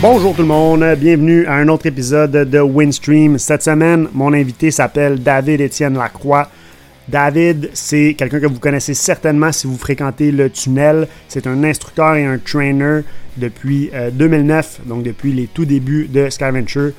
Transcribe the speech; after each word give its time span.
Bonjour 0.00 0.34
tout 0.34 0.42
le 0.42 0.48
monde, 0.48 0.84
bienvenue 0.98 1.46
à 1.46 1.54
un 1.54 1.68
autre 1.68 1.86
épisode 1.86 2.32
de 2.32 2.58
Windstream. 2.58 3.38
Cette 3.38 3.62
semaine, 3.62 4.08
mon 4.12 4.32
invité 4.32 4.72
s'appelle 4.72 5.22
David 5.22 5.60
Étienne 5.60 5.94
Lacroix. 5.94 6.48
David, 7.08 7.70
c'est 7.72 8.14
quelqu'un 8.14 8.40
que 8.40 8.46
vous 8.46 8.58
connaissez 8.58 8.94
certainement 8.94 9.52
si 9.52 9.68
vous 9.68 9.78
fréquentez 9.78 10.32
le 10.32 10.50
tunnel. 10.50 11.06
C'est 11.28 11.46
un 11.46 11.62
instructeur 11.62 12.16
et 12.16 12.24
un 12.24 12.38
trainer 12.38 13.02
depuis 13.36 13.92
2009, 14.12 14.80
euh, 14.80 14.88
donc 14.88 15.04
depuis 15.04 15.32
les 15.32 15.46
tout 15.46 15.66
débuts 15.66 16.08
de 16.08 16.28
Skyventure. 16.30 16.90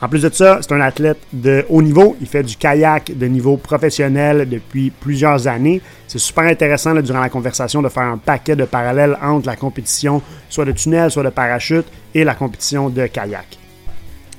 En 0.00 0.08
plus 0.08 0.22
de 0.22 0.30
ça, 0.32 0.60
c'est 0.60 0.72
un 0.72 0.80
athlète 0.80 1.18
de 1.32 1.64
haut 1.68 1.82
niveau. 1.82 2.16
Il 2.20 2.28
fait 2.28 2.44
du 2.44 2.56
kayak 2.56 3.18
de 3.18 3.26
niveau 3.26 3.56
professionnel 3.56 4.48
depuis 4.48 4.90
plusieurs 4.90 5.48
années. 5.48 5.80
C'est 6.06 6.20
super 6.20 6.44
intéressant 6.44 6.94
durant 6.94 7.20
la 7.20 7.28
conversation 7.28 7.82
de 7.82 7.88
faire 7.88 8.04
un 8.04 8.16
paquet 8.16 8.54
de 8.54 8.64
parallèles 8.64 9.18
entre 9.20 9.48
la 9.48 9.56
compétition, 9.56 10.22
soit 10.48 10.64
de 10.64 10.72
tunnel, 10.72 11.10
soit 11.10 11.24
de 11.24 11.30
parachute, 11.30 11.86
et 12.14 12.22
la 12.22 12.36
compétition 12.36 12.90
de 12.90 13.06
kayak. 13.08 13.58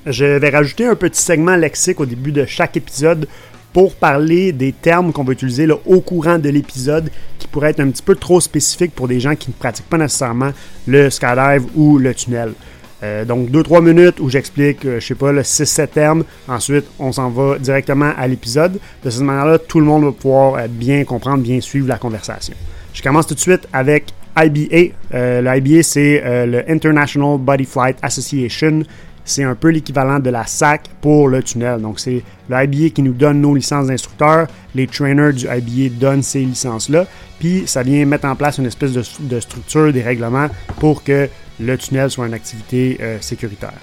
Je 0.05 0.25
vais 0.25 0.49
rajouter 0.49 0.85
un 0.85 0.95
petit 0.95 1.21
segment 1.21 1.57
lexique 1.57 1.99
au 1.99 2.05
début 2.05 2.31
de 2.31 2.45
chaque 2.45 2.77
épisode 2.77 3.27
pour 3.73 3.95
parler 3.95 4.53
des 4.53 4.71
termes 4.71 5.11
qu'on 5.11 5.25
va 5.25 5.33
utiliser 5.33 5.67
au 5.85 5.99
courant 5.99 6.39
de 6.39 6.49
l'épisode 6.49 7.11
qui 7.37 7.47
pourraient 7.47 7.71
être 7.71 7.81
un 7.81 7.89
petit 7.89 8.01
peu 8.01 8.15
trop 8.15 8.39
spécifiques 8.39 8.95
pour 8.95 9.09
des 9.09 9.19
gens 9.19 9.35
qui 9.35 9.49
ne 9.49 9.53
pratiquent 9.53 9.89
pas 9.89 9.97
nécessairement 9.97 10.51
le 10.87 11.09
skydive 11.09 11.65
ou 11.75 11.97
le 11.97 12.15
tunnel. 12.15 12.53
Euh, 13.01 13.23
donc 13.25 13.49
2-3 13.49 13.83
minutes 13.83 14.19
où 14.19 14.29
j'explique, 14.29 14.85
euh, 14.85 14.99
je 14.99 15.05
sais 15.07 15.15
pas, 15.15 15.31
le 15.31 15.41
6-7 15.41 15.87
termes. 15.87 16.23
Ensuite, 16.47 16.85
on 16.99 17.11
s'en 17.11 17.29
va 17.29 17.57
directement 17.57 18.11
à 18.17 18.27
l'épisode. 18.27 18.79
De 19.03 19.09
cette 19.09 19.21
manière-là, 19.21 19.57
tout 19.57 19.79
le 19.79 19.85
monde 19.85 20.03
va 20.03 20.11
pouvoir 20.11 20.55
euh, 20.55 20.67
bien 20.67 21.03
comprendre, 21.05 21.41
bien 21.41 21.61
suivre 21.61 21.87
la 21.87 21.97
conversation. 21.97 22.53
Je 22.93 23.01
commence 23.01 23.27
tout 23.27 23.35
de 23.35 23.39
suite 23.39 23.67
avec 23.71 24.07
IBA. 24.37 24.93
le 25.13 25.57
IBA, 25.57 25.83
c'est 25.83 26.21
le 26.45 26.69
International 26.69 27.37
Body 27.37 27.65
Flight 27.65 27.97
Association. 28.01 28.83
C'est 29.25 29.43
un 29.43 29.53
peu 29.53 29.69
l'équivalent 29.69 30.19
de 30.19 30.29
la 30.29 30.45
SAC 30.45 30.89
pour 31.01 31.27
le 31.27 31.43
tunnel. 31.43 31.81
Donc, 31.81 31.99
c'est 31.99 32.23
le 32.49 32.63
IBA 32.63 32.89
qui 32.89 33.01
nous 33.03 33.13
donne 33.13 33.41
nos 33.41 33.53
licences 33.53 33.87
d'instructeurs. 33.87 34.47
Les 34.73 34.87
trainers 34.87 35.33
du 35.33 35.45
IBA 35.45 35.95
donnent 35.99 36.23
ces 36.23 36.39
licences-là. 36.39 37.05
Puis, 37.39 37.63
ça 37.67 37.83
vient 37.83 38.05
mettre 38.05 38.25
en 38.25 38.35
place 38.35 38.57
une 38.57 38.65
espèce 38.65 38.91
de 38.93 39.39
structure, 39.39 39.93
des 39.93 40.01
règlements 40.01 40.47
pour 40.79 41.03
que 41.03 41.29
le 41.59 41.77
tunnel 41.77 42.09
soit 42.09 42.27
une 42.27 42.33
activité 42.33 42.97
euh, 43.01 43.17
sécuritaire. 43.21 43.73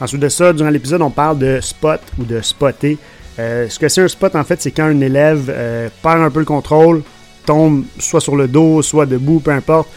Ensuite 0.00 0.20
de 0.20 0.28
ça, 0.28 0.52
durant 0.52 0.70
l'épisode, 0.70 1.02
on 1.02 1.10
parle 1.10 1.38
de 1.38 1.60
spot 1.60 2.00
ou 2.18 2.24
de 2.24 2.40
spotter. 2.40 2.98
Euh, 3.38 3.68
ce 3.68 3.78
que 3.78 3.88
c'est 3.88 4.00
un 4.00 4.08
spot, 4.08 4.34
en 4.34 4.44
fait, 4.44 4.60
c'est 4.60 4.70
quand 4.70 4.84
un 4.84 5.00
élève 5.00 5.46
euh, 5.48 5.88
perd 6.02 6.22
un 6.22 6.30
peu 6.30 6.40
le 6.40 6.46
contrôle, 6.46 7.02
tombe 7.44 7.84
soit 7.98 8.20
sur 8.20 8.36
le 8.36 8.48
dos, 8.48 8.82
soit 8.82 9.06
debout, 9.06 9.40
peu 9.40 9.50
importe, 9.50 9.88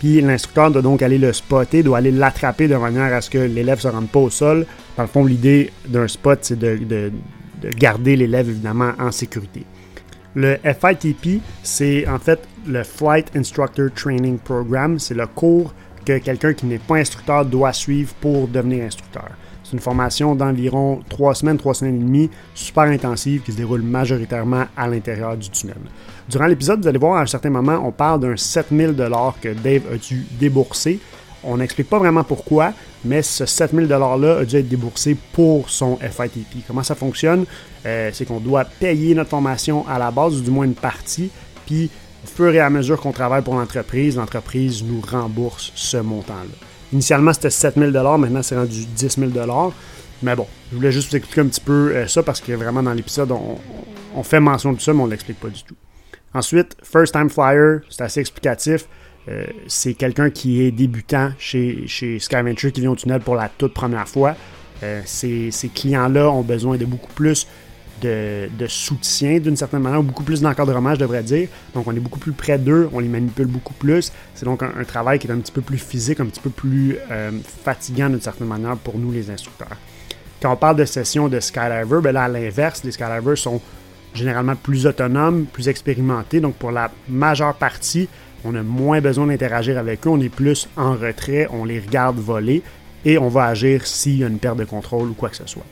puis 0.00 0.20
l'instructeur 0.20 0.70
doit 0.70 0.82
donc 0.82 1.02
aller 1.02 1.18
le 1.18 1.32
spotter, 1.32 1.82
doit 1.82 1.98
aller 1.98 2.10
l'attraper 2.10 2.66
de 2.66 2.76
manière 2.76 3.14
à 3.14 3.20
ce 3.20 3.30
que 3.30 3.38
l'élève 3.38 3.78
ne 3.78 3.82
se 3.82 3.88
rende 3.88 4.08
pas 4.08 4.18
au 4.18 4.30
sol. 4.30 4.66
Dans 4.96 5.04
le 5.04 5.08
fond, 5.08 5.24
l'idée 5.24 5.72
d'un 5.86 6.08
spot, 6.08 6.40
c'est 6.42 6.58
de, 6.58 6.76
de 6.76 7.12
garder 7.76 8.16
l'élève 8.16 8.48
évidemment 8.48 8.92
en 8.98 9.12
sécurité. 9.12 9.64
Le 10.34 10.56
FITP, 10.64 11.42
c'est 11.62 12.08
en 12.08 12.18
fait 12.18 12.40
le 12.66 12.82
Flight 12.82 13.30
Instructor 13.36 13.90
Training 13.94 14.38
Program. 14.38 14.98
C'est 14.98 15.14
le 15.14 15.26
cours 15.26 15.74
que 16.04 16.18
quelqu'un 16.18 16.52
qui 16.54 16.66
n'est 16.66 16.78
pas 16.78 16.96
instructeur 16.96 17.44
doit 17.44 17.72
suivre 17.72 18.14
pour 18.20 18.48
devenir 18.48 18.84
instructeur. 18.84 19.30
C'est 19.64 19.72
une 19.72 19.78
formation 19.80 20.34
d'environ 20.34 21.00
trois 21.08 21.34
semaines, 21.34 21.56
trois 21.56 21.74
semaines 21.74 21.96
et 21.96 22.04
demie, 22.04 22.30
super 22.54 22.84
intensive 22.84 23.42
qui 23.42 23.52
se 23.52 23.56
déroule 23.56 23.82
majoritairement 23.82 24.64
à 24.76 24.88
l'intérieur 24.88 25.36
du 25.36 25.48
tunnel. 25.48 25.76
Durant 26.28 26.46
l'épisode, 26.46 26.82
vous 26.82 26.88
allez 26.88 26.98
voir 26.98 27.16
à 27.16 27.22
un 27.22 27.26
certain 27.26 27.50
moment, 27.50 27.80
on 27.84 27.92
parle 27.92 28.20
d'un 28.20 28.36
7000 28.36 28.94
que 29.40 29.54
Dave 29.54 29.82
a 29.92 29.96
dû 29.96 30.26
débourser. 30.38 30.98
On 31.44 31.56
n'explique 31.56 31.88
pas 31.88 31.98
vraiment 31.98 32.22
pourquoi, 32.22 32.72
mais 33.04 33.22
ce 33.22 33.46
7000 33.46 33.86
$-là 33.88 34.38
a 34.38 34.44
dû 34.44 34.56
être 34.56 34.68
déboursé 34.68 35.16
pour 35.32 35.70
son 35.70 35.96
FITP. 35.96 36.64
Comment 36.66 36.82
ça 36.82 36.94
fonctionne? 36.94 37.46
Euh, 37.84 38.10
c'est 38.12 38.26
qu'on 38.26 38.38
doit 38.38 38.64
payer 38.64 39.14
notre 39.14 39.30
formation 39.30 39.86
à 39.88 39.98
la 39.98 40.10
base, 40.10 40.36
ou 40.36 40.40
du 40.40 40.50
moins 40.50 40.66
une 40.66 40.74
partie, 40.74 41.30
puis 41.66 41.90
au 42.24 42.26
fur 42.26 42.54
et 42.54 42.60
à 42.60 42.70
mesure 42.70 43.00
qu'on 43.00 43.12
travaille 43.12 43.42
pour 43.42 43.54
l'entreprise, 43.54 44.16
l'entreprise 44.16 44.84
nous 44.84 45.00
rembourse 45.00 45.72
ce 45.74 45.96
montant-là. 45.96 46.66
Initialement, 46.92 47.32
c'était 47.32 47.50
7 47.50 47.76
000 47.76 47.90
maintenant 48.18 48.42
c'est 48.42 48.56
rendu 48.56 48.84
10 48.84 49.18
000 49.18 49.72
Mais 50.22 50.36
bon, 50.36 50.46
je 50.70 50.76
voulais 50.76 50.92
juste 50.92 51.10
vous 51.10 51.16
expliquer 51.16 51.40
un 51.40 51.46
petit 51.46 51.60
peu 51.60 51.90
euh, 51.94 52.06
ça 52.06 52.22
parce 52.22 52.40
que 52.40 52.52
vraiment 52.52 52.82
dans 52.82 52.92
l'épisode, 52.92 53.32
on, 53.32 54.22
fait 54.22 54.40
mention 54.40 54.72
de 54.72 54.80
ça, 54.80 54.92
mais 54.92 55.00
on 55.00 55.06
ne 55.06 55.10
l'explique 55.10 55.40
pas 55.40 55.48
du 55.48 55.62
tout. 55.62 55.74
Ensuite, 56.34 56.76
First 56.82 57.14
Time 57.14 57.30
Flyer, 57.30 57.80
c'est 57.88 58.02
assez 58.02 58.20
explicatif. 58.20 58.86
Euh, 59.28 59.44
c'est 59.68 59.94
quelqu'un 59.94 60.30
qui 60.30 60.62
est 60.62 60.70
débutant 60.70 61.30
chez, 61.38 61.84
chez 61.86 62.18
Skyventure 62.18 62.72
qui 62.72 62.80
vient 62.80 62.90
au 62.90 62.96
tunnel 62.96 63.20
pour 63.20 63.36
la 63.36 63.48
toute 63.48 63.72
première 63.72 64.08
fois. 64.08 64.36
Euh, 64.82 65.00
ces, 65.04 65.50
ces 65.50 65.68
clients-là 65.68 66.28
ont 66.30 66.42
besoin 66.42 66.76
de 66.76 66.84
beaucoup 66.84 67.12
plus 67.12 67.46
de, 68.02 68.66
soutien 68.68 69.38
d'une 69.38 69.56
certaine 69.56 69.80
manière, 69.80 70.02
beaucoup 70.02 70.24
plus 70.24 70.40
d'encadrement, 70.40 70.94
je 70.94 71.00
devrais 71.00 71.22
dire. 71.22 71.48
Donc, 71.74 71.86
on 71.86 71.94
est 71.94 72.00
beaucoup 72.00 72.18
plus 72.18 72.32
près 72.32 72.58
d'eux, 72.58 72.88
on 72.92 72.98
les 72.98 73.08
manipule 73.08 73.46
beaucoup 73.46 73.74
plus. 73.74 74.12
C'est 74.34 74.44
donc 74.44 74.62
un, 74.62 74.84
travail 74.84 75.18
qui 75.18 75.26
est 75.26 75.30
un 75.30 75.38
petit 75.38 75.52
peu 75.52 75.62
plus 75.62 75.78
physique, 75.78 76.20
un 76.20 76.26
petit 76.26 76.40
peu 76.40 76.50
plus 76.50 76.96
euh, 77.10 77.30
fatigant 77.64 78.08
d'une 78.08 78.20
certaine 78.20 78.48
manière 78.48 78.76
pour 78.76 78.98
nous, 78.98 79.12
les 79.12 79.30
instructeurs. 79.30 79.76
Quand 80.40 80.52
on 80.52 80.56
parle 80.56 80.76
de 80.76 80.84
sessions 80.84 81.28
de 81.28 81.38
skydiver, 81.38 82.00
ben 82.02 82.12
là, 82.12 82.24
à 82.24 82.28
l'inverse, 82.28 82.82
les 82.84 82.92
skydivers 82.92 83.38
sont 83.38 83.60
généralement 84.14 84.56
plus 84.56 84.86
autonomes, 84.86 85.46
plus 85.46 85.68
expérimentés. 85.68 86.40
Donc, 86.40 86.54
pour 86.56 86.72
la 86.72 86.90
majeure 87.08 87.54
partie, 87.54 88.08
on 88.44 88.54
a 88.54 88.62
moins 88.62 89.00
besoin 89.00 89.26
d'interagir 89.26 89.78
avec 89.78 90.06
eux, 90.06 90.10
on 90.10 90.20
est 90.20 90.28
plus 90.28 90.68
en 90.76 90.94
retrait, 90.94 91.46
on 91.50 91.64
les 91.64 91.78
regarde 91.78 92.18
voler 92.18 92.62
et 93.04 93.18
on 93.18 93.28
va 93.28 93.46
agir 93.46 93.86
s'il 93.86 94.18
y 94.18 94.24
a 94.24 94.26
une 94.26 94.38
perte 94.38 94.58
de 94.58 94.64
contrôle 94.64 95.10
ou 95.10 95.14
quoi 95.14 95.28
que 95.28 95.36
ce 95.36 95.46
soit. 95.46 95.64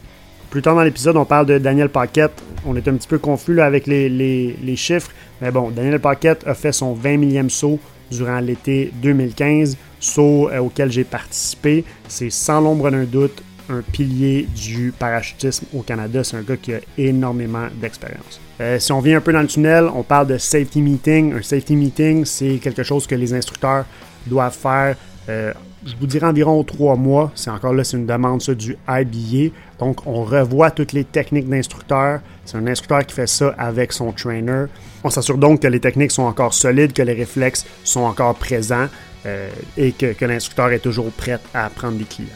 Plus 0.50 0.62
tard 0.62 0.74
dans 0.74 0.82
l'épisode, 0.82 1.16
on 1.16 1.24
parle 1.24 1.46
de 1.46 1.58
Daniel 1.58 1.88
Paquette. 1.88 2.42
On 2.66 2.74
est 2.74 2.88
un 2.88 2.94
petit 2.94 3.06
peu 3.06 3.18
confus 3.18 3.60
avec 3.60 3.86
les, 3.86 4.74
chiffres. 4.74 5.12
Mais 5.40 5.52
bon, 5.52 5.70
Daniel 5.70 6.00
Paquette 6.00 6.44
a 6.44 6.54
fait 6.54 6.72
son 6.72 6.92
20 6.92 7.18
millième 7.18 7.50
saut 7.50 7.78
durant 8.10 8.40
l'été 8.40 8.92
2015, 9.00 9.76
saut 10.00 10.50
euh, 10.50 10.58
auquel 10.58 10.90
j'ai 10.90 11.04
participé. 11.04 11.84
C'est 12.08 12.30
sans 12.30 12.60
l'ombre 12.60 12.90
d'un 12.90 13.04
doute 13.04 13.44
un 13.68 13.82
pilier 13.82 14.48
du 14.52 14.92
parachutisme 14.98 15.66
au 15.72 15.82
Canada. 15.82 16.24
C'est 16.24 16.36
un 16.36 16.42
gars 16.42 16.56
qui 16.56 16.74
a 16.74 16.80
énormément 16.98 17.68
d'expérience. 17.80 18.40
Euh, 18.60 18.80
si 18.80 18.90
on 18.90 18.98
vient 18.98 19.18
un 19.18 19.20
peu 19.20 19.32
dans 19.32 19.42
le 19.42 19.46
tunnel, 19.46 19.88
on 19.94 20.02
parle 20.02 20.26
de 20.26 20.36
safety 20.36 20.82
meeting. 20.82 21.32
Un 21.32 21.42
safety 21.42 21.76
meeting, 21.76 22.24
c'est 22.24 22.56
quelque 22.56 22.82
chose 22.82 23.06
que 23.06 23.14
les 23.14 23.32
instructeurs 23.32 23.84
doivent 24.26 24.56
faire 24.56 24.96
euh, 25.28 25.52
je 25.86 25.94
vous 25.98 26.06
dirais 26.06 26.26
environ 26.26 26.62
trois 26.64 26.96
mois. 26.96 27.32
C'est 27.34 27.50
encore 27.50 27.72
là, 27.72 27.84
c'est 27.84 27.96
une 27.96 28.06
demande 28.06 28.42
ça, 28.42 28.54
du 28.54 28.76
IBA. 28.88 29.54
Donc, 29.80 30.06
on 30.06 30.22
revoit 30.24 30.70
toutes 30.70 30.92
les 30.92 31.04
techniques 31.04 31.48
d'instructeur. 31.48 32.20
C'est 32.44 32.58
un 32.58 32.66
instructeur 32.66 33.04
qui 33.06 33.14
fait 33.14 33.26
ça 33.26 33.54
avec 33.58 33.92
son 33.92 34.12
trainer. 34.12 34.66
On 35.02 35.10
s'assure 35.10 35.38
donc 35.38 35.62
que 35.62 35.66
les 35.66 35.80
techniques 35.80 36.12
sont 36.12 36.24
encore 36.24 36.52
solides, 36.52 36.92
que 36.92 37.02
les 37.02 37.14
réflexes 37.14 37.64
sont 37.82 38.02
encore 38.02 38.34
présents 38.34 38.88
euh, 39.24 39.48
et 39.78 39.92
que, 39.92 40.12
que 40.12 40.24
l'instructeur 40.26 40.70
est 40.70 40.80
toujours 40.80 41.10
prêt 41.10 41.38
à 41.54 41.70
prendre 41.70 41.96
des 41.96 42.04
clients. 42.04 42.28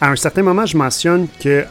À 0.00 0.10
un 0.10 0.16
certain 0.16 0.42
moment, 0.42 0.66
je 0.66 0.76
mentionne 0.76 1.26
que 1.40 1.64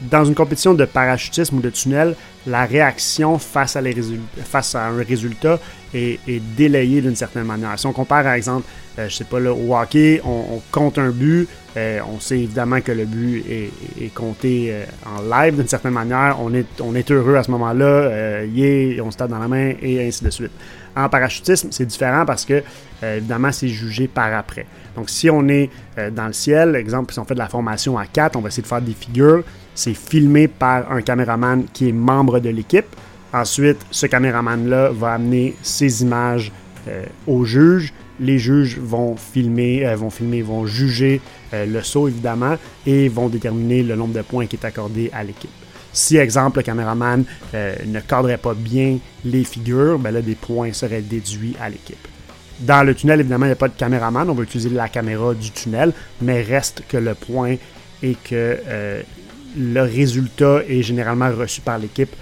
dans 0.00 0.24
une 0.24 0.34
compétition 0.34 0.74
de 0.74 0.84
parachutisme 0.84 1.58
ou 1.58 1.60
de 1.60 1.70
tunnel, 1.70 2.14
la 2.46 2.64
réaction 2.66 3.38
face 3.38 3.76
à, 3.76 4.86
un 4.86 5.02
résultat 5.02 5.58
est, 5.94 6.18
délayée 6.56 7.00
d'une 7.00 7.16
certaine 7.16 7.44
manière. 7.44 7.78
Si 7.78 7.86
on 7.86 7.92
compare, 7.92 8.22
par 8.22 8.34
exemple, 8.34 8.66
euh, 8.98 9.08
je 9.08 9.16
sais 9.16 9.24
pas, 9.24 9.40
là, 9.40 9.52
au 9.52 9.74
hockey, 9.74 10.20
on, 10.24 10.60
compte 10.70 10.98
un 10.98 11.10
but, 11.10 11.48
euh, 11.76 12.00
on 12.08 12.20
sait 12.20 12.40
évidemment 12.40 12.80
que 12.80 12.92
le 12.92 13.04
but 13.04 13.44
est, 13.48 14.14
compté 14.14 14.68
euh, 14.70 14.84
en 15.06 15.22
live 15.22 15.56
d'une 15.56 15.68
certaine 15.68 15.92
manière, 15.92 16.36
on 16.40 16.52
est, 16.54 16.66
on 16.80 16.94
est 16.94 17.10
heureux 17.10 17.36
à 17.36 17.42
ce 17.42 17.50
moment-là, 17.52 18.44
yeah, 18.44 19.02
on 19.02 19.10
se 19.10 19.16
tape 19.16 19.30
dans 19.30 19.38
la 19.38 19.48
main 19.48 19.72
et 19.80 20.06
ainsi 20.06 20.24
de 20.24 20.30
suite. 20.30 20.52
En 20.96 21.08
parachutisme, 21.08 21.68
c'est 21.72 21.86
différent 21.86 22.24
parce 22.24 22.44
que, 22.44 22.62
évidemment, 23.02 23.50
c'est 23.50 23.68
jugé 23.68 24.06
par 24.06 24.32
après. 24.32 24.66
Donc, 24.96 25.10
si 25.10 25.28
on 25.28 25.48
est 25.48 25.70
dans 26.12 26.26
le 26.26 26.32
ciel, 26.32 26.76
exemple, 26.76 27.12
si 27.12 27.18
on 27.18 27.24
fait 27.24 27.34
de 27.34 27.38
la 27.40 27.48
formation 27.48 27.98
à 27.98 28.06
4, 28.06 28.36
on 28.36 28.40
va 28.40 28.48
essayer 28.48 28.62
de 28.62 28.68
faire 28.68 28.80
des 28.80 28.92
figures, 28.92 29.42
c'est 29.74 29.94
filmé 29.94 30.48
par 30.48 30.90
un 30.92 31.02
caméraman 31.02 31.64
qui 31.72 31.88
est 31.88 31.92
membre 31.92 32.38
de 32.38 32.50
l'équipe. 32.50 32.86
Ensuite, 33.32 33.84
ce 33.90 34.06
caméraman-là 34.06 34.90
va 34.90 35.14
amener 35.14 35.56
ses 35.62 36.02
images 36.02 36.52
euh, 36.86 37.04
aux 37.26 37.44
juges. 37.44 37.92
Les 38.20 38.38
juges 38.38 38.78
vont 38.78 39.16
filmer, 39.16 39.84
euh, 39.84 39.96
vont 39.96 40.10
filmer, 40.10 40.42
vont 40.42 40.66
juger 40.66 41.20
euh, 41.52 41.66
le 41.66 41.82
saut 41.82 42.06
évidemment 42.06 42.56
et 42.86 43.08
vont 43.08 43.28
déterminer 43.28 43.82
le 43.82 43.96
nombre 43.96 44.14
de 44.14 44.22
points 44.22 44.46
qui 44.46 44.54
est 44.54 44.64
accordé 44.64 45.10
à 45.12 45.24
l'équipe. 45.24 45.50
Si, 45.92 46.16
exemple, 46.16 46.58
le 46.58 46.62
caméraman 46.64 47.24
ne 47.52 48.00
cadrait 48.00 48.36
pas 48.36 48.54
bien 48.54 48.98
les 49.24 49.44
figures, 49.44 49.96
ben 49.96 50.10
là, 50.10 50.22
des 50.22 50.34
points 50.34 50.72
seraient 50.72 51.02
déduits 51.02 51.54
à 51.60 51.68
l'équipe. 51.68 52.08
Dans 52.60 52.84
le 52.84 52.94
tunnel, 52.94 53.20
évidemment, 53.20 53.46
il 53.46 53.48
n'y 53.48 53.52
a 53.52 53.56
pas 53.56 53.68
de 53.68 53.74
caméraman, 53.76 54.28
on 54.30 54.34
va 54.34 54.42
utiliser 54.42 54.70
la 54.70 54.88
caméra 54.88 55.34
du 55.34 55.50
tunnel, 55.50 55.92
mais 56.20 56.42
reste 56.42 56.82
que 56.88 56.96
le 56.96 57.14
point 57.14 57.56
est 58.02 58.22
que 58.22 59.02
le 59.56 59.80
résultat 59.82 60.60
est 60.68 60.82
généralement 60.82 61.30
reçu 61.30 61.60
par 61.60 61.78
l'équipe 61.78 62.14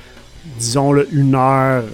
disons, 0.59 0.93
le 0.93 1.09
une 1.13 1.35
heure, 1.35 1.85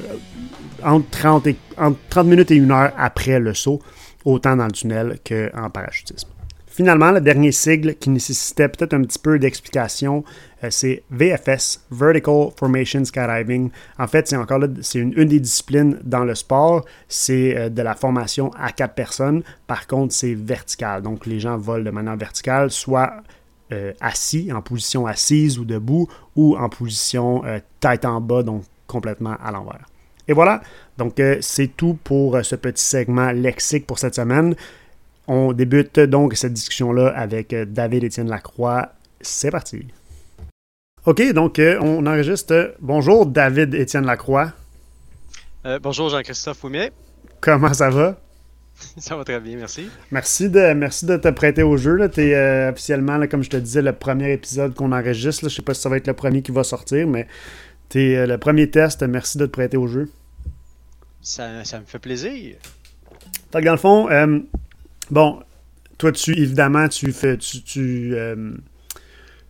entre 0.82 1.10
30, 1.10 1.46
et, 1.48 1.56
entre 1.76 1.98
30 2.10 2.26
minutes 2.26 2.50
et 2.50 2.56
une 2.56 2.70
heure 2.70 2.92
après 2.96 3.38
le 3.38 3.54
saut, 3.54 3.80
autant 4.24 4.56
dans 4.56 4.66
le 4.66 4.72
tunnel 4.72 5.18
qu'en 5.26 5.70
parachutisme. 5.70 6.28
Finalement, 6.78 7.10
le 7.10 7.20
dernier 7.20 7.50
sigle 7.50 7.96
qui 7.96 8.08
nécessitait 8.08 8.68
peut-être 8.68 8.94
un 8.94 9.02
petit 9.02 9.18
peu 9.18 9.36
d'explication, 9.40 10.22
euh, 10.62 10.68
c'est 10.70 11.02
VFS, 11.10 11.80
Vertical 11.90 12.50
Formation 12.56 13.04
Skydiving. 13.04 13.70
En 13.98 14.06
fait, 14.06 14.28
c'est 14.28 14.36
encore 14.36 14.60
là, 14.60 14.68
c'est 14.80 15.00
une, 15.00 15.12
des 15.12 15.40
disciplines 15.40 15.98
dans 16.04 16.22
le 16.22 16.36
sport, 16.36 16.84
c'est 17.08 17.56
euh, 17.56 17.68
de 17.68 17.82
la 17.82 17.96
formation 17.96 18.52
à 18.56 18.70
quatre 18.70 18.94
personnes. 18.94 19.42
Par 19.66 19.88
contre, 19.88 20.14
c'est 20.14 20.34
vertical. 20.34 21.02
Donc, 21.02 21.26
les 21.26 21.40
gens 21.40 21.58
volent 21.58 21.82
de 21.82 21.90
manière 21.90 22.16
verticale, 22.16 22.70
soit 22.70 23.24
euh, 23.72 23.92
assis, 24.00 24.52
en 24.52 24.62
position 24.62 25.04
assise 25.08 25.58
ou 25.58 25.64
debout, 25.64 26.06
ou 26.36 26.56
en 26.56 26.68
position 26.68 27.42
tête 27.80 28.04
en 28.04 28.20
bas, 28.20 28.44
donc 28.44 28.62
complètement 28.86 29.34
à 29.44 29.50
l'envers. 29.50 29.84
Et 30.28 30.32
voilà, 30.32 30.60
donc 30.96 31.20
c'est 31.40 31.76
tout 31.76 31.98
pour 32.04 32.38
ce 32.44 32.54
petit 32.54 32.84
segment 32.84 33.32
lexique 33.32 33.84
pour 33.84 33.98
cette 33.98 34.14
semaine. 34.14 34.54
On 35.30 35.52
débute 35.52 36.00
donc 36.00 36.34
cette 36.36 36.54
discussion-là 36.54 37.08
avec 37.08 37.52
euh, 37.52 37.66
David-Étienne 37.66 38.30
Lacroix. 38.30 38.92
C'est 39.20 39.50
parti. 39.50 39.86
OK, 41.04 41.32
donc 41.34 41.58
euh, 41.58 41.78
on 41.82 42.06
enregistre. 42.06 42.74
Bonjour 42.80 43.26
David-Étienne 43.26 44.06
Lacroix. 44.06 44.52
Euh, 45.66 45.78
bonjour 45.82 46.08
Jean-Christophe 46.08 46.64
Ouimet. 46.64 46.92
Comment 47.42 47.74
ça 47.74 47.90
va? 47.90 48.18
ça 48.96 49.16
va 49.16 49.24
très 49.24 49.38
bien, 49.38 49.58
merci. 49.58 49.90
Merci 50.10 50.48
de, 50.48 50.72
merci 50.72 51.04
de 51.04 51.18
te 51.18 51.28
prêter 51.28 51.62
au 51.62 51.76
jeu. 51.76 52.08
Tu 52.08 52.22
es 52.22 52.70
officiellement, 52.70 53.20
comme 53.26 53.42
je 53.42 53.50
te 53.50 53.58
disais, 53.58 53.82
le 53.82 53.92
premier 53.92 54.32
épisode 54.32 54.74
qu'on 54.74 54.92
enregistre. 54.92 55.42
Je 55.42 55.46
ne 55.46 55.50
sais 55.50 55.62
pas 55.62 55.74
si 55.74 55.82
ça 55.82 55.90
va 55.90 55.98
être 55.98 56.06
le 56.06 56.14
premier 56.14 56.40
qui 56.40 56.52
va 56.52 56.64
sortir, 56.64 57.06
mais 57.06 57.26
tu 57.90 58.12
es 58.12 58.26
le 58.26 58.38
premier 58.38 58.70
test. 58.70 59.02
Merci 59.02 59.36
de 59.36 59.44
te 59.44 59.50
prêter 59.50 59.76
au 59.76 59.88
jeu. 59.88 60.10
Ça, 61.20 61.50
me 61.50 61.84
fait 61.84 61.98
plaisir. 61.98 62.56
Fait 63.52 63.60
dans 63.60 63.72
le 63.72 63.78
fond, 63.78 64.08
Bon, 65.10 65.40
toi, 65.98 66.12
tu 66.12 66.38
évidemment, 66.38 66.88
tu 66.88 67.12
fais, 67.12 67.36
tu, 67.36 67.62
tu, 67.62 68.14
euh, 68.14 68.52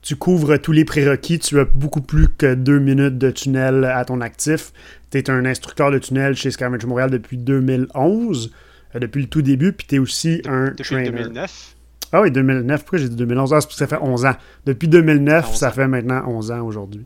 tu, 0.03 0.17
couvres 0.17 0.57
tous 0.57 0.73
les 0.73 0.85
prérequis. 0.85 1.39
Tu 1.39 1.59
as 1.59 1.65
beaucoup 1.65 2.01
plus 2.01 2.29
que 2.29 2.55
deux 2.55 2.79
minutes 2.79 3.19
de 3.19 3.31
tunnel 3.31 3.85
à 3.85 4.05
ton 4.05 4.21
actif. 4.21 4.73
Tu 5.11 5.19
es 5.19 5.31
un 5.31 5.45
instructeur 5.45 5.91
de 5.91 5.99
tunnel 5.99 6.35
chez 6.35 6.51
Scavenger 6.51 6.87
Montréal 6.87 7.11
depuis 7.11 7.37
2011, 7.37 8.53
euh, 8.95 8.99
depuis 8.99 9.23
le 9.23 9.29
tout 9.29 9.43
début, 9.43 9.73
puis 9.73 9.87
tu 9.87 9.97
es 9.97 9.99
aussi 9.99 10.43
un 10.47 10.71
depuis 10.71 10.85
trainer. 10.85 11.11
2009. 11.11 11.75
Ah 12.13 12.23
oui, 12.23 12.31
2009. 12.31 12.81
Pourquoi 12.81 12.99
j'ai 12.99 13.09
dit 13.09 13.17
2011? 13.17 13.53
Ah, 13.53 13.61
c'est 13.61 13.67
parce 13.67 13.75
que 13.75 13.79
ça 13.79 13.87
fait 13.87 14.03
11 14.03 14.25
ans. 14.25 14.37
Depuis 14.65 14.89
2009, 14.89 15.55
ça 15.55 15.71
fait 15.71 15.89
maintenant 15.89 16.23
11 16.27 16.51
ans 16.53 16.63
aujourd'hui. 16.63 17.05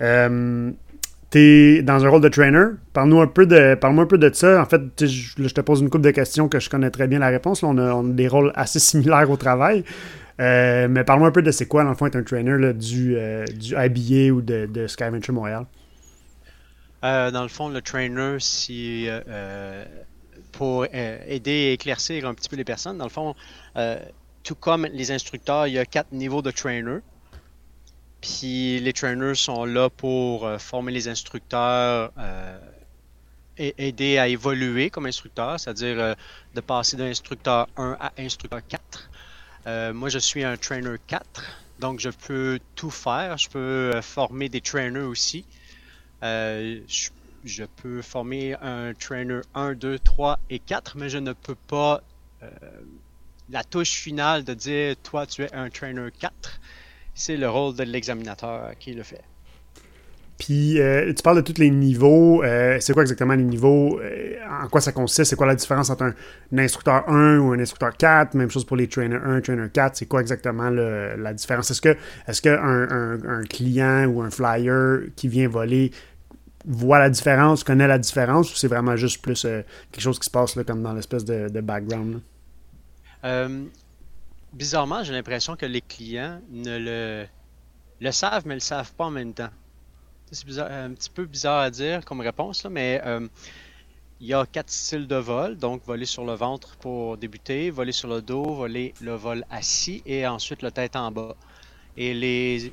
Euh, 0.00 0.72
tu 1.30 1.82
dans 1.82 2.04
un 2.04 2.08
rôle 2.08 2.20
de 2.20 2.28
trainer. 2.28 2.64
Parle-nous 2.92 3.20
un 3.20 3.26
peu 3.26 3.46
de, 3.46 3.74
parle 3.74 3.98
un 3.98 4.06
peu 4.06 4.18
de 4.18 4.30
ça. 4.32 4.60
En 4.60 4.66
fait, 4.66 4.82
je, 5.04 5.48
te 5.48 5.60
pose 5.60 5.80
une 5.80 5.88
couple 5.88 6.04
de 6.04 6.10
questions 6.10 6.48
que 6.48 6.58
je 6.58 6.68
connais 6.68 6.90
très 6.90 7.06
bien 7.06 7.20
la 7.20 7.28
réponse. 7.28 7.62
on, 7.62 7.78
a, 7.78 8.02
des 8.02 8.28
rôles 8.28 8.52
assez 8.54 8.78
similaires 8.80 9.30
au 9.30 9.36
travail. 9.36 9.84
Euh, 10.40 10.88
mais 10.88 11.04
parle-moi 11.04 11.28
un 11.28 11.32
peu 11.32 11.42
de 11.42 11.50
c'est 11.50 11.66
quoi, 11.66 11.84
dans 11.84 11.90
le 11.90 11.96
fond, 11.96 12.06
être 12.06 12.16
un 12.16 12.22
trainer 12.22 12.72
du, 12.72 13.16
euh, 13.16 13.44
du 13.46 13.74
IBA 13.76 14.32
ou 14.32 14.40
de, 14.40 14.66
de 14.66 14.86
Skyventure 14.86 15.34
Montréal. 15.34 15.66
Euh, 17.04 17.30
dans 17.30 17.42
le 17.42 17.48
fond, 17.48 17.68
le 17.68 17.80
trainer, 17.80 18.36
c'est 18.38 19.08
pour 20.52 20.86
aider 20.92 21.50
et 21.50 21.72
éclaircir 21.74 22.26
un 22.26 22.34
petit 22.34 22.48
peu 22.48 22.56
les 22.56 22.64
personnes. 22.64 22.98
Dans 22.98 23.04
le 23.04 23.10
fond, 23.10 23.34
tout 24.42 24.54
comme 24.54 24.86
les 24.92 25.12
instructeurs, 25.12 25.66
il 25.66 25.74
y 25.74 25.78
a 25.78 25.84
quatre 25.84 26.12
niveaux 26.12 26.42
de 26.42 26.50
trainer. 26.50 26.98
Puis 28.20 28.80
les 28.80 28.92
trainers 28.92 29.34
sont 29.34 29.64
là 29.64 29.88
pour 29.88 30.46
euh, 30.46 30.58
former 30.58 30.92
les 30.92 31.08
instructeurs 31.08 32.12
euh, 32.18 32.58
et 33.56 33.74
aider 33.78 34.18
à 34.18 34.28
évoluer 34.28 34.90
comme 34.90 35.06
instructeur, 35.06 35.58
c'est-à-dire 35.58 35.98
euh, 35.98 36.14
de 36.54 36.60
passer 36.60 36.96
d'instructeur 36.96 37.68
1 37.76 37.96
à 37.98 38.12
instructeur 38.18 38.60
4. 38.66 39.92
moi, 39.94 40.08
je 40.08 40.18
suis 40.18 40.44
un 40.44 40.56
trainer 40.56 40.96
4, 41.06 41.42
donc 41.78 42.00
je 42.00 42.10
peux 42.10 42.60
tout 42.74 42.90
faire. 42.90 43.38
Je 43.38 43.48
peux 43.48 44.00
former 44.02 44.48
des 44.48 44.60
trainers 44.60 45.00
aussi. 45.00 45.46
Je, 46.22 47.08
je, 47.44 47.64
peux 47.64 48.02
former 48.02 48.54
un 48.60 48.92
trainer 48.94 49.40
1, 49.54 49.74
2, 49.74 49.98
3 49.98 50.38
et 50.50 50.58
4, 50.58 50.96
mais 50.98 51.08
je 51.08 51.18
ne 51.18 51.32
peux 51.32 51.54
pas 51.54 52.02
la 53.50 53.64
touche 53.64 53.92
finale 53.92 54.44
de 54.44 54.54
dire 54.54 54.96
toi 55.02 55.26
tu 55.26 55.42
es 55.42 55.52
un 55.52 55.70
trainer 55.70 56.10
4 56.18 56.60
c'est 57.14 57.36
le 57.36 57.48
rôle 57.48 57.74
de 57.76 57.84
l'examinateur 57.84 58.72
qui 58.78 58.92
le 58.92 59.02
fait. 59.02 59.22
Puis, 60.40 60.80
euh, 60.80 61.12
tu 61.12 61.22
parles 61.22 61.36
de 61.36 61.42
tous 61.42 61.60
les 61.60 61.70
niveaux. 61.70 62.42
Euh, 62.42 62.78
c'est 62.80 62.94
quoi 62.94 63.02
exactement 63.02 63.34
les 63.34 63.44
niveaux? 63.44 64.00
Euh, 64.00 64.36
en 64.62 64.68
quoi 64.68 64.80
ça 64.80 64.90
consiste? 64.90 65.28
C'est 65.28 65.36
quoi 65.36 65.46
la 65.46 65.54
différence 65.54 65.90
entre 65.90 66.04
un, 66.04 66.58
instructeur 66.58 67.06
1 67.10 67.40
ou 67.40 67.52
un 67.52 67.58
instructeur 67.58 67.94
4? 67.94 68.32
Même 68.32 68.50
chose 68.50 68.64
pour 68.64 68.78
les 68.78 68.88
trainer 68.88 69.18
1, 69.22 69.42
trainer 69.42 69.68
4. 69.70 69.96
C'est 69.96 70.06
quoi 70.06 70.22
exactement 70.22 70.70
la 70.70 71.34
différence? 71.34 71.70
Est-ce 71.70 71.82
que 71.82 71.94
est-ce 72.26 72.40
qu'un 72.40 72.56
un, 72.56 73.44
client 73.44 74.06
ou 74.06 74.22
un 74.22 74.30
flyer 74.30 75.00
qui 75.14 75.28
vient 75.28 75.46
voler 75.46 75.90
voit 76.64 76.98
la 76.98 77.10
différence, 77.10 77.62
connaît 77.62 77.88
la 77.88 77.98
différence, 77.98 78.50
ou 78.52 78.56
c'est 78.56 78.68
vraiment 78.68 78.96
juste 78.96 79.20
plus 79.20 79.42
quelque 79.42 80.02
chose 80.02 80.18
qui 80.18 80.24
se 80.24 80.30
passe 80.30 80.56
là, 80.56 80.64
comme 80.64 80.82
dans 80.82 80.94
l'espèce 80.94 81.24
de, 81.26 81.50
de 81.50 81.60
background? 81.60 82.20
Bizarrement, 84.52 85.02
j'ai 85.04 85.12
l'impression 85.12 85.56
que 85.56 85.66
les 85.66 85.80
clients 85.80 86.40
ne 86.50 87.28
le, 88.00 88.12
savent, 88.12 88.42
mais 88.46 88.54
ne 88.54 88.56
le 88.56 88.60
savent 88.60 88.92
pas 88.94 89.06
en 89.06 89.10
même 89.10 89.34
temps. 89.34 89.50
C'est 90.32 90.46
un 90.60 90.92
petit 90.92 91.10
peu 91.10 91.24
bizarre 91.24 91.60
à 91.60 91.70
dire 91.70 92.04
comme 92.04 92.20
réponse, 92.20 92.64
mais 92.64 93.00
euh, 93.04 93.26
il 94.20 94.28
y 94.28 94.34
a 94.34 94.46
quatre 94.46 94.70
styles 94.70 95.06
de 95.06 95.16
vol. 95.16 95.56
Donc, 95.56 95.84
voler 95.84 96.06
sur 96.06 96.24
le 96.24 96.34
ventre 96.34 96.76
pour 96.76 97.16
débuter, 97.16 97.70
voler 97.70 97.92
sur 97.92 98.08
le 98.08 98.22
dos, 98.22 98.44
voler 98.44 98.94
le 99.00 99.14
vol 99.14 99.44
assis 99.50 100.02
et 100.06 100.26
ensuite 100.26 100.62
le 100.62 100.70
tête 100.70 100.94
en 100.94 101.10
bas. 101.10 101.34
Et 101.96 102.14
les 102.14 102.72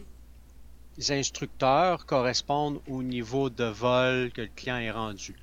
instructeurs 1.09 2.05
correspondent 2.05 2.79
au 2.87 3.01
niveau 3.01 3.49
de 3.49 3.63
vol 3.63 4.31
que 4.31 4.41
le 4.41 4.49
client 4.55 4.77
est 4.77 4.91
rendu. 4.91 5.35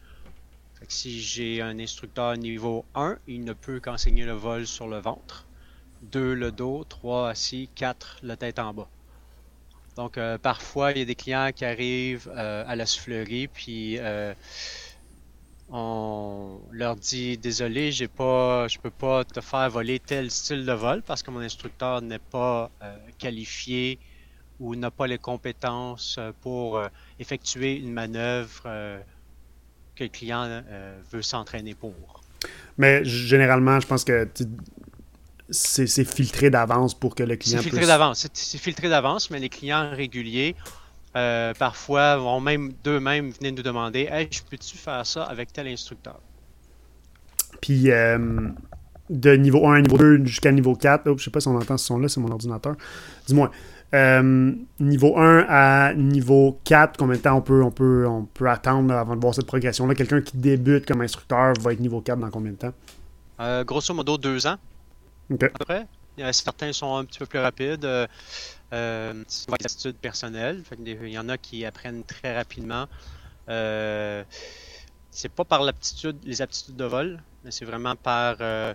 si 0.89 1.21
j'ai 1.21 1.63
un 1.63 1.79
instructeur 1.79 2.37
niveau 2.37 2.85
1, 2.95 3.17
il 3.27 3.43
ne 3.43 3.55
peut 3.55 3.81
qu'enseigner 3.81 4.25
le 4.25 4.35
vol 4.35 4.67
sur 4.67 4.87
le 4.87 4.99
ventre. 4.99 5.44
2 6.13 6.35
le 6.35 6.53
dos, 6.53 6.85
3 6.89 7.31
assis, 7.31 7.69
4 7.75 8.21
la 8.23 8.37
tête 8.37 8.59
en 8.59 8.75
bas. 8.75 8.89
Donc 9.97 10.19
euh, 10.19 10.39
parfois 10.39 10.93
il 10.93 10.99
y 10.99 11.03
a 11.03 11.05
des 11.05 11.15
clients 11.15 11.51
qui 11.55 11.65
arrivent 11.65 12.31
euh, 12.35 12.65
à 12.67 12.75
la 12.75 12.85
soufflerie 12.85 13.47
puis 13.47 13.97
euh, 13.99 14.35
on 15.71 16.59
leur 16.73 16.97
dit 16.97 17.39
désolé, 17.39 17.93
j'ai 17.93 18.09
pas 18.09 18.67
je 18.69 18.79
peux 18.79 18.91
pas 18.91 19.25
te 19.25 19.41
faire 19.41 19.71
voler 19.71 20.01
tel 20.01 20.31
style 20.31 20.67
de 20.67 20.73
vol 20.73 21.03
parce 21.03 21.23
que 21.23 21.31
mon 21.31 21.41
instructeur 21.41 22.03
n'est 22.03 22.19
pas 22.19 22.71
qualifié 23.19 23.99
ou 24.61 24.77
n'a 24.77 24.91
pas 24.91 25.07
les 25.07 25.19
compétences 25.19 26.19
pour 26.43 26.83
effectuer 27.19 27.77
une 27.77 27.93
manœuvre 27.93 28.63
que 29.97 30.05
le 30.05 30.11
client 30.11 30.63
veut 31.11 31.23
s'entraîner 31.23 31.75
pour. 31.75 31.95
Mais 32.77 33.05
généralement, 33.05 33.81
je 33.81 33.87
pense 33.87 34.05
que 34.05 34.29
c'est 35.51 36.05
filtré 36.05 36.51
d'avance 36.51 36.95
pour 36.95 37.15
que 37.15 37.23
le 37.23 37.37
client 37.37 37.59
C'est 37.59 37.65
filtré 37.65 37.87
d'avance. 37.87 38.27
C'est 38.33 38.59
filtré 38.59 38.89
d'avance, 38.89 39.31
mais 39.31 39.39
les 39.39 39.49
clients 39.49 39.91
réguliers, 39.91 40.57
euh, 41.17 41.53
parfois, 41.55 42.17
vont 42.17 42.41
même 42.41 42.73
d'eux-mêmes 42.83 43.31
venir 43.31 43.53
nous 43.53 43.63
demander 43.63 44.09
Hey, 44.11 44.29
je 44.31 44.41
peux-tu 44.43 44.77
faire 44.77 45.05
ça 45.07 45.25
avec 45.25 45.53
tel 45.53 45.69
instructeur 45.69 46.19
Puis, 47.61 47.91
euh, 47.91 48.49
de 49.11 49.33
niveau 49.37 49.67
1 49.67 49.75
à 49.75 49.81
niveau 49.83 49.99
2 49.99 50.25
jusqu'à 50.25 50.51
niveau 50.51 50.75
4, 50.75 51.09
oh, 51.09 51.19
je 51.19 51.25
sais 51.25 51.31
pas 51.31 51.41
si 51.41 51.49
on 51.49 51.57
entend 51.57 51.77
ce 51.77 51.87
son-là, 51.87 52.09
c'est 52.09 52.21
mon 52.21 52.31
ordinateur. 52.31 52.75
Dis-moi. 53.27 53.51
Euh, 53.93 54.53
niveau 54.81 55.17
1 55.19 55.47
à 55.49 55.95
niveau 55.95 56.59
4, 56.65 56.97
combien 56.97 57.17
de 57.17 57.23
temps 57.23 57.37
on 57.37 57.43
peut, 57.43 57.63
on 57.63 57.71
peut, 57.71 58.07
on 58.09 58.25
peut 58.25 58.49
attendre 58.49 58.93
avant 58.93 59.15
de 59.15 59.21
voir 59.21 59.35
cette 59.35 59.47
progression-là? 59.47 59.95
Quelqu'un 59.95 60.21
qui 60.21 60.37
débute 60.37 60.85
comme 60.85 61.03
instructeur 61.03 61.53
va 61.61 61.75
être 61.75 61.81
niveau 61.81 62.01
4 62.01 62.19
dans 62.19 62.31
combien 62.31 62.53
de 62.53 62.57
temps? 62.57 62.73
grosso 63.65 63.93
modo, 63.93 64.17
deux 64.17 64.47
ans. 64.47 64.57
Après, 65.31 65.87
certains 66.33 66.73
sont 66.73 66.97
un 66.97 67.05
petit 67.05 67.19
peu 67.19 67.27
plus 67.27 67.39
rapides. 67.39 67.85
Euh, 67.85 68.07
euh, 68.73 69.25
c'est 69.27 69.49
des 69.49 69.65
attitudes 69.65 69.97
personnelles. 69.97 70.63
il 70.79 71.09
y 71.09 71.19
en 71.19 71.29
a 71.29 71.39
qui 71.39 71.65
apprennent 71.65 72.05
très 72.05 72.35
rapidement. 72.35 72.87
Euh, 73.49 74.25
c'est 75.11 75.29
pas 75.29 75.45
par 75.45 75.63
l'aptitude, 75.63 76.19
les 76.25 76.43
aptitudes 76.43 76.77
de 76.77 76.85
vol, 76.85 77.23
mais 77.45 77.51
c'est 77.51 77.65
vraiment 77.65 77.97
par. 77.97 78.37
Euh, 78.41 78.75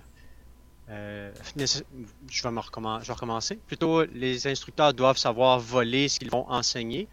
recommencer, 0.89 1.85
je 2.27 3.07
vais 3.07 3.13
recommencer. 3.13 3.55
Plutôt, 3.67 4.05
les 4.05 4.47
instructeurs 4.47 4.93
doivent 4.93 5.17
savoir 5.17 5.59
voler 5.59 6.09
ce 6.09 6.17
qu'ils 6.17 6.31
vont 6.31 6.49
enseigner, 6.49 7.07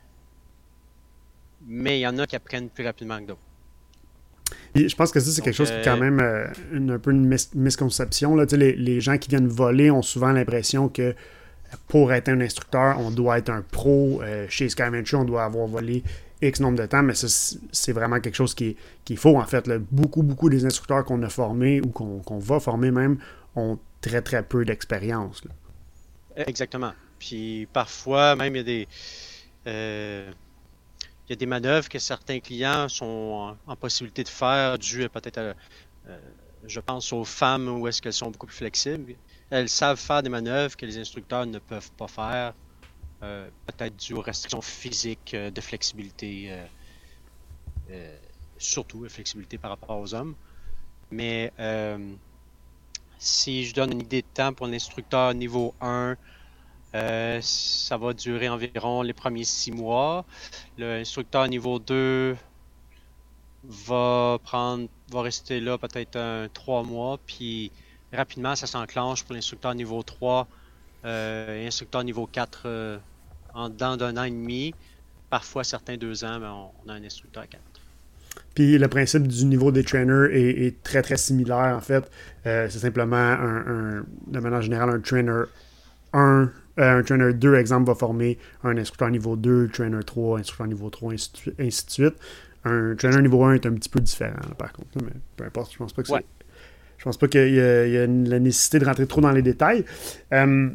mais 1.67 1.99
il 1.99 2.03
y 2.03 2.07
en 2.07 2.17
a 2.19 2.27
qui 2.27 2.37
apprennent 2.37 2.71
plus 2.71 2.87
rapidement 2.87 3.19
que 3.19 3.27
d'autres 3.27 3.41
je 4.75 4.95
pense 4.95 5.11
que 5.11 5.21
ça, 5.21 5.31
c'est 5.31 5.43
quelque 5.43 5.55
chose 5.55 5.71
qui 5.71 5.77
est 5.77 5.85
quand 5.85 5.97
euh, 5.97 6.01
même 6.01 6.21
euh, 6.21 6.47
une, 6.73 6.93
un 6.93 6.99
peu 6.99 7.11
une 7.11 7.37
misconception. 7.55 8.37
Là. 8.37 8.45
Les, 8.53 8.75
les, 8.75 9.01
gens 9.01 9.19
qui 9.19 9.29
viennent 9.29 9.49
voler 9.49 9.91
ont 9.91 10.03
souvent 10.03 10.33
l'impression 10.33 10.89
que 10.89 11.15
pour 11.89 12.13
être 12.13 12.29
un 12.29 12.41
instructeur, 12.41 12.99
on 13.01 13.11
doit 13.11 13.39
être 13.39 13.51
un 13.51 13.63
pro. 13.63 14.21
Euh, 14.23 14.47
chez 14.49 14.69
Skyventure, 14.69 15.21
on 15.21 15.25
doit 15.25 15.45
avoir 15.45 15.67
volé 15.67 16.03
X 16.43 16.61
nombre 16.61 16.79
de 16.79 16.87
temps, 16.87 17.03
mais 17.03 17.15
ça, 17.15 17.27
c'est 17.73 17.93
vraiment 17.93 18.21
quelque 18.21 18.35
chose 18.35 18.55
qui 18.55 18.69
est, 18.69 18.77
qui 19.05 19.17
faux, 19.17 19.39
en 19.39 19.47
fait. 19.47 19.69
Beaucoup, 19.91 20.23
beaucoup 20.23 20.51
des 20.51 20.65
instructeurs 20.65 21.05
qu'on 21.05 21.23
a 21.23 21.29
formés 21.29 21.81
ou 21.81 21.89
qu'on 21.89 22.39
va 22.39 22.61
former 22.61 22.91
même 22.91 23.19
ont 23.55 23.79
très, 24.01 24.23
très 24.23 24.43
peu 24.43 24.65
d'expérience. 24.65 25.43
Exactement. 26.37 26.93
Puis 27.19 27.67
parfois, 27.73 28.37
même, 28.37 28.55
il 28.55 28.59
y 28.59 28.61
a 28.61 28.65
des... 28.65 28.89
Euh, 29.67 30.31
il 31.27 31.31
y 31.31 31.33
a 31.33 31.37
des 31.37 31.47
manœuvres 31.47 31.89
que 31.89 31.99
certains 31.99 32.39
clients 32.39 32.89
sont 32.89 33.57
en, 33.67 33.77
possibilité 33.77 34.23
de 34.23 34.29
faire, 34.29 34.79
dû 34.79 35.09
peut-être 35.09 35.39
à, 35.39 35.55
euh, 36.09 36.19
je 36.67 36.79
pense 36.81 37.13
aux 37.13 37.25
femmes 37.25 37.69
où 37.69 37.89
est-ce 37.89 38.01
qu'elles 38.01 38.13
sont 38.13 38.31
beaucoup 38.31 38.47
plus 38.47 38.57
flexibles. 38.57 39.15
Elles 39.51 39.69
savent 39.69 39.99
faire 39.99 40.23
des 40.23 40.29
manœuvres 40.29 40.77
que 40.77 40.87
les 40.87 40.99
instructeurs 40.99 41.47
ne 41.47 41.59
peuvent 41.59 41.91
pas 41.93 42.07
faire, 42.07 42.55
euh, 43.23 43.49
peut-être 43.67 43.97
dû 43.97 44.15
aux 44.15 44.21
restrictions 44.21 44.63
physiques 44.63 45.35
euh, 45.35 45.51
de 45.51 45.61
flexibilité, 45.61 46.53
surtout 48.59 49.03
de 49.03 49.09
flexibilité 49.09 49.59
par 49.59 49.71
rapport 49.71 49.99
aux 49.99 50.15
hommes. 50.15 50.35
Mais 51.11 51.53
si 53.19 53.65
je 53.65 53.75
donne 53.75 53.93
une 53.93 54.03
idée 54.03 54.23
de 54.23 54.27
temps 54.33 54.53
pour 54.53 54.67
l'instructeur 54.67 55.35
niveau 55.35 55.75
1, 55.81 56.17
ça 57.41 57.97
va 57.97 58.13
durer 58.13 58.49
environ 58.49 59.03
les 59.03 59.13
premiers 59.13 59.45
six 59.45 59.73
mois. 59.73 60.25
L'instructeur 60.79 61.49
niveau 61.49 61.79
2 61.79 62.37
va 63.69 64.39
prendre, 64.43 64.89
va 65.11 65.23
rester 65.23 65.61
là 65.61 65.79
peut-être 65.79 66.17
un 66.17 66.49
trois 66.53 66.83
mois, 66.83 67.19
puis 67.27 67.73
rapidement 68.13 68.55
ça 68.55 68.67
s'enclenche 68.67 69.25
pour 69.25 69.35
l'instructeur 69.35 69.75
niveau 69.75 70.03
3 70.03 70.47
euh, 71.05 71.63
et 71.63 71.67
instructeur 71.67 72.05
niveau 72.05 72.27
4 72.27 72.63
euh, 72.65 72.99
en 73.55 73.69
dedans 73.69 73.97
d'un 73.97 74.17
an 74.17 74.25
et 74.25 74.31
demi, 74.31 74.75
parfois 75.31 75.65
certains 75.65 75.97
deux 75.97 76.25
ans, 76.25 76.39
mais 76.41 76.47
on, 76.47 76.91
a 76.91 76.95
un 76.95 77.05
instructeur 77.05 77.43
à 77.43 77.47
4. 77.47 77.63
Puis 78.55 78.79
le 78.79 78.89
principe 78.89 79.27
du 79.27 79.45
niveau 79.47 79.73
des 79.73 79.83
trainers 79.83 80.29
est, 80.33 80.83
très 80.83 81.03
très 81.03 81.17
similaire 81.17 81.75
en 81.77 81.81
fait. 81.81 82.11
Euh, 82.47 82.69
c'est 82.71 82.81
simplement 82.81 83.17
un, 83.17 84.05
de 84.27 84.41
manière 84.41 84.63
générale 84.63 84.91
un 84.91 85.01
trainer 85.01 85.45
1, 86.13 86.51
un 86.77 87.03
trainer 87.03 87.33
2 87.33 87.55
exemple 87.57 87.87
va 87.87 87.95
former 87.95 88.39
un 88.65 88.77
instructeur 88.77 89.11
niveau 89.11 89.37
2, 89.37 89.69
trainer 89.69 90.03
3, 90.05 90.41
instructeur 90.41 90.67
niveau 90.67 90.91
3, 90.91 91.13
ainsi 91.13 91.87
de 91.87 91.91
suite. 91.91 92.15
Un 92.65 92.95
trainer 92.97 93.23
niveau 93.23 93.45
1 93.45 93.55
est 93.55 93.67
un 93.67 93.73
petit 93.73 93.89
peu 93.89 94.01
différent, 94.01 94.35
par 94.59 94.73
contre. 94.73 94.89
Mais 94.97 95.13
peu 95.37 95.45
importe, 95.45 95.73
je 95.73 95.79
pense 95.79 95.93
pas 95.93 96.03
que 96.03 96.09
c'est. 96.09 96.25
Je 96.99 97.05
pense 97.05 97.19
pas 97.19 97.29
qu'il 97.29 97.55
y, 97.55 97.61
a 97.61 98.07
la 98.07 98.39
nécessité 98.39 98.79
de 98.79 98.85
rentrer 98.85 99.07
trop 99.07 99.21
dans 99.21 99.31
les 99.31 99.43
détails. 99.43 99.85
Euh, 100.33 100.71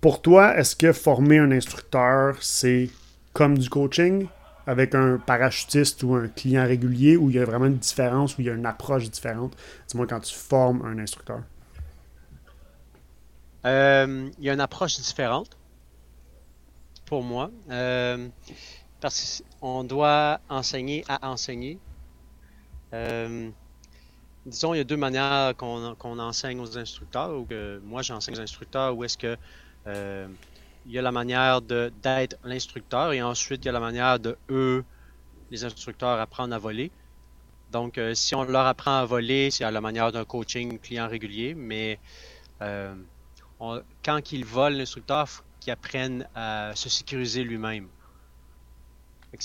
pour 0.00 0.22
toi, 0.22 0.56
est-ce 0.56 0.76
que 0.76 0.92
former 0.92 1.38
un 1.38 1.50
instructeur, 1.50 2.36
c'est 2.40 2.88
comme 3.32 3.58
du 3.58 3.68
coaching 3.68 4.26
avec 4.66 4.94
un 4.94 5.18
parachutiste 5.18 6.02
ou 6.04 6.14
un 6.14 6.28
client 6.28 6.64
régulier 6.64 7.16
où 7.16 7.28
il 7.28 7.36
y 7.36 7.38
a 7.38 7.44
vraiment 7.44 7.66
une 7.66 7.78
différence, 7.78 8.38
où 8.38 8.40
il 8.40 8.46
y 8.46 8.50
a 8.50 8.54
une 8.54 8.66
approche 8.66 9.10
différente, 9.10 9.56
dis-moi 9.88 10.06
quand 10.06 10.20
tu 10.20 10.34
formes 10.34 10.82
un 10.84 10.98
instructeur? 10.98 11.42
Euh, 13.66 14.30
il 14.38 14.44
y 14.44 14.50
a 14.50 14.54
une 14.54 14.60
approche 14.60 14.96
différente 14.98 15.56
pour 17.10 17.24
moi. 17.24 17.50
Euh, 17.70 18.28
parce 19.00 19.42
qu'on 19.60 19.82
doit 19.82 20.40
enseigner 20.48 21.04
à 21.08 21.28
enseigner. 21.28 21.78
Euh, 22.94 23.50
disons, 24.46 24.74
il 24.74 24.78
y 24.78 24.80
a 24.80 24.84
deux 24.84 24.96
manières 24.96 25.54
qu'on 25.56 26.18
enseigne 26.18 26.60
aux 26.60 26.78
instructeurs, 26.78 27.36
ou 27.36 27.44
que 27.44 27.80
moi 27.84 28.02
j'enseigne 28.02 28.36
aux 28.36 28.40
instructeurs, 28.40 28.96
où 28.96 29.02
est-ce 29.04 29.18
que 29.18 29.36
euh, 29.88 30.28
il 30.86 30.92
y 30.92 30.98
a 30.98 31.02
la 31.02 31.10
manière 31.10 31.60
d'être 31.62 32.36
l'instructeur 32.44 33.12
et 33.12 33.22
ensuite 33.22 33.64
il 33.64 33.66
y 33.66 33.70
a 33.70 33.72
la 33.72 33.80
manière 33.80 34.20
de 34.20 34.36
eux, 34.48 34.84
les 35.50 35.64
instructeurs, 35.64 36.20
apprendre 36.20 36.54
à 36.54 36.58
voler. 36.58 36.92
Donc, 37.72 38.00
si 38.14 38.34
on 38.34 38.44
leur 38.44 38.66
apprend 38.66 38.98
à 38.98 39.04
voler, 39.04 39.50
c'est 39.50 39.64
à 39.64 39.70
la 39.70 39.80
manière 39.80 40.12
d'un 40.12 40.24
coaching 40.24 40.78
client 40.78 41.08
régulier, 41.08 41.54
mais 41.54 41.98
quand 44.04 44.32
ils 44.32 44.44
volent, 44.44 44.76
l'instructeur, 44.76 45.26
il 45.26 45.30
faut 45.30 45.42
qu'il 45.60 45.72
apprenne 45.72 46.26
à 46.34 46.72
se 46.74 46.88
sécuriser 46.88 47.44
lui-même. 47.44 47.88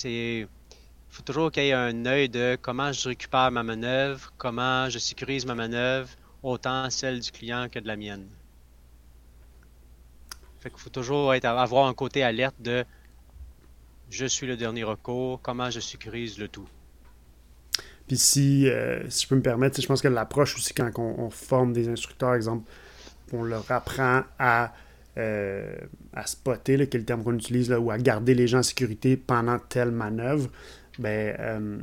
Il 0.03 0.47
faut 1.09 1.23
toujours 1.23 1.51
qu'il 1.51 1.63
y 1.63 1.67
ait 1.67 1.73
un 1.73 2.05
œil 2.05 2.29
de 2.29 2.57
comment 2.61 2.91
je 2.91 3.09
récupère 3.09 3.51
ma 3.51 3.63
manœuvre, 3.63 4.33
comment 4.37 4.89
je 4.89 4.99
sécurise 4.99 5.45
ma 5.45 5.55
manœuvre, 5.55 6.09
autant 6.43 6.89
celle 6.89 7.19
du 7.19 7.31
client 7.31 7.67
que 7.69 7.79
de 7.79 7.87
la 7.87 7.95
mienne. 7.95 8.27
Fait 10.59 10.71
faut 10.75 10.89
toujours 10.89 11.31
avoir 11.31 11.87
un 11.87 11.93
côté 11.93 12.23
alerte 12.23 12.55
de 12.59 12.85
je 14.09 14.25
suis 14.25 14.47
le 14.47 14.55
dernier 14.55 14.83
recours, 14.83 15.41
comment 15.41 15.69
je 15.69 15.79
sécurise 15.79 16.37
le 16.37 16.47
tout. 16.47 16.67
Puis 18.07 18.17
si, 18.17 18.69
euh, 18.69 19.09
je 19.09 19.27
peux 19.27 19.35
me 19.35 19.41
permettre, 19.41 19.81
je 19.81 19.87
pense 19.87 20.01
que 20.01 20.07
l'approche 20.07 20.55
aussi 20.55 20.73
quand 20.73 20.91
on, 20.97 21.29
forme 21.29 21.73
des 21.73 21.89
instructeurs, 21.89 22.35
exemple, 22.35 22.69
on 23.33 23.43
leur 23.43 23.69
apprend 23.71 24.23
à 24.39 24.73
euh, 25.17 25.73
spotter, 26.25 26.77
là, 26.77 26.83
est 26.83 26.93
le 26.93 27.05
terme 27.05 27.23
qu'on 27.23 27.35
utilise, 27.35 27.69
là, 27.69 27.79
ou 27.79 27.91
à 27.91 27.97
garder 27.97 28.33
les 28.33 28.47
gens 28.47 28.59
en 28.59 28.63
sécurité 28.63 29.17
pendant 29.17 29.59
telle 29.59 29.91
manœuvre, 29.91 30.49
ben, 30.99 31.35
euh, 31.39 31.77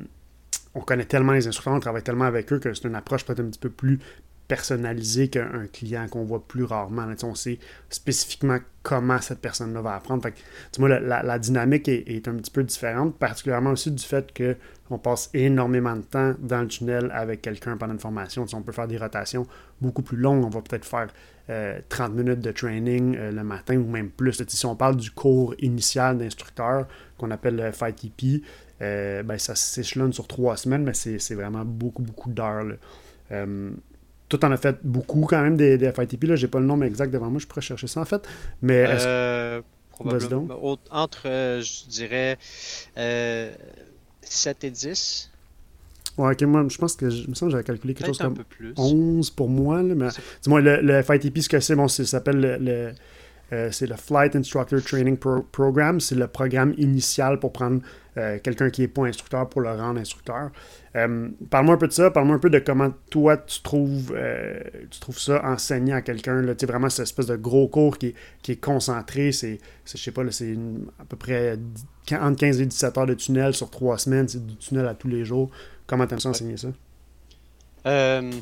on 0.75 0.81
connaît 0.81 1.05
tellement 1.05 1.33
les 1.33 1.47
instructeurs, 1.47 1.75
on 1.75 1.81
travaille 1.81 2.03
tellement 2.03 2.25
avec 2.25 2.53
eux 2.53 2.59
que 2.59 2.73
c'est 2.73 2.89
une 2.89 2.95
approche 2.95 3.25
peut-être 3.25 3.41
un 3.41 3.49
petit 3.49 3.59
peu 3.59 3.71
plus 3.71 4.01
personnalisée 4.49 5.29
qu'un 5.29 5.67
client 5.73 6.09
qu'on 6.09 6.25
voit 6.25 6.47
plus 6.47 6.65
rarement. 6.65 7.07
on 7.23 7.35
sait 7.35 7.59
spécifiquement 7.89 8.59
comment 8.83 9.19
cette 9.19 9.39
personne-là 9.39 9.81
va 9.81 9.95
apprendre. 9.95 10.29
La, 10.79 11.23
la, 11.23 11.39
dynamique 11.39 11.89
est, 11.89 12.29
un 12.29 12.35
petit 12.35 12.51
peu 12.51 12.63
différente, 12.63 13.17
particulièrement 13.17 13.71
aussi 13.71 13.91
du 13.91 14.03
fait 14.05 14.31
qu'on 14.37 14.99
passe 14.99 15.31
énormément 15.33 15.97
de 15.97 16.03
temps 16.03 16.35
dans 16.39 16.61
le 16.61 16.69
tunnel 16.69 17.11
avec 17.15 17.41
quelqu'un 17.41 17.79
pendant 17.79 17.95
une 17.95 17.99
formation. 17.99 18.45
on 18.53 18.61
peut 18.61 18.73
faire 18.73 18.89
des 18.89 18.99
rotations 18.99 19.47
beaucoup 19.81 20.03
plus 20.03 20.19
longues. 20.19 20.45
On 20.45 20.51
va 20.51 20.61
peut-être 20.61 20.85
faire 20.85 21.09
30 21.47 21.51
euh, 21.51 22.15
minutes 22.15 22.41
de 22.41 22.53
training 22.53 23.17
euh, 23.17 23.33
le 23.33 23.43
matin 23.43 23.77
ou 23.77 23.87
même 23.87 24.11
plus. 24.11 24.43
si 24.47 24.67
on 24.67 24.77
parle 24.77 24.97
du 24.97 25.11
cours 25.11 25.55
initial 25.59 26.19
d'instructeur 26.19 26.87
qu'on 27.19 27.31
appelle 27.31 27.57
le 27.57 27.73
FITP, 27.73 28.45
euh, 28.81 29.23
ben, 29.23 29.39
ça 29.39 29.55
s'échelonne 29.55 30.13
sur 30.13 30.27
trois 30.27 30.57
semaines, 30.57 30.85
mais 30.85 30.95
c'est 30.95 31.35
vraiment 31.35 31.65
beaucoup, 31.65 32.03
beaucoup 32.03 32.31
d'heures. 32.31 32.65
tout 34.29 34.45
en 34.45 34.53
a 34.53 34.57
fait 34.57 34.77
beaucoup 34.83 35.27
quand 35.29 35.43
même 35.43 35.57
des, 35.57 35.79
des 35.79 35.93
FITP. 35.93 36.35
Je 36.35 36.47
n'ai 36.47 36.51
pas 36.51 36.61
le 36.61 36.67
nom 36.67 36.81
exact 36.83 37.11
devant 37.11 37.31
moi, 37.31 37.41
je 37.41 37.47
pourrais 37.47 37.61
chercher 37.61 37.87
ça 37.87 38.01
en 38.01 38.05
fait. 38.05 38.27
Mais 38.61 38.85
probablement. 39.91 40.47
Entre, 40.91 41.25
je 41.25 41.89
dirais, 41.89 42.39
7 44.23 44.65
et 44.65 44.71
10. 44.71 45.32
Ouais, 46.23 46.33
ok, 46.33 46.43
moi, 46.43 46.65
je 46.69 46.79
pense 46.79 46.95
que 46.95 47.11
je 47.11 47.29
me 47.29 47.35
sens 47.35 47.49
que 47.49 47.51
j'avais 47.51 47.65
calculé 47.65 47.95
quelque 47.95 48.07
chose 48.07 48.19
comme 48.19 48.37
11 48.77 49.31
pour 49.31 49.49
moi. 49.49 49.83
Là, 49.83 49.95
mais 49.95 50.09
dis-moi, 50.43 50.61
le, 50.61 50.81
le 50.81 51.03
FITP, 51.03 51.39
ce 51.41 51.49
que 51.49 51.59
c'est, 51.59 51.75
bon, 51.75 51.89
ça 51.89 52.05
s'appelle 52.05 52.41
le, 52.61 52.93
euh, 53.53 53.69
c'est 53.71 53.87
le 53.87 53.97
Flight 53.97 54.37
Instructor 54.37 54.81
Training 54.81 55.17
Program. 55.17 56.01
C'est 56.01 56.15
le 56.15 56.27
programme 56.29 56.75
initial 56.79 57.39
pour 57.39 57.53
prendre 57.53 57.83
euh, 58.17 58.39
quelqu'un 58.39 58.71
qui 58.71 58.83
n'est 58.83 58.89
pas 58.89 59.07
instructeur 59.07 59.49
pour 59.49 59.63
le 59.63 59.71
rendre 59.71 60.01
instructeur. 60.01 60.51
Euh, 60.97 61.29
parle-moi 61.51 61.75
un 61.75 61.79
peu 61.79 61.89
de 61.89 61.93
ça, 61.93 62.11
parle-moi 62.11 62.37
un 62.37 62.39
peu 62.39 62.51
de 62.51 62.61
comment 62.61 62.93
toi 63.11 63.37
tu 63.39 63.61
trouves, 63.63 64.15
tu 64.91 65.01
trouves 65.01 65.19
ça 65.19 65.45
enseigner 65.45 65.93
à 65.93 66.03
quelqu'un. 66.03 66.43
Tu 66.55 66.67
vraiment 66.67 66.89
cette 66.89 67.05
espèce 67.05 67.27
de 67.27 67.37
gros 67.37 67.69
cours 67.69 67.99
qui 67.99 68.09
est, 68.09 68.15
qui 68.43 68.53
est 68.53 68.61
concentré. 68.61 69.33
C'est, 69.33 69.59
je 69.85 69.97
sais 69.99 70.13
pas, 70.13 70.23
c'est 70.31 70.57
à 70.99 71.05
peu 71.05 71.17
près 71.17 71.59
entre 72.13 72.39
15 72.39 72.61
et 72.61 72.67
17 72.67 72.99
heures 72.99 73.07
de 73.07 73.15
tunnel 73.15 73.55
sur 73.55 73.71
trois 73.71 73.99
semaines. 73.99 74.29
C'est 74.29 74.47
du 74.47 74.57
tunnel 74.57 74.87
à 74.87 74.95
tous 74.95 75.09
les 75.09 75.25
jours. 75.25 75.51
Comment 75.87 76.07
t'aimes 76.07 76.21
ça 76.21 76.31
enseigner 76.31 76.57
ça? 76.57 76.69
Euh, 77.87 78.33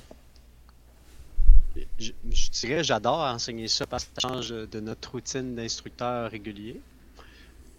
je, 1.98 2.12
dirais 2.60 2.84
j'adore 2.84 3.20
enseigner 3.20 3.68
ça 3.68 3.86
parce 3.86 4.04
que 4.04 4.10
ça 4.20 4.28
change 4.28 4.50
de 4.50 4.80
notre 4.80 5.12
routine 5.12 5.54
d'instructeur 5.54 6.30
régulier. 6.30 6.80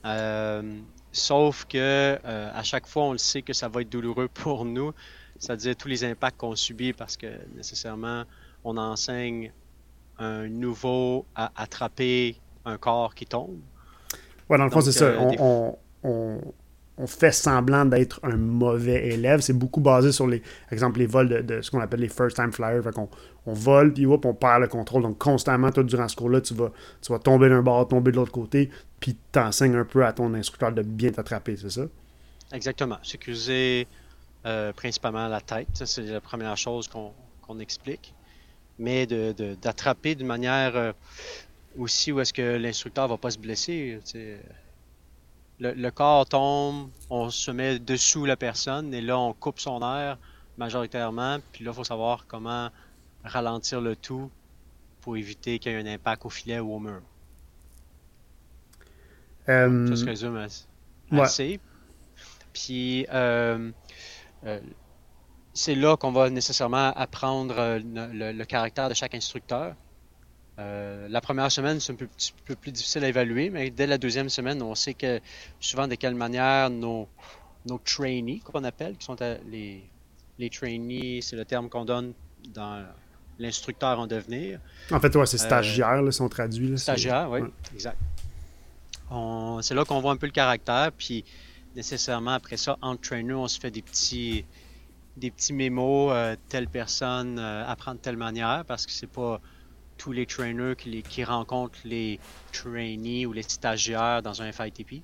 Euh, 0.05 0.79
sauf 1.11 1.65
que 1.65 1.77
euh, 1.77 2.51
à 2.53 2.63
chaque 2.63 2.87
fois, 2.87 3.03
on 3.03 3.11
le 3.11 3.17
sait 3.17 3.41
que 3.41 3.53
ça 3.53 3.67
va 3.67 3.81
être 3.81 3.89
douloureux 3.89 4.27
pour 4.33 4.65
nous, 4.65 4.93
c'est-à-dire 5.37 5.75
tous 5.75 5.87
les 5.87 6.03
impacts 6.03 6.37
qu'on 6.37 6.55
subit 6.55 6.93
parce 6.93 7.17
que 7.17 7.27
nécessairement, 7.55 8.23
on 8.63 8.77
enseigne 8.77 9.51
un 10.17 10.47
nouveau 10.47 11.25
à 11.35 11.51
attraper 11.55 12.35
un 12.65 12.77
corps 12.77 13.15
qui 13.15 13.25
tombe. 13.25 13.59
Ouais, 14.49 14.57
dans 14.57 14.65
le 14.65 14.71
fond, 14.71 14.81
c'est 14.81 14.91
ça. 14.91 15.13
on, 15.17 15.77
on 16.03 16.41
fait 17.07 17.31
semblant 17.31 17.85
d'être 17.85 18.19
un 18.23 18.37
mauvais 18.37 19.07
élève. 19.07 19.41
C'est 19.41 19.53
beaucoup 19.53 19.81
basé 19.81 20.11
sur 20.11 20.27
les, 20.27 20.41
exemple, 20.71 20.99
les 20.99 21.07
vols 21.07 21.45
de, 21.45 21.61
ce 21.61 21.71
qu'on 21.71 21.79
appelle 21.79 22.01
les 22.01 22.09
first 22.09 22.35
time 22.35 22.51
flyers. 22.51 22.83
Fait 22.83 22.91
qu'on 22.91 23.09
on 23.45 23.53
vole, 23.53 23.93
puis 23.93 24.05
on 24.05 24.17
perd 24.33 24.61
le 24.61 24.67
contrôle. 24.67 25.03
Donc, 25.03 25.17
constamment, 25.17 25.71
tout 25.71 25.83
durant 25.83 26.07
ce 26.07 26.15
cours-là, 26.15 26.41
tu 26.41 26.53
vas, 26.53 26.71
tu 27.01 27.11
vas 27.11 27.19
tomber 27.19 27.49
d'un 27.49 27.61
bord, 27.61 27.87
tomber 27.87 28.11
de 28.11 28.17
l'autre 28.17 28.31
côté, 28.31 28.69
puis 28.99 29.17
t'enseignes 29.31 29.75
un 29.75 29.85
peu 29.85 30.05
à 30.05 30.13
ton 30.13 30.33
instructeur 30.33 30.71
de 30.71 30.83
bien 30.83 31.11
t'attraper, 31.11 31.57
c'est 31.57 31.71
ça? 31.71 31.83
Exactement. 32.53 32.97
Sécuriser 33.03 33.87
euh, 34.45 34.73
principalement 34.73 35.27
la 35.27 35.41
tête. 35.41 35.67
c'est 35.73 36.01
la 36.01 36.21
première 36.21 36.57
chose 36.57 36.87
qu'on 36.87 37.59
explique. 37.59 38.13
Mais 38.77 39.05
d'attraper 39.05 40.15
de, 40.15 40.19
d'une 40.19 40.27
manière 40.27 40.75
euh, 40.75 40.91
aussi 41.77 42.11
où 42.11 42.19
est-ce 42.19 42.33
que 42.33 42.57
l'instructeur 42.57 43.07
va 43.07 43.17
pas 43.17 43.31
se 43.31 43.37
blesser 43.37 43.99
le, 45.61 45.89
corps 45.91 46.25
tombe, 46.25 46.89
on 47.09 47.29
se 47.29 47.51
met 47.51 47.77
dessous 47.77 48.25
la 48.25 48.35
personne 48.35 48.93
et 48.93 49.01
là 49.01 49.17
on 49.19 49.33
coupe 49.33 49.59
son 49.59 49.81
air 49.81 50.17
majoritairement. 50.57 51.37
Puis 51.51 51.63
là, 51.63 51.71
il 51.71 51.75
faut 51.75 51.83
savoir 51.83 52.25
comment 52.27 52.69
ralentir 53.23 53.81
le 53.81 53.95
tout 53.95 54.29
pour 55.01 55.17
éviter 55.17 55.59
qu'il 55.59 55.71
y 55.71 55.75
ait 55.75 55.79
un 55.79 55.85
impact 55.85 56.25
au 56.25 56.29
filet 56.29 56.59
ou 56.59 56.73
au 56.73 56.79
mur. 56.79 57.01
Euh, 59.49 59.87
ça 59.87 59.95
se 59.95 60.05
résume 60.05 60.47
assez. 61.11 61.59
Puis 62.53 63.05
euh, 63.11 63.71
euh, 64.45 64.59
c'est 65.53 65.75
là 65.75 65.95
qu'on 65.97 66.11
va 66.11 66.29
nécessairement 66.29 66.91
apprendre 66.95 67.79
le, 67.83 68.43
caractère 68.45 68.89
de 68.89 68.93
chaque 68.93 69.15
instructeur. 69.15 69.75
La 70.57 71.21
première 71.21 71.51
semaine, 71.51 71.79
c'est 71.79 71.93
un 71.93 71.95
peu, 71.95 72.07
petit 72.07 72.33
peu 72.45 72.55
plus 72.55 72.71
difficile 72.71 73.03
à 73.03 73.07
évaluer, 73.07 73.49
mais 73.49 73.71
dès 73.71 73.87
la 73.87 73.97
deuxième 73.97 74.29
semaine, 74.29 74.61
on 74.61 74.75
sait 74.75 74.93
que 74.93 75.19
souvent 75.59 75.87
de 75.87 75.95
quelle 75.95 76.13
manière 76.13 76.69
nos, 76.69 77.07
nos 77.65 77.79
trainees, 77.79 78.41
qu'on 78.41 78.63
appelle, 78.63 78.95
qui 78.95 79.05
sont 79.05 79.15
les, 79.49 79.83
les 80.37 80.49
trainees, 80.49 81.21
c'est 81.21 81.35
le 81.35 81.45
terme 81.45 81.69
qu'on 81.69 81.85
donne 81.85 82.13
dans 82.53 82.85
l'instructeur 83.39 83.99
en 83.99 84.07
devenir. 84.07 84.59
En 84.91 84.99
fait, 84.99 85.15
ouais, 85.15 85.25
c'est 85.25 85.37
stagiaire, 85.37 86.01
ils 86.05 86.13
sont 86.13 86.29
traduits. 86.29 86.77
stagiaire, 86.77 87.29
oui, 87.29 87.41
exact. 87.73 87.97
C'est 89.61 89.75
là 89.75 89.83
qu'on 89.85 89.99
voit 89.99 90.11
un 90.11 90.17
peu 90.17 90.27
le 90.27 90.31
caractère, 90.31 90.91
puis 90.97 91.25
nécessairement 91.75 92.31
après 92.31 92.57
ça, 92.57 92.77
entre 92.81 93.01
trainer, 93.01 93.33
on 93.33 93.47
se 93.47 93.59
fait 93.59 93.71
des 93.71 93.81
petits 93.81 94.45
des 95.17 95.29
petits 95.29 95.51
mémos, 95.51 96.09
euh, 96.13 96.37
telle 96.47 96.69
personne 96.69 97.37
euh, 97.37 97.67
apprend 97.67 97.93
de 97.93 97.99
telle 97.99 98.15
manière, 98.15 98.63
parce 98.65 98.85
que 98.85 98.93
c'est 98.93 99.11
pas 99.11 99.41
tous 100.01 100.11
les 100.11 100.25
trainers 100.25 100.75
qui, 100.75 101.03
qui 101.03 101.23
rencontrent 101.23 101.77
les 101.85 102.19
trainees 102.51 103.27
ou 103.27 103.33
les 103.33 103.43
stagiaires 103.43 104.23
dans 104.23 104.41
un 104.41 104.51
FITP. 104.51 105.03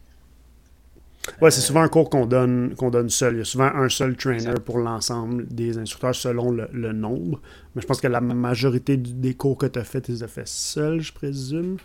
Ouais, 1.42 1.52
c'est 1.52 1.62
souvent 1.62 1.82
un 1.82 1.90
cours 1.90 2.10
qu'on 2.10 2.26
donne, 2.26 2.74
qu'on 2.76 2.90
donne 2.90 3.10
seul. 3.10 3.36
Il 3.36 3.38
y 3.40 3.42
a 3.42 3.46
souvent 3.46 3.66
un 3.66 3.90
seul 3.90 4.16
trainer 4.16 4.56
pour 4.66 4.80
l'ensemble 4.80 5.48
des 5.48 5.78
instructeurs 5.78 6.16
selon 6.16 6.52
le, 6.52 6.94
nombre. 6.94 7.42
Mais 7.76 7.82
je 7.82 7.88
pense 7.88 8.02
que 8.02 8.08
la 8.08 8.22
majorité 8.22 8.98
des 8.98 9.34
cours 9.36 9.58
que 9.58 9.66
tu 9.68 9.78
as 9.78 9.84
fait, 9.84 10.02
tu 10.02 10.12
les 10.12 10.24
as 10.24 10.28
fait 10.28 10.48
seul, 10.48 11.02
je 11.02 11.14
présume? 11.14 11.78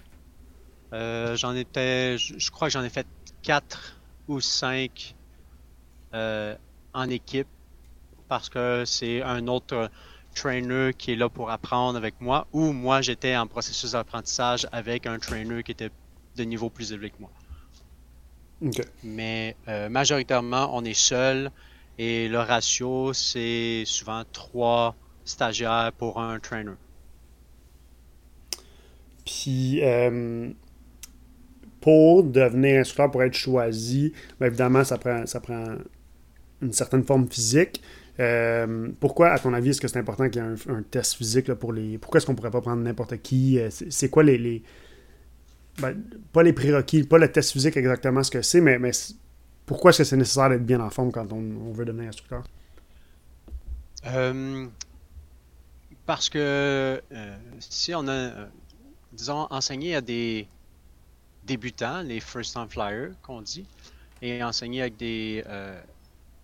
Euh, 0.94 1.36
j'en 1.36 1.54
étais, 1.54 2.16
je 2.18 2.50
crois 2.50 2.68
que 2.68 2.72
j'en 2.72 2.84
ai 2.84 2.88
fait 2.88 3.06
4 3.42 3.96
ou 4.28 4.40
5 4.40 5.14
euh, 6.14 6.54
en 6.94 7.08
équipe 7.10 7.48
parce 8.28 8.48
que 8.48 8.84
c'est 8.86 9.22
un 9.22 9.48
autre 9.48 9.90
trainer 10.34 10.92
qui 10.96 11.12
est 11.12 11.16
là 11.16 11.28
pour 11.28 11.50
apprendre 11.50 11.96
avec 11.96 12.20
moi 12.20 12.46
ou 12.52 12.72
moi 12.72 13.00
j'étais 13.00 13.36
en 13.36 13.46
processus 13.46 13.92
d'apprentissage 13.92 14.66
avec 14.72 15.06
un 15.06 15.18
trainer 15.18 15.62
qui 15.62 15.72
était 15.72 15.90
de 16.36 16.44
niveau 16.44 16.70
plus 16.70 16.92
élevé 16.92 17.10
que 17.10 17.16
moi. 17.20 17.30
Mais 19.02 19.56
euh, 19.68 19.88
majoritairement, 19.88 20.70
on 20.76 20.84
est 20.84 20.94
seul 20.94 21.50
et 21.98 22.28
le 22.28 22.38
ratio, 22.38 23.12
c'est 23.12 23.82
souvent 23.86 24.22
trois 24.32 24.94
stagiaires 25.24 25.92
pour 25.98 26.20
un 26.20 26.38
trainer. 26.38 26.72
Puis, 29.24 29.80
euh, 29.82 30.50
pour 31.80 32.24
devenir 32.24 32.80
instructeur, 32.80 33.10
pour 33.10 33.22
être 33.22 33.34
choisi, 33.34 34.12
bien 34.38 34.48
évidemment, 34.48 34.84
ça 34.84 34.98
prend, 34.98 35.26
ça 35.26 35.40
prend 35.40 35.76
une 36.60 36.72
certaine 36.72 37.04
forme 37.04 37.28
physique. 37.28 37.82
Euh, 38.22 38.88
pourquoi, 39.00 39.30
à 39.32 39.38
ton 39.38 39.52
avis, 39.52 39.70
est-ce 39.70 39.80
que 39.80 39.88
c'est 39.88 39.98
important 39.98 40.30
qu'il 40.30 40.40
y 40.40 40.44
ait 40.44 40.72
un, 40.72 40.82
test 40.82 41.14
physique 41.14 41.52
pour 41.54 41.72
les. 41.72 41.98
Pourquoi 41.98 42.18
est-ce 42.18 42.26
qu'on 42.26 42.34
pourrait 42.34 42.50
pas 42.50 42.60
prendre 42.62 42.82
n'importe 42.82 43.20
qui? 43.20 43.58
C'est 43.70 44.08
quoi 44.08 44.22
les, 44.22 44.62
ben, 45.78 45.96
pas 46.32 46.42
les 46.42 46.52
prérequis, 46.52 47.04
pas 47.04 47.18
le 47.18 47.30
test 47.30 47.52
physique 47.52 47.76
exactement 47.76 48.22
ce 48.22 48.30
que 48.30 48.42
c'est, 48.42 48.60
mais, 48.60 48.90
pourquoi 49.64 49.90
est-ce 49.90 49.98
que 49.98 50.04
c'est 50.04 50.16
nécessaire 50.16 50.50
d'être 50.50 50.66
bien 50.66 50.80
en 50.80 50.90
forme 50.90 51.12
quand 51.12 51.32
on, 51.32 51.72
veut 51.72 51.84
devenir 51.84 52.08
instructeur? 52.08 52.44
Euh, 54.06 54.66
parce 56.04 56.28
que 56.28 57.00
euh, 57.12 57.36
si 57.60 57.94
on 57.94 58.06
a, 58.08 58.12
euh, 58.12 58.46
disons, 59.12 59.46
enseigné 59.50 59.94
à 59.94 60.00
des 60.00 60.48
débutants, 61.44 62.02
les 62.02 62.20
first-time 62.20 62.68
flyers 62.68 63.12
qu'on 63.22 63.40
dit, 63.40 63.66
et 64.20 64.42
enseigné 64.42 64.82
avec 64.82 64.96
des, 64.96 65.44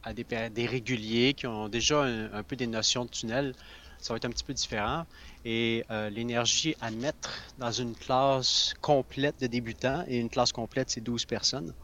à 0.03 0.13
des, 0.13 0.25
des, 0.25 0.67
réguliers 0.67 1.35
qui 1.35 1.47
ont 1.47 1.69
déjà 1.69 2.03
un, 2.03 2.43
peu 2.43 2.57
des 2.57 2.67
notions 2.67 3.05
de 3.05 3.11
tunnel, 3.11 3.55
ça 3.99 4.13
va 4.13 4.17
être 4.17 4.25
un 4.25 4.31
petit 4.31 4.45
peu 4.45 4.55
différent. 4.55 5.07
Et 5.45 5.85
euh, 5.91 6.11
l'énergie 6.11 6.77
à 6.81 6.91
mettre 6.91 7.31
dans 7.59 7.73
une 7.73 7.95
classe 7.95 8.75
complète 8.81 9.41
de 9.41 9.47
débutants, 9.47 10.05
et 10.07 10.19
une 10.19 10.31
classe 10.31 10.53
complète, 10.53 10.91
c'est 10.91 11.01
12 11.01 11.25
personnes, 11.25 11.75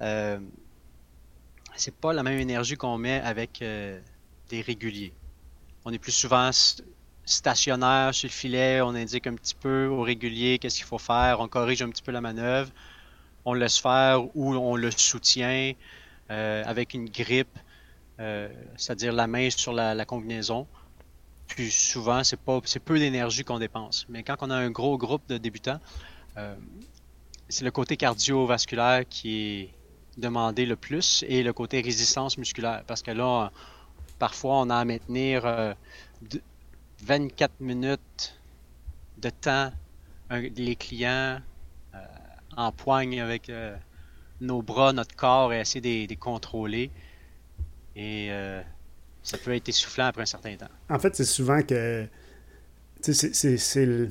euh, 0.00 0.38
c'est 1.76 1.94
pas 1.94 2.12
la 2.12 2.22
même 2.22 2.38
énergie 2.38 2.76
qu'on 2.76 2.98
met 2.98 3.20
avec 3.20 3.62
euh, 3.62 4.00
des 4.48 4.60
réguliers. 4.60 5.12
On 5.84 5.92
est 5.92 5.98
plus 5.98 6.12
souvent 6.12 6.50
stationnaire 7.24 8.14
sur 8.14 8.26
le 8.26 8.32
filet, 8.32 8.80
on 8.80 8.94
indique 8.94 9.26
un 9.26 9.34
petit 9.34 9.54
peu 9.54 9.86
aux 9.86 10.02
réguliers 10.02 10.58
qu'est-ce 10.58 10.76
qu'il 10.76 10.86
faut 10.86 10.98
faire, 10.98 11.40
on 11.40 11.48
corrige 11.48 11.80
un 11.82 11.88
petit 11.88 12.02
peu 12.02 12.12
la 12.12 12.20
manœuvre, 12.20 12.70
on 13.44 13.54
laisse 13.54 13.78
faire 13.78 14.24
ou 14.36 14.54
on 14.54 14.76
le 14.76 14.90
soutient 14.90 15.72
avec 16.30 16.94
une 16.94 17.08
grippe, 17.08 17.58
c'est-à-dire 18.76 19.12
la 19.12 19.26
main 19.26 19.50
sur 19.50 19.72
la 19.72 20.04
combinaison. 20.04 20.66
Puis 21.50 21.70
souvent, 21.70 22.22
c'est 22.22 22.38
pas 22.38 22.60
c'est 22.64 22.80
peu 22.80 22.98
d'énergie 22.98 23.44
qu'on 23.44 23.58
dépense. 23.58 24.06
Mais 24.08 24.22
quand 24.22 24.36
on 24.40 24.50
a 24.50 24.56
un 24.56 24.70
gros 24.70 24.96
groupe 24.96 25.22
de 25.28 25.36
débutants, 25.36 25.80
euh, 26.36 26.54
c'est 27.48 27.64
le 27.64 27.72
côté 27.72 27.96
cardiovasculaire 27.96 29.02
qui 29.08 29.34
est 29.36 29.74
demandé 30.16 30.64
le 30.64 30.76
plus 30.76 31.24
et 31.28 31.42
le 31.42 31.52
côté 31.52 31.80
résistance 31.80 32.38
musculaire. 32.38 32.84
Parce 32.86 33.02
que 33.02 33.10
là, 33.10 33.50
parfois, 34.20 34.60
on 34.60 34.70
a 34.70 34.76
à 34.76 34.84
maintenir 34.84 35.42
24 37.02 37.50
euh, 37.50 37.64
minutes 37.64 38.38
de 39.18 39.30
temps 39.30 39.72
les 40.30 40.76
clients 40.76 41.40
euh, 41.94 41.98
en 42.56 42.70
poigne 42.70 43.20
avec 43.20 43.50
nos 44.40 44.62
bras, 44.62 44.92
notre 44.92 45.14
corps 45.14 45.52
et 45.52 45.60
essayer 45.60 46.04
de 46.04 46.08
les 46.08 46.16
contrôler. 46.16 46.90
Et 47.96 48.30
ça 49.22 49.38
peut 49.38 49.54
être 49.54 49.68
essoufflant 49.68 50.06
après 50.06 50.22
un 50.22 50.26
certain 50.26 50.56
temps. 50.56 50.68
En 50.88 50.98
fait, 50.98 51.14
c'est 51.16 51.24
souvent 51.24 51.62
que 51.62 52.06
c'est 53.00 54.08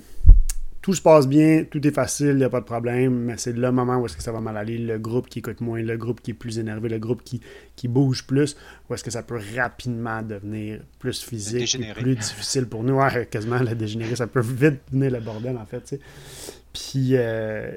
tout 0.82 0.94
se 0.94 1.02
passe 1.02 1.28
bien, 1.28 1.66
tout 1.70 1.86
est 1.86 1.92
facile, 1.92 2.30
il 2.30 2.36
n'y 2.38 2.44
a 2.44 2.50
pas 2.50 2.62
de 2.62 2.66
problème, 2.66 3.14
mais 3.14 3.34
c'est 3.38 3.52
le 3.52 3.72
moment 3.72 3.98
où 3.98 4.06
est-ce 4.06 4.16
que 4.16 4.24
ça 4.24 4.32
va 4.32 4.40
mal 4.40 4.56
aller, 4.56 4.78
le 4.78 4.98
groupe 4.98 5.28
qui 5.28 5.40
écoute 5.40 5.60
moins, 5.60 5.82
le 5.82 5.98
groupe 5.98 6.22
qui 6.22 6.32
est 6.32 6.36
plus 6.36 6.58
énervé, 6.58 6.88
le 6.88 7.00
groupe 7.00 7.22
qui, 7.24 7.42
qui 7.76 7.90
bouge 7.90 8.26
plus, 8.26 8.56
où 8.90 8.94
est-ce 8.94 9.04
que 9.04 9.12
ça 9.12 9.22
peut 9.22 9.40
rapidement 9.58 10.22
devenir 10.22 10.80
plus 11.00 11.22
physique, 11.22 11.78
plus 11.96 12.16
difficile 12.16 12.66
pour 12.66 12.84
nous. 12.84 12.94
Ouais, 12.94 13.28
quasiment 13.30 13.60
le 13.60 13.76
dégénérer, 13.76 14.16
ça 14.16 14.28
peut 14.28 14.40
vite 14.40 14.80
devenir 14.90 15.12
le 15.12 15.20
bordel 15.20 15.58
en 15.58 15.66
fait. 15.66 16.00
Puis 16.72 17.10
euh, 17.12 17.76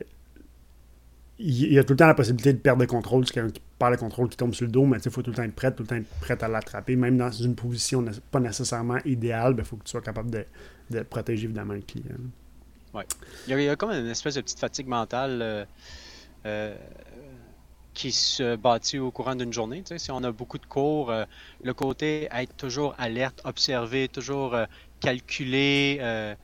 il 1.38 1.72
y 1.72 1.78
a 1.78 1.84
tout 1.84 1.94
le 1.94 1.96
temps 1.96 2.06
la 2.06 2.14
possibilité 2.14 2.52
de 2.52 2.58
perdre 2.58 2.82
le 2.82 2.86
contrôle. 2.86 3.26
C'est 3.26 3.34
quelqu'un 3.34 3.50
qui 3.50 3.62
perd 3.78 3.92
le 3.92 3.98
contrôle, 3.98 4.28
qui 4.28 4.36
tombe 4.36 4.54
sur 4.54 4.66
le 4.66 4.72
dos, 4.72 4.84
mais 4.84 4.98
il 4.98 5.10
faut 5.10 5.22
tout 5.22 5.30
le 5.30 5.36
temps 5.36 5.42
être 5.42 5.54
prêt, 5.54 5.74
tout 5.74 5.82
le 5.82 5.88
temps 5.88 6.00
prêt 6.20 6.42
à 6.42 6.48
l'attraper. 6.48 6.96
Même 6.96 7.16
dans 7.16 7.30
une 7.30 7.54
position 7.54 8.04
pas 8.30 8.40
nécessairement 8.40 8.98
idéale, 9.04 9.52
il 9.52 9.56
ben, 9.56 9.64
faut 9.64 9.76
que 9.76 9.84
tu 9.84 9.90
sois 9.90 10.02
capable 10.02 10.30
de, 10.30 11.02
protéger 11.02 11.44
évidemment 11.44 11.74
le 11.74 11.80
client. 11.80 12.04
Ouais. 12.94 13.04
Il 13.48 13.58
y, 13.58 13.68
a, 13.68 13.76
comme 13.76 13.90
une 13.90 14.08
espèce 14.08 14.34
de 14.34 14.42
petite 14.42 14.58
fatigue 14.58 14.86
mentale 14.86 15.40
euh, 15.40 15.64
euh, 16.44 16.76
qui 17.94 18.12
se 18.12 18.56
bâtit 18.56 18.98
au 18.98 19.10
courant 19.10 19.34
d'une 19.34 19.52
journée. 19.52 19.82
Si 19.96 20.10
on 20.10 20.22
a 20.22 20.30
beaucoup 20.30 20.58
de 20.58 20.66
cours, 20.66 21.10
euh, 21.10 21.24
le 21.64 21.72
côté 21.72 22.28
être 22.30 22.54
toujours 22.56 22.94
alerte, 22.98 23.40
observer, 23.44 24.08
toujours 24.08 24.56
calculer 25.00 26.36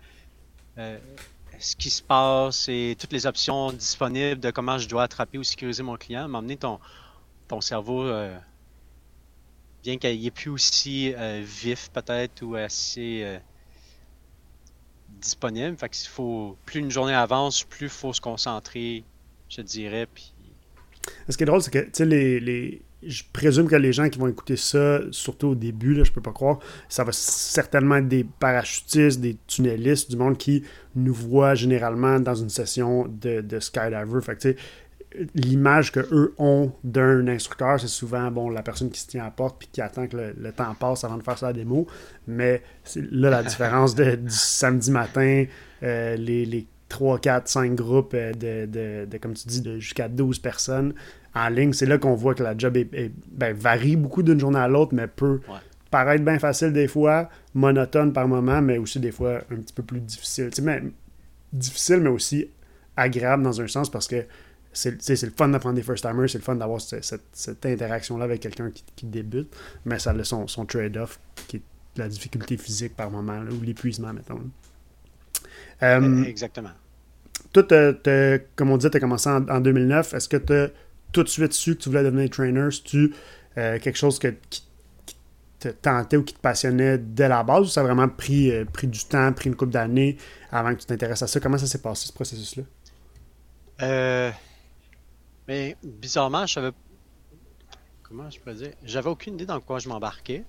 ce 1.59 1.77
qui 1.77 1.90
se 1.90 2.03
passe 2.03 2.68
et 2.68 2.97
toutes 2.99 3.12
les 3.12 3.27
options 3.27 3.73
disponibles 3.73 4.40
de 4.40 4.51
comment 4.51 4.79
je 4.79 4.88
dois 4.88 5.05
attraper 5.05 5.38
ou 5.38 5.44
sécuriser 5.44 5.83
mon 5.83 5.97
client, 5.97 6.29
m'emmener 6.29 6.57
ton, 6.57 6.79
ton 7.49 7.61
cerveau, 7.61 8.05
euh, 8.05 8.37
bien 9.83 9.99
qu'il 9.99 10.23
n'est 10.23 10.31
plus 10.31 10.51
aussi 10.51 11.14
euh, 11.14 11.42
vif 11.44 11.90
peut-être 11.92 12.42
ou 12.42 12.55
assez 12.55 13.23
euh, 13.25 13.38
disponible. 15.21 15.77
Fait 15.77 15.88
qu'il 15.88 16.09
faut, 16.09 16.57
plus 16.64 16.81
une 16.81 16.90
journée 16.90 17.14
avance, 17.14 17.64
plus 17.64 17.87
il 17.87 17.90
faut 17.90 18.12
se 18.12 18.21
concentrer, 18.21 19.05
je 19.49 19.62
dirais. 19.62 20.07
Puis... 20.12 20.33
Ce 21.29 21.37
qui 21.37 21.42
est 21.42 21.47
drôle, 21.47 21.62
c'est 21.62 21.71
que, 21.71 21.85
tu 21.85 21.90
sais, 21.94 22.07
les 22.07 22.83
je 23.03 23.23
présume 23.33 23.69
que 23.69 23.77
les 23.77 23.93
gens 23.93 24.09
qui 24.09 24.19
vont 24.19 24.27
écouter 24.27 24.57
ça, 24.57 25.01
surtout 25.11 25.49
au 25.49 25.55
début, 25.55 25.95
là, 25.95 26.05
je 26.05 26.13
peux 26.13 26.21
pas 26.21 26.33
croire, 26.33 26.59
ça 26.89 27.05
va 27.05 27.13
certainement 27.13 27.97
être 27.97 28.09
des 28.09 28.25
parachutistes, 28.25 29.21
des 29.21 29.37
tunnelistes, 29.47 30.11
du 30.11 30.17
monde 30.17 30.37
qui 30.37 30.65
nous 30.97 31.15
voient 31.15 31.55
généralement 31.55 32.19
dans 32.19 32.35
une 32.35 32.51
session 32.51 33.07
de, 33.09 33.59
skydiver. 33.61 34.21
Fait 34.21 34.57
l'image 35.35 35.91
que 35.93 36.01
eux 36.13 36.35
ont 36.39 36.73
d'un 36.85 37.29
instructeur, 37.29 37.81
c'est 37.81 37.89
souvent 37.89 38.31
bon 38.31 38.51
la 38.51 38.63
personne 38.63 38.91
qui 38.91 39.01
se 39.01 39.07
tient 39.07 39.23
à 39.23 39.27
la 39.27 39.31
porte 39.31 39.59
puis 39.59 39.69
qui 39.73 39.81
attend 39.81 40.07
que 40.07 40.35
le, 40.37 40.53
temps 40.53 40.75
passe 40.75 41.05
avant 41.05 41.17
de 41.17 41.23
faire 41.23 41.39
sa 41.39 41.53
démo. 41.53 41.87
Mais 42.27 42.63
c'est 42.85 43.05
là 43.11 43.31
la 43.31 43.43
différence 43.43 43.95
de, 43.95 44.17
du 44.17 44.31
samedi 44.31 44.91
matin, 44.91 45.45
euh, 45.83 46.17
les, 46.17 46.45
les 46.45 46.67
3, 46.89 47.19
4, 47.19 47.49
5 47.49 47.75
groupes 47.75 48.15
euh, 48.15 48.33
de, 49.07 49.19
comme 49.19 49.35
tu 49.35 49.49
dis, 49.49 49.61
de 49.61 49.79
jusqu'à 49.79 50.09
12 50.09 50.39
personnes 50.39 50.95
en 51.38 51.48
ligne, 51.48 51.72
c'est 51.72 51.87
là 51.87 51.98
qu'on 51.98 52.14
voit 52.14 52.35
que 52.35 52.42
la 52.42 52.57
job 52.57 52.77
est, 52.77 53.12
ben, 53.31 53.55
varie 53.55 53.96
beaucoup 53.96 54.22
d'une 54.22 54.40
journée 54.40 54.59
à 54.59 54.68
l'autre, 54.68 54.94
mais 54.94 55.07
peut 55.07 55.40
paraître 55.90 56.24
bien 56.24 56.38
facile 56.38 56.72
des 56.72 56.88
fois, 56.88 57.29
monotone 57.55 58.12
par 58.12 58.27
moment, 58.29 58.61
mais 58.61 58.79
aussi 58.79 59.01
des 59.01 59.12
fois 59.12 59.40
un 59.51 59.57
petit 59.57 59.72
peu 59.72 59.83
plus 59.83 60.01
difficile. 60.01 60.51
Mais, 60.62 60.83
difficile, 61.53 62.01
mais 62.01 62.11
aussi 62.11 62.51
agréable 62.96 63.42
dans 63.42 63.61
un 63.61 63.68
sens 63.68 63.90
parce 63.90 64.09
que 64.09 64.24
c'est 64.72 65.22
le 65.22 65.33
fun 65.37 65.48
d'apprendre 65.48 65.77
des 65.77 65.83
first 65.83 66.05
timers, 66.05 66.29
c'est 66.29 66.38
le 66.38 66.44
fun 66.44 66.57
d'avoir 66.57 66.81
cette, 66.81 67.66
interaction-là 67.66 68.24
avec 68.24 68.40
quelqu'un 68.40 68.70
qui, 68.70 69.07
débute, 69.07 69.55
mais 69.85 69.98
ça 69.98 70.11
a 70.11 70.24
son, 70.24 70.46
son 70.46 70.66
trade-off 70.66 71.20
qui 71.46 71.57
est 71.59 71.62
la 71.96 72.09
difficulté 72.09 72.57
physique 72.57 72.96
par 72.96 73.11
moment, 73.11 73.40
ou 73.51 73.62
l'épuisement, 73.62 74.12
mettons. 74.12 74.40
Euh, 75.83 76.24
Exactement. 76.24 76.70
Toi, 77.53 77.62
comme 78.57 78.70
on 78.70 78.77
dit, 78.77 78.90
tu 78.90 78.96
as 78.96 79.01
commencé 79.01 79.29
en, 79.29 79.61
2009. 79.61 80.14
Est-ce 80.14 80.29
que 80.29 80.37
tu 80.37 80.53
as 80.53 80.70
tout 81.12 81.23
de 81.23 81.29
suite 81.29 81.53
su 81.53 81.77
que 81.77 81.83
tu 81.83 81.88
voulais 81.88 82.05
devenir 82.05 82.31
trainer? 82.31 82.68
tu 82.85 83.14
euh, 83.57 83.79
quelque 83.79 83.97
chose 83.97 84.18
que, 84.18 84.35
qui, 84.51 84.62
te 85.59 85.68
tentait 85.68 86.16
ou 86.16 86.23
qui 86.23 86.35
te 86.35 86.40
passionnait 86.40 86.99
dès 86.99 87.29
la 87.29 87.42
base 87.42 87.62
ou 87.62 87.68
ça 87.68 87.81
a 87.81 87.85
vraiment 87.85 88.09
pris, 88.09 88.51
euh, 88.51 88.64
pris 88.64 88.87
du 88.87 89.05
temps, 89.05 89.33
pris 89.33 89.49
une 89.49 89.57
couple 89.57 89.73
d'années 89.73 90.16
avant 90.53 90.75
que 90.75 90.81
tu 90.81 90.87
t'intéresses 90.87 91.23
à 91.23 91.27
ça? 91.27 91.40
Comment 91.40 91.59
ça 91.59 91.66
s'est 91.66 91.83
passé, 91.83 92.07
ce 92.07 92.12
processus-là? 92.12 92.62
Euh, 93.83 94.31
mais 95.47 95.77
bizarrement, 95.83 96.47
je 96.47 96.55
savais. 96.55 96.71
Comment 98.03 98.31
je 98.31 98.40
peux 98.40 98.55
dire? 98.55 98.73
J'avais 98.85 99.09
aucune 99.11 99.35
idée 99.35 99.47
dans 99.47 99.61
quoi 99.61 99.79
je 99.79 99.88
m'embarquais. 99.88 100.44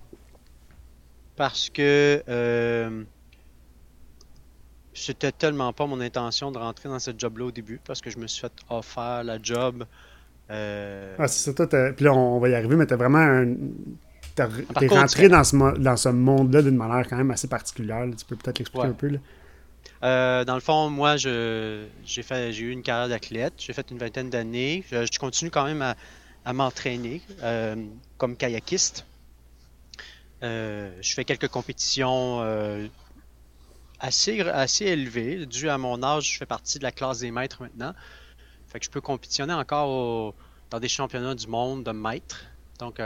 Parce 1.36 1.70
que 1.70 2.22
euh, 2.28 3.04
c'était 4.92 5.32
tellement 5.32 5.72
pas 5.72 5.86
mon 5.86 6.00
intention 6.00 6.52
de 6.52 6.58
rentrer 6.58 6.88
dans 6.88 6.98
ce 6.98 7.12
job-là 7.16 7.46
au 7.46 7.50
début, 7.50 7.80
parce 7.84 8.00
que 8.00 8.10
je 8.10 8.18
me 8.18 8.26
suis 8.26 8.42
fait 8.42 8.52
offrir 8.68 9.24
la 9.24 9.40
job. 9.42 9.84
Euh... 10.50 11.14
Ah, 11.18 11.28
c'est 11.28 11.50
ça, 11.50 11.66
toi, 11.66 11.92
puis 11.92 12.04
là, 12.04 12.12
on 12.12 12.38
va 12.38 12.48
y 12.48 12.54
arriver, 12.54 12.76
mais 12.76 12.86
t'as 12.86 12.96
vraiment 12.96 13.18
un 13.18 13.54
T'es 14.34 14.86
rentré 14.88 15.28
dans 15.28 15.44
ce, 15.44 15.78
dans 15.78 15.96
ce 15.96 16.08
monde-là 16.08 16.62
d'une 16.62 16.76
manière 16.76 17.06
quand 17.08 17.16
même 17.16 17.30
assez 17.30 17.48
particulière. 17.48 18.06
Tu 18.16 18.24
peux 18.24 18.36
peut-être 18.36 18.58
l'expliquer 18.58 18.86
un 18.86 18.92
peu. 18.92 19.08
Là. 19.08 19.18
Euh, 20.02 20.44
dans 20.44 20.54
le 20.54 20.60
fond, 20.60 20.88
moi, 20.88 21.16
j'ai 21.16 21.88
eu 22.06 22.70
une 22.70 22.82
carrière 22.82 23.08
d'athlète. 23.08 23.54
J'ai 23.58 23.72
fait 23.72 23.90
une 23.90 23.98
vingtaine 23.98 24.30
d'années. 24.30 24.84
Je, 24.90 25.18
continue 25.18 25.50
quand 25.50 25.64
même 25.64 25.82
à, 26.44 26.52
m'entraîner 26.52 27.20
euh, 27.42 27.76
comme 28.16 28.36
kayakiste. 28.36 29.04
Euh, 30.42 30.90
je 31.02 31.12
fais 31.12 31.24
quelques 31.24 31.48
compétitions 31.48 32.40
assez, 33.98 34.40
assez 34.40 34.86
élevées. 34.86 35.46
Dû 35.46 35.68
à 35.68 35.76
mon 35.76 36.02
âge, 36.02 36.32
je 36.32 36.38
fais 36.38 36.46
partie 36.46 36.78
de 36.78 36.84
la 36.84 36.92
classe 36.92 37.20
des 37.20 37.30
maîtres 37.30 37.62
maintenant. 37.62 37.94
Je 38.80 38.88
peux 38.90 39.00
compétitionner 39.00 39.54
encore 39.54 40.34
dans 40.70 40.78
des 40.78 40.88
championnats 40.88 41.34
du 41.34 41.46
monde 41.46 41.84
de 41.84 41.90
maîtres. 41.90 42.44
Donc, 42.78 43.00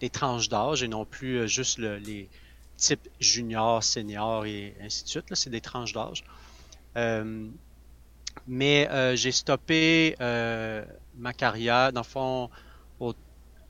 des 0.00 0.10
tranches 0.10 0.48
d'âge 0.48 0.82
et 0.82 0.88
non 0.88 1.04
plus 1.04 1.38
euh, 1.38 1.46
juste 1.46 1.78
les 1.78 2.28
types 2.76 3.08
juniors, 3.20 3.82
seniors 3.82 4.44
et 4.46 4.76
ainsi 4.80 5.04
de 5.04 5.08
suite. 5.08 5.24
C'est 5.32 5.50
des 5.50 5.60
tranches 5.60 5.92
d'âge. 5.92 6.24
Euh, 6.96 7.48
mais 8.46 8.88
euh, 8.90 9.16
j'ai 9.16 9.32
stoppé 9.32 10.16
ma 11.16 11.32
carrière, 11.32 11.92
dans 11.92 12.00
le 12.00 12.06
fond, 12.06 12.50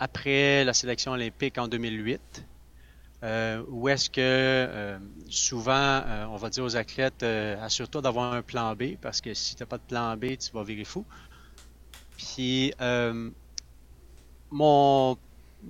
après 0.01 0.65
la 0.65 0.73
sélection 0.73 1.13
olympique 1.13 1.57
en 1.59 1.69
2008. 1.69 2.45
Où 3.69 3.89
est-ce 3.89 4.11
que 4.11 4.99
souvent, 5.29 6.03
on 6.31 6.37
va 6.37 6.51
dire 6.51 6.65
aux 6.65 6.77
athlètes, 6.77 7.23
assure-toi 7.23 8.03
d'avoir 8.03 8.33
un 8.33 8.43
plan 8.43 8.75
B, 8.75 8.97
parce 9.01 9.21
que 9.21 9.33
si 9.35 9.57
tu 9.57 9.63
n'as 9.63 9.67
pas 9.67 9.79
de 9.79 9.83
plan 9.89 10.17
B, 10.17 10.37
tu 10.37 10.53
vas 10.53 10.63
virer 10.63 10.85
fou. 10.85 11.05
Puis, 12.17 12.73
mon 14.51 15.17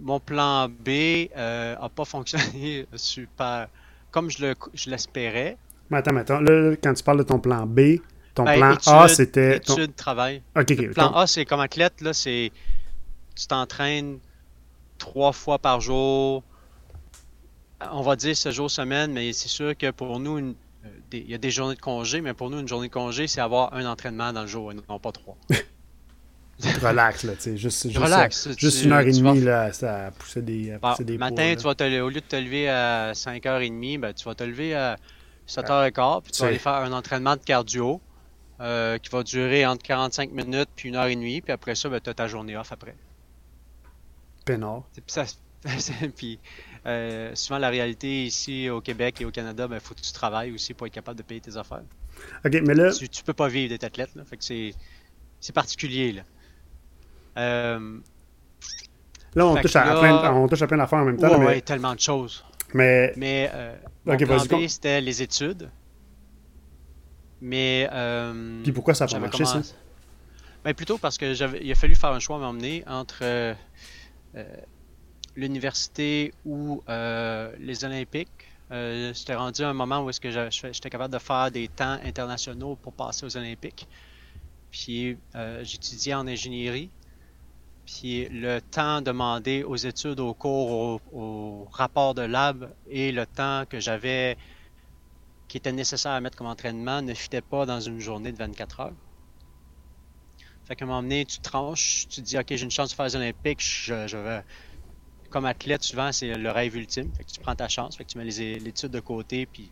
mon 0.02 0.20
plan 0.20 0.68
B 0.68 0.88
n'a 0.88 1.36
euh, 1.36 1.88
pas 1.94 2.04
fonctionné 2.04 2.86
super 2.94 3.68
comme 4.10 4.30
je 4.30 4.90
l'espérais. 4.90 5.56
Mais 5.90 5.98
attends, 5.98 6.16
attends. 6.16 6.40
Là, 6.40 6.76
quand 6.82 6.94
tu 6.94 7.02
parles 7.02 7.18
de 7.18 7.24
ton 7.24 7.40
plan 7.40 7.66
B, 7.66 7.96
ton 8.34 8.44
ben, 8.44 8.76
plan 8.76 9.00
A, 9.00 9.08
c'était. 9.08 9.56
Études, 9.56 9.96
travail. 9.96 10.40
OK, 10.56 10.70
Le 10.70 10.92
plan 10.92 11.12
A, 11.12 11.26
c'est 11.26 11.44
comme 11.44 11.60
athlète, 11.60 12.00
là, 12.00 12.12
c'est. 12.12 12.52
Tu 13.34 13.46
t'entraînes 13.48 14.18
trois 14.98 15.32
fois 15.32 15.58
par 15.58 15.80
jour. 15.80 16.44
On 17.92 18.02
va 18.02 18.16
dire 18.16 18.36
ce 18.36 18.50
jour 18.50 18.70
semaine, 18.70 19.12
mais 19.12 19.32
c'est 19.32 19.48
sûr 19.48 19.76
que 19.76 19.90
pour 19.90 20.18
nous, 20.18 20.38
euh, 20.38 20.52
il 21.12 21.30
y 21.30 21.34
a 21.34 21.38
des 21.38 21.50
journées 21.50 21.74
de 21.74 21.80
congé, 21.80 22.20
mais 22.20 22.34
pour 22.34 22.50
nous, 22.50 22.58
une 22.58 22.68
journée 22.68 22.88
de 22.88 22.92
congé, 22.92 23.26
c'est 23.26 23.40
avoir 23.40 23.74
un 23.74 23.86
entraînement 23.86 24.32
dans 24.32 24.42
le 24.42 24.46
jour 24.46 24.72
et 24.72 24.74
non 24.88 24.98
pas 24.98 25.12
trois. 25.12 25.36
Relax, 26.60 27.24
là, 27.24 27.32
tu 27.34 27.40
sais. 27.40 27.56
Juste, 27.56 27.88
juste, 27.90 28.58
juste 28.58 28.84
une 28.84 28.92
heure 28.92 29.00
et 29.00 29.10
demie, 29.10 29.40
là, 29.40 29.72
ça 29.72 30.06
a 30.06 30.10
poussé 30.12 30.40
des, 30.40 30.72
à 30.72 30.78
pousser 30.78 31.04
des 31.04 31.18
Matin, 31.18 31.54
tu 31.56 31.64
vas 31.64 31.74
te, 31.74 32.00
au 32.00 32.08
lieu 32.08 32.20
de 32.20 32.26
te 32.26 32.36
lever 32.36 32.68
à 32.68 33.12
5h30, 33.12 33.98
ben, 33.98 34.12
tu 34.12 34.24
vas 34.24 34.34
te 34.34 34.44
lever 34.44 34.74
à 34.74 34.96
7h15, 35.48 36.22
puis 36.22 36.32
tu 36.32 36.42
vas 36.42 36.48
aller 36.48 36.58
faire 36.58 36.74
un 36.74 36.92
entraînement 36.92 37.34
de 37.34 37.42
cardio 37.42 38.00
euh, 38.60 38.98
qui 38.98 39.10
va 39.10 39.24
durer 39.24 39.66
entre 39.66 39.82
45 39.82 40.30
minutes 40.30 40.68
puis 40.76 40.88
une 40.88 40.96
heure 40.96 41.06
et 41.06 41.16
demie, 41.16 41.40
puis 41.40 41.52
après 41.52 41.74
ça, 41.74 41.88
ben, 41.88 42.00
tu 42.00 42.10
as 42.10 42.14
ta 42.14 42.28
journée 42.28 42.56
off 42.56 42.70
après. 42.70 42.94
Pénard. 44.44 44.84
puis, 46.16 46.38
euh, 46.86 47.34
souvent, 47.34 47.58
la 47.58 47.70
réalité 47.70 48.24
ici 48.24 48.68
au 48.68 48.80
Québec 48.80 49.20
et 49.20 49.24
au 49.24 49.30
Canada, 49.30 49.64
il 49.66 49.70
ben, 49.70 49.80
faut 49.80 49.94
que 49.94 50.00
tu 50.00 50.12
travailles 50.12 50.52
aussi 50.52 50.74
pour 50.74 50.86
être 50.86 50.92
capable 50.92 51.18
de 51.18 51.22
payer 51.22 51.40
tes 51.40 51.56
affaires. 51.56 51.82
OK, 52.44 52.62
mais 52.66 52.74
là... 52.74 52.92
Tu, 52.92 53.08
tu 53.08 53.24
peux 53.24 53.32
pas 53.32 53.48
vivre 53.48 53.70
d'être 53.70 53.84
athlète, 53.84 54.14
là, 54.14 54.24
fait 54.24 54.36
que 54.36 54.44
c'est 55.40 55.52
particulier, 55.52 56.12
là. 56.12 56.22
Euh, 57.36 57.98
là, 59.34 59.46
on 59.46 59.56
touche, 59.56 59.76
à, 59.76 59.82
plein, 59.82 60.32
on 60.34 60.46
touche 60.46 60.62
à 60.62 60.66
plein 60.66 60.76
d'affaires 60.76 61.00
en 61.00 61.04
même 61.04 61.16
temps. 61.16 61.38
Oui, 61.38 61.46
mais... 61.46 61.60
tellement 61.60 61.94
de 61.94 62.00
choses. 62.00 62.44
Mais, 62.74 63.12
mais 63.16 63.50
euh, 63.54 63.74
mon 64.04 64.16
plan 64.16 64.68
c'était 64.68 65.00
les 65.00 65.22
études. 65.22 65.70
Mais. 67.40 67.88
Euh, 67.92 68.62
Puis 68.62 68.72
pourquoi 68.72 68.94
ça 68.94 69.04
a 69.04 69.08
pas 69.08 69.18
marché, 69.18 69.44
ça? 69.44 69.60
Ben, 70.64 70.74
plutôt 70.74 70.98
parce 70.98 71.18
qu'il 71.18 71.42
a 71.42 71.74
fallu 71.74 71.94
faire 71.94 72.10
un 72.10 72.18
choix 72.18 72.36
à 72.36 72.40
m'emmener 72.40 72.84
entre 72.86 73.18
euh, 73.22 73.54
l'université 75.36 76.32
ou 76.44 76.82
les 76.88 77.84
Olympiques. 77.84 78.28
C'était 79.14 79.34
rendu 79.34 79.62
un 79.62 79.72
moment 79.72 80.04
où 80.04 80.10
est-ce 80.10 80.20
que 80.20 80.30
j'étais 80.50 80.90
capable 80.90 81.12
de 81.12 81.18
faire 81.18 81.50
des 81.50 81.68
temps 81.68 81.98
internationaux 82.04 82.76
pour 82.76 82.92
passer 82.92 83.26
aux 83.26 83.36
Olympiques. 83.36 83.86
Puis 84.70 85.16
j'étudiais 85.62 86.14
en 86.14 86.26
ingénierie. 86.26 86.90
Puis 87.86 88.28
le 88.30 88.60
temps 88.60 89.02
demandé 89.02 89.62
aux 89.62 89.76
études, 89.76 90.20
au 90.20 90.32
cours, 90.32 91.00
au, 91.12 91.68
rapport 91.72 92.14
de 92.14 92.22
lab 92.22 92.72
et 92.88 93.12
le 93.12 93.26
temps 93.26 93.64
que 93.68 93.78
j'avais 93.78 94.38
qui 95.48 95.58
était 95.58 95.72
nécessaire 95.72 96.12
à 96.12 96.20
mettre 96.20 96.36
comme 96.36 96.46
entraînement 96.46 97.02
ne 97.02 97.14
fitait 97.14 97.42
pas 97.42 97.66
dans 97.66 97.80
une 97.80 98.00
journée 98.00 98.32
de 98.32 98.38
24 98.38 98.80
heures. 98.80 98.92
Fait 100.64 100.74
qu'à 100.74 100.84
un 100.84 100.88
moment 100.88 101.02
donné, 101.02 101.26
tu 101.26 101.40
tranches, 101.40 102.08
tu 102.08 102.22
dis, 102.22 102.38
OK, 102.38 102.46
j'ai 102.48 102.62
une 102.62 102.70
chance 102.70 102.90
de 102.90 102.94
faire 102.94 103.04
les 103.04 103.16
Olympiques, 103.16 103.60
je, 103.60 104.16
vais... 104.16 104.42
Comme 105.34 105.46
athlète, 105.46 105.82
souvent, 105.82 106.12
c'est 106.12 106.32
le 106.32 106.50
rêve 106.52 106.76
ultime. 106.76 107.10
Fait 107.16 107.24
que 107.24 107.30
tu 107.32 107.40
prends 107.40 107.56
ta 107.56 107.66
chance, 107.66 107.96
fait 107.96 108.04
que 108.04 108.10
tu 108.10 108.18
mets 108.18 108.24
les, 108.24 108.68
études 108.68 108.92
de 108.92 109.00
côté, 109.00 109.46
puis 109.46 109.68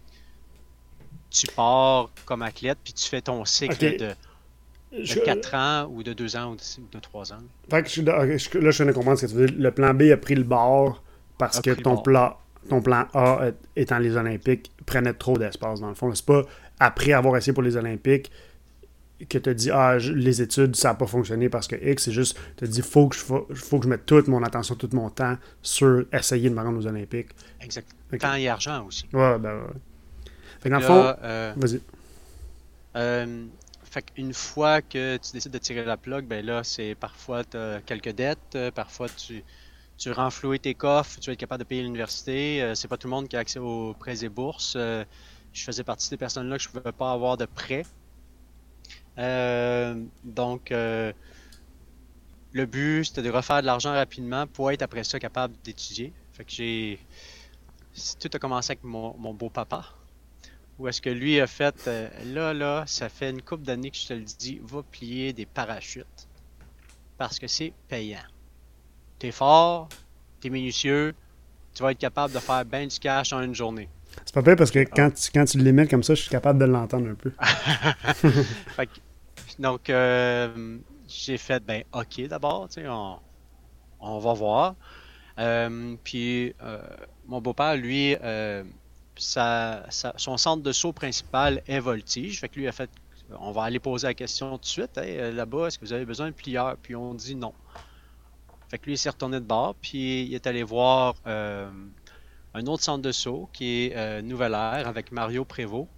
tu 1.31 1.47
pars 1.47 2.11
comme 2.25 2.43
athlète, 2.43 2.79
puis 2.83 2.93
tu 2.93 3.09
fais 3.09 3.21
ton 3.21 3.45
cycle 3.45 3.97
de 3.97 4.09
de 4.91 5.25
4 5.25 5.55
ans 5.55 5.89
ou 5.89 6.03
de 6.03 6.13
2 6.15 6.37
ans 6.37 6.51
ou 6.53 6.57
de, 6.57 6.99
3 6.99 7.33
ans. 7.35 7.37
Fait 7.71 7.85
que 7.85 8.01
là, 8.59 8.71
je 8.73 8.83
viens 8.83 8.87
de 8.87 8.93
comprendre 8.93 9.19
ce 9.19 9.27
que 9.27 9.31
tu 9.31 9.37
veux 9.37 9.47
dire. 9.47 9.57
Le 9.57 9.71
plan 9.71 9.95
B 9.95 10.03
a 10.13 10.17
pris 10.17 10.35
le 10.35 10.43
bord 10.43 11.01
parce 11.39 11.61
que 11.61 11.71
ton 11.71 11.97
plan, 11.97 12.37
ton 12.69 12.83
plan 12.83 13.07
A 13.15 13.53
étant 13.77 13.99
les 13.99 14.17
Olympiques 14.17 14.73
prenait 14.85 15.15
trop 15.15 15.39
d'espace 15.39 15.79
dans 15.79 15.91
le 15.91 15.95
fond. 15.95 16.13
C'est 16.13 16.27
pas 16.27 16.43
après 16.81 17.13
avoir 17.13 17.37
essayé 17.37 17.53
pour 17.53 17.63
les 17.63 17.77
Olympiques 17.77 18.33
que 19.29 19.39
tu 19.39 19.51
as 19.51 19.55
dit 19.55 19.71
Ah, 19.71 19.97
les 19.99 20.43
études, 20.43 20.77
ça 20.77 20.89
n'a 20.89 20.95
pas 20.95 21.07
fonctionné 21.07 21.49
parce 21.49 21.69
que 21.69 21.77
X, 21.77 22.05
c'est 22.05 22.13
juste, 22.13 22.39
tu 22.57 22.65
as 22.65 22.67
dit 22.67 22.83
faut 22.83 23.09
que, 23.09 23.17
je, 23.17 23.23
faut, 23.23 23.79
que 23.79 23.85
je 23.85 23.89
mette 23.89 24.07
toute 24.07 24.29
mon 24.29 24.43
attention, 24.43 24.75
tout 24.75 24.91
mon 24.93 25.11
temps 25.11 25.37
sur 25.63 26.05
essayer 26.13 26.49
de 26.51 26.55
me 26.55 26.61
rendre 26.61 26.79
aux 26.79 26.87
Olympiques. 26.87 27.31
Exact. 27.61 27.89
Temps 28.19 28.35
et 28.35 28.49
argent 28.49 28.87
aussi. 28.87 29.05
Ouais, 29.13 29.39
ben 29.39 29.55
ouais. 29.55 30.31
Fait 30.61 30.69
que 30.69 30.75
dans 30.75 30.81
le 30.81 30.87
fond, 30.87 31.17
euh, 31.23 31.53
vas-y. 31.57 31.81
Euh, 32.95 33.47
fait 33.83 34.03
qu'une 34.03 34.35
fois 34.35 34.83
que 34.83 35.17
tu 35.17 35.33
décides 35.33 35.53
de 35.53 35.59
tirer 35.59 35.85
la 35.85 35.97
plug, 35.97 36.27
ben 36.27 36.45
là, 36.45 36.63
c'est 36.63 36.95
parfois 36.95 37.43
tu 37.45 37.57
as 37.57 37.81
quelques 37.85 38.13
dettes, 38.13 38.39
euh, 38.55 38.71
parfois 38.71 39.09
tu, 39.09 39.43
tu 39.99 40.11
renflouer 40.11 40.59
tes 40.59 40.75
coffres, 40.75 41.19
tu 41.21 41.31
vas 41.31 41.33
être 41.33 41.41
capable 41.41 41.65
de 41.65 41.69
payer 41.69 41.83
l'université. 41.83 42.73
C'est 42.75 42.89
pas 42.89 42.97
tout 42.97 43.09
le 43.09 43.13
monde 43.13 43.29
qui 43.29 43.37
a 43.37 43.41
accès 43.41 43.59
aux 43.59 43.95
prêts 43.99 44.25
et 44.25 44.29
bourses. 44.29 44.77
Je 44.77 45.65
faisais 45.65 45.85
partie 45.85 46.09
des 46.11 46.17
personnes-là 46.17 46.57
que 46.57 46.63
je 46.63 46.69
pouvais 46.69 46.93
pas 46.93 47.13
avoir 47.13 47.37
de 47.37 47.47
prêts. 47.47 47.85
Donc, 49.17 50.73
le 52.53 52.67
but, 52.67 53.05
c'était 53.05 53.23
de 53.23 53.31
refaire 53.31 53.63
de 53.63 53.67
l'argent 53.67 53.93
rapidement 53.93 54.47
pour 54.47 54.71
être 54.71 54.83
après 54.83 55.05
ça 55.05 55.19
capable 55.19 55.55
d'étudier. 55.65 56.13
Fait 56.33 56.45
que 56.45 56.51
j'ai. 56.51 56.99
Tout 58.21 58.31
a 58.33 58.39
commencé 58.39 58.73
avec 58.73 58.85
mon, 58.85 59.15
mon 59.19 59.35
beau-papa. 59.35 59.85
Ou 60.79 60.89
est-ce 60.89 61.03
que 61.03 61.11
lui 61.11 61.39
a 61.41 61.47
fait, 61.47 61.87
euh, 61.87 62.09
là, 62.25 62.55
là, 62.55 62.85
ça 62.87 63.09
fait 63.09 63.31
une 63.31 63.43
couple 63.43 63.65
d'années 63.65 63.91
que 63.91 63.97
je 63.99 64.07
te 64.09 64.15
le 64.15 64.25
dis, 64.25 64.59
va 64.63 64.83
plier 64.83 65.33
des 65.33 65.47
parachutes. 65.47 66.29
parce 67.19 67.39
que 67.39 67.47
c'est 67.47 67.73
payant. 67.89 68.19
T'es 69.19 69.31
fort, 69.31 69.89
t'es 70.41 70.51
minutieux, 70.51 71.15
tu 71.75 71.83
vas 71.83 71.93
être 71.93 71.99
capable 71.99 72.35
de 72.35 72.39
faire 72.41 72.65
bien 72.65 72.87
du 72.87 72.99
cash 72.99 73.33
en 73.33 73.43
une 73.43 73.55
journée. 73.55 73.89
C'est 74.25 74.35
pas 74.35 74.43
pire 74.43 74.57
parce 74.57 74.71
que 74.71 74.81
quand 74.81 75.11
tu, 75.11 75.31
quand 75.33 75.45
tu 75.45 75.59
l'imites 75.59 75.91
comme 75.91 76.03
ça, 76.03 76.15
je 76.15 76.23
suis 76.23 76.31
capable 76.31 76.59
de 76.59 76.65
l'entendre 76.65 77.09
un 77.09 77.15
peu. 77.15 77.33
Fait 78.77 78.87
que- 78.87 79.01
donc, 79.59 79.91
euh, 79.91 80.79
j'ai 81.09 81.39
fait, 81.39 81.61
ben, 81.65 81.85
ok 81.93 82.27
d'abord, 82.29 82.69
tu 82.69 82.81
sais, 82.83 82.89
on, 82.89 83.21
on 84.01 84.19
va 84.19 84.33
voir. 84.35 84.77
Euh, 85.39 85.97
puis, 86.05 86.55
euh, 86.63 86.83
mon 87.27 87.41
beau-père, 87.41 87.77
lui, 87.77 88.17
euh, 88.23 88.65
sa- 89.17 89.87
sa- 89.91 90.15
son 90.17 90.37
centre 90.39 90.63
de 90.63 90.73
saut 90.73 90.93
principal 90.93 91.63
est 91.67 91.81
voltige. 91.81 92.41
Fait 92.41 92.49
que 92.49 92.59
lui 92.61 92.69
a 92.69 92.73
fait, 92.73 92.91
on 93.41 93.53
va 93.53 93.65
aller 93.65 93.81
poser 93.81 94.09
la 94.09 94.15
question 94.15 94.53
tout 94.59 94.63
de 94.63 94.67
suite, 94.67 94.99
Hey, 94.99 95.33
là-bas, 95.33 95.69
est-ce 95.69 95.79
que 95.79 95.85
vous 95.85 95.93
avez 95.93 96.07
besoin 96.07 96.29
de 96.29 96.33
plieur? 96.35 96.77
Puis 96.83 96.97
on 96.97 97.15
dit 97.15 97.37
non. 97.37 97.55
Fait 98.69 98.79
que 98.79 98.87
lui, 98.87 98.95
il 98.95 98.99
s'est 98.99 99.11
retourné 99.11 99.39
de 99.41 99.45
bord, 99.45 99.75
puis 99.77 100.25
il 100.25 100.35
est 100.35 100.47
allé 100.47 100.63
voir 100.63 101.15
un 102.55 102.67
autre 102.67 102.83
centre 102.83 103.03
de 103.03 103.13
saut 103.13 103.49
qui 103.53 103.87
est 103.87 103.93
euh, 103.97 104.23
Nouvelle 104.23 104.53
Air 104.55 104.87
avec 104.87 105.13
Mario 105.13 105.45
Prévost. 105.45 105.89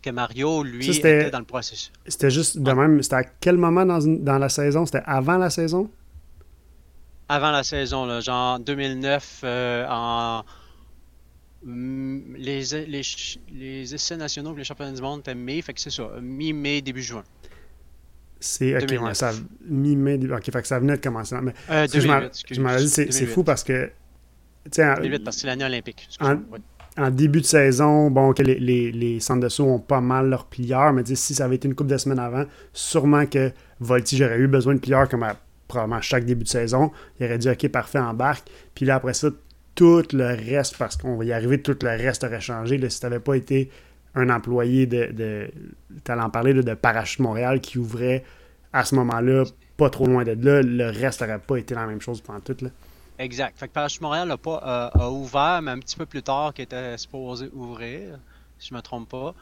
Que 0.00 0.10
Mario, 0.10 0.62
lui, 0.62 0.84
Ça, 0.94 0.98
était 0.98 1.30
dans 1.30 1.40
le 1.40 1.44
processus. 1.44 1.90
C'était 2.06 2.30
juste 2.30 2.58
de 2.58 2.72
même. 2.72 3.02
C'était 3.02 3.16
à 3.16 3.24
quel 3.24 3.56
moment 3.56 3.84
dans, 3.84 4.00
une- 4.00 4.22
dans 4.22 4.38
la 4.38 4.48
saison? 4.48 4.86
C'était 4.86 5.02
avant 5.04 5.38
la 5.38 5.50
saison? 5.50 5.90
Avant 7.28 7.50
la 7.50 7.64
saison, 7.64 8.06
là, 8.06 8.20
genre 8.20 8.60
2009, 8.60 9.40
euh, 9.42 9.86
en 9.90 10.44
mm, 11.64 12.34
les, 12.36 12.60
les, 12.86 13.02
ch- 13.02 13.38
les 13.52 13.92
essais 13.94 14.16
nationaux 14.16 14.54
et 14.54 14.58
les 14.58 14.64
championnats 14.64 14.92
du 14.92 15.02
monde 15.02 15.20
étaient 15.20 15.34
mai, 15.34 15.60
fait 15.62 15.74
que 15.74 15.80
c'est 15.80 15.90
ça, 15.90 16.08
mi-mai, 16.22 16.80
début 16.80 17.02
juin. 17.02 17.24
C'est 18.40 18.74
ok, 18.76 18.86
2009. 18.86 19.08
ouais, 19.08 19.14
ça 19.14 19.32
mi-mai. 19.68 20.18
début- 20.18 20.32
Ok, 20.34 20.44
fait 20.52 20.62
que 20.62 20.68
ça 20.68 20.78
venait 20.78 20.96
de 20.96 21.02
commencer. 21.02 21.34
Mais 21.42 21.52
Euh, 21.70 21.86
je 21.92 22.06
m'en- 22.06 22.14
2008, 22.20 22.26
excuse. 22.28 22.56
je 22.56 22.62
m'en 22.62 22.76
dit, 22.76 22.88
c'est 22.88 23.12
c'est 23.12 23.20
2008. 23.20 23.34
fou 23.34 23.42
parce 23.44 23.64
que. 23.64 23.90
Tu 24.64 24.70
sais, 24.72 24.84
en- 24.84 24.94
2008, 24.96 25.24
parce 25.24 25.36
que 25.36 25.40
c'est 25.42 25.46
l'année 25.46 25.64
olympique. 25.64 26.08
en 26.98 27.10
début 27.10 27.40
de 27.40 27.46
saison, 27.46 28.10
bon, 28.10 28.32
que 28.32 28.42
les, 28.42 28.58
les, 28.58 28.90
les 28.92 29.20
centres 29.20 29.40
de 29.40 29.48
saut 29.48 29.66
ont 29.66 29.78
pas 29.78 30.00
mal 30.00 30.28
leurs 30.28 30.46
plieurs, 30.46 30.92
mais 30.92 31.04
si 31.06 31.34
ça 31.34 31.44
avait 31.44 31.56
été 31.56 31.68
une 31.68 31.74
couple 31.74 31.90
de 31.90 31.96
semaines 31.96 32.18
avant, 32.18 32.44
sûrement 32.72 33.24
que 33.26 33.52
Voltige 33.80 34.22
aurait 34.22 34.38
eu 34.38 34.48
besoin 34.48 34.74
de 34.74 34.80
plieurs 34.80 35.08
comme 35.08 35.22
à 35.22 35.36
probablement 35.68 36.00
chaque 36.00 36.24
début 36.24 36.44
de 36.44 36.48
saison. 36.48 36.90
Il 37.20 37.26
aurait 37.26 37.38
dit, 37.38 37.48
OK, 37.48 37.68
parfait, 37.68 37.98
embarque. 37.98 38.48
Puis 38.74 38.84
là, 38.86 38.96
après 38.96 39.14
ça, 39.14 39.28
tout 39.74 40.02
le 40.12 40.26
reste, 40.26 40.76
parce 40.76 40.96
qu'on 40.96 41.16
va 41.16 41.24
y 41.24 41.32
arriver, 41.32 41.62
tout 41.62 41.76
le 41.82 41.88
reste 41.90 42.24
aurait 42.24 42.40
changé. 42.40 42.78
Là, 42.78 42.90
si 42.90 42.98
tu 42.98 43.06
n'avais 43.06 43.20
pas 43.20 43.36
été 43.36 43.70
un 44.14 44.28
employé 44.30 44.86
de. 44.86 45.12
de 45.12 45.50
tu 46.04 46.10
allais 46.10 46.22
en 46.22 46.30
parler 46.30 46.52
là, 46.52 46.62
de 46.62 46.74
Parachute 46.74 47.20
Montréal 47.20 47.60
qui 47.60 47.78
ouvrait 47.78 48.24
à 48.72 48.84
ce 48.84 48.94
moment-là, 48.96 49.44
pas 49.76 49.88
trop 49.90 50.06
loin 50.06 50.24
de 50.24 50.32
là, 50.32 50.62
le 50.62 50.86
reste 50.90 51.20
n'aurait 51.20 51.38
pas 51.38 51.56
été 51.56 51.74
la 51.74 51.86
même 51.86 52.00
chose 52.00 52.20
pendant 52.20 52.40
tout. 52.40 52.56
Là. 52.60 52.70
Exact. 53.18 53.58
Fait 53.58 53.66
que 53.66 53.72
Parachute 53.72 54.00
Montréal 54.00 54.30
a, 54.30 54.36
pas, 54.36 54.62
euh, 54.64 55.00
a 55.00 55.10
ouvert, 55.10 55.60
mais 55.62 55.72
un 55.72 55.78
petit 55.78 55.96
peu 55.96 56.06
plus 56.06 56.22
tard 56.22 56.54
qu'il 56.54 56.64
était 56.64 56.96
supposé 56.96 57.50
ouvrir, 57.52 58.18
si 58.58 58.68
je 58.68 58.74
me 58.74 58.80
trompe 58.80 59.08
pas. 59.08 59.34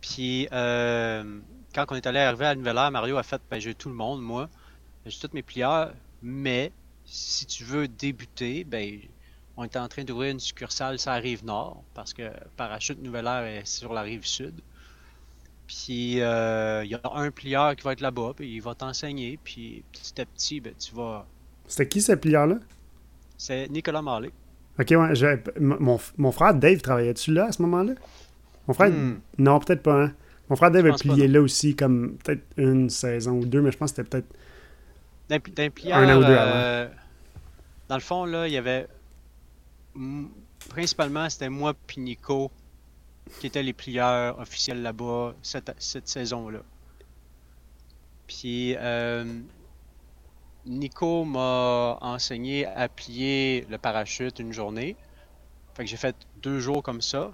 Puis, 0.00 0.48
euh, 0.52 1.40
quand 1.74 1.84
on 1.90 1.94
est 1.96 2.06
allé 2.06 2.20
arriver 2.20 2.46
à 2.46 2.48
la 2.50 2.54
Nouvelle 2.54 2.76
Ère, 2.76 2.90
Mario 2.90 3.16
a 3.18 3.22
fait 3.22 3.40
ben, 3.50 3.60
j'ai 3.60 3.74
tout 3.74 3.88
le 3.88 3.94
monde, 3.94 4.22
moi. 4.22 4.48
J'ai 5.04 5.18
tous 5.18 5.34
mes 5.34 5.42
plieurs, 5.42 5.92
mais 6.22 6.72
si 7.04 7.44
tu 7.44 7.64
veux 7.64 7.88
débuter, 7.88 8.64
ben, 8.64 9.00
on 9.56 9.64
est 9.64 9.76
en 9.76 9.86
train 9.88 10.04
d'ouvrir 10.04 10.32
une 10.32 10.40
succursale 10.40 10.98
sur 10.98 11.10
la 11.10 11.18
rive 11.18 11.44
nord, 11.44 11.82
parce 11.92 12.14
que 12.14 12.30
Parachute 12.56 13.02
Nouvelle 13.02 13.26
Ère 13.26 13.44
est 13.44 13.66
sur 13.66 13.92
la 13.92 14.00
rive 14.00 14.24
sud. 14.24 14.54
Puis, 15.66 16.20
euh, 16.20 16.84
il 16.84 16.90
y 16.90 16.94
a 16.94 17.00
un 17.04 17.30
plieur 17.30 17.76
qui 17.76 17.82
va 17.82 17.92
être 17.92 18.00
là-bas, 18.00 18.32
puis 18.36 18.54
il 18.54 18.60
va 18.60 18.74
t'enseigner, 18.74 19.38
puis 19.42 19.84
petit 19.92 20.20
à 20.20 20.26
petit, 20.26 20.60
ben, 20.60 20.74
tu 20.78 20.94
vas. 20.94 21.26
C'était 21.66 21.88
qui 21.88 22.00
ce 22.00 22.12
plieur-là? 22.12 22.56
C'est 23.46 23.68
Nicolas 23.68 24.00
Marley. 24.00 24.30
Ok, 24.80 24.86
ouais. 24.90 25.42
m- 25.56 25.76
Mon, 25.78 26.00
mon 26.16 26.32
frère 26.32 26.54
Dave 26.54 26.80
travaillait-tu 26.80 27.30
là 27.34 27.44
à 27.48 27.52
ce 27.52 27.60
moment-là? 27.60 27.92
Mon 28.66 28.72
frère. 28.72 28.90
Hmm. 28.90 29.20
Non, 29.36 29.58
peut-être 29.60 29.82
pas. 29.82 30.04
Hein? 30.04 30.12
Mon 30.48 30.56
frère 30.56 30.70
Dave 30.70 30.86
Je 30.86 30.90
a 30.92 30.94
plié 30.96 31.28
là 31.28 31.42
aussi, 31.42 31.76
comme 31.76 32.16
peut-être 32.24 32.42
une 32.56 32.88
saison 32.88 33.32
ou 33.32 33.44
deux, 33.44 33.60
mais 33.60 33.70
je 33.70 33.76
pense 33.76 33.90
que 33.92 33.96
c'était 33.96 34.08
peut-être. 34.08 34.34
D'un 35.28 35.38
pli- 35.40 35.52
d'un 35.52 35.68
plieur, 35.68 35.98
Un 35.98 36.14
an 36.14 36.18
ou 36.18 36.24
deux 36.24 36.26
euh, 36.30 36.88
dans 37.90 37.96
le 37.96 38.00
fond, 38.00 38.24
là, 38.24 38.48
il 38.48 38.54
y 38.54 38.56
avait. 38.56 38.88
Principalement, 40.70 41.28
c'était 41.28 41.50
moi 41.50 41.74
puis 41.86 42.00
Nico 42.00 42.50
qui 43.40 43.46
étaient 43.48 43.62
les 43.62 43.74
plieurs 43.74 44.38
officiels 44.38 44.80
là-bas 44.80 45.34
cette, 45.42 45.70
cette 45.78 46.08
saison-là. 46.08 46.60
Puis, 48.26 48.74
euh, 48.78 49.24
Nico 50.66 51.24
m'a 51.24 51.98
enseigné 52.00 52.66
à 52.66 52.88
plier 52.88 53.66
le 53.68 53.78
parachute 53.78 54.38
une 54.38 54.52
journée. 54.52 54.96
Fait 55.74 55.86
j'ai 55.86 55.96
fait 55.96 56.16
deux 56.42 56.60
jours 56.60 56.82
comme 56.82 57.02
ça. 57.02 57.32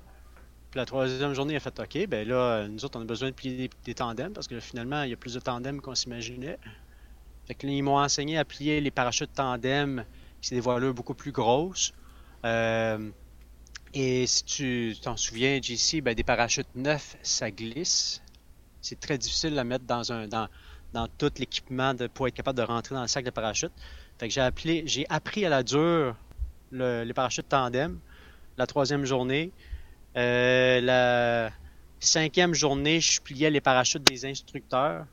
La 0.75 0.87
troisième 0.87 1.35
journée, 1.35 1.55
il 1.55 1.57
a 1.57 1.61
fait 1.61 1.79
OK, 1.81 2.07
ben 2.07 2.27
là, 2.27 2.69
nous 2.69 2.85
autres, 2.85 2.99
on 2.99 3.03
a 3.03 3.05
besoin 3.05 3.31
de 3.31 3.35
plier 3.35 3.71
des, 3.85 3.95
tandems 3.95 4.33
parce 4.33 4.47
que 4.47 4.61
finalement, 4.61 5.03
il 5.03 5.11
y 5.11 5.13
a 5.13 5.17
plus 5.17 5.35
de 5.35 5.41
tandems 5.41 5.81
qu'on 5.81 5.95
s'imaginait. 5.95 6.59
Fait 7.47 7.55
que 7.55 7.67
là, 7.67 7.73
ils 7.73 7.83
m'ont 7.83 7.99
enseigné 7.99 8.39
à 8.39 8.45
plier 8.45 8.81
les 8.81 8.93
parachutes 8.93 9.33
tandem, 9.35 10.05
qui 10.41 10.49
c'est 10.49 10.55
des 10.55 10.61
voilures 10.61 10.95
beaucoup 10.95 11.15
plus 11.15 11.33
grosses. 11.33 11.93
Euh, 12.45 13.11
et 13.95 14.27
si 14.27 14.45
tu 14.45 14.97
t'en 15.03 15.17
souviens, 15.17 15.61
JC, 15.61 16.01
ben, 16.01 16.15
des 16.15 16.23
parachutes 16.23 16.75
neufs, 16.77 17.17
ça 17.23 17.51
glisse. 17.51 18.23
C'est 18.81 19.01
très 19.01 19.19
difficile 19.19 19.59
à 19.59 19.65
mettre 19.65 19.85
dans 19.85 20.13
un 20.13 20.33
dans 20.93 21.09
tout 21.09 21.31
l'équipement 21.39 21.95
pour 22.15 22.29
être 22.29 22.35
capable 22.35 22.59
de 22.59 22.63
rentrer 22.65 22.95
dans 22.95 23.03
le 23.03 23.09
sac 23.09 23.25
de 23.25 23.31
parachute. 23.31 23.73
J'ai 24.23 25.07
appris 25.09 25.45
à 25.47 25.49
la 25.49 25.63
dure 25.63 26.17
le- 26.71 27.05
les 27.05 27.15
parachutes 27.15 27.49
tandem 27.49 28.01
la 28.59 28.67
troisième 28.67 29.05
journée. 29.07 29.53
Euh, 30.17 30.81
la 30.81 31.53
cinquième 32.01 32.55
journée, 32.55 33.01
je 33.01 33.21
pliais 33.21 33.51
les 33.51 33.61
parachutes 33.61 34.05
des 34.05 34.27
instructeurs. 34.27 35.07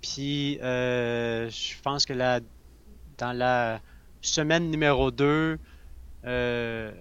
Puis, 0.00 0.58
euh, 0.62 1.48
je 1.50 1.80
pense 1.82 2.04
que 2.04 2.12
la, 2.12 2.40
dans 3.18 3.32
la 3.32 3.80
semaine 4.20 4.70
numéro 4.70 5.10
2, 5.10 5.58
euh, 6.26 6.92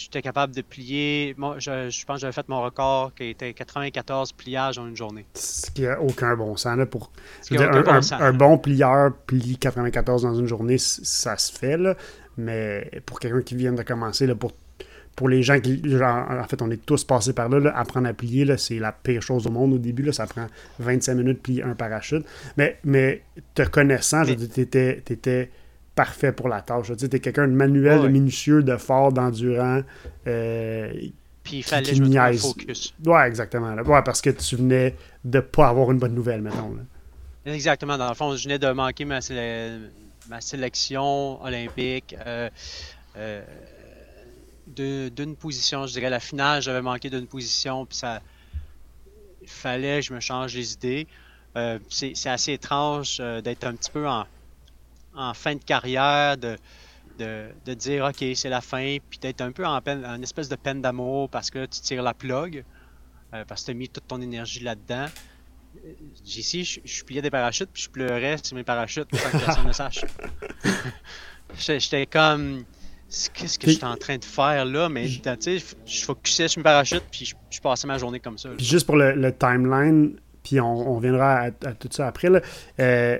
j'étais 0.00 0.22
capable 0.22 0.54
de 0.54 0.62
plier. 0.62 1.34
Moi, 1.36 1.56
je, 1.58 1.90
je 1.90 2.04
pense 2.04 2.16
que 2.16 2.20
j'avais 2.22 2.32
fait 2.32 2.48
mon 2.48 2.62
record 2.62 3.14
qui 3.14 3.24
était 3.30 3.52
94 3.52 4.32
pliages 4.32 4.78
en 4.78 4.86
une 4.88 4.96
journée. 4.96 5.26
Ce 5.34 5.70
qui 5.70 5.86
a 5.86 6.00
aucun 6.00 6.34
bon 6.36 6.56
sens. 6.56 6.76
Là, 6.76 6.86
pour... 6.86 7.12
Dire, 7.50 7.62
un, 7.62 7.82
bon 7.82 7.90
un- 7.92 8.02
sens. 8.02 8.20
un 8.20 8.32
bon 8.32 8.58
plieur 8.58 9.12
plie 9.26 9.56
94 9.58 10.22
dans 10.22 10.34
une 10.34 10.46
journée, 10.46 10.78
ça 10.78 11.36
se 11.36 11.52
fait, 11.52 11.76
là. 11.76 11.94
Mais 12.36 12.90
pour 13.06 13.20
quelqu'un 13.20 13.42
qui 13.42 13.54
vient 13.56 13.72
de 13.72 13.82
commencer, 13.82 14.26
là, 14.26 14.34
pour, 14.34 14.52
pour 15.16 15.28
les 15.28 15.42
gens 15.42 15.60
qui. 15.60 15.82
genre, 15.84 16.30
en 16.30 16.44
fait, 16.44 16.62
on 16.62 16.70
est 16.70 16.84
tous 16.86 17.04
passés 17.04 17.32
par 17.34 17.48
là, 17.48 17.58
là, 17.58 17.76
apprendre 17.76 18.08
à 18.08 18.14
plier, 18.14 18.56
c'est 18.56 18.78
la 18.78 18.92
pire 18.92 19.20
chose 19.20 19.46
au 19.46 19.50
monde 19.50 19.74
au 19.74 19.78
début. 19.78 20.02
Là, 20.04 20.12
ça 20.12 20.26
prend 20.26 20.46
25 20.78 21.14
minutes 21.14 21.36
de 21.38 21.42
plier 21.42 21.62
un 21.62 21.74
parachute. 21.74 22.24
Mais, 22.56 22.78
mais 22.84 23.22
te 23.54 23.62
connaissant, 23.62 24.24
je 24.24 24.30
Mais- 24.30 24.36
parfait 25.94 26.32
pour 26.32 26.48
la 26.48 26.60
tâche. 26.62 26.90
Tu 26.96 27.08
t'es 27.08 27.20
quelqu'un 27.20 27.46
de 27.48 27.52
manuel, 27.52 27.98
Ouais. 27.98 28.04
de 28.04 28.08
minutieux, 28.08 28.62
de 28.62 28.76
fort, 28.76 29.12
d'endurant. 29.12 29.82
Euh, 30.26 30.92
Puis 31.42 31.56
il 31.58 31.62
fallait 31.62 31.92
qui 31.92 32.00
niaise. 32.00 32.40
focus. 32.42 32.94
ouais, 33.04 33.26
exactement. 33.26 33.74
là. 33.74 33.82
Ouais, 33.82 34.02
parce 34.04 34.20
que 34.20 34.30
tu 34.30 34.56
venais 34.56 34.96
de 35.24 35.40
pas 35.40 35.68
avoir 35.68 35.90
une 35.90 35.98
bonne 35.98 36.14
nouvelle, 36.14 36.40
mettons. 36.42 36.74
Là. 36.74 37.52
Exactement. 37.52 37.96
Dans 37.98 38.08
le 38.08 38.14
fond, 38.14 38.34
je 38.36 38.44
venais 38.44 38.58
de 38.58 38.70
manquer 38.70 39.04
ma, 39.04 39.20
séle- 39.20 39.90
ma 40.28 40.40
sélection 40.40 41.42
olympique. 41.42 42.14
euh, 42.26 42.48
euh, 43.16 43.42
d'une 44.66 45.34
position, 45.36 45.86
je 45.86 45.92
dirais 45.94 46.10
la 46.10 46.20
finale, 46.20 46.62
j'avais 46.62 46.82
manqué 46.82 47.10
d'une 47.10 47.26
position, 47.26 47.84
puis 47.86 47.96
ça 47.98 48.20
il 49.42 49.48
fallait 49.48 50.00
que 50.00 50.06
je 50.06 50.12
me 50.14 50.20
change 50.20 50.54
les 50.54 50.74
idées. 50.74 51.06
Euh, 51.56 51.78
c'est 51.88 52.12
c'est 52.14 52.28
assez 52.28 52.52
étrange 52.52 53.16
euh, 53.20 53.40
d'être 53.40 53.64
un 53.64 53.74
petit 53.74 53.90
peu 53.90 54.06
en, 54.06 54.24
en 55.14 55.34
fin 55.34 55.54
de 55.54 55.62
carrière, 55.64 56.36
de, 56.36 56.56
de, 57.18 57.48
de 57.64 57.74
dire 57.74 58.04
OK, 58.04 58.24
c'est 58.34 58.48
la 58.48 58.60
fin, 58.60 58.96
puis 59.08 59.18
d'être 59.18 59.40
un 59.40 59.52
peu 59.52 59.66
en, 59.66 59.80
peine, 59.80 60.04
en 60.06 60.20
espèce 60.22 60.48
de 60.48 60.56
peine 60.56 60.80
d'amour 60.80 61.28
parce 61.28 61.50
que 61.50 61.64
tu 61.66 61.80
tires 61.80 62.02
la 62.02 62.14
plug, 62.14 62.64
euh, 63.34 63.44
parce 63.46 63.62
que 63.62 63.66
tu 63.66 63.70
as 63.72 63.74
mis 63.74 63.88
toute 63.88 64.06
ton 64.06 64.20
énergie 64.20 64.60
là-dedans. 64.60 65.06
J'ici, 66.24 66.64
je, 66.64 66.80
je 66.84 67.04
pliais 67.04 67.22
des 67.22 67.30
parachutes, 67.30 67.70
puis 67.72 67.84
je 67.84 67.90
pleurais 67.90 68.36
sur 68.42 68.56
mes 68.56 68.64
parachutes 68.64 69.08
sans 69.14 69.30
que 69.38 69.44
personne 69.44 69.66
ne 69.66 69.72
sache. 69.72 70.04
J'étais 71.58 72.06
comme, 72.06 72.64
qu'est-ce 73.08 73.58
que 73.58 73.66
je 73.70 73.76
suis 73.76 73.84
en 73.84 73.96
train 73.96 74.18
de 74.18 74.24
faire 74.24 74.64
là? 74.64 74.88
Mais 74.88 75.06
tu 75.06 75.20
sais, 75.40 75.58
je 75.86 76.04
focusais 76.04 76.48
sur 76.48 76.58
mes 76.60 76.64
parachutes, 76.64 77.04
puis 77.10 77.24
je, 77.24 77.34
je 77.50 77.60
passais 77.60 77.86
ma 77.86 77.98
journée 77.98 78.20
comme 78.20 78.38
ça. 78.38 78.48
là. 78.48 78.54
Puis 78.56 78.66
juste 78.66 78.86
pour 78.86 78.96
le, 78.96 79.12
le 79.14 79.32
timeline, 79.36 80.18
puis 80.42 80.60
on, 80.60 80.96
on 80.96 80.98
viendra 80.98 81.34
à, 81.34 81.46
à 81.46 81.74
tout 81.74 81.88
ça 81.90 82.08
après. 82.08 82.30
Là. 82.30 82.40
Euh, 82.80 83.18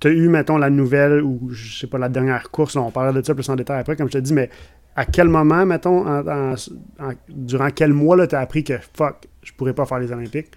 tu 0.00 0.08
as 0.08 0.10
eu, 0.10 0.28
mettons, 0.28 0.56
la 0.58 0.70
nouvelle, 0.70 1.22
ou 1.22 1.48
je 1.50 1.78
sais 1.80 1.86
pas, 1.86 1.98
la 1.98 2.08
dernière 2.08 2.50
course, 2.50 2.76
on 2.76 2.90
parlera 2.90 3.12
de 3.20 3.24
ça 3.24 3.34
plus 3.34 3.48
en 3.48 3.56
détail 3.56 3.80
après, 3.80 3.96
comme 3.96 4.08
je 4.08 4.12
te 4.12 4.18
dis, 4.18 4.32
mais 4.32 4.50
à 4.96 5.04
quel 5.06 5.28
moment, 5.28 5.64
mettons, 5.66 6.06
en- 6.06 6.26
en- 6.26 6.54
en- 7.00 7.12
durant 7.28 7.70
quel 7.70 7.92
mois, 7.92 8.26
tu 8.26 8.34
as 8.34 8.40
appris 8.40 8.64
que 8.64 8.78
fuck, 8.96 9.26
je 9.42 9.52
pourrais 9.52 9.74
pas 9.74 9.86
faire 9.86 9.98
les 9.98 10.10
Olympiques? 10.12 10.48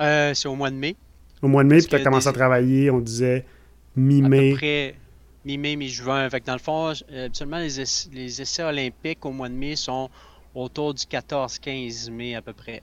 Euh, 0.00 0.34
c'est 0.34 0.48
au 0.48 0.54
mois 0.54 0.70
de 0.70 0.76
mai. 0.76 0.96
Au 1.42 1.48
mois 1.48 1.64
de 1.64 1.68
mai, 1.68 1.76
Parce 1.76 1.86
puis 1.86 1.96
tu 1.96 2.00
as 2.00 2.04
commencé 2.04 2.28
à 2.28 2.32
travailler, 2.32 2.90
on 2.90 3.00
disait 3.00 3.38
À 3.38 3.94
peu 3.96 4.00
mi-mai. 4.02 4.52
près 4.54 4.94
mi-mai, 5.44 5.76
mi-juin. 5.76 6.28
Fait 6.30 6.40
que 6.40 6.46
dans 6.46 6.52
le 6.52 6.58
fond, 6.60 6.92
euh, 7.12 7.24
habituellement, 7.26 7.58
les, 7.58 7.80
ess- 7.80 8.08
les 8.12 8.40
essais 8.40 8.62
olympiques 8.62 9.24
au 9.26 9.32
mois 9.32 9.48
de 9.48 9.54
mai 9.54 9.74
sont 9.76 10.08
autour 10.54 10.94
du 10.94 11.04
14-15 11.06 12.10
mai 12.10 12.34
à 12.36 12.42
peu 12.42 12.52
près. 12.52 12.82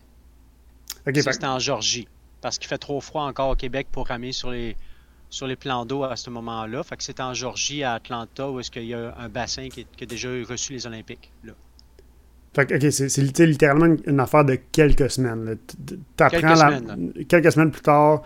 Ok, 1.08 1.16
Ça, 1.18 1.24
fait- 1.24 1.34
c'était 1.34 1.46
en 1.48 1.60
Georgie. 1.60 2.08
Parce 2.42 2.58
qu'il 2.58 2.68
fait 2.68 2.78
trop 2.78 3.00
froid 3.02 3.24
encore 3.24 3.50
au 3.52 3.56
Québec 3.56 3.88
pour 3.92 4.08
ramer 4.08 4.32
sur 4.34 4.52
les, 4.52 4.76
sur 5.30 5.46
les 5.48 5.56
plans 5.56 5.86
d'eau 5.86 6.04
à 6.04 6.16
ce 6.16 6.30
moment-là. 6.30 6.82
Fait 6.84 6.98
que 6.98 7.04
c'est 7.04 7.20
en 7.20 7.34
Georgie, 7.34 7.84
à 7.84 7.94
Atlanta, 7.94 8.50
où 8.50 8.60
est-ce 8.60 8.72
qu'il 8.72 8.86
y 8.86 8.94
a 8.94 9.14
un 9.18 9.30
bassin 9.30 9.70
qui, 9.70 9.86
qui 9.96 10.04
a 10.04 10.08
déjà 10.08 10.30
reçu 10.50 10.74
les 10.74 10.88
Olympiques. 10.88 11.32
là. 11.44 11.54
Fait 12.56 12.66
que, 12.66 12.74
ok, 12.76 12.92
c'est 12.92 13.10
c'est 13.10 13.22
lit- 13.22 13.46
littéralement 13.46 13.86
une, 13.86 14.00
une 14.08 14.20
affaire 14.20 14.44
de 14.44 14.56
quelques 14.72 15.12
semaines. 15.12 15.58
T'apprends 16.18 16.40
Quelques 16.40 16.58
la- 16.58 16.80
semaines, 16.80 17.14
quelques 17.28 17.52
semaines 17.52 17.70
plus 17.72 17.82
tard, 17.84 18.24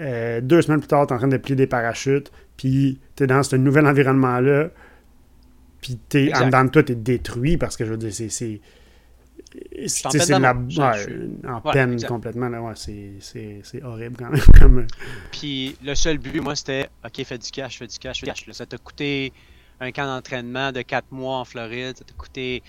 euh, 0.00 0.40
deux 0.40 0.60
semaines 0.62 0.80
plus 0.80 0.88
tard, 0.88 1.06
t'es 1.06 1.14
en 1.14 1.18
train 1.18 1.28
de 1.28 1.36
plier 1.36 1.54
des 1.54 1.68
parachutes, 1.68 2.32
puis 2.56 2.98
t'es 3.14 3.28
dans 3.28 3.44
ce 3.44 3.54
nouvel 3.54 3.86
environnement-là, 3.86 4.70
puis 5.80 5.96
t'es 6.08 6.32
en 6.34 6.46
dedans 6.46 6.64
de 6.64 6.70
toi, 6.70 6.82
t'es 6.82 6.96
détruit 6.96 7.56
parce 7.56 7.76
que 7.76 7.84
je 7.84 7.90
veux 7.92 7.96
dire, 7.96 8.12
c'est. 8.30 8.60
C'est 9.86 10.28
la, 10.38 10.52
ouais, 10.52 10.58
en 11.46 11.60
Ouais, 11.64 11.72
peine 11.72 11.92
exact. 11.94 12.08
complètement. 12.08 12.48
Là, 12.48 12.60
ouais, 12.62 12.72
c'est- 12.76 13.82
horrible 13.82 14.16
quand 14.18 14.30
même. 14.30 14.86
Puis 15.32 15.76
le 15.82 15.94
seul 15.94 16.18
but, 16.18 16.40
moi, 16.40 16.54
c'était 16.56 16.88
OK, 17.04 17.24
fais 17.24 17.38
du 17.38 17.50
cash, 17.50 17.78
fais 17.78 17.86
du 17.86 17.98
cash, 17.98 18.20
fais 18.20 18.26
du 18.26 18.32
cash. 18.32 18.46
Là, 18.46 18.52
ça 18.52 18.66
t'a 18.66 18.78
coûté 18.78 19.32
un 19.80 19.90
camp 19.92 20.06
d'entraînement 20.06 20.72
de 20.72 20.82
4 20.82 21.06
mois 21.12 21.36
en 21.38 21.44
Floride, 21.44 21.96
ça 21.96 22.04
t'a 22.04 22.14
coûté 22.14 22.62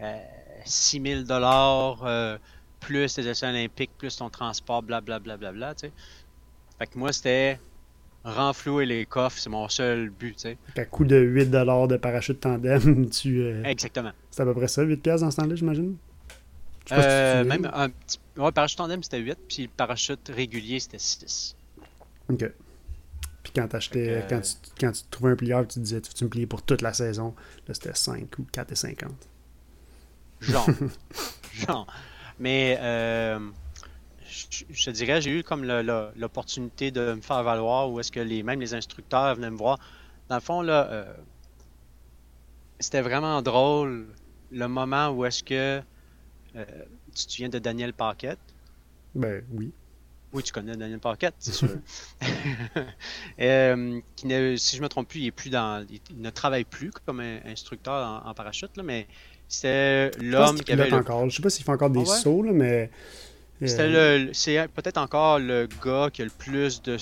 euh, 0.00 0.16
6 0.64 1.00
000 1.04 1.22
dollars 1.22 2.38
plus 2.80 3.14
tes 3.14 3.26
essais 3.26 3.46
olympiques, 3.48 3.92
plus 3.96 4.14
ton 4.16 4.28
transport, 4.28 4.82
blablabla, 4.82 5.36
bla, 5.38 5.50
bla, 5.50 5.52
bla, 5.52 5.74
tu 5.74 5.86
sais. 5.86 5.92
Fait 6.78 6.86
que 6.86 6.98
moi, 6.98 7.12
c'était 7.12 7.58
renflouer 8.24 8.84
les 8.86 9.04
coffres, 9.06 9.38
c'est 9.38 9.50
mon 9.50 9.68
seul 9.68 10.10
but, 10.10 10.34
tu 10.36 10.40
sais. 10.40 10.58
à 10.76 10.84
coût 10.84 11.04
de 11.04 11.16
8$ 11.16 11.88
de 11.88 11.96
parachute 11.96 12.40
tandem, 12.40 13.08
tu. 13.10 13.40
euh, 13.42 13.62
Exactement. 13.64 14.12
c'est 14.30 14.42
à 14.42 14.44
peu 14.46 14.54
près 14.54 14.68
ça, 14.68 14.82
8$ 14.82 14.96
piastres 14.98 15.24
dans 15.24 15.30
ce 15.30 15.36
temps-là, 15.36 15.54
j'imagine? 15.54 15.96
Euh, 16.92 17.44
même 17.44 17.70
un 17.72 17.88
petit. 17.88 18.18
Ouais, 18.36 18.52
parachute 18.52 18.78
tandem, 18.78 19.02
c'était 19.02 19.18
8, 19.18 19.38
puis 19.48 19.62
le 19.64 19.68
parachute 19.68 20.28
régulier, 20.28 20.80
c'était 20.80 20.98
6. 20.98 21.56
OK. 22.30 22.44
Puis 23.42 23.52
quand 23.54 23.68
t'achetais, 23.68 24.24
quand, 24.28 24.40
tu, 24.40 24.52
quand 24.80 24.92
tu 24.92 25.02
trouvais 25.10 25.32
un 25.32 25.36
plieur, 25.36 25.62
tu 25.66 25.74
te 25.74 25.80
disais, 25.80 26.00
tu 26.00 26.08
veux-tu 26.10 26.24
me 26.24 26.30
plier 26.30 26.46
pour 26.46 26.62
toute 26.62 26.82
la 26.82 26.92
saison? 26.92 27.34
Là, 27.68 27.74
c'était 27.74 27.94
5 27.94 28.38
ou 28.38 28.46
4,50. 28.52 29.08
Genre. 30.40 30.66
Genre. 31.52 31.86
Mais 32.38 32.78
euh, 32.80 33.38
je, 34.26 34.64
je 34.68 34.84
te 34.86 34.90
dirais, 34.90 35.20
j'ai 35.20 35.38
eu 35.38 35.42
comme 35.42 35.64
le- 35.64 35.82
le- 35.82 36.08
l'opportunité 36.16 36.90
de 36.90 37.14
me 37.14 37.20
faire 37.20 37.42
valoir 37.42 37.90
où 37.90 38.00
est-ce 38.00 38.10
que 38.10 38.20
les, 38.20 38.42
même 38.42 38.60
les 38.60 38.74
instructeurs 38.74 39.34
venaient 39.36 39.50
me 39.50 39.56
voir. 39.56 39.78
Dans 40.28 40.34
le 40.36 40.40
fond, 40.40 40.62
là, 40.62 40.88
euh, 40.90 41.14
c'était 42.80 43.02
vraiment 43.02 43.40
drôle 43.42 44.06
le 44.50 44.68
moment 44.68 45.10
où 45.10 45.24
est-ce 45.24 45.42
que 45.44 45.82
euh, 46.56 46.64
tu 47.14 47.26
te 47.26 47.32
souviens 47.32 47.48
de 47.48 47.58
Daniel 47.58 47.92
Paquette? 47.94 48.40
Ben 49.14 49.44
oui. 49.52 49.72
Oui, 50.32 50.42
tu 50.42 50.52
connais 50.52 50.76
Daniel 50.76 50.98
Paquette, 50.98 51.36
c'est 51.38 51.52
sûr. 51.54 51.68
Euh, 53.40 54.00
qui 54.16 54.26
ne- 54.26 54.56
si 54.56 54.76
je 54.76 54.82
me 54.82 54.88
trompe 54.88 55.08
plus, 55.08 55.20
il 55.20 55.26
est 55.26 55.32
plus 55.32 55.50
dans, 55.50 55.84
il, 55.88 56.00
ne 56.20 56.30
travaille 56.30 56.64
plus 56.64 56.90
comme 57.04 57.20
un- 57.20 57.40
instructeur 57.44 58.06
en, 58.06 58.28
en 58.28 58.34
parachute, 58.34 58.76
là, 58.76 58.82
mais 58.82 59.06
c'est 59.48 60.10
l'homme 60.20 60.60
qui 60.62 60.72
avait 60.72 60.90
le 60.90 60.96
encore. 60.96 61.28
Je 61.30 61.36
sais 61.36 61.42
pas 61.42 61.50
s'il 61.50 61.64
fait 61.64 61.70
encore 61.72 61.90
des 61.90 62.04
Ah 62.04 62.08
ouais? 62.08 62.18
sauts, 62.20 62.42
là, 62.42 62.52
mais. 62.52 62.90
euh, 63.64 64.28
c'est 64.32 64.68
peut-être 64.68 64.98
encore 64.98 65.38
le 65.38 65.68
gars 65.84 66.10
qui 66.12 66.22
a 66.22 66.24
le 66.24 66.30
plus 66.30 66.82
de, 66.82 66.96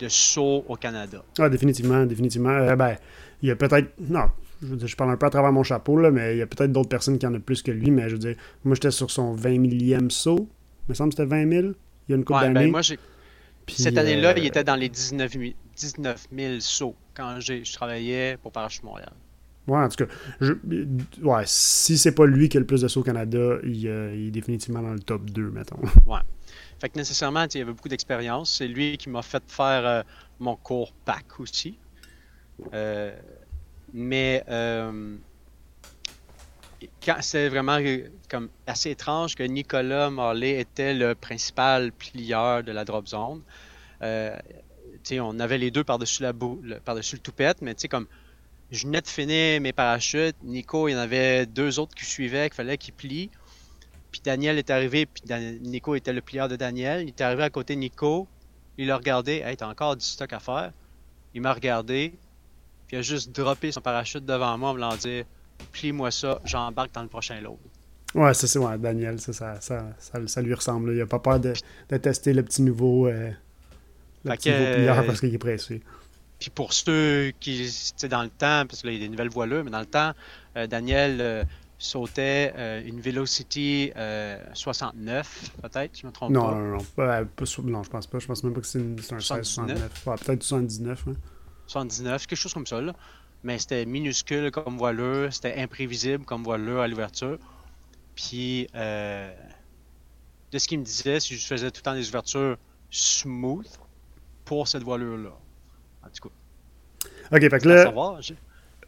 de 0.00 0.08
sauts 0.08 0.64
au 0.68 0.76
Canada. 0.76 1.22
Ah, 1.38 1.48
définitivement, 1.48 2.04
définitivement. 2.06 2.50
Euh, 2.50 2.76
ben, 2.76 2.96
il 3.42 3.48
y 3.48 3.50
a 3.50 3.56
peut-être. 3.56 3.92
Non, 3.98 4.30
je, 4.64 4.70
veux 4.70 4.76
dire, 4.76 4.86
je 4.88 4.96
parle 4.96 5.10
un 5.10 5.16
peu 5.16 5.26
à 5.26 5.30
travers 5.30 5.52
mon 5.52 5.62
chapeau, 5.62 5.96
là, 5.98 6.10
mais 6.10 6.34
il 6.34 6.38
y 6.38 6.42
a 6.42 6.46
peut-être 6.46 6.72
d'autres 6.72 6.88
personnes 6.88 7.18
qui 7.18 7.26
en 7.26 7.34
ont 7.34 7.40
plus 7.40 7.62
que 7.62 7.70
lui, 7.70 7.90
mais 7.90 8.08
je 8.08 8.14
veux 8.14 8.18
dire, 8.18 8.36
moi, 8.64 8.74
j'étais 8.74 8.90
sur 8.90 9.10
son 9.10 9.34
20 9.34 9.58
millième 9.58 10.10
saut. 10.10 10.48
Il 10.88 10.90
me 10.90 10.94
semble 10.94 11.10
que 11.10 11.16
c'était 11.16 11.28
20 11.28 11.50
000. 11.50 11.66
Il 12.08 12.10
y 12.10 12.12
a 12.14 12.16
une 12.16 12.24
couple 12.24 12.40
Ouais, 12.40 12.50
ben 12.50 12.70
d'années. 12.72 12.96
Puis, 13.66 13.76
cette 13.76 13.96
année-là, 13.96 14.30
euh, 14.30 14.34
il 14.38 14.44
était 14.46 14.64
dans 14.64 14.76
les 14.76 14.88
19 14.90 15.32
000, 15.32 15.44
19 15.76 16.26
000 16.36 16.54
sauts 16.60 16.94
quand 17.14 17.40
je 17.40 17.72
travaillais 17.72 18.36
pour 18.42 18.52
Parachute 18.52 18.82
Montréal. 18.84 19.12
Ouais, 19.66 19.78
en 19.78 19.88
tout 19.88 20.04
cas, 20.04 20.12
je- 20.42 20.52
ouais, 21.22 21.42
si 21.46 21.96
c'est 21.96 22.12
pas 22.12 22.26
lui 22.26 22.50
qui 22.50 22.58
a 22.58 22.60
le 22.60 22.66
plus 22.66 22.82
de 22.82 22.88
sauts 22.88 23.00
au 23.00 23.04
Canada, 23.04 23.56
il, 23.62 23.88
euh, 23.88 24.14
il 24.14 24.26
est 24.28 24.30
définitivement 24.30 24.82
dans 24.82 24.92
le 24.92 25.00
top 25.00 25.30
2, 25.30 25.50
mettons. 25.50 25.78
Fait 26.78 26.90
que 26.90 26.98
nécessairement, 26.98 27.46
il 27.54 27.62
avait 27.62 27.72
beaucoup 27.72 27.88
d'expérience. 27.88 28.56
C'est 28.58 28.68
lui 28.68 28.98
qui 28.98 29.08
m'a 29.08 29.22
fait 29.22 29.42
faire 29.46 29.86
euh, 29.86 30.02
mon 30.40 30.56
cours 30.56 30.92
PAC 31.06 31.40
aussi. 31.40 31.78
Euh, 32.74 33.16
mais 33.94 34.44
euh, 34.48 35.16
c'est 37.20 37.48
vraiment 37.48 37.78
euh, 37.80 38.08
comme 38.28 38.50
assez 38.66 38.90
étrange 38.90 39.36
que 39.36 39.44
Nicolas 39.44 40.10
Marley 40.10 40.60
était 40.60 40.92
le 40.92 41.14
principal 41.14 41.92
plieur 41.92 42.62
de 42.64 42.72
la 42.72 42.84
drop 42.84 43.06
zone. 43.06 43.42
Euh, 44.02 44.36
on 45.12 45.38
avait 45.38 45.58
les 45.58 45.70
deux 45.70 45.84
par-dessus 45.84 46.22
la 46.22 46.32
bou- 46.32 46.60
le- 46.62 46.80
par-dessus 46.80 47.16
le 47.16 47.20
toupette, 47.22 47.62
mais 47.62 47.74
comme 47.88 48.06
je 48.70 48.86
venais 48.86 49.00
de 49.00 49.06
finir 49.06 49.60
mes 49.60 49.72
parachutes, 49.72 50.36
Nico, 50.42 50.88
il 50.88 50.92
y 50.92 50.94
en 50.94 50.98
avait 50.98 51.46
deux 51.46 51.78
autres 51.78 51.94
qui 51.94 52.04
suivaient, 52.04 52.48
qu'il 52.48 52.56
fallait 52.56 52.78
qu'ils 52.78 52.94
plient. 52.94 53.30
Puis 54.10 54.20
Daniel 54.24 54.58
est 54.58 54.70
arrivé, 54.70 55.06
puis 55.06 55.22
Nico 55.60 55.94
était 55.94 56.12
le 56.12 56.20
plieur 56.20 56.48
de 56.48 56.56
Daniel. 56.56 57.02
Il 57.02 57.08
est 57.08 57.20
arrivé 57.20 57.42
à 57.42 57.50
côté 57.50 57.74
de 57.74 57.80
Nico. 57.80 58.26
Il 58.78 58.90
a 58.90 58.96
regardé. 58.96 59.42
Hey, 59.44 59.56
t'as 59.56 59.68
encore 59.68 59.96
du 59.96 60.04
stock 60.04 60.32
à 60.32 60.40
faire. 60.40 60.72
Il 61.34 61.42
m'a 61.42 61.52
regardé. 61.52 62.14
Il 62.94 62.98
a 62.98 63.02
juste 63.02 63.34
droppé 63.34 63.72
son 63.72 63.80
parachute 63.80 64.24
devant 64.24 64.56
moi 64.56 64.68
en 64.70 64.72
voulant 64.74 64.94
dire 64.96 65.24
Plie-moi 65.72 66.12
ça, 66.12 66.40
j'embarque 66.44 66.92
dans 66.94 67.02
le 67.02 67.08
prochain 67.08 67.40
lot. 67.40 67.58
Ouais, 68.14 68.32
ça 68.34 68.46
c'est 68.46 68.60
ouais, 68.60 68.78
Daniel, 68.78 69.20
ça, 69.20 69.32
ça, 69.32 69.60
ça, 69.60 69.84
ça- 69.98 70.26
ça 70.28 70.40
lui 70.42 70.54
ressemble. 70.54 70.90
là. 70.90 70.96
Il 70.96 71.00
a 71.02 71.06
pas 71.06 71.18
peur 71.18 71.40
de, 71.40 71.52
de 71.88 71.96
tester 71.96 72.32
le 72.32 72.44
petit 72.44 72.62
nouveau, 72.62 73.08
euh, 73.08 73.30
le 74.24 74.30
Fait 74.30 74.36
petit 74.36 74.50
que, 74.50 74.58
nouveau 74.60 74.74
plieur 74.74 75.06
parce 75.06 75.18
qu'il 75.18 75.34
est 75.34 75.38
pressé. 75.38 75.82
Puis 76.38 76.50
pour 76.50 76.72
ceux 76.72 77.32
qui, 77.40 77.68
dans 78.08 78.22
le 78.22 78.28
temps, 78.28 78.64
parce 78.68 78.82
que 78.82 78.86
là, 78.86 78.92
il 78.92 78.98
y 79.00 79.02
a 79.02 79.06
des 79.06 79.08
nouvelles 79.08 79.28
voileux, 79.30 79.64
mais 79.64 79.70
dans 79.72 79.80
le 79.80 79.86
temps, 79.86 80.12
euh, 80.56 80.68
Daniel 80.68 81.20
euh, 81.20 81.44
sautait 81.78 82.52
euh, 82.56 82.80
une 82.86 83.00
Velocity 83.00 83.90
euh, 83.96 84.38
69, 84.52 85.50
peut-être, 85.62 85.98
je 86.00 86.06
me 86.06 86.12
trompe 86.12 86.30
Non, 86.30 86.42
pas. 86.50 86.54
non, 86.54 86.64
non. 86.76 86.78
Ouais, 86.98 87.24
pas 87.24 87.44
non, 87.64 87.82
je 87.82 87.90
pense 87.90 88.06
pas. 88.06 88.18
Je 88.20 88.26
pense 88.26 88.44
même 88.44 88.54
pas 88.54 88.60
que 88.60 88.66
c'est 88.68 88.78
un 88.78 88.96
16 88.96 89.20
79. 89.22 89.78
69. 89.78 90.06
Ouais, 90.06 90.14
peut-être 90.24 90.42
79. 90.44 91.04
hein. 91.08 91.12
79, 91.66 92.26
quelque 92.26 92.38
chose 92.38 92.54
comme 92.54 92.66
ça. 92.66 92.80
Là. 92.80 92.94
Mais 93.42 93.58
c'était 93.58 93.84
minuscule 93.84 94.50
comme 94.50 94.78
voileur, 94.78 95.32
c'était 95.32 95.60
imprévisible 95.60 96.24
comme 96.24 96.42
voileur 96.42 96.80
à 96.82 96.88
l'ouverture. 96.88 97.38
Puis, 98.14 98.68
euh, 98.74 99.32
de 100.52 100.58
ce 100.58 100.68
qu'il 100.68 100.78
me 100.78 100.84
disait, 100.84 101.20
si 101.20 101.36
je 101.36 101.46
faisais 101.46 101.70
tout 101.70 101.78
le 101.80 101.82
temps 101.82 101.94
des 101.94 102.08
ouvertures 102.08 102.56
smooth 102.90 103.66
pour 104.44 104.68
cette 104.68 104.82
voilure-là. 104.82 105.30
En 106.04 106.08
tout 106.08 106.28
cas, 106.28 106.34
Ok, 107.32 107.40
fait 107.40 107.58
que 107.60 107.68
là, 107.68 107.82
savoir. 107.84 108.20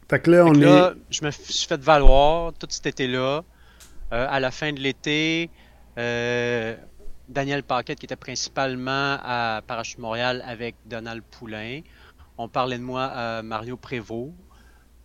Fait 0.09 0.19
que 0.19 0.31
là 0.31 0.43
Fait 0.43 0.49
on 0.49 0.53
est. 0.55 0.65
là, 0.65 0.93
je 1.09 1.25
me 1.25 1.31
suis 1.31 1.67
fait 1.67 1.81
valoir 1.81 2.53
tout 2.53 2.67
cet 2.69 2.85
été-là. 2.85 3.43
Euh, 4.13 4.25
à 4.29 4.39
la 4.39 4.51
fin 4.51 4.71
de 4.71 4.79
l'été, 4.79 5.49
euh, 5.97 6.75
Daniel 7.27 7.63
Paquette, 7.63 7.99
qui 7.99 8.05
était 8.05 8.15
principalement 8.15 9.17
à 9.21 9.61
Parachute 9.67 9.99
Montréal 9.99 10.41
avec 10.45 10.75
Donald 10.85 11.23
Poulain. 11.23 11.81
On 12.37 12.47
parlait 12.47 12.77
de 12.77 12.83
moi 12.83 13.05
à 13.05 13.41
Mario 13.41 13.77
Prévost. 13.77 14.33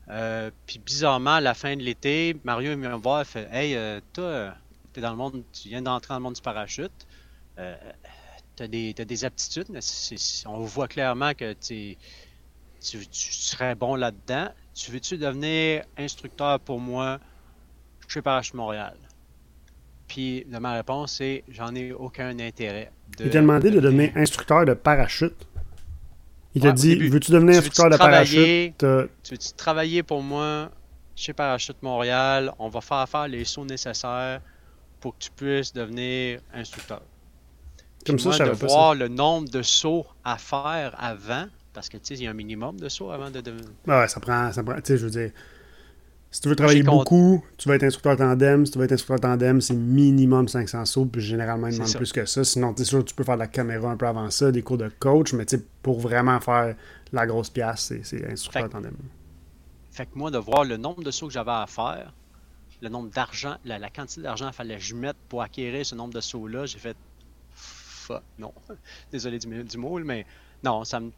Euh, 0.08 0.50
puis 0.66 0.78
bizarrement, 0.78 1.34
à 1.34 1.40
la 1.40 1.54
fin 1.54 1.76
de 1.76 1.82
l'été, 1.82 2.36
Mario 2.44 2.76
me 2.76 2.88
voir 2.96 3.22
et 3.22 3.24
fait 3.24 3.48
Hey, 3.52 3.74
euh, 3.76 4.00
toi, 4.12 4.54
t'es 4.92 5.00
dans 5.00 5.10
le 5.10 5.16
monde, 5.16 5.42
tu 5.52 5.68
viens 5.68 5.82
d'entrer 5.82 6.12
dans 6.12 6.18
le 6.18 6.22
monde 6.24 6.34
du 6.34 6.42
parachute. 6.42 7.06
Euh, 7.58 7.74
t'as 8.56 8.66
des, 8.66 8.92
t'as 8.94 9.04
des 9.04 9.24
aptitudes, 9.24 9.68
on 10.46 10.60
voit 10.60 10.88
clairement 10.88 11.32
que 11.34 11.52
tu, 11.54 11.96
tu 12.80 12.98
serais 13.10 13.74
bon 13.74 13.94
là-dedans. 13.94 14.48
Tu 14.74 14.90
veux-tu 14.90 15.18
devenir 15.18 15.84
instructeur 15.96 16.58
pour 16.60 16.80
moi? 16.80 17.18
Chez 18.08 18.20
Parachute 18.20 18.54
Montréal? 18.54 18.96
Puis 20.06 20.44
de 20.44 20.58
ma 20.58 20.74
réponse, 20.74 21.12
c'est 21.12 21.44
j'en 21.48 21.74
ai 21.74 21.92
aucun 21.92 22.38
intérêt. 22.38 22.92
de 23.16 23.24
Il 23.24 23.30
t'a 23.30 23.40
demandé 23.40 23.70
de 23.70 23.80
devenir 23.80 24.12
instructeur 24.16 24.66
de 24.66 24.74
parachute. 24.74 25.46
Il 26.54 26.60
t'a 26.62 26.68
Ouais, 26.68 26.72
au 26.72 26.76
dit. 26.76 26.94
Veux-tu 27.08 27.30
devenir 27.32 27.56
instructeur 27.58 27.90
de 27.90 27.96
parachute? 27.96 28.76
Tu 28.78 28.86
veux-tu 29.30 29.52
travailler 29.56 30.02
pour 30.02 30.22
moi? 30.22 30.70
Chez 31.14 31.32
Parachute 31.32 31.82
Montréal? 31.82 32.52
On 32.58 32.68
va 32.68 32.80
faire 32.80 33.08
faire 33.08 33.28
les 33.28 33.44
sauts 33.44 33.64
nécessaires 33.64 34.40
pour 35.00 35.12
que 35.18 35.24
tu 35.24 35.30
puisses 35.30 35.72
devenir 35.72 36.40
instructeur. 36.54 37.02
Comme 38.06 38.16
Puis 38.16 38.24
ça, 38.24 38.30
moi, 38.30 38.32
je 38.32 38.38
de 38.44 38.44
savais 38.44 38.56
pas 38.56 38.68
ça. 38.68 38.76
voir 38.76 38.94
le 38.94 39.08
nombre 39.08 39.48
de 39.48 39.62
sauts 39.62 40.06
à 40.24 40.36
faire 40.38 40.94
avant, 40.98 41.46
parce 41.72 41.88
que 41.88 41.96
tu 41.98 42.04
sais, 42.06 42.14
il 42.14 42.22
y 42.22 42.26
a 42.26 42.30
un 42.30 42.34
minimum 42.34 42.78
de 42.80 42.88
sauts 42.88 43.10
avant 43.10 43.30
de 43.30 43.40
devenir. 43.40 43.70
Ah 43.88 44.00
Ouais, 44.00 44.08
ça 44.08 44.20
prend. 44.20 44.52
Ça 44.52 44.62
prend 44.62 44.74
tu 44.76 44.82
sais, 44.84 44.98
je 44.98 45.04
veux 45.06 45.10
dire. 45.10 45.30
Si 46.32 46.40
tu 46.40 46.48
veux 46.48 46.56
travailler 46.56 46.82
beaucoup, 46.82 47.44
tu 47.58 47.68
vas 47.68 47.74
être 47.74 47.82
instructeur 47.82 48.16
tandem. 48.16 48.64
Si 48.64 48.72
tu 48.72 48.78
veux 48.78 48.84
être 48.86 48.92
instructeur 48.92 49.20
tandem, 49.20 49.60
c'est 49.60 49.74
minimum 49.74 50.48
500 50.48 50.86
sauts, 50.86 51.04
puis 51.04 51.20
généralement, 51.20 51.68
il 51.68 51.74
demande 51.74 51.94
plus 51.94 52.10
que 52.10 52.24
ça. 52.24 52.42
Sinon, 52.42 52.72
tu 52.72 52.86
sûr, 52.86 53.04
tu 53.04 53.14
peux 53.14 53.22
faire 53.22 53.34
de 53.34 53.40
la 53.40 53.46
caméra 53.46 53.90
un 53.90 53.96
peu 53.98 54.06
avant 54.06 54.30
ça, 54.30 54.50
des 54.50 54.62
cours 54.62 54.78
de 54.78 54.90
coach, 54.98 55.34
mais 55.34 55.44
pour 55.82 56.00
vraiment 56.00 56.40
faire 56.40 56.74
la 57.12 57.26
grosse 57.26 57.50
pièce, 57.50 57.92
c'est 58.02 58.26
instructeur 58.30 58.70
tandem. 58.70 58.96
Fait 59.90 60.06
que 60.06 60.12
moi, 60.14 60.30
de 60.30 60.38
voir 60.38 60.64
le 60.64 60.78
nombre 60.78 61.04
de 61.04 61.10
sauts 61.10 61.26
que 61.26 61.34
j'avais 61.34 61.50
à 61.50 61.66
faire, 61.66 62.14
le 62.80 62.88
nombre 62.88 63.10
d'argent, 63.10 63.56
la, 63.66 63.90
quantité 63.90 64.22
d'argent 64.22 64.46
qu'il 64.46 64.54
fallait 64.54 64.76
que 64.76 64.82
je 64.82 64.94
mette 64.94 65.18
pour 65.28 65.42
acquérir 65.42 65.84
ce 65.84 65.94
nombre 65.94 66.14
de 66.14 66.20
sauts-là, 66.20 66.64
j'ai 66.64 66.78
fait 66.78 66.96
fuck, 67.54 68.22
non. 68.38 68.54
Désolé 69.12 69.38
du, 69.38 69.64
du 69.64 69.76
mot, 69.76 69.98
mais 69.98 70.24
non, 70.64 70.84
ça 70.84 70.98
me. 71.00 71.10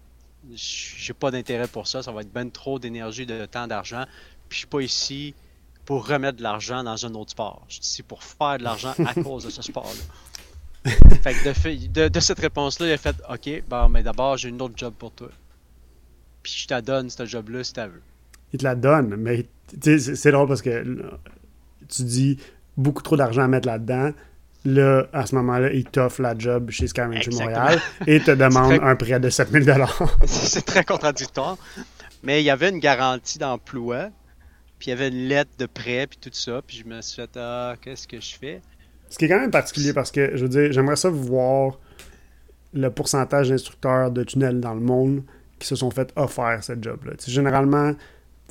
J'ai 0.53 1.15
pas 1.15 1.31
d'intérêt 1.31 1.69
pour 1.69 1.87
ça. 1.87 2.03
Ça 2.03 2.12
va 2.12 2.21
être 2.21 2.31
ben 2.31 2.51
trop 2.51 2.79
d'énergie, 2.79 3.25
de 3.25 3.47
temps, 3.47 3.67
d'argent. 3.67 4.05
Puis 4.55 4.59
je 4.59 4.66
suis 4.66 4.66
pas 4.68 4.82
ici 4.82 5.34
pour 5.84 6.07
remettre 6.07 6.38
de 6.38 6.44
l'argent 6.44 6.84
dans 6.84 7.05
un 7.05 7.12
autre 7.14 7.32
sport. 7.32 7.64
Je 7.66 7.74
suis 7.74 7.82
ici 7.82 8.02
pour 8.05 8.22
faire 8.22 8.59
de 8.59 8.62
l'argent 8.62 8.94
à 9.05 9.12
cause 9.22 9.46
de 9.46 9.50
ce 9.50 9.62
sport-là. 9.62 10.90
fait 11.22 11.34
que 11.34 11.88
de, 11.88 12.07
de, 12.07 12.20
cette 12.20 12.38
réponse-là, 12.38 12.86
il 12.86 12.92
a 12.92 12.96
fait 12.96 13.16
Ok, 13.28 13.64
bon, 13.68 13.88
mais 13.88 14.05
d'abord, 14.05 14.36
j'ai 14.36 14.50
une 14.50 14.62
autre 14.62 14.74
job 14.76 14.94
pour 14.96 15.11
toi. 15.11 15.26
Puis 16.44 16.52
je 16.57 16.68
te 16.68 16.80
donne 16.80 17.11
ce 17.11 17.26
job-là 17.26 17.64
si 17.64 17.72
tu 17.72 17.80
veux 17.80 18.00
il 18.52 18.59
te 18.59 18.62
la 18.62 18.76
donne. 18.76 19.16
Mais 19.16 19.44
c'est 19.82 20.30
drôle 20.30 20.46
parce 20.46 20.62
que 20.62 21.02
tu 21.88 22.05
dis 22.05 22.38
beaucoup 22.76 23.02
trop 23.02 23.16
d'argent 23.16 23.42
à 23.42 23.48
mettre 23.48 23.66
là-dedans. 23.66 24.12
Là, 24.64 25.09
à 25.12 25.26
ce 25.26 25.34
moment-là, 25.34 25.72
il 25.72 25.84
t'offre 25.84 26.22
la 26.22 26.38
job 26.38 26.70
chez 26.70 26.86
Sky 26.86 27.00
Montréal 27.00 27.80
et 28.07 28.20
te 28.20 28.30
demande 28.30 28.78
un 28.80 28.94
prêt 28.94 29.18
de 29.18 29.28
7000 29.28 29.84
C'est 30.26 30.64
très 30.64 30.84
contradictoire. 30.84 31.59
Mais 32.22 32.40
il 32.40 32.44
y 32.44 32.50
avait 32.50 32.70
une 32.70 32.78
garantie 32.78 33.40
d'emploi, 33.40 34.11
puis 34.85 34.91
il 34.91 34.99
y 34.99 35.01
avait 35.01 35.09
une 35.09 35.28
lettre 35.28 35.53
de 35.59 35.64
prêt, 35.64 36.07
puis 36.07 36.18
tout 36.20 36.28
ça. 36.35 36.61
Puis 36.61 36.76
je 36.76 36.85
me 36.85 37.01
suis 37.01 37.16
fait, 37.16 37.30
ah, 37.39 37.74
qu'est-ce 37.80 38.07
que 38.07 38.20
je 38.20 38.35
fais? 38.37 38.61
Ce 39.09 39.16
qui 39.16 39.24
est 39.24 39.28
quand 39.28 39.41
même 39.41 39.51
particulier 39.51 39.95
parce 39.95 40.11
que, 40.11 40.37
je 40.37 40.43
veux 40.43 40.49
dire, 40.51 40.72
j'aimerais 40.72 40.97
ça 40.97 41.09
voir 41.09 41.78
le 42.74 42.91
pourcentage 42.91 43.49
d'instructeurs 43.49 44.11
de 44.11 44.24
tunnels 44.24 44.61
dans 44.61 44.74
le 44.74 44.82
monde 44.82 45.22
qui 45.59 45.66
se 45.66 45.74
sont 45.74 45.91
fait 45.91 46.12
offrir 46.16 46.62
cette 46.62 46.85
job-là. 46.85 47.14
Généralement, 47.26 47.95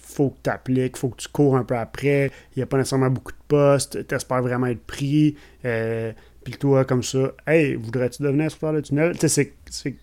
faut 0.02 0.32
que 0.32 0.38
tu 0.46 0.50
appliques, 0.50 0.98
faut 0.98 1.10
que 1.10 1.18
tu 1.18 1.28
cours 1.28 1.56
un 1.56 1.64
peu 1.64 1.78
après. 1.78 2.32
Il 2.56 2.60
n'y 2.60 2.64
a 2.64 2.66
pas 2.66 2.78
nécessairement 2.78 3.12
beaucoup 3.12 3.34
de 3.34 3.38
postes. 3.48 4.08
Tu 4.08 4.16
espères 4.16 4.42
vraiment 4.42 4.66
être 4.66 4.84
pris. 4.84 5.36
Euh, 5.66 6.14
puis 6.44 6.54
toi, 6.54 6.84
comme 6.84 7.04
ça, 7.04 7.32
hey, 7.46 7.76
voudrais-tu 7.76 8.24
devenir 8.24 8.46
instructeur 8.46 8.74
de 8.74 8.82
tunnel? 8.82 9.16
Tu 9.20 9.30
sais, 9.30 9.54
c'est. 9.70 9.96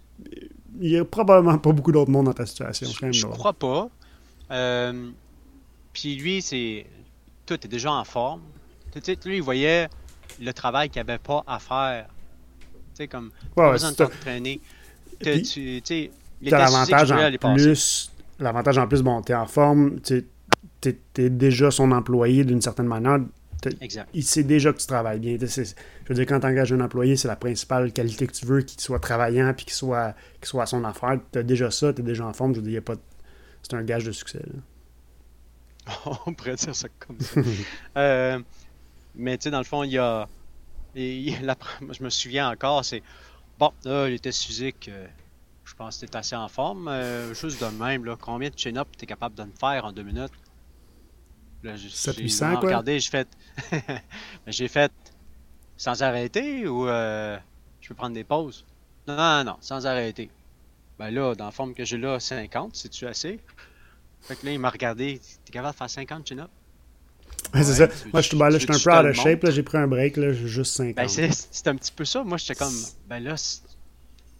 Il 0.80 0.90
n'y 0.92 0.96
a 0.96 1.04
probablement 1.04 1.58
pas 1.58 1.72
beaucoup 1.72 1.90
d'autres 1.90 2.12
monde 2.12 2.26
dans 2.26 2.34
ta 2.34 2.46
situation. 2.46 2.86
Je, 2.86 3.10
je 3.10 3.26
crois 3.26 3.52
pas. 3.52 3.90
Euh, 4.52 5.10
puis 5.92 6.16
lui, 6.16 6.42
c'est. 6.42 6.86
Toi, 7.46 7.58
tu 7.58 7.66
es 7.66 7.70
déjà 7.70 7.92
en 7.92 8.04
forme. 8.04 8.42
Tu 8.92 9.00
sais, 9.02 9.16
lui, 9.24 9.36
il 9.36 9.42
voyait 9.42 9.88
le 10.40 10.52
travail 10.52 10.90
qu'il 10.90 11.00
avait 11.00 11.18
pas 11.18 11.42
à 11.46 11.58
faire. 11.58 12.06
Tu 12.60 12.76
sais, 12.94 13.08
comme. 13.08 13.30
Ouais, 13.56 13.64
pas 13.64 13.72
besoin 13.72 13.92
de 13.92 13.96
t'entraîner. 13.96 14.60
Tu 15.20 15.44
sais, 15.84 16.10
l'avantage 16.42 17.12
en 17.12 17.54
plus 17.54 18.12
L'avantage 18.38 18.78
en 18.78 18.88
plus, 18.88 19.02
bon, 19.02 19.20
tu 19.20 19.32
es 19.32 19.34
en 19.34 19.46
forme, 19.46 20.00
tu 20.00 20.24
es, 20.84 21.30
déjà 21.30 21.70
son 21.70 21.92
employé 21.92 22.42
d'une 22.44 22.62
certaine 22.62 22.86
manière. 22.86 23.18
Exact. 23.82 24.08
Il 24.14 24.24
sait 24.24 24.44
déjà 24.44 24.72
que 24.72 24.78
tu 24.78 24.86
travailles 24.86 25.20
bien. 25.20 25.36
Je 25.38 25.62
veux 26.08 26.14
dire, 26.14 26.24
quand 26.26 26.40
tu 26.40 26.46
engages 26.46 26.72
un 26.72 26.80
employé, 26.80 27.16
c'est 27.16 27.28
la 27.28 27.36
principale 27.36 27.92
qualité 27.92 28.26
que 28.26 28.32
tu 28.32 28.46
veux, 28.46 28.62
qu'il 28.62 28.80
soit 28.80 28.98
travaillant 28.98 29.52
puis 29.52 29.66
qu'il 29.66 29.74
soit, 29.74 30.14
soit 30.42 30.62
à 30.62 30.66
son 30.66 30.82
affaire. 30.84 31.18
Tu 31.30 31.38
as 31.38 31.42
déjà 31.42 31.70
ça, 31.70 31.92
tu 31.92 32.00
es 32.00 32.04
déjà 32.04 32.26
en 32.26 32.32
forme. 32.32 32.54
Je 32.54 32.60
veux 32.60 32.66
dire, 32.66 32.82
pas 32.82 32.94
c'est 33.62 33.74
un 33.74 33.82
gage 33.82 34.04
de 34.04 34.12
succès. 34.12 34.40
On 36.26 36.34
pourrait 36.34 36.56
dire 36.56 36.74
ça 36.74 36.88
comme 36.98 37.20
ça. 37.20 37.40
Euh, 37.96 38.40
mais 39.14 39.38
tu 39.38 39.44
sais, 39.44 39.50
dans 39.50 39.58
le 39.58 39.64
fond, 39.64 39.82
il 39.82 39.92
y 39.92 39.98
a. 39.98 40.28
je 40.94 42.02
me 42.02 42.10
souviens 42.10 42.50
encore, 42.50 42.84
c'est. 42.84 43.02
Bon, 43.58 43.72
là, 43.84 44.08
les 44.08 44.18
tests 44.18 44.44
physiques, 44.44 44.88
euh, 44.88 45.06
je 45.64 45.74
pense 45.74 45.98
que 45.98 46.06
tu 46.06 46.12
es 46.12 46.16
assez 46.16 46.36
en 46.36 46.48
forme. 46.48 46.88
Euh, 46.88 47.34
juste 47.34 47.62
de 47.62 47.66
même, 47.66 48.04
là, 48.04 48.16
combien 48.18 48.48
de 48.48 48.58
chin-up 48.58 48.88
tu 48.96 49.04
es 49.04 49.06
capable 49.06 49.34
de 49.34 49.44
me 49.44 49.52
faire 49.58 49.84
en 49.84 49.92
deux 49.92 50.02
minutes? 50.02 50.32
Là, 51.62 51.76
j'ai 51.76 52.56
regardé, 52.56 53.00
j'ai 53.00 53.10
fait. 53.10 53.28
j'ai 54.46 54.68
fait 54.68 54.92
sans 55.76 56.02
arrêter 56.02 56.66
ou 56.66 56.86
euh, 56.88 57.38
je 57.80 57.88
peux 57.88 57.94
prendre 57.94 58.14
des 58.14 58.24
pauses? 58.24 58.64
Non, 59.06 59.16
non, 59.16 59.44
non, 59.44 59.56
sans 59.60 59.86
arrêter. 59.86 60.30
Ben 60.98 61.10
là, 61.10 61.34
dans 61.34 61.46
la 61.46 61.50
forme 61.50 61.74
que 61.74 61.84
j'ai 61.84 61.96
là, 61.96 62.20
50, 62.20 62.76
c'est-tu 62.76 63.06
assez? 63.06 63.40
Fait 64.22 64.36
que 64.36 64.46
là, 64.46 64.52
il 64.52 64.58
m'a 64.58 64.70
regardé, 64.70 65.20
t'es 65.44 65.52
capable 65.52 65.72
de 65.72 65.78
faire 65.78 65.90
50 65.90 66.28
chin-up? 66.28 66.50
Ouais, 67.54 67.62
c'est 67.62 67.74
ça. 67.74 67.88
Moi, 68.12 68.20
je 68.20 68.28
suis 68.28 68.36
ben, 68.36 68.46
un 68.46 68.78
peu 68.78 68.92
out 68.92 69.06
of 69.06 69.16
shape, 69.16 69.50
j'ai 69.50 69.62
pris 69.62 69.78
un 69.78 69.86
break, 69.86 70.16
là, 70.16 70.32
j'ai 70.32 70.46
juste 70.46 70.74
50. 70.76 70.94
Ben, 70.94 71.08
c'est 71.08 71.68
un 71.68 71.76
petit 71.76 71.92
peu 71.92 72.04
ça. 72.04 72.22
Moi, 72.22 72.38
j'étais 72.38 72.54
comme, 72.54 72.74
ben 73.08 73.20
là, 73.20 73.34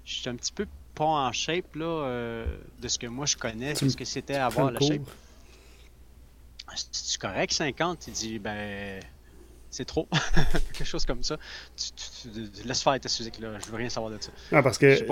j'étais 0.04 0.30
un 0.30 0.36
petit 0.36 0.52
peu 0.52 0.66
en 1.08 1.32
shape 1.32 1.74
là, 1.74 1.86
euh, 1.86 2.46
de 2.80 2.88
ce 2.88 2.98
que 2.98 3.06
moi 3.06 3.26
je 3.26 3.36
connais, 3.36 3.74
ce 3.74 3.96
que 3.96 4.04
c'était 4.04 4.34
avoir 4.34 4.70
la 4.70 4.80
shape. 4.80 5.02
C'est 6.92 7.20
correct 7.20 7.52
50, 7.52 8.06
il 8.06 8.12
dit 8.12 8.38
ben 8.38 9.00
c'est 9.70 9.84
trop. 9.84 10.08
Quelque 10.72 10.84
chose 10.84 11.04
comme 11.04 11.22
ça. 11.22 11.36
Tu, 11.76 12.40
laisses 12.64 12.82
faire 12.82 12.98
ta 13.00 13.08
physique 13.08 13.38
là, 13.40 13.58
je 13.58 13.70
veux 13.70 13.76
rien 13.76 13.88
savoir 13.88 14.12
de 14.12 14.18
ça. 14.20 14.30
Ah, 14.52 14.62
parce 14.62 14.78
que 14.78 15.04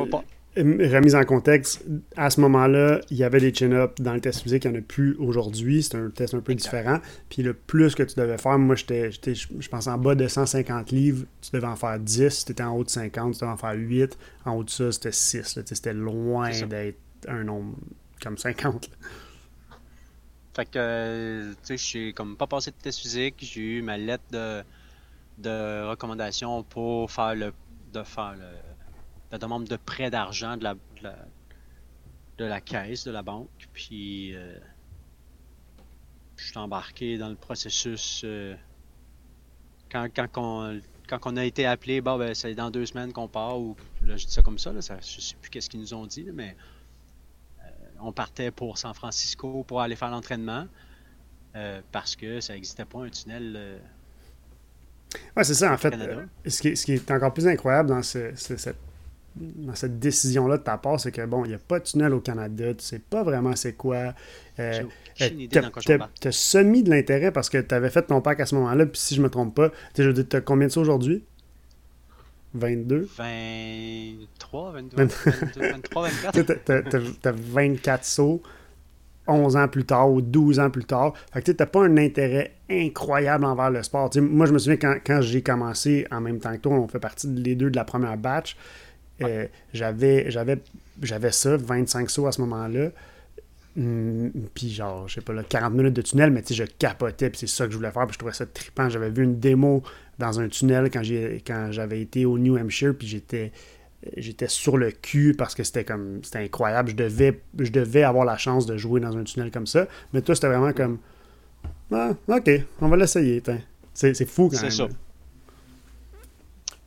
remise 0.58 1.14
en 1.14 1.24
contexte, 1.24 1.84
à 2.16 2.30
ce 2.30 2.40
moment-là, 2.40 3.00
il 3.10 3.16
y 3.16 3.24
avait 3.24 3.40
des 3.40 3.52
chin-ups 3.54 4.00
dans 4.00 4.14
le 4.14 4.20
test 4.20 4.42
physique, 4.42 4.64
il 4.64 4.70
n'y 4.70 4.78
en 4.78 4.80
a 4.80 4.82
plus 4.82 5.16
aujourd'hui. 5.18 5.82
C'est 5.82 5.96
un 5.96 6.10
test 6.10 6.34
un 6.34 6.40
peu 6.40 6.54
différent. 6.54 6.98
Puis 7.28 7.42
le 7.42 7.54
plus 7.54 7.94
que 7.94 8.02
tu 8.02 8.14
devais 8.18 8.38
faire, 8.38 8.58
moi, 8.58 8.74
j'étais, 8.74 9.10
je 9.10 9.68
pense, 9.68 9.86
en 9.86 9.98
bas 9.98 10.14
de 10.14 10.26
150 10.26 10.90
livres, 10.90 11.24
tu 11.40 11.50
devais 11.52 11.66
en 11.66 11.76
faire 11.76 11.98
10. 11.98 12.28
Si 12.28 12.44
tu 12.44 12.52
étais 12.52 12.62
en 12.62 12.76
haut 12.76 12.84
de 12.84 12.90
50, 12.90 13.34
tu 13.34 13.40
devais 13.40 13.52
en 13.52 13.56
faire 13.56 13.74
8. 13.74 14.18
En 14.44 14.52
haut 14.56 14.64
de 14.64 14.70
ça, 14.70 14.92
c'était 14.92 15.12
6. 15.12 15.60
C'était 15.64 15.94
loin 15.94 16.50
d'être 16.50 16.98
un 17.28 17.44
nombre 17.44 17.76
comme 18.22 18.38
50. 18.38 18.90
Fait 20.54 20.64
que, 20.68 21.52
tu 21.52 21.56
sais, 21.62 21.76
je 21.76 21.84
suis 21.84 22.14
comme 22.14 22.36
pas 22.36 22.46
passé 22.48 22.70
de 22.72 22.76
test 22.76 22.98
physique. 22.98 23.36
J'ai 23.38 23.60
eu 23.60 23.82
ma 23.82 23.96
lettre 23.96 24.24
de, 24.32 24.62
de 25.38 25.88
recommandation 25.88 26.64
pour 26.64 27.10
faire 27.10 27.34
le, 27.34 27.52
de 27.92 28.02
faire 28.02 28.34
le 28.36 28.67
la 29.30 29.38
demande 29.38 29.64
de 29.64 29.76
prêt 29.76 30.10
d'argent 30.10 30.56
de 30.56 30.64
la, 30.64 30.74
de 32.38 32.44
la, 32.44 32.60
caisse, 32.60 33.04
de 33.04 33.10
la 33.10 33.22
banque. 33.22 33.68
Puis 33.72 34.34
euh, 34.34 34.58
je 36.36 36.46
suis 36.46 36.58
embarqué 36.58 37.18
dans 37.18 37.28
le 37.28 37.34
processus. 37.34 38.22
Euh, 38.24 38.54
quand, 39.90 40.08
quand, 40.14 40.28
on, 40.36 40.80
quand 41.08 41.18
on 41.26 41.36
a 41.36 41.44
été 41.44 41.66
appelé, 41.66 42.00
bon, 42.00 42.18
ben, 42.18 42.34
c'est 42.34 42.54
dans 42.54 42.70
deux 42.70 42.86
semaines 42.86 43.12
qu'on 43.12 43.28
part, 43.28 43.58
ou 43.58 43.76
là, 44.02 44.16
je 44.16 44.26
dis 44.26 44.32
ça 44.32 44.42
comme 44.42 44.58
ça, 44.58 44.72
là, 44.72 44.82
ça 44.82 44.98
je 45.00 45.20
sais 45.20 45.36
plus 45.40 45.50
qu'est-ce 45.50 45.68
qu'ils 45.68 45.80
nous 45.80 45.94
ont 45.94 46.06
dit, 46.06 46.28
mais 46.32 46.56
euh, 47.60 47.68
on 48.00 48.12
partait 48.12 48.50
pour 48.50 48.78
San 48.78 48.94
Francisco 48.94 49.64
pour 49.64 49.80
aller 49.80 49.96
faire 49.96 50.10
l'entraînement 50.10 50.66
parce 51.90 52.14
que 52.14 52.40
ça 52.40 52.54
n'existait 52.54 52.84
pas 52.84 53.00
un 53.00 53.08
tunnel. 53.08 53.80
Ouais, 55.36 55.42
c'est 55.42 55.54
ça, 55.54 55.72
en 55.72 55.76
fait. 55.76 55.92
ce, 56.46 56.62
qui, 56.62 56.76
ce, 56.76 56.84
qui, 56.84 56.92
est 56.92 57.10
encore 57.10 57.34
plus 57.34 57.48
incroyable 57.48 57.88
dans 57.88 58.02
ce, 58.04 58.32
cette 58.36 58.76
dans 59.38 59.74
cette 59.74 59.98
décision-là 59.98 60.58
de 60.58 60.62
ta 60.62 60.76
part, 60.76 61.00
c'est 61.00 61.12
que 61.12 61.24
bon, 61.24 61.44
il 61.44 61.48
n'y 61.48 61.54
a 61.54 61.58
pas 61.58 61.78
de 61.78 61.84
tunnel 61.84 62.14
au 62.14 62.20
Canada, 62.20 62.74
tu 62.74 62.84
sais 62.84 62.98
pas 62.98 63.22
vraiment 63.22 63.54
c'est 63.56 63.74
quoi. 63.74 64.14
Euh, 64.58 64.82
tu 65.14 65.58
as, 65.58 66.32
semi 66.32 66.82
de 66.82 66.90
l'intérêt 66.90 67.32
parce 67.32 67.48
que 67.48 67.58
tu 67.58 67.74
avais 67.74 67.90
fait 67.90 68.02
ton 68.02 68.20
pack 68.20 68.40
à 68.40 68.46
ce 68.46 68.54
moment-là, 68.56 68.86
puis 68.86 69.00
si 69.00 69.14
je 69.14 69.22
me 69.22 69.30
trompe 69.30 69.54
pas, 69.54 69.70
tu 69.94 70.02
as 70.02 70.40
combien 70.40 70.68
de 70.68 70.72
ça 70.72 70.80
aujourd'hui? 70.80 71.24
22 72.54 73.08
23, 73.16 74.72
22, 74.72 74.96
23, 75.56 76.08
24. 76.08 76.64
tu 77.20 77.28
as, 77.28 77.32
24 77.32 78.04
sauts 78.04 78.42
11 79.28 79.56
ans 79.56 79.68
plus 79.68 79.84
tard 79.84 80.10
ou 80.10 80.22
12 80.22 80.58
ans 80.58 80.70
plus 80.70 80.84
tard. 80.84 81.12
Fait 81.32 81.42
que 81.42 81.52
tu 81.52 81.56
n'as 81.58 81.66
pas 81.66 81.84
un 81.84 81.98
intérêt 81.98 82.54
incroyable 82.70 83.44
envers 83.44 83.70
le 83.70 83.82
sport. 83.82 84.10
moi, 84.16 84.46
je 84.46 84.52
me 84.52 84.58
souviens 84.58 84.78
quand, 84.78 84.96
quand 85.06 85.20
j'ai 85.20 85.42
commencé 85.42 86.06
en 86.10 86.22
même 86.22 86.40
temps 86.40 86.52
que 86.52 86.62
toi, 86.62 86.72
on 86.72 86.88
fait 86.88 86.98
partie 86.98 87.28
les 87.28 87.54
deux 87.54 87.70
de 87.70 87.76
la 87.76 87.84
première 87.84 88.16
batch. 88.16 88.56
Euh, 89.22 89.46
j'avais, 89.72 90.30
j'avais, 90.30 90.58
j'avais 91.02 91.32
ça, 91.32 91.56
25 91.56 92.10
sauts 92.10 92.26
à 92.26 92.32
ce 92.32 92.40
moment-là. 92.42 92.90
Hmm, 93.76 94.30
puis 94.54 94.70
genre, 94.70 95.06
je 95.08 95.14
sais 95.14 95.20
pas, 95.20 95.32
là, 95.32 95.44
40 95.44 95.72
minutes 95.72 95.94
de 95.94 96.02
tunnel, 96.02 96.30
mais 96.30 96.42
tu 96.42 96.48
sais, 96.48 96.54
je 96.54 96.64
capotais, 96.64 97.30
puis 97.30 97.38
c'est 97.40 97.46
ça 97.46 97.66
que 97.66 97.72
je 97.72 97.76
voulais 97.76 97.90
faire, 97.92 98.06
puis 98.06 98.14
je 98.14 98.18
trouvais 98.18 98.32
ça 98.34 98.46
trippant. 98.46 98.88
J'avais 98.88 99.10
vu 99.10 99.24
une 99.24 99.38
démo 99.38 99.82
dans 100.18 100.40
un 100.40 100.48
tunnel 100.48 100.90
quand, 100.90 101.02
j'ai, 101.02 101.42
quand 101.46 101.68
j'avais 101.70 102.00
été 102.00 102.26
au 102.26 102.38
New 102.38 102.56
Hampshire, 102.56 102.94
puis 102.98 103.06
j'étais, 103.06 103.52
j'étais 104.16 104.48
sur 104.48 104.76
le 104.76 104.90
cul 104.90 105.34
parce 105.36 105.54
que 105.54 105.62
c'était 105.62 105.84
comme, 105.84 106.20
c'était 106.24 106.40
incroyable. 106.40 106.90
Je 106.90 106.96
devais, 106.96 107.40
je 107.58 107.70
devais 107.70 108.02
avoir 108.02 108.24
la 108.24 108.36
chance 108.36 108.66
de 108.66 108.76
jouer 108.76 109.00
dans 109.00 109.16
un 109.16 109.24
tunnel 109.24 109.50
comme 109.50 109.66
ça. 109.66 109.86
Mais 110.12 110.22
toi, 110.22 110.34
c'était 110.34 110.48
vraiment 110.48 110.72
comme, 110.72 110.98
ah, 111.92 112.14
ok, 112.28 112.50
on 112.80 112.88
va 112.88 112.96
l'essayer, 112.96 113.42
c'est, 113.94 114.14
c'est 114.14 114.26
fou 114.26 114.48
quand 114.48 114.60
même. 114.60 114.70
C'est 114.70 114.76
ça. 114.76 114.88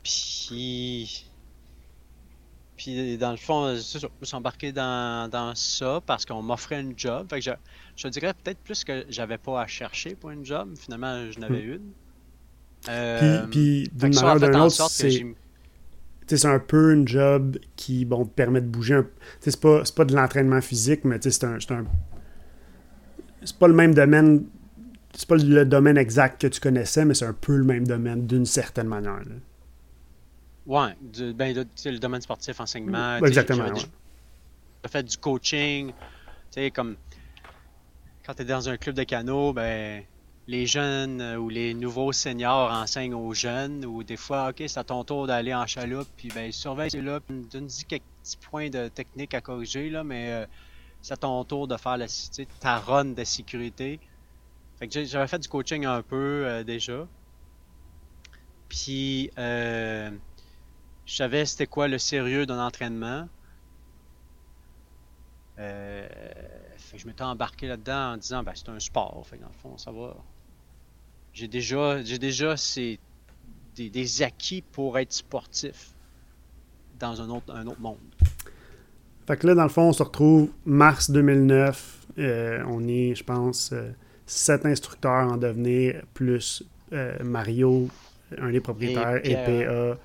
Puis 0.03 1.30
Puis 2.81 3.15
dans 3.15 3.29
le 3.29 3.37
fond, 3.37 3.75
je 3.75 4.07
me 4.07 4.25
suis 4.25 4.35
embarqué 4.35 4.71
dans, 4.71 5.29
dans 5.29 5.53
ça 5.53 6.01
parce 6.03 6.25
qu'on 6.25 6.41
m'offrait 6.41 6.81
une 6.81 6.97
job. 6.97 7.27
Fait 7.29 7.39
que 7.39 7.45
je, 7.45 7.51
je 7.95 8.07
dirais 8.07 8.33
peut-être 8.33 8.57
plus 8.57 8.83
que 8.83 9.05
j'avais 9.07 9.37
pas 9.37 9.61
à 9.61 9.67
chercher 9.67 10.15
pour 10.15 10.31
une 10.31 10.43
job. 10.43 10.69
Finalement, 10.75 11.29
je 11.29 11.39
n'avais 11.39 11.61
hmm. 11.61 11.73
une. 11.73 11.91
Euh, 12.89 13.45
puis, 13.51 13.87
puis 13.99 14.09
d'une 14.09 14.15
manière 14.15 14.35
ou 14.35 14.39
d'une 14.39 14.55
autre, 14.55 14.89
c'est 14.89 16.45
un 16.45 16.59
peu 16.59 16.93
une 16.93 17.07
job 17.07 17.59
qui 17.75 18.03
bon, 18.03 18.25
te 18.25 18.33
permet 18.33 18.61
de 18.61 18.67
bouger. 18.67 18.95
Un... 18.95 19.07
C'est 19.41 19.61
pas, 19.61 19.83
pas 19.95 20.05
de 20.05 20.15
l'entraînement 20.15 20.61
physique, 20.61 21.03
mais 21.03 21.19
c'est 21.21 21.43
un, 21.43 21.57
un... 21.57 21.85
C'est 23.43 23.59
pas 23.59 23.67
le 23.67 23.75
même 23.75 23.93
domaine. 23.93 24.45
C'est 25.13 25.27
pas 25.27 25.35
le 25.35 25.65
domaine 25.65 25.97
exact 25.97 26.41
que 26.41 26.47
tu 26.47 26.59
connaissais, 26.59 27.05
mais 27.05 27.13
c'est 27.13 27.25
un 27.25 27.33
peu 27.33 27.57
le 27.57 27.63
même 27.63 27.85
domaine 27.85 28.25
d'une 28.25 28.47
certaine 28.47 28.87
manière. 28.87 29.19
Là. 29.19 29.35
Ouais, 30.65 30.95
du, 31.01 31.33
ben, 31.33 31.55
le, 31.55 31.65
le 31.85 31.99
domaine 31.99 32.21
sportif, 32.21 32.59
enseignement. 32.59 33.17
exactement. 33.17 33.65
J'ai 33.67 33.83
ouais. 33.83 34.89
fait 34.89 35.03
du 35.03 35.17
coaching. 35.17 35.89
Tu 35.89 35.95
sais, 36.51 36.71
comme 36.71 36.97
quand 38.25 38.33
tu 38.33 38.43
es 38.43 38.45
dans 38.45 38.69
un 38.69 38.77
club 38.77 38.95
de 38.95 39.03
canot, 39.03 39.53
ben, 39.53 40.03
les 40.47 40.65
jeunes 40.65 41.21
euh, 41.21 41.37
ou 41.37 41.49
les 41.49 41.73
nouveaux 41.73 42.11
seniors 42.11 42.71
enseignent 42.71 43.13
aux 43.13 43.33
jeunes, 43.33 43.85
ou 43.85 44.03
des 44.03 44.17
fois, 44.17 44.49
OK, 44.49 44.63
c'est 44.67 44.77
à 44.77 44.83
ton 44.83 45.03
tour 45.03 45.27
d'aller 45.27 45.53
en 45.53 45.65
chaloupe, 45.65 46.07
puis 46.17 46.29
ben, 46.33 46.51
surveille 46.51 46.89
là, 46.91 47.19
puis 47.19 47.47
donne-y 47.51 47.85
quelques 47.85 48.03
petits 48.21 48.37
points 48.37 48.69
de 48.69 48.87
technique 48.87 49.33
à 49.33 49.41
corriger, 49.41 49.89
là, 49.89 50.03
mais 50.03 50.31
euh, 50.31 50.45
c'est 51.01 51.13
à 51.13 51.17
ton 51.17 51.43
tour 51.43 51.67
de 51.67 51.77
faire 51.77 51.97
la, 51.97 52.07
ta 52.59 52.77
run 52.79 53.05
de 53.05 53.23
sécurité. 53.23 53.99
Fait 54.77 54.87
que 54.87 55.03
j'avais 55.03 55.27
fait 55.27 55.39
du 55.39 55.47
coaching 55.47 55.85
un 55.85 56.01
peu 56.01 56.43
euh, 56.45 56.63
déjà. 56.63 57.07
Puis, 58.67 59.29
je 61.11 61.17
savais 61.17 61.45
c'était 61.45 61.67
quoi 61.67 61.89
le 61.89 61.97
sérieux 61.97 62.45
d'un 62.45 62.65
entraînement. 62.65 63.27
Euh, 65.59 66.07
je 66.95 67.05
m'étais 67.05 67.23
embarqué 67.23 67.67
là-dedans 67.67 68.13
en 68.13 68.17
disant 68.17 68.43
ben, 68.43 68.53
c'est 68.55 68.69
un 68.69 68.79
sport. 68.79 69.21
Fait 69.29 69.35
dans 69.35 69.47
le 69.47 69.53
fond, 69.61 69.77
ça 69.77 69.91
va. 69.91 70.15
J'ai 71.33 71.49
déjà, 71.49 72.01
j'ai 72.01 72.17
déjà 72.17 72.55
des, 73.75 74.21
acquis 74.21 74.61
pour 74.61 74.97
être 74.99 75.11
sportif 75.11 75.89
dans 76.97 77.21
un 77.21 77.29
autre, 77.29 77.53
un 77.53 77.67
autre 77.67 77.81
monde. 77.81 77.97
Fait 79.27 79.35
que 79.35 79.47
là, 79.47 79.55
dans 79.55 79.63
le 79.63 79.69
fond, 79.69 79.89
on 79.89 79.93
se 79.93 80.03
retrouve 80.03 80.49
mars 80.65 81.11
2009. 81.11 82.07
Euh, 82.19 82.63
on 82.67 82.87
est, 82.87 83.15
je 83.15 83.23
pense, 83.25 83.73
euh, 83.73 83.91
sept 84.25 84.65
instructeurs 84.65 85.29
en 85.29 85.35
devenir, 85.35 86.03
plus 86.13 86.63
Mario, 87.21 87.89
un 88.37 88.51
des 88.51 88.61
propriétaires, 88.61 89.19
et, 89.25 89.33
PA 89.33 89.97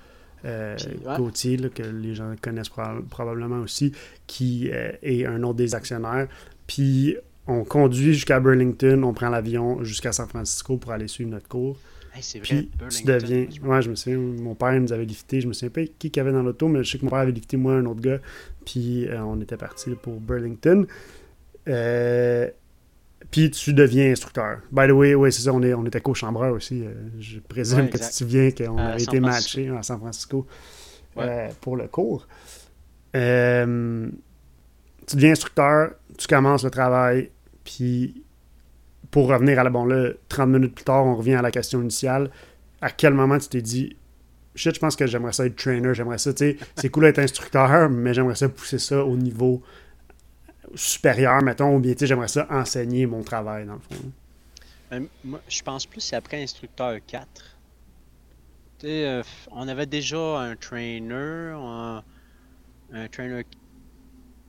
euh, 0.45 0.75
Gauthier, 1.17 1.57
que 1.69 1.83
les 1.83 2.15
gens 2.15 2.33
connaissent 2.41 2.71
probablement 3.09 3.59
aussi, 3.59 3.91
qui 4.27 4.69
euh, 4.71 4.91
est 5.01 5.25
un 5.25 5.43
autre 5.43 5.55
des 5.55 5.75
actionnaires. 5.75 6.27
Puis 6.67 7.15
on 7.47 7.63
conduit 7.63 8.13
jusqu'à 8.13 8.39
Burlington, 8.39 9.03
on 9.03 9.13
prend 9.13 9.29
l'avion 9.29 9.83
jusqu'à 9.83 10.11
San 10.11 10.27
Francisco 10.27 10.77
pour 10.77 10.91
aller 10.91 11.07
suivre 11.07 11.31
notre 11.31 11.47
cours. 11.47 11.77
c'est 12.19 12.39
vrai, 12.39 12.47
Puis 12.47 12.71
tu 12.89 13.03
deviens. 13.03 13.47
Ouais, 13.63 13.81
je 13.81 13.89
me 13.89 13.95
souviens, 13.95 14.17
mon 14.19 14.55
père 14.55 14.79
nous 14.79 14.91
avait 14.91 15.05
lifté. 15.05 15.41
Je 15.41 15.47
me 15.47 15.53
souviens 15.53 15.69
pas 15.69 15.81
qui 15.85 16.11
qu'il 16.11 16.17
y 16.17 16.19
avait 16.19 16.33
dans 16.33 16.43
l'auto, 16.43 16.67
mais 16.67 16.83
je 16.83 16.91
sais 16.91 16.97
que 16.97 17.05
mon 17.05 17.11
père 17.11 17.19
avait 17.19 17.31
lifté 17.31 17.57
moi, 17.57 17.73
un 17.73 17.85
autre 17.85 18.01
gars. 18.01 18.19
Puis 18.65 19.07
euh, 19.07 19.23
on 19.23 19.39
était 19.39 19.57
parti 19.57 19.91
pour 20.01 20.19
Burlington. 20.19 20.85
Euh, 21.67 22.49
puis 23.31 23.51
tu 23.51 23.73
deviens 23.73 24.11
instructeur. 24.11 24.59
By 24.71 24.87
the 24.87 24.91
way, 24.91 25.15
oui, 25.15 25.31
c'est 25.31 25.41
ça, 25.41 25.53
on, 25.53 25.61
est, 25.61 25.73
on 25.73 25.85
était 25.85 26.01
co-chambreur 26.01 26.53
aussi. 26.53 26.83
Euh, 26.83 26.93
je 27.19 27.39
présume 27.39 27.89
que 27.89 27.97
tu 27.97 28.03
te 28.07 28.13
souviens 28.13 28.51
qu'on 28.51 28.77
avait 28.77 29.03
été 29.03 29.19
matché 29.19 29.69
à 29.69 29.83
San 29.83 29.99
Francisco 29.99 30.47
euh, 31.17 31.49
pour 31.61 31.75
le 31.75 31.87
cours. 31.87 32.27
Euh, 33.15 34.09
tu 35.05 35.15
deviens 35.15 35.31
instructeur, 35.31 35.91
tu 36.17 36.27
commences 36.27 36.63
le 36.63 36.69
travail, 36.69 37.31
puis 37.63 38.23
pour 39.11 39.27
revenir 39.27 39.59
à 39.59 39.63
la 39.63 39.69
bon 39.69 39.85
là, 39.85 40.11
30 40.29 40.49
minutes 40.49 40.75
plus 40.75 40.85
tard, 40.85 41.05
on 41.05 41.15
revient 41.15 41.35
à 41.35 41.41
la 41.41 41.51
question 41.51 41.81
initiale. 41.81 42.29
À 42.81 42.91
quel 42.91 43.13
moment 43.13 43.37
tu 43.39 43.49
t'es 43.49 43.61
dit 43.61 43.95
shit, 44.55 44.73
je 44.73 44.79
pense 44.79 44.95
que 44.95 45.05
j'aimerais 45.07 45.33
ça 45.33 45.45
être 45.45 45.55
trainer, 45.55 45.93
j'aimerais 45.93 46.17
ça, 46.17 46.33
tu 46.33 46.51
sais, 46.51 46.57
c'est 46.75 46.89
cool 46.89 47.03
d'être 47.03 47.19
instructeur, 47.19 47.89
mais 47.91 48.13
j'aimerais 48.13 48.35
ça 48.35 48.49
pousser 48.49 48.79
ça 48.79 49.03
au 49.03 49.15
niveau 49.15 49.61
supérieur, 50.75 51.41
mettons, 51.41 51.75
ou 51.75 51.79
bien 51.79 51.93
j'aimerais 51.99 52.27
ça 52.27 52.47
enseigner 52.49 53.05
mon 53.05 53.23
travail, 53.23 53.65
dans 53.65 53.73
le 53.73 53.79
fond. 53.79 54.11
Euh, 54.93 55.01
moi, 55.23 55.41
je 55.47 55.61
pense 55.61 55.85
plus 55.85 56.01
c'est 56.01 56.15
après 56.15 56.41
instructeur 56.41 56.97
4. 57.05 57.27
Euh, 58.83 59.23
on 59.51 59.67
avait 59.67 59.85
déjà 59.85 60.39
un 60.39 60.55
trainer, 60.55 61.53
un, 62.93 63.07
trainer 63.11 63.43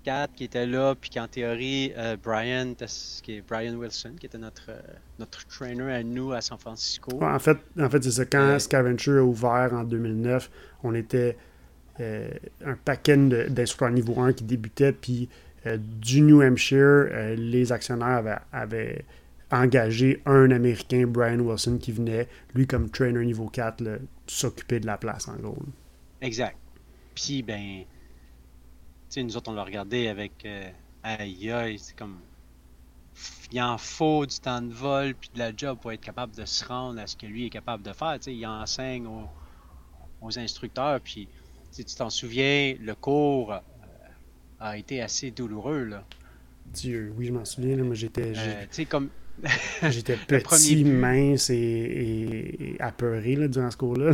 4 0.05 0.35
qui 0.35 0.45
était 0.45 0.66
là, 0.66 0.95
puis 0.95 1.11
qu'en 1.11 1.27
théorie, 1.27 1.93
euh, 1.97 2.16
Brian, 2.23 2.75
qui 3.23 3.37
est 3.37 3.41
Brian 3.41 3.75
Wilson, 3.75 4.12
qui 4.21 4.27
était 4.27 4.39
notre, 4.39 4.71
notre 5.19 5.47
trainer 5.47 5.93
à 5.93 6.03
nous 6.03 6.33
à 6.33 6.41
San 6.41 6.59
Francisco. 6.59 7.19
en 7.23 7.39
fait, 7.39 7.59
en 7.81 7.89
fait 7.89 8.05
c'est 8.05 8.12
ça. 8.12 8.27
Quand 8.27 8.59
Scavenger 8.59 9.19
a 9.19 9.25
ouvert 9.25 9.71
en 9.73 9.85
2009, 9.85 10.51
on 10.85 10.95
était 10.95 11.37
un 12.01 12.75
paquet 12.85 13.16
d'instructeurs 13.49 13.91
niveau 13.91 14.21
1 14.21 14.33
qui 14.35 14.45
débutaient, 14.45 14.93
puis 14.93 15.29
du 15.64 16.22
New 16.22 16.42
Hampshire, 16.42 17.09
euh, 17.11 17.34
les 17.36 17.72
actionnaires 17.72 18.42
avaient, 18.52 19.04
engagé 19.50 20.20
un 20.26 20.50
Américain, 20.50 21.06
Brian 21.06 21.40
Wilson, 21.40 21.78
qui 21.78 21.90
venait, 21.90 22.28
lui, 22.54 22.66
comme 22.66 22.90
trainer 22.90 23.24
niveau 23.24 23.48
4, 23.48 23.82
s'occuper 24.26 24.78
de 24.78 24.86
la 24.86 24.98
place, 24.98 25.26
en 25.26 25.36
gros. 25.36 25.56
Exact. 26.20 26.56
Puis, 27.14 27.42
ben, 27.42 27.80
tu 27.80 27.86
sais, 29.09 29.22
nous 29.22 29.36
autres, 29.36 29.50
on 29.50 29.54
l'a 29.54 29.64
regardé 29.64 30.09
avec 30.09 30.32
euh, 30.44 30.70
aïe, 31.02 31.78
c'est 31.78 31.96
comme. 31.96 32.18
Il 33.50 33.61
en 33.62 33.78
faut 33.78 34.26
du 34.26 34.38
temps 34.38 34.61
de 34.61 34.72
vol 34.72 35.14
puis 35.14 35.30
de 35.32 35.38
la 35.38 35.56
job 35.56 35.78
pour 35.80 35.90
être 35.90 36.02
capable 36.02 36.36
de 36.36 36.44
se 36.44 36.64
rendre 36.64 37.00
à 37.00 37.06
ce 37.06 37.16
que 37.16 37.26
lui 37.26 37.46
est 37.46 37.50
capable 37.50 37.82
de 37.82 37.92
faire. 37.92 38.14
Tu 38.18 38.24
sais, 38.24 38.34
il 38.34 38.46
enseigne 38.46 39.06
aux, 39.06 39.28
aux 40.20 40.38
instructeurs, 40.38 41.00
puis 41.00 41.26
tu 41.74 41.84
t'en 41.84 42.11
souviens, 42.11 42.76
le 42.80 42.94
cours 42.94 43.54
a 44.61 44.76
été 44.76 45.02
assez 45.02 45.30
douloureux. 45.30 45.84
Là. 45.84 46.04
Dieu, 46.66 47.12
oui, 47.16 47.26
je 47.26 47.32
m'en 47.32 47.44
souviens. 47.44 47.76
Là, 47.76 47.84
mais 47.84 47.96
j'étais. 47.96 48.32
Euh, 48.36 48.84
comme. 48.88 49.09
j'étais 49.88 50.16
petit, 50.16 50.84
mince 50.84 51.48
et, 51.50 52.76
apeuré 52.80 53.36
là, 53.36 53.46
durant 53.46 53.70
ce 53.70 53.76
cours-là. 53.76 54.11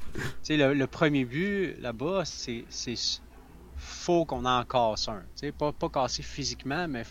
le, 0.48 0.72
le 0.72 0.86
premier 0.86 1.26
but 1.26 1.74
là-bas, 1.80 2.22
c'est 2.24 2.64
faut 3.76 4.24
qu'on 4.24 4.44
en 4.44 4.64
casse 4.64 5.08
un. 5.08 5.22
pas, 5.58 5.72
pas 5.72 5.88
casser 5.88 6.22
physiquement, 6.22 6.86
mais 6.88 7.02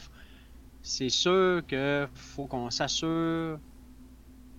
c'est 0.81 1.09
sûr 1.09 1.61
que 1.67 2.07
faut 2.15 2.47
qu'on 2.47 2.69
s'assure 2.69 3.59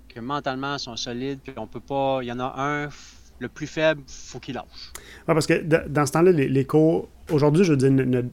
que 0.08 0.20
mentalement 0.20 0.74
ils 0.74 0.80
sont 0.80 0.96
solides, 0.96 1.40
puis 1.42 1.54
on 1.56 1.66
peut 1.66 1.80
pas. 1.80 2.20
Il 2.22 2.26
y 2.26 2.32
en 2.32 2.38
a 2.40 2.54
un, 2.56 2.88
le 3.42 3.48
plus 3.48 3.66
faible, 3.66 4.02
faut 4.06 4.38
qu'il 4.38 4.54
lâche. 4.54 4.92
parce 5.26 5.46
que 5.46 5.62
dans 5.62 6.06
ce 6.06 6.12
temps-là, 6.12 6.32
les, 6.32 6.64
cours, 6.64 7.08
aujourd'hui, 7.30 7.64
je 7.64 7.72
veux 7.72 7.76
dire, 7.76 8.24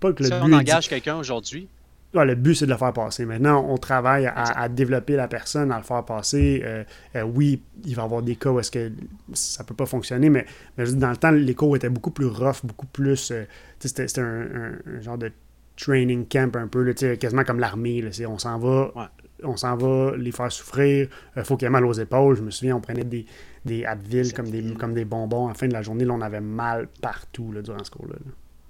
pas 0.00 0.12
que 0.12 0.22
le 0.22 0.28
but. 0.28 0.36
on 0.42 0.52
engage 0.52 0.88
quelqu'un 0.88 1.16
aujourd'hui. 1.16 1.68
le 2.12 2.34
but, 2.34 2.54
c'est 2.54 2.66
de 2.66 2.70
le 2.70 2.76
faire 2.76 2.92
passer. 2.92 3.24
Maintenant, 3.24 3.64
on 3.68 3.76
travaille 3.76 4.26
à, 4.26 4.68
développer 4.68 5.16
la 5.16 5.28
personne, 5.28 5.72
à 5.72 5.78
le 5.78 5.84
faire 5.84 6.04
passer. 6.04 6.62
Euh, 6.64 6.84
euh, 7.16 7.22
oui, 7.22 7.62
il 7.84 7.94
va 7.94 8.02
y 8.02 8.04
avoir 8.04 8.22
des 8.22 8.36
cas 8.36 8.50
où 8.50 8.60
est-ce 8.60 8.70
que 8.70 8.90
ça 9.32 9.64
peut 9.64 9.74
pas 9.74 9.86
fonctionner, 9.86 10.30
mais, 10.30 10.46
dans 10.76 11.10
le 11.10 11.16
temps, 11.16 11.30
les 11.30 11.54
cours 11.54 11.76
étaient 11.76 11.88
beaucoup 11.88 12.10
plus 12.10 12.26
rough, 12.26 12.64
beaucoup 12.64 12.86
plus. 12.86 13.30
Euh, 13.30 13.44
c'était 13.78 14.20
un, 14.20 14.72
genre 15.00 15.18
de 15.18 15.30
training 15.76 16.26
camp 16.26 16.56
un 16.56 16.66
peu, 16.66 16.92
quasiment 16.92 17.44
comme 17.44 17.60
l'armée. 17.60 18.04
On 18.26 18.38
s'en 18.38 18.58
va. 18.58 19.10
On 19.44 19.56
s'en 19.56 19.76
va 19.76 20.16
les 20.16 20.32
faire 20.32 20.50
souffrir. 20.50 21.06
Il 21.36 21.44
faut 21.44 21.56
qu'il 21.56 21.66
y 21.66 21.68
ait 21.68 21.70
mal 21.70 21.86
aux 21.86 21.92
épaules. 21.92 22.36
Je 22.36 22.42
me 22.42 22.50
souviens, 22.50 22.74
on 22.74 22.80
prenait 22.80 23.04
des, 23.04 23.24
des 23.68 23.84
Advil 23.84 24.32
comme 24.32 24.50
des, 24.50 24.74
comme 24.74 24.94
des 24.94 25.04
bonbons. 25.04 25.48
En 25.48 25.54
fin 25.54 25.68
de 25.68 25.72
la 25.72 25.82
journée, 25.82 26.04
là, 26.04 26.14
on 26.14 26.20
avait 26.20 26.40
mal 26.40 26.88
partout 27.00 27.52
là, 27.52 27.62
durant 27.62 27.82
ce 27.84 27.90
cours-là. 27.90 28.16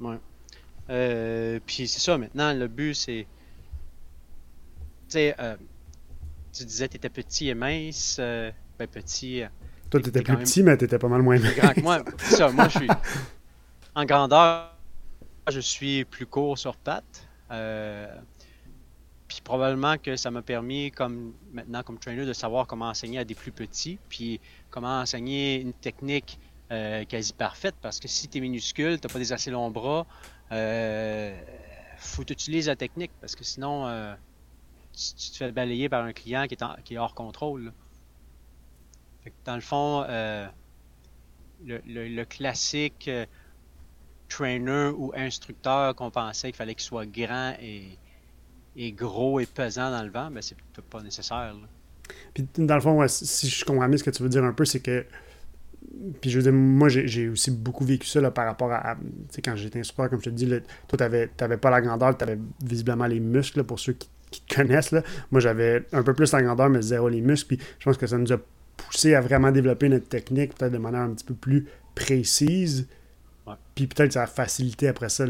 Ouais. 0.00 0.18
Euh, 0.90 1.60
puis 1.64 1.88
c'est 1.88 2.00
ça, 2.00 2.18
maintenant, 2.18 2.52
le 2.52 2.68
but, 2.68 2.94
c'est. 2.94 3.26
Tu 5.08 5.12
sais, 5.12 5.34
euh, 5.38 5.56
tu 6.52 6.64
disais 6.64 6.86
que 6.86 6.92
tu 6.92 6.96
étais 6.98 7.08
petit 7.08 7.48
et 7.48 7.54
mince. 7.54 8.16
Euh, 8.20 8.50
ben, 8.78 8.86
petit. 8.86 9.42
Toi, 9.90 10.00
tu 10.00 10.08
étais 10.10 10.22
plus 10.22 10.36
petit, 10.36 10.62
mais 10.62 10.76
tu 10.76 10.84
étais 10.84 10.98
pas 10.98 11.08
mal 11.08 11.22
moins 11.22 11.38
mince. 11.38 11.54
Grand 11.56 11.72
que 11.72 11.80
moi. 11.80 12.02
ça, 12.18 12.50
moi, 12.50 12.68
je 12.68 12.78
suis. 12.78 12.88
En 13.94 14.04
grandeur, 14.04 14.76
je 15.50 15.58
suis 15.58 16.04
plus 16.04 16.24
court 16.24 16.56
sur 16.56 16.76
pattes. 16.76 17.26
Puis 19.28 19.42
probablement 19.44 19.98
que 19.98 20.16
ça 20.16 20.30
m'a 20.30 20.40
permis, 20.40 20.90
comme 20.90 21.34
maintenant 21.52 21.82
comme 21.82 21.98
trainer, 21.98 22.24
de 22.24 22.32
savoir 22.32 22.66
comment 22.66 22.88
enseigner 22.88 23.18
à 23.18 23.24
des 23.24 23.34
plus 23.34 23.52
petits, 23.52 23.98
puis 24.08 24.40
comment 24.70 25.00
enseigner 25.00 25.60
une 25.60 25.74
technique 25.74 26.38
euh, 26.72 27.04
quasi 27.04 27.34
parfaite. 27.34 27.74
Parce 27.82 28.00
que 28.00 28.08
si 28.08 28.28
tu 28.28 28.38
es 28.38 28.40
minuscule, 28.40 28.98
tu 28.98 29.06
pas 29.06 29.18
des 29.18 29.32
assez 29.34 29.50
longs 29.50 29.70
bras, 29.70 30.06
euh, 30.50 31.38
faut 31.98 32.22
utiliser 32.22 32.70
la 32.70 32.76
technique, 32.76 33.10
parce 33.20 33.36
que 33.36 33.44
sinon, 33.44 33.86
euh, 33.86 34.14
tu, 34.94 35.30
te 35.30 35.36
fais 35.36 35.52
balayer 35.52 35.90
par 35.90 36.04
un 36.04 36.14
client 36.14 36.46
qui 36.46 36.54
est, 36.54 36.82
qui 36.84 36.94
est 36.94 36.98
hors 36.98 37.14
contrôle. 37.14 37.72
dans 39.44 39.54
le 39.56 39.60
fond, 39.60 40.06
euh, 40.08 40.48
le, 41.66 41.80
le, 41.84 42.24
classique 42.24 43.10
trainer 44.28 44.90
ou 44.96 45.12
instructeur 45.14 45.94
qu'on 45.94 46.10
pensait 46.10 46.48
qu'il 46.48 46.56
fallait 46.56 46.74
qu'il 46.74 46.84
soit 46.84 47.06
grand 47.06 47.54
et, 47.60 47.98
et, 48.76 48.92
gros 48.92 49.40
et 49.40 49.46
pesant 49.46 49.90
dans 49.90 50.02
le 50.02 50.10
vent, 50.10 50.30
ben 50.30 50.42
c'est 50.42 50.56
pas 50.90 51.02
nécessaire. 51.02 51.54
Puis 52.34 52.46
dans 52.56 52.74
le 52.74 52.80
fond, 52.80 53.06
si 53.08 53.48
je 53.48 53.64
comprends 53.64 53.88
bien 53.88 53.98
ce 53.98 54.04
que 54.04 54.10
tu 54.10 54.22
veux 54.22 54.28
dire 54.28 54.44
un 54.44 54.52
peu, 54.52 54.64
c'est 54.64 54.80
que 54.80 55.04
puis 56.20 56.30
je 56.30 56.38
veux 56.38 56.42
dire, 56.42 56.52
moi, 56.52 56.88
j'ai 56.88 57.28
aussi 57.28 57.50
beaucoup 57.50 57.84
vécu 57.84 58.06
ça 58.06 58.20
là, 58.20 58.30
par 58.30 58.46
rapport 58.46 58.72
à, 58.72 58.94
tu 58.94 59.02
sais, 59.30 59.42
quand 59.42 59.56
j'étais 59.56 59.80
instructeur, 59.80 60.10
comme 60.10 60.20
je 60.20 60.26
te 60.26 60.30
dis, 60.30 60.46
là, 60.46 60.58
toi, 60.86 60.98
tu 60.98 61.28
n'avais 61.40 61.56
pas 61.56 61.70
la 61.70 61.80
grandeur, 61.80 62.16
tu 62.16 62.22
avais 62.22 62.38
visiblement 62.62 63.06
les 63.06 63.20
muscles, 63.20 63.64
pour 63.64 63.80
ceux 63.80 63.94
qui, 63.94 64.08
te 64.30 64.54
connaissent. 64.54 64.90
Là. 64.90 65.02
Moi, 65.30 65.40
j'avais 65.40 65.86
un 65.92 66.02
peu 66.02 66.12
plus 66.12 66.30
la 66.32 66.42
grandeur, 66.42 66.68
mais 66.68 66.82
zéro 66.82 67.08
les 67.08 67.22
muscles. 67.22 67.56
Puis 67.56 67.66
je 67.78 67.84
pense 67.84 67.96
que 67.96 68.06
ça 68.06 68.18
nous 68.18 68.30
a 68.30 68.36
poussé 68.76 69.14
à 69.14 69.22
vraiment 69.22 69.50
développer 69.50 69.88
notre 69.88 70.06
technique, 70.06 70.54
peut-être 70.54 70.72
de 70.72 70.78
manière 70.78 71.00
un 71.00 71.14
petit 71.14 71.24
peu 71.24 71.34
plus 71.34 71.66
précise. 71.94 72.86
Puis 73.74 73.86
peut-être 73.86 74.12
ça 74.12 74.24
a 74.24 74.26
facilité 74.26 74.88
après 74.88 75.08
ça 75.08 75.24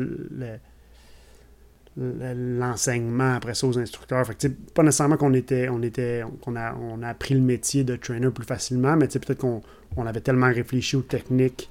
l'enseignement 1.99 3.35
après 3.35 3.55
ça 3.55 3.67
aux 3.67 3.79
instructeurs. 3.79 4.27
Fait 4.27 4.49
pas 4.73 4.83
nécessairement 4.83 5.17
qu'on 5.17 5.35
était, 5.35 5.69
on 5.69 5.83
était, 5.83 6.23
qu'on 6.43 6.57
a, 6.57 6.75
on 6.75 7.03
a 7.03 7.09
appris 7.09 7.35
le 7.35 7.41
métier 7.41 7.85
de 7.85 7.97
trainer 7.97 8.31
plus 8.31 8.45
facilement, 8.45 8.97
mais 8.97 9.09
peut-être 9.09 9.39
qu'on 9.39 9.63
on 9.97 10.07
avait 10.07 10.21
tellement 10.21 10.47
réfléchi 10.53 10.97
aux 10.97 11.03
techniques 11.03 11.71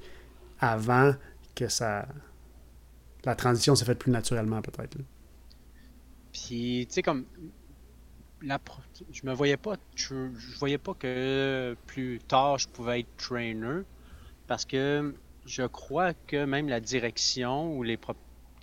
avant 0.60 1.14
que 1.54 1.68
ça, 1.68 2.06
la 3.24 3.34
transition 3.34 3.74
s'est 3.74 3.84
faite 3.84 3.98
plus 3.98 4.12
naturellement 4.12 4.60
peut-être. 4.60 4.98
Puis 6.32 6.86
tu 6.88 6.94
sais 6.94 7.02
comme 7.02 7.24
la, 8.42 8.60
je 9.12 9.26
me 9.26 9.32
voyais 9.32 9.56
pas, 9.56 9.76
je 9.96 10.14
voyais 10.58 10.78
pas 10.78 10.94
que 10.94 11.76
plus 11.86 12.20
tard 12.20 12.58
je 12.58 12.68
pouvais 12.68 13.00
être 13.00 13.16
trainer 13.16 13.82
parce 14.46 14.64
que 14.64 15.14
je 15.46 15.62
crois 15.62 16.12
que 16.12 16.44
même 16.44 16.68
la 16.68 16.80
direction 16.80 17.76
ou 17.76 17.82
les 17.82 17.96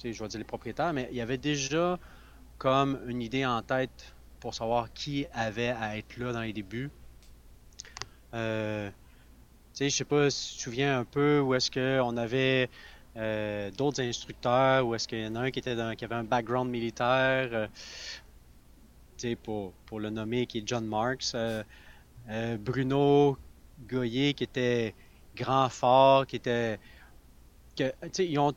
je 0.03 0.09
vais 0.09 0.27
dire 0.27 0.37
les 0.37 0.43
propriétaires, 0.43 0.93
mais 0.93 1.07
il 1.11 1.17
y 1.17 1.21
avait 1.21 1.37
déjà 1.37 1.99
comme 2.57 2.99
une 3.07 3.21
idée 3.21 3.45
en 3.45 3.61
tête 3.61 4.13
pour 4.39 4.53
savoir 4.53 4.93
qui 4.93 5.25
avait 5.33 5.69
à 5.69 5.97
être 5.97 6.17
là 6.17 6.31
dans 6.31 6.41
les 6.41 6.53
débuts. 6.53 6.91
Euh, 8.33 8.89
je 9.79 9.89
sais 9.89 10.05
pas 10.05 10.29
si 10.29 10.51
tu 10.51 10.57
te 10.57 10.63
souviens 10.63 10.99
un 10.99 11.05
peu 11.05 11.39
où 11.39 11.53
est-ce 11.53 11.71
qu'on 11.71 12.17
avait 12.17 12.69
euh, 13.17 13.71
d'autres 13.71 14.01
instructeurs, 14.01 14.85
ou 14.85 14.93
est-ce 14.93 15.07
qu'il 15.07 15.19
y 15.19 15.27
en 15.27 15.35
a 15.35 15.39
un 15.41 15.51
qui, 15.51 15.59
était 15.59 15.71
avait 15.71 16.15
un 16.15 16.23
background 16.23 16.69
militaire, 16.69 17.49
euh, 19.23 19.35
pour, 19.41 19.71
pour 19.85 19.99
le 19.99 20.09
nommer, 20.09 20.45
qui 20.45 20.59
est 20.59 20.63
John 20.67 20.85
Marks, 20.85 21.33
euh, 21.33 21.63
Bruno 22.57 23.37
Goyer, 23.87 24.33
qui 24.33 24.43
était 24.43 24.93
grand 25.35 25.69
fort, 25.69 26.27
qui 26.27 26.35
était. 26.35 26.77
Ils 28.19 28.39
ont 28.39 28.53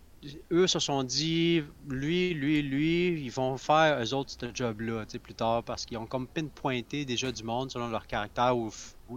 eux 0.52 0.66
se 0.66 0.78
sont 0.78 1.02
dit, 1.02 1.62
lui, 1.88 2.34
lui, 2.34 2.62
lui, 2.62 3.22
ils 3.22 3.30
vont 3.30 3.56
faire 3.56 4.02
eux 4.02 4.14
autres 4.14 4.30
ce 4.30 4.46
job-là 4.52 5.04
plus 5.22 5.34
tard 5.34 5.62
parce 5.62 5.84
qu'ils 5.84 5.98
ont 5.98 6.06
comme 6.06 6.26
pinpointé 6.26 7.04
déjà 7.04 7.30
du 7.30 7.44
monde 7.44 7.70
selon 7.70 7.88
leur 7.88 8.06
caractère 8.06 8.56
ou, 8.56 8.70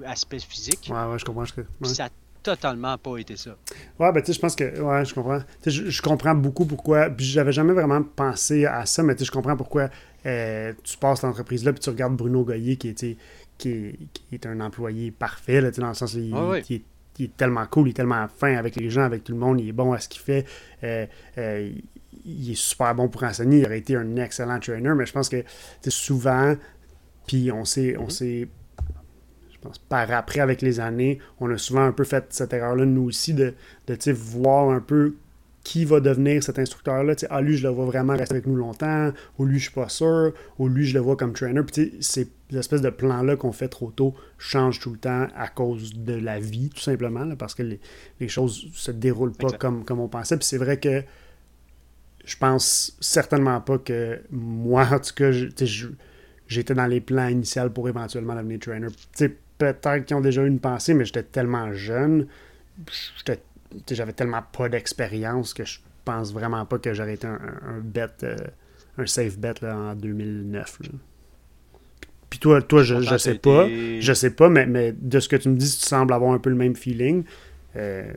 aspect 0.05 0.39
physique. 0.39 0.89
Ouais, 0.91 1.05
ouais, 1.05 1.19
je 1.19 1.25
comprends. 1.25 1.45
Je... 1.45 1.53
Ça 1.85 2.05
a 2.05 2.09
totalement 2.43 2.97
pas 2.97 3.17
été 3.17 3.35
ça. 3.35 3.51
Ouais, 3.99 4.11
ben 4.11 4.21
tu 4.21 4.27
sais, 4.27 4.33
je 4.33 4.39
pense 4.39 4.55
que, 4.55 4.79
ouais, 4.79 5.05
je 5.05 5.13
comprends. 5.13 5.41
Je, 5.65 5.89
je, 5.89 6.01
comprends 6.01 6.35
beaucoup 6.35 6.65
pourquoi, 6.65 7.09
puis 7.09 7.25
j'avais 7.25 7.51
jamais 7.51 7.73
vraiment 7.73 8.01
pensé 8.03 8.65
à 8.65 8.85
ça, 8.85 9.03
mais 9.03 9.15
tu 9.15 9.19
sais, 9.19 9.25
je 9.25 9.31
comprends 9.31 9.57
pourquoi 9.57 9.89
euh, 10.25 10.73
tu 10.83 10.97
passes 10.97 11.23
l'entreprise-là, 11.23 11.73
puis 11.73 11.81
tu 11.81 11.89
regardes 11.89 12.15
Bruno 12.15 12.43
Goyer 12.43 12.77
qui, 12.77 12.89
était, 12.89 13.17
qui, 13.57 13.69
est, 13.69 13.99
qui 14.13 14.35
est 14.35 14.45
un 14.45 14.59
employé 14.59 15.11
parfait, 15.11 15.61
là, 15.61 15.71
dans 15.71 15.89
le 15.89 15.93
sens 15.93 16.13
où 16.13 16.19
il, 16.19 16.33
est 16.75 16.83
il 17.21 17.25
est 17.25 17.37
tellement 17.37 17.65
cool, 17.67 17.87
il 17.87 17.91
est 17.91 17.93
tellement 17.93 18.27
fin 18.27 18.55
avec 18.55 18.75
les 18.75 18.89
gens, 18.89 19.03
avec 19.03 19.23
tout 19.23 19.31
le 19.31 19.37
monde, 19.37 19.61
il 19.61 19.69
est 19.69 19.73
bon 19.73 19.93
à 19.93 19.99
ce 19.99 20.09
qu'il 20.09 20.21
fait. 20.21 20.45
Euh, 20.83 21.05
euh, 21.37 21.71
il 22.25 22.51
est 22.51 22.55
super 22.55 22.95
bon 22.95 23.09
pour 23.09 23.23
enseigner, 23.23 23.59
il 23.59 23.65
aurait 23.65 23.77
été 23.77 23.95
un 23.95 24.15
excellent 24.17 24.59
trainer, 24.59 24.93
mais 24.95 25.05
je 25.05 25.13
pense 25.13 25.29
que 25.29 25.43
souvent, 25.87 26.55
puis 27.27 27.51
on 27.51 27.63
sait, 27.63 27.95
on 27.97 28.03
mhm. 28.03 28.09
sait, 28.09 28.47
je 29.51 29.57
pense, 29.59 29.77
par 29.77 30.11
après, 30.11 30.39
avec 30.39 30.61
les 30.61 30.79
années, 30.79 31.19
on 31.39 31.49
a 31.51 31.57
souvent 31.57 31.83
un 31.83 31.91
peu 31.91 32.03
fait 32.03 32.25
cette 32.29 32.53
erreur-là, 32.53 32.85
nous 32.85 33.03
aussi, 33.03 33.33
de, 33.33 33.53
de 33.87 34.11
voir 34.11 34.69
un 34.69 34.81
peu 34.81 35.15
qui 35.63 35.85
va 35.85 35.99
devenir 35.99 36.43
cet 36.43 36.59
instructeur-là. 36.59 37.13
Ah, 37.29 37.41
lui, 37.41 37.57
je 37.57 37.63
le 37.63 37.69
vois 37.69 37.85
vraiment 37.85 38.15
rester 38.15 38.35
avec 38.35 38.47
nous 38.47 38.55
longtemps, 38.55 39.11
ou 39.37 39.45
lui, 39.45 39.59
je 39.59 39.65
suis 39.65 39.73
pas 39.73 39.89
sûr, 39.89 40.33
ou 40.57 40.67
lui, 40.67 40.85
je 40.85 40.93
le 40.93 40.99
vois 40.99 41.15
comme 41.15 41.33
trainer. 41.33 41.61
Puis 41.63 41.93
ces 41.99 42.27
espèces 42.53 42.81
de 42.81 42.89
plans-là 42.89 43.35
qu'on 43.35 43.51
fait 43.51 43.67
trop 43.67 43.91
tôt 43.91 44.15
changent 44.37 44.79
tout 44.79 44.91
le 44.91 44.97
temps 44.97 45.27
à 45.35 45.47
cause 45.47 45.93
de 45.93 46.13
la 46.13 46.39
vie, 46.39 46.69
tout 46.69 46.81
simplement, 46.81 47.35
parce 47.35 47.53
que 47.53 47.63
les, 47.63 47.79
les, 48.19 48.27
choses 48.27 48.67
se 48.73 48.91
déroulent 48.91 49.33
pas 49.33 49.51
comme, 49.51 49.85
comme 49.85 49.99
on 49.99 50.07
pensait. 50.07 50.37
Puis 50.37 50.47
c'est 50.47 50.57
vrai 50.57 50.77
que 50.77 51.03
je 52.25 52.37
pense 52.37 52.97
certainement 52.99 53.61
pas 53.61 53.77
que 53.77 54.19
moi, 54.31 54.87
en 54.91 54.99
tout 54.99 55.13
cas, 55.15 55.31
j'étais 55.31 56.73
dans 56.73 56.87
les 56.87 57.01
plans 57.01 57.27
initiaux 57.27 57.69
pour 57.69 57.87
éventuellement 57.87 58.35
devenir 58.35 58.59
trainer. 58.59 58.87
Peut-être 59.57 60.05
qu'ils 60.05 60.17
ont 60.17 60.21
déjà 60.21 60.41
eu 60.41 60.47
une 60.47 60.59
pensée, 60.59 60.95
mais 60.95 61.05
j'étais 61.05 61.23
tellement 61.23 61.71
jeune, 61.71 62.25
j'étais 63.17 63.39
j'avais 63.89 64.13
tellement 64.13 64.41
pas 64.41 64.69
d'expérience 64.69 65.53
que 65.53 65.65
je 65.65 65.79
pense 66.05 66.33
vraiment 66.33 66.65
pas 66.65 66.79
que 66.79 66.93
j'aurais 66.93 67.13
été 67.13 67.27
un, 67.27 67.79
bet, 67.83 68.07
euh, 68.23 68.35
un 68.97 69.05
safe 69.05 69.37
bet 69.37 69.53
là, 69.61 69.75
en 69.77 69.95
2009. 69.95 70.79
Puis 72.29 72.39
toi, 72.39 72.61
toi 72.61 72.83
je, 72.83 73.01
je 73.01 73.17
sais 73.17 73.35
pas. 73.35 73.67
Je 73.67 74.13
sais 74.13 74.31
pas, 74.31 74.49
mais, 74.49 74.65
mais 74.65 74.93
de 74.93 75.19
ce 75.19 75.27
que 75.27 75.35
tu 75.35 75.49
me 75.49 75.57
dis, 75.57 75.69
tu 75.69 75.85
sembles 75.85 76.13
avoir 76.13 76.31
un 76.33 76.39
peu 76.39 76.49
le 76.49 76.55
même 76.55 76.75
feeling. 76.75 77.23
Euh, 77.75 78.11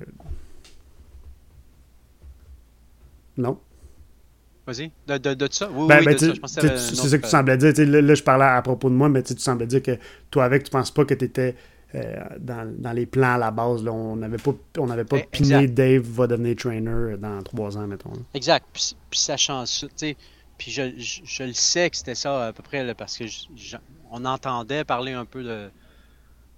non? 3.37 3.59
Vas-y, 4.67 4.91
de, 5.07 5.19
de, 5.19 5.35
de, 5.35 5.49
ça? 5.51 5.69
Oui, 5.71 5.89
ben, 5.89 5.99
oui, 5.99 6.05
ben, 6.07 6.15
de 6.15 6.19
ça. 6.19 6.35
Je 6.35 6.41
pensais 6.41 6.61
C'est 6.79 6.95
ça 6.95 7.19
que 7.19 7.25
tu 7.25 7.29
semblais 7.29 7.59
dire. 7.59 7.73
Là, 7.87 8.15
je 8.15 8.23
parlais 8.23 8.45
à 8.45 8.63
propos 8.63 8.89
de 8.89 8.95
moi, 8.95 9.09
mais 9.09 9.23
tu 9.23 9.37
semblais 9.37 9.67
dire 9.67 9.83
que 9.83 9.99
toi, 10.31 10.45
avec, 10.45 10.65
tu 10.65 10.71
penses 10.71 10.91
pas 10.91 11.05
que 11.05 11.15
tu 11.15 11.25
étais 11.25 11.55
euh, 11.95 12.25
dans, 12.39 12.93
les 12.93 13.07
plans 13.07 13.35
à 13.35 13.39
la 13.39 13.51
base. 13.51 13.85
Là, 13.85 13.93
on 13.93 14.17
n'avait 14.17 14.39
pas, 14.39 14.53
on 14.79 14.91
avait 14.91 15.05
pas 15.05 15.19
eh, 15.19 15.29
piné 15.31 15.69
Dave 15.69 16.03
va 16.03 16.27
devenir 16.27 16.57
trainer 16.57 17.17
dans 17.19 17.41
trois 17.43 17.77
ans, 17.79 17.87
mettons. 17.87 18.13
Exact. 18.35 18.67
Puis, 18.73 18.97
puis 19.11 19.19
ça. 19.19 19.37
Puis 20.57 20.71
je, 20.71 20.83
je, 20.99 21.43
le 21.43 21.53
sais 21.53 21.91
que 21.91 21.97
c'était 21.97 22.15
ça 22.15 22.47
à 22.47 22.53
peu 22.53 22.63
près, 22.63 22.95
parce 22.95 23.19
que 23.19 23.25
on 24.11 24.25
entendait 24.25 24.85
parler 24.85 25.13
un 25.13 25.25
peu 25.25 25.43
de 25.43 25.69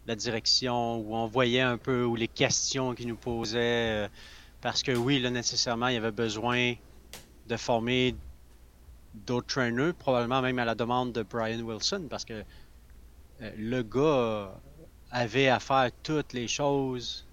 la 0.07 0.15
direction, 0.15 0.99
ou 0.99 1.15
on 1.15 1.27
voyait 1.27 1.61
un 1.61 1.79
peu 1.79 2.05
ou 2.05 2.15
les 2.15 2.29
questions 2.29 2.95
qu'ils 2.95 3.09
nous 3.09 3.17
posaient. 3.17 4.05
Euh, 4.05 4.09
parce 4.61 4.83
que 4.83 4.93
oui, 4.93 5.21
là, 5.21 5.31
nécessairement, 5.31 5.89
il 5.89 5.95
y 5.95 5.99
avait 5.99 6.13
besoin 6.13 6.75
de 7.49 7.57
former 7.57 8.15
d'autres 9.15 9.47
trainers, 9.47 9.93
probablement 9.95 10.43
même 10.43 10.59
à 10.59 10.65
la 10.65 10.75
demande 10.75 11.13
de 11.13 11.23
Brian 11.23 11.61
Wilson, 11.61 12.07
parce 12.09 12.25
que 12.25 12.45
euh, 13.43 13.51
le 13.57 13.83
gars 13.83 14.55
avait 15.11 15.49
à 15.49 15.61
faire 15.61 15.91
toutes 16.03 16.33
les 16.33 16.49
choses. 16.49 17.27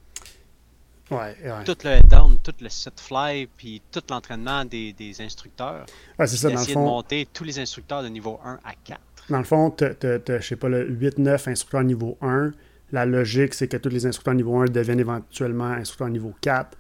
Ouais, 1.12 1.36
Tout 1.66 1.78
le 1.84 2.02
down, 2.08 2.38
tout 2.42 2.54
le 2.62 2.70
set 2.70 3.00
fly, 3.00 3.48
puis 3.58 3.82
tout 3.92 4.02
l'entraînement 4.10 4.66
des, 4.66 4.94
des, 4.94 5.22
instructeurs. 5.22 5.86
Ouais, 6.18 6.28
c'est 6.28 6.38
ça, 6.38 6.50
dans 6.50 6.60
le 6.60 6.66
fond. 6.66 6.80
de 6.80 6.86
monter 6.86 7.28
tous 7.32 7.44
les 7.44 7.60
instructeurs 7.60 8.02
de 8.02 8.08
niveau 8.08 8.40
1 8.44 8.60
à 8.64 8.74
4. 8.84 9.00
Dans 9.30 9.38
le 9.38 9.44
fond, 9.44 9.70
tu 9.72 9.86
je 10.02 10.40
sais 10.42 10.56
pas, 10.56 10.70
le 10.70 10.90
8-9 10.90 11.50
instructeurs 11.50 11.84
niveau 11.84 12.18
1. 12.22 12.52
La 12.92 13.06
logique, 13.06 13.54
c'est 13.54 13.68
que 13.68 13.78
tous 13.78 13.90
les 13.90 14.06
instructeurs 14.06 14.34
niveau 14.34 14.58
1 14.58 14.66
deviennent 14.66 15.00
éventuellement 15.00 15.66
instructeurs 15.66 16.10
niveau 16.10 16.34
4. 16.42 16.78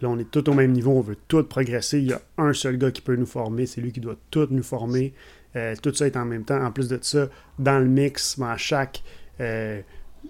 Là, 0.00 0.08
on 0.08 0.18
est 0.18 0.30
tous 0.30 0.48
au 0.50 0.54
même 0.54 0.72
niveau, 0.72 0.92
on 0.92 1.00
veut 1.00 1.16
tous 1.28 1.44
progresser. 1.44 1.98
Il 1.98 2.10
y 2.10 2.12
a 2.12 2.20
un 2.38 2.52
seul 2.52 2.78
gars 2.78 2.90
qui 2.90 3.00
peut 3.00 3.16
nous 3.16 3.26
former, 3.26 3.66
c'est 3.66 3.80
lui 3.80 3.92
qui 3.92 4.00
doit 4.00 4.16
tout 4.30 4.48
nous 4.50 4.62
former. 4.62 5.14
Euh, 5.56 5.74
tout 5.80 5.94
ça 5.94 6.06
est 6.06 6.16
en 6.16 6.24
même 6.24 6.44
temps. 6.44 6.62
En 6.62 6.72
plus 6.72 6.88
de 6.88 6.98
ça, 7.00 7.28
dans 7.58 7.78
le 7.78 7.86
mix, 7.86 8.38
à 8.40 8.56
chaque 8.56 9.02
euh, 9.40 9.80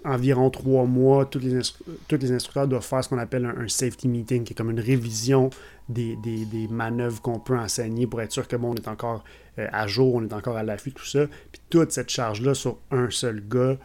environ 0.05 0.49
trois 0.49 0.85
mois, 0.85 1.25
tous 1.25 1.39
les, 1.39 1.59
tous 2.07 2.17
les 2.17 2.31
instructeurs 2.31 2.67
doivent 2.67 2.85
faire 2.85 3.03
ce 3.03 3.09
qu'on 3.09 3.17
appelle 3.17 3.45
un, 3.45 3.67
safety 3.67 4.07
meeting, 4.07 4.43
qui 4.43 4.53
est 4.53 4.55
comme 4.55 4.71
une 4.71 4.79
révision 4.79 5.49
des, 5.89 6.15
des, 6.15 6.67
manœuvres 6.69 7.21
qu'on 7.21 7.39
peut 7.39 7.57
enseigner 7.57 8.07
pour 8.07 8.21
être 8.21 8.31
sûr 8.31 8.47
que 8.47 8.55
bon, 8.55 8.71
on 8.71 8.75
est 8.75 8.87
encore 8.87 9.23
euh, 9.59 9.67
à 9.71 9.87
jour, 9.87 10.15
on 10.15 10.23
est 10.23 10.33
encore 10.33 10.57
à 10.57 10.63
l'affût, 10.63 10.91
tout 10.91 11.05
ça. 11.05 11.27
Puis 11.51 11.61
toute 11.69 11.91
cette 11.91 12.09
charge-là 12.09 12.53
sur 12.53 12.79
un 12.91 13.09
seul 13.09 13.43
gars, 13.47 13.77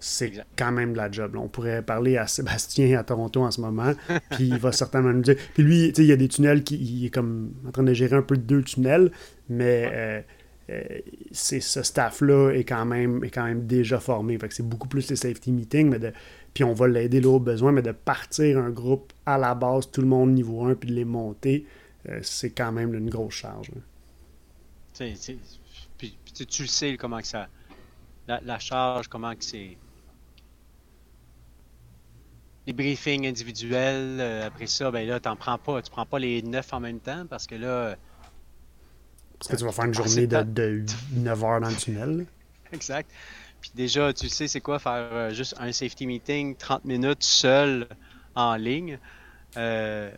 c'est 0.00 0.32
quand 0.56 0.70
même 0.70 0.92
de 0.92 0.96
la 0.96 1.10
job. 1.10 1.36
on 1.36 1.48
pourrait 1.48 1.82
parler 1.82 2.16
à 2.16 2.26
Sébastien 2.26 2.98
à 2.98 3.02
Toronto 3.02 3.42
en 3.42 3.50
ce 3.50 3.60
moment, 3.60 3.92
puis 4.30 4.48
il 4.48 4.58
va 4.58 4.72
certainement 4.72 5.12
nous 5.12 5.22
dire. 5.22 5.36
Puis 5.54 5.62
lui, 5.62 5.88
il 5.96 6.04
y 6.04 6.12
a 6.12 6.16
des 6.16 6.28
tunnels 6.28 6.62
qui 6.62 6.76
il 6.76 7.06
est 7.06 7.10
comme 7.10 7.52
en 7.66 7.70
train 7.70 7.82
de 7.82 7.92
gérer 7.92 8.16
un 8.16 8.22
peu 8.22 8.36
deux 8.36 8.62
tunnels, 8.62 9.10
mais 9.48 9.90
euh, 9.92 9.96
euh, 9.96 10.22
c'est 11.32 11.60
ce 11.60 11.82
staff-là 11.82 12.50
est 12.50 12.64
quand 12.64 12.84
même 12.84 13.24
est 13.24 13.30
quand 13.30 13.44
même 13.44 13.66
déjà 13.66 13.98
formé. 14.00 14.38
Fait 14.38 14.52
c'est 14.52 14.66
beaucoup 14.66 14.88
plus 14.88 15.08
les 15.08 15.16
safety 15.16 15.50
meetings, 15.50 15.88
mais 15.88 15.98
de, 15.98 16.12
puis 16.52 16.64
on 16.64 16.74
va 16.74 16.88
l'aider 16.88 17.20
là 17.20 17.30
au 17.30 17.40
besoin, 17.40 17.72
mais 17.72 17.82
de 17.82 17.92
partir 17.92 18.58
un 18.58 18.70
groupe 18.70 19.12
à 19.24 19.38
la 19.38 19.54
base, 19.54 19.90
tout 19.90 20.02
le 20.02 20.06
monde 20.06 20.32
niveau 20.32 20.64
1, 20.64 20.74
puis 20.74 20.90
de 20.90 20.94
les 20.94 21.04
monter, 21.04 21.66
euh, 22.08 22.20
c'est 22.22 22.50
quand 22.50 22.72
même 22.72 22.94
une 22.94 23.08
grosse 23.08 23.34
charge. 23.34 23.70
puis, 25.96 26.16
tu 26.32 26.62
le 26.62 26.68
sais 26.68 26.96
comment 26.96 27.20
que 27.20 27.26
ça. 27.26 27.48
La, 28.26 28.58
charge, 28.58 29.08
comment 29.08 29.34
que 29.34 29.44
c'est. 29.44 29.78
les 32.66 32.72
briefings 32.74 33.26
individuels. 33.26 34.20
après 34.20 34.66
ça, 34.66 34.90
ben 34.90 35.08
là, 35.08 35.18
t'en 35.18 35.34
prends 35.34 35.56
pas. 35.56 35.80
Tu 35.80 35.90
prends 35.90 36.04
pas 36.04 36.18
les 36.18 36.42
neuf 36.42 36.74
en 36.74 36.80
même 36.80 37.00
temps 37.00 37.24
parce 37.26 37.46
que 37.46 37.54
là. 37.54 37.96
Parce 39.38 39.50
que 39.50 39.56
tu 39.56 39.64
vas 39.64 39.72
faire 39.72 39.84
une 39.84 39.94
journée 39.94 40.26
de, 40.26 40.42
de 40.42 40.84
9 41.12 41.44
heures 41.44 41.60
dans 41.60 41.68
le 41.68 41.76
tunnel. 41.76 42.26
exact. 42.72 43.10
Puis 43.60 43.72
déjà, 43.74 44.12
tu 44.12 44.28
sais, 44.28 44.48
c'est 44.48 44.60
quoi 44.60 44.78
faire 44.78 45.32
juste 45.32 45.54
un 45.58 45.72
safety 45.72 46.06
meeting 46.06 46.56
30 46.56 46.84
minutes 46.84 47.22
seul 47.22 47.88
en 48.34 48.54
ligne. 48.56 48.98
Euh, 49.56 50.10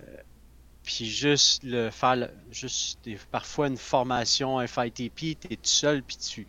puis 0.82 1.06
juste 1.06 1.62
le 1.62 1.90
faire, 1.90 2.30
juste 2.50 3.08
parfois 3.30 3.68
une 3.68 3.76
formation 3.76 4.58
FITP, 4.66 5.38
tu 5.40 5.52
es 5.52 5.56
tout 5.56 5.60
seul, 5.62 6.02
puis 6.02 6.16
tu, 6.16 6.46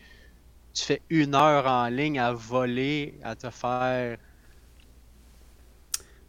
tu 0.74 0.84
fais 0.84 1.02
une 1.10 1.36
heure 1.36 1.68
en 1.68 1.88
ligne 1.88 2.20
à 2.20 2.32
voler, 2.32 3.20
à 3.24 3.36
te 3.36 3.50
faire, 3.50 4.18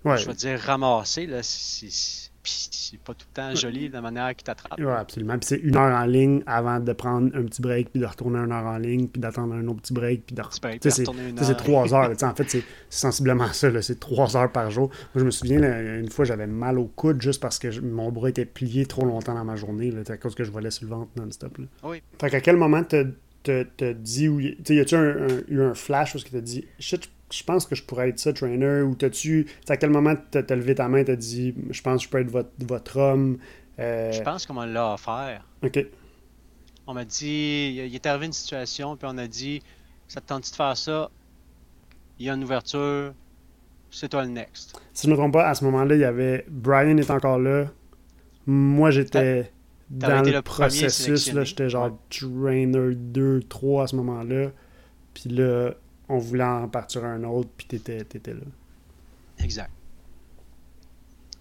je 0.05 0.27
vais 0.27 0.35
dire 0.35 0.61
ramasser, 0.61 1.27
là, 1.27 1.43
c'est 1.43 2.31
pas 3.05 3.15
tout 3.15 3.27
le 3.31 3.35
temps 3.35 3.55
joli 3.55 3.89
de 3.89 3.95
la 3.95 4.01
manière 4.01 4.35
qu'il 4.35 4.45
t'attrape. 4.45 4.79
Oui, 4.79 4.87
absolument. 4.87 5.39
Puis 5.39 5.47
c'est 5.47 5.59
une 5.59 5.77
heure 5.77 5.97
en 5.97 6.05
ligne 6.05 6.43
avant 6.47 6.81
de 6.81 6.93
prendre 6.93 7.35
un 7.37 7.45
petit 7.45 7.63
break, 7.63 7.91
puis 7.91 8.01
de 8.01 8.07
retourner 8.07 8.39
une 8.39 8.53
heure 8.53 8.67
en 8.67 8.79
ligne, 8.79 9.09
puis 9.09 9.21
d'attendre 9.21 9.55
un 9.55 9.67
autre 9.69 9.83
petit 9.83 9.93
break, 9.93 10.27
puis 10.27 10.35
de 10.35 10.43
retourner. 10.43 10.79
C'est 11.41 11.57
trois 11.57 11.95
heures. 11.95 12.11
en 12.23 12.35
fait, 12.35 12.51
c'est 12.51 12.65
sensiblement 12.91 13.53
ça. 13.53 13.83
C'est 13.83 14.01
trois 14.01 14.37
heures 14.37 14.51
par 14.53 14.71
jour. 14.71 14.89
Moi, 15.15 15.21
je 15.21 15.25
me 15.25 15.31
souviens, 15.31 15.61
une 15.99 16.11
fois, 16.11 16.25
j'avais 16.25 16.47
mal 16.47 16.79
au 16.79 16.87
coude 16.87 17.21
juste 17.23 17.41
parce 17.41 17.59
que 17.59 17.81
mon 17.81 18.11
bras 18.11 18.29
était 18.29 18.45
plié 18.45 18.87
trop 18.87 19.05
longtemps 19.05 19.35
dans 19.35 19.45
ma 19.45 19.57
journée, 19.57 19.91
là, 19.91 20.01
à 20.09 20.17
cause 20.17 20.35
que 20.35 20.45
je 20.45 20.51
volais 20.51 20.71
sur 20.71 20.85
le 20.85 20.91
ventre 20.91 21.11
non-stop. 21.17 21.59
Oui. 21.85 22.03
Fait 22.21 22.31
qu'à 22.31 22.41
quel 22.41 22.57
moment 22.57 22.83
t'as 22.85 23.05
dit, 23.95 24.29
y 24.69 24.81
a-tu 24.81 24.97
eu 25.49 25.63
un 25.63 25.75
flash 25.75 26.15
où 26.15 26.19
tu 26.19 26.31
t'as 26.31 26.41
dit, 26.41 26.67
shit, 26.79 27.09
je 27.33 27.43
pense 27.45 27.67
que 27.67 27.75
je 27.75 27.83
pourrais 27.83 28.11
être 28.11 28.19
ça, 28.19 28.33
trainer, 28.33 28.83
ou 28.83 28.95
t'as-tu, 28.95 29.47
à 29.69 29.77
quel 29.77 29.91
moment 29.91 30.15
t'as 30.31 30.43
as 30.49 30.55
levé 30.55 30.75
ta 30.75 30.89
main, 30.89 31.03
t'as 31.03 31.17
dit, 31.17 31.55
je 31.71 31.81
pense 31.81 32.03
que 32.03 32.05
je 32.05 32.09
peux 32.11 32.21
être 32.21 32.31
votre, 32.31 32.51
votre 32.59 32.99
homme. 32.99 33.39
Euh, 33.79 34.13
je 34.13 34.21
pense 34.23 34.47
qu'on 34.47 34.55
m'a 34.55 34.67
l'a 34.67 34.95
offert. 34.95 35.47
OK. 35.63 35.85
On 36.87 36.95
m'a 36.95 37.05
dit, 37.05 37.85
il 37.87 37.95
est 37.95 38.07
arrivé 38.07 38.27
une 38.27 38.33
situation, 38.33 38.97
puis 38.97 39.09
on 39.11 39.17
a 39.17 39.27
dit, 39.27 39.63
ça 40.09 40.21
te 40.21 40.27
tente 40.27 40.51
de 40.51 40.55
faire 40.55 40.77
ça, 40.77 41.11
il 42.19 42.27
y 42.27 42.31
a 42.31 42.35
une 42.35 42.45
ouverture, 42.45 43.15
c'est 43.91 44.09
toi 44.09 44.25
le 44.25 44.31
next. 44.31 44.79
Si 44.93 45.07
je 45.07 45.09
ne 45.09 45.13
me 45.13 45.19
trompe 45.19 45.33
pas, 45.33 45.49
à 45.49 45.55
ce 45.55 45.65
moment-là, 45.65 45.95
il 45.95 46.01
y 46.01 46.05
avait, 46.05 46.45
Brian 46.49 46.97
est 46.99 47.11
encore 47.11 47.39
là, 47.39 47.67
moi 48.47 48.91
j'étais 48.91 49.51
dans 49.89 50.23
le, 50.23 50.43
processus, 50.43 51.33
là, 51.33 51.45
j'étais 51.45 51.71
genre 51.71 51.97
trainer 52.11 52.95
2, 52.95 53.43
3 53.49 53.85
à 53.85 53.87
ce 53.87 53.97
moment-là, 53.97 54.51
puis 55.15 55.31
là, 55.31 55.73
on 56.09 56.19
voulait 56.19 56.45
en 56.45 56.69
partir 56.69 57.05
un 57.05 57.25
autre, 57.25 57.51
puis 57.57 57.67
t'étais, 57.67 57.99
étais 57.99 58.35
là. 58.35 58.41
Exact. 59.39 59.71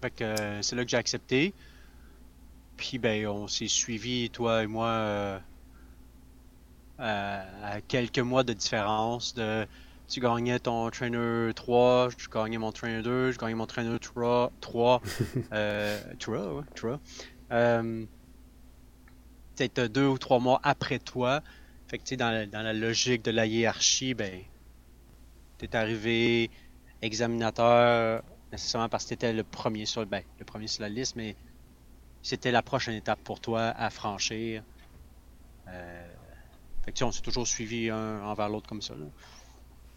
Fait 0.00 0.10
que 0.10 0.24
euh, 0.24 0.62
c'est 0.62 0.76
là 0.76 0.84
que 0.84 0.90
j'ai 0.90 0.96
accepté. 0.96 1.54
Puis 2.76 2.98
ben 2.98 3.26
on 3.28 3.46
s'est 3.46 3.68
suivi, 3.68 4.30
toi 4.30 4.62
et 4.62 4.66
moi, 4.66 4.86
euh, 4.88 5.38
à 6.98 7.80
quelques 7.86 8.18
mois 8.18 8.42
de 8.44 8.52
différence. 8.52 9.34
De, 9.34 9.66
tu 10.08 10.20
gagnais 10.20 10.58
ton 10.58 10.90
trainer 10.90 11.52
3, 11.54 12.10
je 12.18 12.28
gagnais 12.28 12.58
mon 12.58 12.72
trainer 12.72 13.02
2, 13.02 13.32
je 13.32 13.38
gagnais 13.38 13.54
mon 13.54 13.66
trainer 13.66 13.98
3, 13.98 14.52
3, 14.60 15.02
euh, 15.52 16.00
3, 16.18 16.54
ouais, 16.54 16.64
3. 16.74 17.00
Euh, 17.52 18.04
peut-être 19.56 19.82
deux 19.92 20.06
ou 20.06 20.18
trois 20.18 20.38
mois 20.38 20.60
après 20.62 20.98
toi. 20.98 21.42
Fait 21.88 21.98
que 21.98 22.04
tu 22.04 22.10
sais, 22.10 22.16
dans, 22.16 22.30
la, 22.30 22.46
dans 22.46 22.62
la 22.62 22.72
logique 22.72 23.22
de 23.22 23.30
la 23.30 23.46
hiérarchie, 23.46 24.14
ben, 24.14 24.40
tu 25.68 25.76
arrivé 25.76 26.50
examinateur 27.00 28.22
nécessairement 28.52 28.88
parce 28.88 29.04
que 29.04 29.08
tu 29.08 29.14
étais 29.14 29.32
le 29.32 29.44
premier 29.44 29.86
sur 29.86 30.04
ben, 30.06 30.22
le 30.38 30.44
premier 30.44 30.66
sur 30.66 30.82
la 30.82 30.88
liste, 30.88 31.16
mais 31.16 31.34
c'était 32.22 32.52
la 32.52 32.62
prochaine 32.62 32.94
étape 32.94 33.20
pour 33.24 33.40
toi 33.40 33.72
à 33.76 33.90
franchir. 33.90 34.62
Euh, 35.68 36.06
fait 36.84 36.92
que, 36.92 37.04
on 37.04 37.12
s'est 37.12 37.22
toujours 37.22 37.46
suivi 37.46 37.90
un 37.90 38.20
envers 38.22 38.48
l'autre 38.48 38.68
comme 38.68 38.82
ça. 38.82 38.94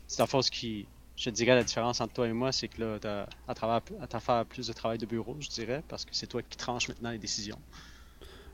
C'est 0.07 0.21
en 0.21 0.41
ce 0.41 0.51
qui, 0.51 0.87
je 1.15 1.29
dirais, 1.29 1.55
la 1.55 1.63
différence 1.63 1.99
entre 2.01 2.13
toi 2.13 2.27
et 2.27 2.33
moi, 2.33 2.51
c'est 2.51 2.67
que 2.67 2.81
là, 2.81 2.99
tu 2.99 3.07
as 3.07 3.27
à 3.47 4.19
faire 4.19 4.45
plus 4.45 4.67
de 4.67 4.73
travail 4.73 4.97
de 4.97 5.05
bureau, 5.05 5.35
je 5.39 5.49
dirais, 5.49 5.83
parce 5.87 6.05
que 6.05 6.11
c'est 6.13 6.27
toi 6.27 6.41
qui 6.41 6.57
tranches 6.57 6.87
maintenant 6.87 7.11
les 7.11 7.17
décisions. 7.17 7.59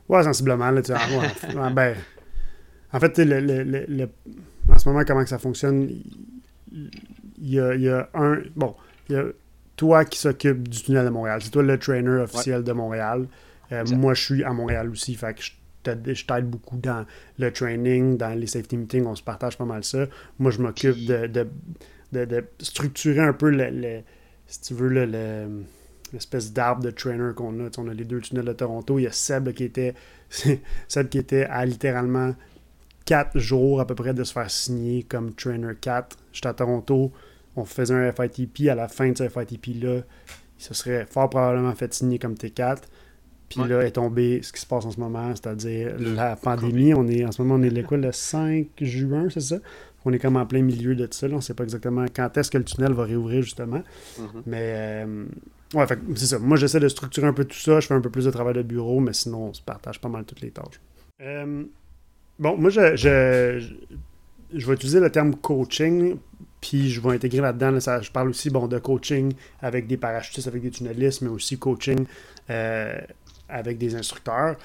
Ouais, 0.08 0.22
sensiblement. 0.22 0.70
Là, 0.70 0.82
tu 0.82 0.92
ben, 1.74 1.96
en 2.92 3.00
fait, 3.00 3.18
le, 3.18 3.40
le, 3.40 3.62
le, 3.64 4.10
en 4.68 4.78
ce 4.78 4.88
moment, 4.88 5.04
comment 5.06 5.22
que 5.22 5.28
ça 5.28 5.38
fonctionne, 5.38 6.02
il 6.72 7.50
y 7.50 7.58
a, 7.58 8.08
un. 8.14 8.42
Bon, 8.56 8.74
il 9.08 9.14
y 9.14 9.18
a 9.18 9.24
toi 9.76 10.04
qui 10.04 10.18
s'occupe 10.18 10.68
du 10.68 10.82
tunnel 10.82 11.04
de 11.04 11.10
Montréal. 11.10 11.40
C'est 11.42 11.50
toi 11.50 11.62
le 11.62 11.78
trainer 11.78 12.22
officiel 12.22 12.62
de 12.62 12.72
Montréal. 12.72 13.26
Euh, 13.72 13.84
moi, 13.96 14.14
je 14.14 14.22
suis 14.22 14.44
à 14.44 14.52
Montréal 14.52 14.90
aussi. 14.90 15.14
Fait 15.14 15.34
que 15.34 15.42
je 15.42 16.24
t'aide 16.24 16.48
beaucoup 16.48 16.76
dans 16.76 17.06
le 17.38 17.52
training, 17.52 18.16
dans 18.16 18.38
les 18.38 18.46
safety 18.46 18.76
meetings. 18.76 19.06
On 19.06 19.14
se 19.14 19.22
partage 19.22 19.56
pas 19.56 19.64
mal 19.64 19.84
ça. 19.84 20.06
Moi, 20.38 20.50
je 20.50 20.60
m'occupe 20.60 21.04
de, 21.04 21.46
de, 22.12 22.44
structurer 22.60 23.20
un 23.20 23.32
peu 23.32 23.50
le, 23.50 24.00
si 24.46 24.60
tu 24.60 24.74
veux, 24.74 24.88
le, 24.88 25.64
l'espèce 26.12 26.52
d'arbre 26.52 26.82
de 26.82 26.90
trainer 26.90 27.32
qu'on 27.34 27.66
a. 27.66 27.70
on 27.78 27.88
a 27.88 27.94
les 27.94 28.04
deux 28.04 28.20
tunnels 28.20 28.44
de 28.44 28.52
Toronto. 28.52 28.98
Il 28.98 29.02
y 29.02 29.06
a 29.06 29.12
Seb 29.12 29.52
qui 29.52 29.64
était 29.64 29.94
Seb 30.88 31.08
qui 31.08 31.18
était 31.18 31.44
à 31.44 31.64
littéralement 31.64 32.34
4 33.12 33.38
jours 33.38 33.78
à 33.78 33.86
peu 33.86 33.94
près 33.94 34.14
de 34.14 34.24
se 34.24 34.32
faire 34.32 34.50
signer 34.50 35.02
comme 35.02 35.34
trainer 35.34 35.74
4. 35.78 36.16
J'étais 36.32 36.48
à 36.48 36.54
Toronto, 36.54 37.12
on 37.56 37.66
faisait 37.66 37.92
un 37.92 38.10
FITP. 38.10 38.70
À 38.70 38.74
la 38.74 38.88
fin 38.88 39.10
de 39.10 39.18
ce 39.18 39.28
FITP-là, 39.28 40.00
il 40.58 40.64
se 40.64 40.72
serait 40.72 41.04
fort 41.04 41.28
probablement 41.28 41.74
fait 41.74 41.92
signer 41.92 42.18
comme 42.18 42.32
T4. 42.32 42.78
Puis 43.50 43.68
là 43.68 43.82
est 43.82 43.90
tombé 43.90 44.40
ce 44.42 44.50
qui 44.50 44.62
se 44.62 44.66
passe 44.66 44.86
en 44.86 44.90
ce 44.90 44.98
moment, 44.98 45.28
c'est-à-dire 45.32 45.94
la 45.98 46.36
pandémie. 46.36 46.94
On 46.94 47.06
est, 47.06 47.26
en 47.26 47.32
ce 47.32 47.42
moment, 47.42 47.56
on 47.56 47.62
est 47.62 47.68
le, 47.68 47.96
le 47.98 48.12
5 48.12 48.68
juin, 48.80 49.28
c'est 49.28 49.40
ça? 49.40 49.56
On 50.06 50.12
est 50.14 50.18
comme 50.18 50.38
en 50.38 50.46
plein 50.46 50.62
milieu 50.62 50.94
de 50.94 51.04
tout 51.04 51.12
ça. 51.18 51.26
On 51.26 51.36
ne 51.36 51.40
sait 51.42 51.52
pas 51.52 51.64
exactement 51.64 52.06
quand 52.16 52.34
est-ce 52.38 52.50
que 52.50 52.56
le 52.56 52.64
tunnel 52.64 52.94
va 52.94 53.04
réouvrir, 53.04 53.42
justement. 53.42 53.82
Mm-hmm. 54.18 54.42
Mais, 54.46 55.04
euh, 55.04 55.26
ouais, 55.74 55.84
c'est 56.14 56.26
ça. 56.26 56.38
Moi, 56.38 56.56
j'essaie 56.56 56.80
de 56.80 56.88
structurer 56.88 57.26
un 57.26 57.34
peu 57.34 57.44
tout 57.44 57.58
ça. 57.58 57.78
Je 57.78 57.86
fais 57.86 57.94
un 57.94 58.00
peu 58.00 58.08
plus 58.10 58.24
de 58.24 58.30
travail 58.30 58.54
de 58.54 58.62
bureau, 58.62 59.00
mais 59.00 59.12
sinon, 59.12 59.48
on 59.48 59.52
se 59.52 59.60
partage 59.60 60.00
pas 60.00 60.08
mal 60.08 60.24
toutes 60.24 60.40
les 60.40 60.50
tâches. 60.50 60.80
Euh, 61.20 61.64
Bon, 62.38 62.56
moi, 62.56 62.70
je, 62.70 62.96
je, 62.96 63.64
je, 64.52 64.66
vais 64.66 64.74
utiliser 64.74 65.00
le 65.00 65.10
terme 65.10 65.34
coaching, 65.36 66.16
puis 66.60 66.90
je 66.90 67.00
vais 67.00 67.10
intégrer 67.10 67.40
là-dedans. 67.40 67.78
je 67.78 68.10
parle 68.10 68.30
aussi 68.30 68.50
bon, 68.50 68.66
de 68.66 68.78
coaching 68.78 69.34
avec 69.60 69.86
des 69.86 69.96
parachutistes, 69.96 70.48
avec 70.48 70.62
des 70.62 70.70
tunnelistes, 70.70 71.22
mais 71.22 71.28
aussi 71.28 71.58
coaching 71.58 72.06
euh, 72.50 72.98
avec 73.48 73.78
des 73.78 73.94
instructeurs. 73.94 74.56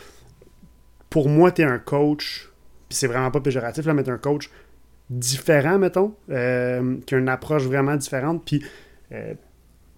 Pour 1.10 1.30
moi, 1.30 1.52
tu 1.52 1.62
es 1.62 1.66
un 1.66 1.80
coach, 1.80 2.50
puis 2.88 2.98
c'est 2.98 3.08
vraiment 3.08 3.32
pas 3.32 3.42
péjoratif, 3.42 3.86
mais 3.86 4.04
tu 4.04 4.12
un 4.12 4.18
coach 4.18 4.50
différent, 5.10 5.78
mettons, 5.78 6.16
euh, 6.30 6.98
qui 7.06 7.16
a 7.16 7.18
une 7.18 7.30
approche 7.30 7.64
vraiment 7.64 7.96
différente. 7.96 8.44
Puis, 8.46 8.64
euh, 9.12 9.34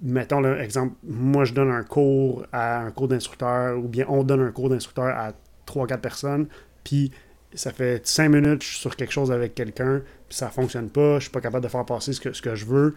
mettons, 0.02 0.40
là, 0.40 0.56
moi, 1.04 1.46
je 1.46 1.54
donne 1.54 1.72
un 1.72 1.84
cours 1.84 2.46
à 2.52 2.80
un 2.82 2.92
cours 2.92 3.08
d'instructeur, 3.08 3.78
ou 3.78 3.88
bien 3.88 4.06
on 4.08 4.24
donne 4.24 4.42
un 4.42 4.52
cours 4.52 4.70
d'instructeur 4.70 5.08
à 5.08 5.34
3-4 5.66 5.98
personnes, 6.00 6.48
puis 6.84 7.12
ça 7.54 7.72
fait 7.72 8.06
5 8.06 8.30
minutes, 8.30 8.64
je 8.64 8.68
suis 8.68 8.80
sur 8.80 8.96
quelque 8.96 9.12
chose 9.12 9.32
avec 9.32 9.56
quelqu'un, 9.56 10.02
puis 10.28 10.38
ça 10.38 10.50
fonctionne 10.50 10.90
pas, 10.90 11.16
je 11.16 11.24
suis 11.24 11.32
pas 11.32 11.42
capable 11.42 11.64
de 11.64 11.70
faire 11.70 11.86
passer 11.86 12.14
ce 12.14 12.22
que, 12.22 12.32
ce 12.32 12.42
que 12.42 12.56
je 12.56 12.66
veux. 12.66 12.96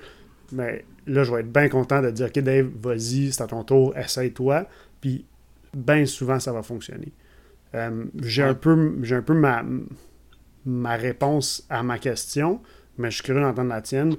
Mais 0.53 0.85
là, 1.07 1.25
je 1.25 1.33
vais 1.33 1.41
être 1.41 1.53
bien 1.53 1.69
content 1.69 2.03
de 2.03 2.11
dire 2.11 2.27
Ok, 2.27 2.39
Dave, 2.41 2.69
vas-y, 2.83 3.33
c'est 3.33 3.43
à 3.43 3.47
ton 3.47 3.65
tour, 3.65 3.97
essaye-toi. 3.97 4.67
Puis, 5.01 5.25
bien 5.75 6.05
souvent, 6.05 6.39
ça 6.39 6.53
va 6.53 6.63
fonctionner. 6.63 7.13
Euh, 7.75 8.05
j'ai 8.23 8.43
un 8.43 8.55
peu, 8.55 8.99
j'ai 9.03 9.17
un 9.17 9.23
peu 9.23 9.33
ma, 9.33 9.65
ma 10.67 10.97
réponse 10.97 11.67
à 11.71 11.83
ma 11.83 11.99
question, 11.99 12.61
mais 12.99 13.11
je 13.11 13.17
suis 13.17 13.25
curieux 13.25 13.41
d'entendre 13.41 13.71
la 13.71 13.81
tienne. 13.81 14.17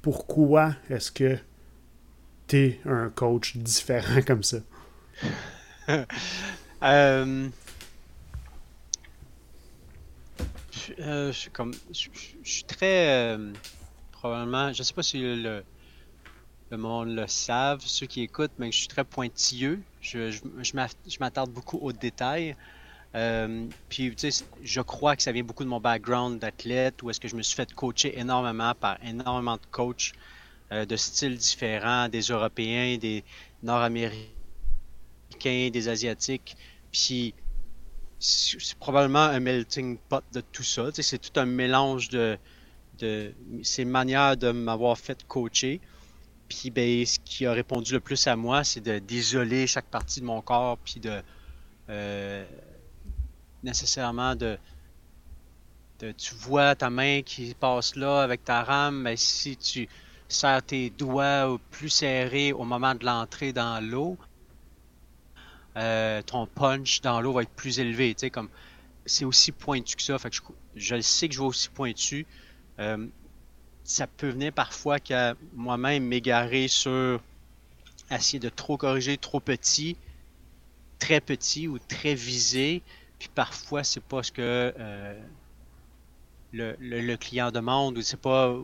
Pourquoi 0.00 0.74
est-ce 0.88 1.12
que 1.12 1.36
tu 2.46 2.56
es 2.56 2.80
un 2.86 3.10
coach 3.10 3.58
différent 3.58 4.22
comme 4.26 4.42
ça? 4.42 4.58
euh, 6.82 7.48
Euh, 10.98 11.32
je, 11.32 12.08
suis 12.42 12.64
très. 12.64 13.08
Euh, 13.08 13.52
probablement. 14.12 14.72
Je 14.72 14.82
sais 14.82 14.94
pas 14.94 15.02
si 15.02 15.20
le, 15.20 15.62
monde 16.72 17.14
le 17.14 17.26
savent, 17.26 17.82
ceux 17.84 18.06
qui 18.06 18.22
écoutent, 18.22 18.52
mais 18.58 18.72
je 18.72 18.78
suis 18.78 18.88
très 18.88 19.04
pointilleux. 19.04 19.80
Je, 20.00 20.30
je, 20.30 21.18
m'attarde 21.20 21.50
beaucoup 21.50 21.78
aux 21.78 21.92
détails. 21.92 22.56
Euh, 23.14 23.66
puis, 23.88 24.14
tu 24.16 24.30
sais, 24.30 24.44
je 24.62 24.80
crois 24.80 25.14
que 25.14 25.22
ça 25.22 25.30
vient 25.30 25.44
beaucoup 25.44 25.62
de 25.62 25.68
mon 25.68 25.80
background 25.80 26.40
d'athlète, 26.40 27.02
où 27.02 27.10
est-ce 27.10 27.20
que 27.20 27.28
je 27.28 27.36
me 27.36 27.42
suis 27.42 27.54
fait 27.54 27.72
coacher 27.72 28.18
énormément 28.18 28.74
par 28.74 28.98
énormément 29.04 29.54
de 29.54 29.66
coachs 29.70 30.12
de 30.72 30.96
styles 30.96 31.36
différents, 31.36 32.08
des 32.08 32.22
Européens, 32.22 32.96
des 32.96 33.22
Nord-Américains, 33.62 34.24
des 35.44 35.88
Asiatiques. 35.88 36.56
Puis, 36.90 37.34
c'est 38.24 38.78
probablement 38.78 39.18
un 39.24 39.40
melting 39.40 39.98
pot 40.08 40.24
de 40.32 40.40
tout 40.40 40.62
ça. 40.62 40.84
c'est 40.94 41.18
tout 41.18 41.38
un 41.38 41.44
mélange 41.44 42.08
de, 42.08 42.38
de 42.98 43.34
ces 43.62 43.84
manières 43.84 44.36
de 44.38 44.50
m'avoir 44.50 44.96
fait 44.96 45.24
coacher. 45.28 45.80
Puis 46.48 46.70
ben, 46.70 47.04
ce 47.04 47.18
qui 47.22 47.44
a 47.44 47.52
répondu 47.52 47.92
le 47.92 48.00
plus 48.00 48.26
à 48.26 48.34
moi, 48.34 48.64
c'est 48.64 48.88
d'isoler 49.04 49.66
chaque 49.66 49.86
partie 49.86 50.20
de 50.20 50.24
mon 50.24 50.40
corps, 50.40 50.78
puis 50.78 51.00
de 51.00 51.22
euh, 51.90 52.44
nécessairement 53.62 54.34
de, 54.34 54.58
tu 56.16 56.34
vois 56.34 56.74
ta 56.74 56.88
main 56.88 57.20
qui 57.22 57.54
passe 57.54 57.94
là 57.94 58.22
avec 58.22 58.42
ta 58.44 58.62
rame, 58.62 59.02
mais 59.02 59.16
si 59.16 59.56
tu 59.56 59.86
serres 60.28 60.62
tes 60.62 60.88
doigts 60.88 61.58
plus 61.70 61.90
serrés 61.90 62.52
au 62.54 62.64
moment 62.64 62.94
de 62.94 63.04
l'entrée 63.04 63.52
dans 63.52 63.84
l'eau, 63.84 64.16
euh, 65.76 66.22
ton 66.22 66.46
punch 66.46 67.00
dans 67.00 67.20
l'eau 67.20 67.32
va 67.32 67.42
être 67.42 67.50
plus 67.50 67.78
élevé. 67.78 68.14
Tu 68.14 68.20
sais, 68.20 68.30
comme 68.30 68.48
c'est 69.06 69.24
aussi 69.24 69.52
pointu 69.52 69.96
que 69.96 70.02
ça. 70.02 70.18
Fait 70.18 70.30
que 70.30 70.36
je, 70.76 71.00
sais 71.00 71.28
que 71.28 71.34
je 71.34 71.40
vais 71.40 71.46
aussi 71.46 71.68
pointu. 71.68 72.26
Euh, 72.78 73.06
ça 73.84 74.06
peut 74.06 74.28
venir 74.28 74.52
parfois 74.52 74.98
qu'à 74.98 75.34
moi-même 75.54 76.04
m'égarer 76.04 76.68
sur 76.68 77.20
essayer 78.10 78.38
de 78.38 78.48
trop 78.48 78.76
corriger 78.76 79.18
trop 79.18 79.40
petit, 79.40 79.96
très 80.98 81.20
petit 81.20 81.68
ou 81.68 81.78
très 81.78 82.14
visé. 82.14 82.82
Puis 83.18 83.28
parfois, 83.34 83.84
c'est 83.84 84.02
pas 84.02 84.22
ce 84.22 84.32
que 84.32 84.74
euh, 84.78 85.20
le, 86.52 87.16
client 87.16 87.50
demande 87.50 87.98
ou 87.98 88.02
c'est 88.02 88.20
pas 88.20 88.54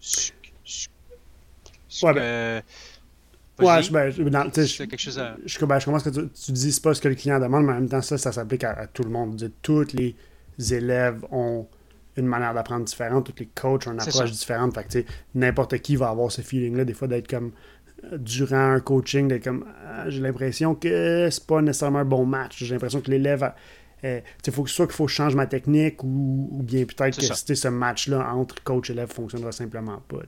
ce, 0.00 0.32
ouais, 2.02 2.14
que. 2.14 2.18
Ben, 2.18 2.62
je, 3.58 3.92
ben, 3.92 4.10
je, 4.10 4.84
quelque 4.84 4.98
chose 4.98 5.18
à... 5.18 5.36
je, 5.44 5.64
ben, 5.64 5.78
je 5.78 5.84
commence 5.84 6.02
que 6.02 6.10
tu, 6.10 6.28
tu, 6.28 6.52
dis 6.52 6.72
c'est 6.72 6.82
pas 6.82 6.94
ce 6.94 7.00
que 7.00 7.08
le 7.08 7.14
client 7.14 7.40
demande, 7.40 7.64
mais 7.64 7.72
en 7.72 7.76
même 7.76 7.88
temps, 7.88 8.02
ça, 8.02 8.18
ça 8.18 8.32
s'applique 8.32 8.64
à, 8.64 8.86
tout 8.86 9.02
le 9.02 9.10
monde. 9.10 9.50
tous 9.62 9.92
les 9.92 10.14
élèves 10.72 11.24
ont 11.30 11.66
une 12.16 12.26
manière 12.26 12.52
d'apprendre 12.54 12.84
différente, 12.84 13.26
tous 13.26 13.40
les 13.40 13.46
coachs 13.46 13.86
ont 13.86 13.92
une 13.92 14.00
approche 14.00 14.32
différente. 14.32 14.74
Fait 14.74 15.04
que 15.04 15.08
n'importe 15.34 15.78
qui 15.78 15.96
va 15.96 16.08
avoir 16.08 16.32
ce 16.32 16.42
feeling-là, 16.42 16.84
des 16.84 16.94
fois, 16.94 17.08
d'être 17.08 17.28
comme 17.28 17.52
euh, 18.04 18.18
durant 18.18 18.72
un 18.72 18.80
coaching, 18.80 19.28
d'être 19.28 19.44
comme 19.44 19.64
ah, 19.86 20.08
j'ai 20.08 20.20
l'impression 20.20 20.74
que 20.74 21.28
c'est 21.30 21.46
pas 21.46 21.62
nécessairement 21.62 22.00
un 22.00 22.04
bon 22.04 22.26
match. 22.26 22.64
J'ai 22.64 22.74
l'impression 22.74 23.00
que 23.00 23.10
l'élève 23.10 23.52
euh, 24.04 24.20
il 24.46 24.52
faut 24.52 24.66
soit 24.66 24.86
qu'il 24.86 24.94
faut 24.94 25.06
que 25.06 25.10
je 25.10 25.16
change 25.16 25.34
ma 25.34 25.46
technique 25.46 26.02
ou, 26.04 26.60
bien 26.62 26.84
peut-être 26.84 27.18
que 27.18 27.54
ce 27.54 27.68
match-là 27.68 28.32
entre 28.32 28.62
coach 28.62 28.90
et 28.90 28.92
élève 28.92 29.12
fonctionnera 29.12 29.52
simplement 29.52 30.00
pas. 30.08 30.18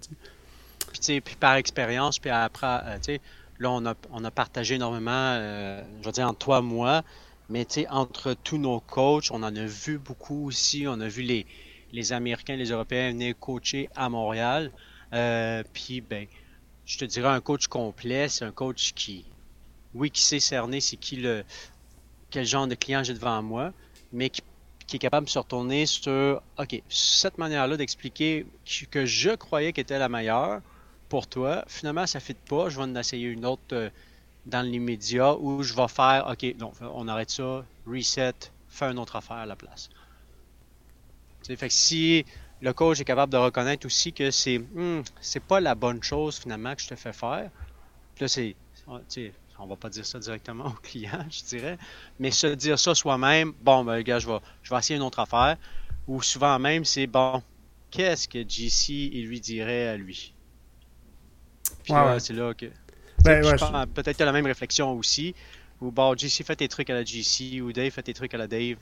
Puis, 0.92 1.20
puis 1.20 1.36
par 1.36 1.54
expérience, 1.54 2.18
puis 2.18 2.30
après, 2.30 2.80
euh, 2.84 3.18
là, 3.58 3.70
on 3.70 3.86
a, 3.86 3.94
on 4.10 4.24
a 4.24 4.30
partagé 4.30 4.76
énormément, 4.76 5.10
euh, 5.12 5.82
je 6.00 6.06
veux 6.06 6.12
dire, 6.12 6.26
entre 6.26 6.38
toi 6.38 6.58
et 6.58 6.62
moi, 6.62 7.02
mais 7.48 7.66
entre 7.88 8.34
tous 8.34 8.58
nos 8.58 8.80
coachs, 8.80 9.30
on 9.30 9.42
en 9.42 9.54
a 9.56 9.64
vu 9.64 9.98
beaucoup 9.98 10.46
aussi. 10.46 10.86
On 10.86 11.00
a 11.00 11.08
vu 11.08 11.22
les, 11.22 11.46
les 11.92 12.12
Américains, 12.12 12.56
les 12.56 12.70
Européens 12.70 13.10
venir 13.10 13.34
coacher 13.38 13.88
à 13.96 14.08
Montréal. 14.08 14.70
puis, 15.72 16.00
ben, 16.00 16.26
je 16.86 16.98
te 16.98 17.04
dirais, 17.04 17.28
un 17.28 17.40
coach 17.40 17.68
complet, 17.68 18.28
c'est 18.28 18.44
un 18.44 18.52
coach 18.52 18.92
qui, 18.94 19.24
oui, 19.94 20.10
qui 20.10 20.22
sait 20.22 20.40
cerner 20.40 20.80
c'est 20.80 20.96
qui 20.96 21.16
le, 21.16 21.44
quel 22.30 22.46
genre 22.46 22.66
de 22.66 22.74
client 22.74 23.02
j'ai 23.02 23.14
devant 23.14 23.42
moi, 23.42 23.72
mais 24.12 24.30
qui, 24.30 24.42
est 24.92 24.98
capable 24.98 25.26
de 25.26 25.30
se 25.30 25.38
retourner 25.38 25.86
sur, 25.86 26.42
OK, 26.58 26.82
cette 26.88 27.38
manière-là 27.38 27.76
d'expliquer 27.76 28.44
que 28.90 29.06
je 29.06 29.30
croyais 29.30 29.72
qu'était 29.72 30.00
la 30.00 30.08
meilleure 30.08 30.62
pour 31.10 31.26
toi, 31.26 31.64
finalement, 31.66 32.06
ça 32.06 32.18
ne 32.20 32.22
fit 32.22 32.34
pas, 32.34 32.70
je 32.70 32.76
vais 32.78 32.84
en 32.84 32.94
essayer 32.94 33.26
une 33.26 33.44
autre 33.44 33.62
euh, 33.72 33.90
dans 34.46 34.62
l'immédiat 34.62 35.36
où 35.36 35.62
je 35.62 35.74
vais 35.74 35.88
faire, 35.88 36.26
OK, 36.30 36.56
donc 36.56 36.74
on 36.80 37.08
arrête 37.08 37.30
ça, 37.30 37.66
reset, 37.86 38.32
fais 38.68 38.86
une 38.86 38.98
autre 38.98 39.16
affaire 39.16 39.36
à 39.36 39.46
la 39.46 39.56
place. 39.56 39.90
fait 41.44 41.56
que 41.56 41.68
si 41.68 42.24
le 42.62 42.72
coach 42.72 43.00
est 43.00 43.04
capable 43.04 43.32
de 43.32 43.38
reconnaître 43.38 43.86
aussi 43.86 44.12
que 44.12 44.30
c'est 44.30 44.58
hmm, 44.58 45.02
c'est 45.20 45.42
pas 45.42 45.60
la 45.60 45.74
bonne 45.74 46.02
chose 46.02 46.38
finalement 46.38 46.74
que 46.74 46.82
je 46.82 46.88
te 46.88 46.94
fais 46.94 47.12
faire, 47.12 47.50
là 48.20 48.28
c'est 48.28 48.54
on 49.58 49.66
va 49.66 49.76
pas 49.76 49.90
dire 49.90 50.06
ça 50.06 50.18
directement 50.18 50.66
au 50.66 50.80
client, 50.82 51.26
je 51.28 51.44
dirais, 51.44 51.76
mais 52.20 52.30
se 52.30 52.46
dire 52.46 52.78
ça 52.78 52.94
soi-même, 52.94 53.52
bon, 53.60 53.84
ben, 53.84 54.00
gars, 54.02 54.20
je 54.20 54.28
vais, 54.28 54.38
je 54.62 54.70
vais 54.70 54.78
essayer 54.78 54.96
une 54.96 55.02
autre 55.02 55.18
affaire, 55.18 55.56
ou 56.06 56.22
souvent 56.22 56.58
même, 56.58 56.84
c'est 56.84 57.06
bon, 57.06 57.42
qu'est-ce 57.90 58.26
que 58.26 58.38
JC, 58.48 59.10
lui 59.26 59.40
dirait 59.40 59.88
à 59.88 59.96
lui? 59.96 60.32
Puis 61.94 62.04
là, 62.04 62.20
c'est 62.20 62.34
là 62.34 62.54
que. 62.54 62.66
Ben, 63.22 63.42
peut-être 63.42 64.12
que 64.12 64.16
tu 64.16 64.22
as 64.22 64.26
la 64.26 64.32
même 64.32 64.46
réflexion 64.46 64.92
aussi, 64.92 65.34
ou 65.80 65.90
bon, 65.90 66.16
JC 66.16 66.42
fait 66.44 66.56
tes 66.56 66.68
trucs 66.68 66.88
à 66.88 66.94
la 66.94 67.04
JC, 67.04 67.60
ou 67.60 67.72
Dave 67.72 67.90
fait 67.90 68.02
tes 68.02 68.14
trucs 68.14 68.32
à 68.34 68.38
la 68.38 68.46
Dave. 68.46 68.76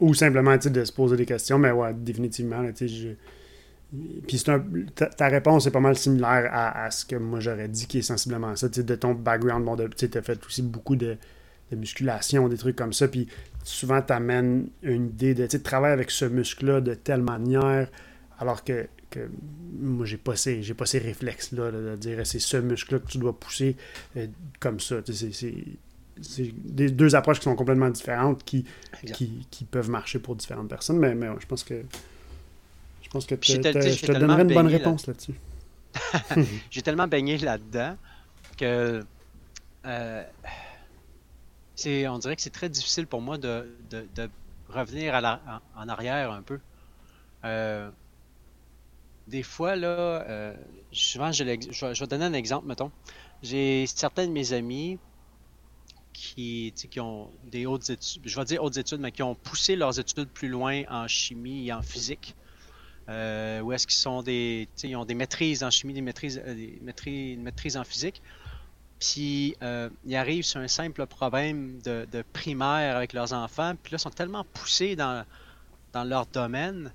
Ou 0.00 0.14
simplement 0.14 0.56
de 0.56 0.84
se 0.84 0.92
poser 0.92 1.16
des 1.16 1.26
questions, 1.26 1.58
mais 1.58 1.70
ouais, 1.70 1.94
définitivement, 1.94 2.64
tu 2.72 2.88
sais, 2.88 2.88
je 2.88 3.08
puis 4.26 4.42
un, 4.48 4.62
ta, 4.94 5.28
réponse 5.28 5.66
est 5.66 5.70
pas 5.70 5.80
mal 5.80 5.96
similaire 5.96 6.50
à, 6.52 6.90
ce 6.90 7.06
que 7.06 7.16
moi 7.16 7.40
j'aurais 7.40 7.68
dit, 7.68 7.86
qui 7.86 7.98
est 7.98 8.02
sensiblement 8.02 8.54
ça. 8.54 8.68
De 8.68 8.94
ton 8.94 9.14
background, 9.14 9.64
bon, 9.64 9.76
tu 9.96 10.10
as 10.12 10.22
fait 10.22 10.44
aussi 10.44 10.60
beaucoup 10.60 10.94
de, 10.94 11.16
musculation, 11.72 12.48
des 12.48 12.58
trucs 12.58 12.76
comme 12.76 12.92
ça. 12.92 13.08
Puis 13.08 13.28
souvent, 13.64 14.02
tu 14.02 14.12
amènes 14.12 14.68
une 14.82 15.06
idée 15.06 15.34
de, 15.34 15.46
travailler 15.56 15.94
avec 15.94 16.10
ce 16.10 16.26
muscle-là 16.26 16.82
de 16.82 16.94
telle 16.94 17.22
manière, 17.22 17.88
alors 18.38 18.62
que, 18.62 18.88
moi, 19.78 20.06
j'ai 20.06 20.16
pas 20.16 20.36
ces, 20.36 20.62
j'ai 20.62 20.74
pas 20.74 20.86
ces 20.86 20.98
réflexes-là 20.98 21.70
de 21.70 21.96
dire 21.96 22.26
c'est 22.26 22.38
ce 22.38 22.56
muscle-là 22.56 23.00
que 23.00 23.08
tu 23.08 23.18
dois 23.18 23.38
pousser 23.38 23.76
euh, 24.16 24.26
comme 24.60 24.80
ça. 24.80 24.96
C'est 26.20 26.52
des 26.64 26.90
deux 26.90 27.14
approches 27.14 27.38
qui 27.38 27.44
sont 27.44 27.54
complètement 27.54 27.90
différentes 27.90 28.44
qui, 28.44 28.64
qui, 29.12 29.64
peuvent 29.70 29.90
marcher 29.90 30.18
pour 30.18 30.36
différentes 30.36 30.68
personnes, 30.68 30.98
mais, 30.98 31.14
mais 31.14 31.28
je 31.38 31.46
pense 31.46 31.62
que 31.62 31.82
je 33.02 33.08
pense 33.08 33.24
que 33.24 33.36
je 33.40 33.56
te 33.56 34.12
donnerai 34.12 34.42
une 34.42 34.52
bonne 34.52 34.66
réponse 34.66 35.06
là-dessus. 35.06 35.34
j'ai 36.70 36.82
tellement 36.82 37.08
baigné 37.08 37.38
là-dedans 37.38 37.96
que 38.58 39.02
euh, 39.86 40.24
c'est, 41.74 42.08
on 42.08 42.18
dirait 42.18 42.36
que 42.36 42.42
c'est 42.42 42.50
très 42.50 42.68
difficile 42.68 43.06
pour 43.06 43.22
moi 43.22 43.38
de, 43.38 43.66
revenir 44.68 45.14
en, 45.14 45.88
arrière 45.88 46.32
un 46.32 46.42
peu. 46.42 46.58
Euh, 47.44 47.88
des 49.28 49.42
fois, 49.42 49.76
là, 49.76 49.88
euh, 49.88 50.54
souvent, 50.90 51.32
je, 51.32 51.44
vais 51.44 52.06
donner 52.06 52.24
un 52.24 52.32
exemple, 52.32 52.66
mettons. 52.66 52.90
J'ai 53.42 53.86
certains 53.86 54.26
de 54.26 54.32
mes 54.32 54.52
amis 54.52 54.98
qui, 56.12 56.72
qui 56.74 56.98
ont 56.98 57.30
des 57.44 57.66
hautes 57.66 57.90
études, 57.90 58.22
je 58.24 58.36
vais 58.36 58.44
dire 58.46 58.62
hautes 58.62 58.78
études, 58.78 59.00
mais 59.00 59.12
qui 59.12 59.22
ont 59.22 59.34
poussé 59.34 59.76
leurs 59.76 60.00
études 60.00 60.28
plus 60.28 60.48
loin 60.48 60.82
en 60.88 61.06
chimie 61.06 61.68
et 61.68 61.72
en 61.72 61.82
physique. 61.82 62.34
Euh, 63.08 63.60
où 63.60 63.72
est-ce 63.72 63.86
qu'ils 63.86 63.96
sont 63.96 64.22
des, 64.22 64.68
ils 64.82 64.96
ont 64.96 65.04
des 65.04 65.14
maîtrises 65.14 65.62
en 65.62 65.70
chimie, 65.70 65.94
des 65.94 66.00
maîtrises, 66.00 66.42
euh, 66.44 66.54
des 66.54 66.78
maîtrises, 67.36 67.76
en 67.76 67.84
physique. 67.84 68.22
Puis 68.98 69.54
ils 69.60 70.16
arrivent 70.16 70.44
sur 70.44 70.60
un 70.60 70.66
simple 70.68 71.06
problème 71.06 71.80
de, 71.82 72.24
primaire 72.32 72.96
avec 72.96 73.12
leurs 73.12 73.32
enfants, 73.32 73.74
puis 73.80 73.92
là 73.92 73.96
ils 73.96 74.00
sont 74.00 74.10
tellement 74.10 74.44
poussés 74.54 74.96
dans, 74.96 75.24
dans 75.92 76.02
leur 76.02 76.26
domaine 76.26 76.92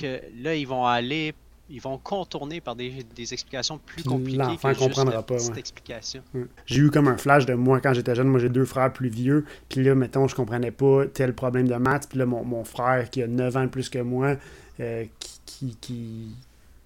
que 0.00 0.20
là 0.42 0.54
ils 0.54 0.66
vont 0.66 0.84
aller, 0.84 1.34
ils 1.70 1.80
vont 1.80 1.98
contourner 1.98 2.60
par 2.60 2.76
des, 2.76 3.04
explications 3.32 3.78
plus 3.78 4.02
compliquées 4.02 4.38
L'enfant 4.38 4.74
comprendra 4.74 5.22
pas. 5.22 5.38
Cette 5.38 5.58
explication. 5.58 6.22
J'ai 6.66 6.80
eu 6.80 6.90
comme 6.90 7.08
un 7.08 7.16
flash 7.16 7.46
de 7.46 7.54
moi 7.54 7.80
quand 7.80 7.92
j'étais 7.92 8.14
jeune. 8.14 8.28
Moi 8.28 8.40
j'ai 8.40 8.48
deux 8.48 8.64
frères 8.64 8.92
plus 8.92 9.08
vieux, 9.08 9.44
puis 9.68 9.82
là 9.82 9.94
mettons 9.94 10.28
je 10.28 10.34
comprenais 10.34 10.70
pas 10.70 11.06
tel 11.06 11.34
problème 11.34 11.68
de 11.68 11.74
maths, 11.74 12.08
puis 12.08 12.18
là 12.18 12.26
mon, 12.26 12.44
mon 12.44 12.64
frère 12.64 13.10
qui 13.10 13.22
a 13.22 13.26
9 13.26 13.56
ans 13.56 13.64
de 13.64 13.68
plus 13.68 13.88
que 13.88 13.98
moi 13.98 14.36
euh, 14.80 15.04
qui, 15.46 15.76
qui, 15.80 16.36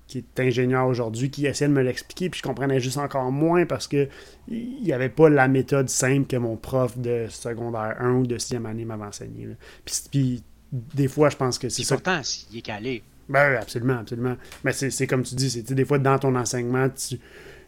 qui, 0.07 0.19
est 0.19 0.41
ingénieur 0.41 0.87
aujourd'hui, 0.87 1.31
qui 1.31 1.47
essaie 1.47 1.69
de 1.69 1.73
me 1.73 1.83
l'expliquer, 1.83 2.31
puis 2.31 2.39
je 2.39 2.43
comprenais 2.43 2.81
juste 2.81 2.97
encore 2.97 3.31
moins 3.31 3.67
parce 3.67 3.87
que 3.87 4.09
il 4.49 4.83
n'y 4.83 4.93
avait 4.93 5.11
pas 5.11 5.29
la 5.29 5.47
méthode 5.47 5.91
simple 5.91 6.27
que 6.27 6.37
mon 6.37 6.57
prof 6.57 6.99
de 6.99 7.27
secondaire 7.29 7.97
1 7.99 8.13
ou 8.15 8.27
de 8.27 8.39
6e 8.39 8.65
année 8.67 8.85
m'avait 8.87 9.05
enseigné. 9.05 9.47
Puis, 9.85 10.43
des 10.73 11.09
fois, 11.09 11.29
je 11.29 11.37
pense 11.37 11.59
que 11.59 11.69
c'est 11.69 11.85
ça. 11.85 11.97
pourtant, 11.97 12.21
il 12.51 12.59
est 12.59 12.63
calé. 12.63 13.03
Ben 13.29 13.57
absolument, 13.61 13.99
absolument. 13.99 14.37
Mais 14.65 14.73
c'est 14.73 15.07
comme 15.07 15.23
tu 15.23 15.35
dis, 15.35 15.51
c'est 15.51 15.73
des 15.73 15.85
fois 15.85 15.99
dans 15.99 16.19
ton 16.19 16.35
enseignement, 16.35 16.89
tu, 16.91 17.19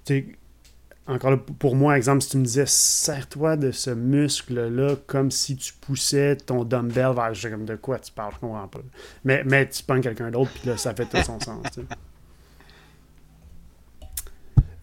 tu 0.05 0.37
encore 1.07 1.33
là, 1.33 1.37
pour 1.37 1.77
moi, 1.77 1.99
exemple, 1.99 2.23
si 2.23 2.31
tu 2.31 2.39
me 2.39 2.45
disais, 2.45 2.65
serre-toi 2.67 3.57
de 3.57 3.71
ce 3.73 3.91
muscle-là 3.91 4.97
comme 5.07 5.31
si 5.31 5.55
tu 5.55 5.75
poussais 5.75 6.37
ton 6.37 6.65
dumbbell 6.65 7.15
vers. 7.15 7.35
Je 7.35 7.49
comme 7.49 7.67
de 7.67 7.77
quoi 7.77 7.99
tu 7.99 8.11
parles, 8.11 8.33
je 8.35 8.41
comprends 8.41 8.67
pas. 8.69 8.81
Mais, 9.23 9.45
mais 9.45 9.69
tu 9.69 9.83
prends 9.83 10.01
quelqu'un 10.01 10.31
d'autre, 10.31 10.51
puis 10.55 10.71
là, 10.71 10.79
ça 10.79 10.95
fait 10.95 11.05
tout 11.05 11.23
son 11.23 11.39
sens. 11.41 11.67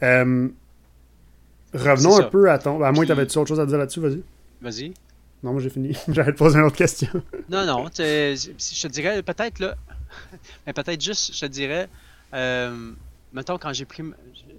Euh, 0.04 0.48
revenons 1.74 2.18
un 2.18 2.24
peu 2.24 2.50
à 2.50 2.58
ton. 2.58 2.82
À 2.82 2.92
moins 2.92 3.04
que 3.04 3.08
tu 3.08 3.12
avais-tu 3.12 3.38
autre 3.38 3.50
chose 3.50 3.60
à 3.60 3.68
dire 3.68 3.78
là-dessus, 3.78 4.00
vas-y. 4.00 4.24
Vas-y. 4.60 4.94
Non, 5.44 5.54
moi 5.54 5.62
j'ai 5.62 5.70
fini. 5.70 5.96
J'allais 6.08 6.34
te 6.34 6.38
poser 6.38 6.60
une 6.60 6.66
autre 6.66 6.76
question. 6.76 7.10
non, 7.50 7.66
non. 7.66 7.86
Je 7.88 8.48
te 8.82 8.88
dirais 8.88 9.24
peut-être 9.24 9.60
là. 9.60 9.76
Mais 10.68 10.74
peut-être 10.74 11.02
juste, 11.02 11.34
je 11.34 11.42
te 11.42 11.46
dirais. 11.46 11.90
Euh, 12.34 12.94
mettons, 13.34 13.58
quand 13.58 13.74
j'ai 13.74 13.86
pris. 13.86 14.04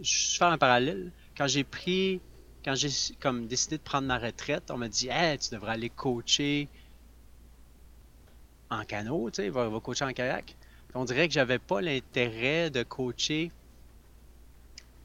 Je 0.02 0.36
faire 0.38 0.48
un 0.48 0.58
parallèle 0.58 1.12
quand 1.36 1.46
j'ai 1.46 1.64
pris, 1.64 2.20
quand 2.64 2.74
j'ai 2.74 2.88
comme 3.20 3.46
décidé 3.46 3.78
de 3.78 3.82
prendre 3.82 4.06
ma 4.06 4.18
retraite, 4.18 4.70
on 4.70 4.76
m'a 4.76 4.88
dit, 4.88 5.08
hey, 5.10 5.38
tu 5.38 5.50
devrais 5.50 5.72
aller 5.72 5.90
coacher 5.90 6.68
en 8.70 8.84
canot, 8.84 9.30
tu 9.30 9.42
sais, 9.42 9.48
va, 9.48 9.68
va 9.68 9.80
coacher 9.80 10.04
en 10.04 10.12
kayak. 10.12 10.56
on 10.94 11.04
dirait 11.04 11.28
que 11.28 11.34
j'avais 11.34 11.58
pas 11.58 11.80
l'intérêt 11.80 12.70
de 12.70 12.82
coacher 12.82 13.50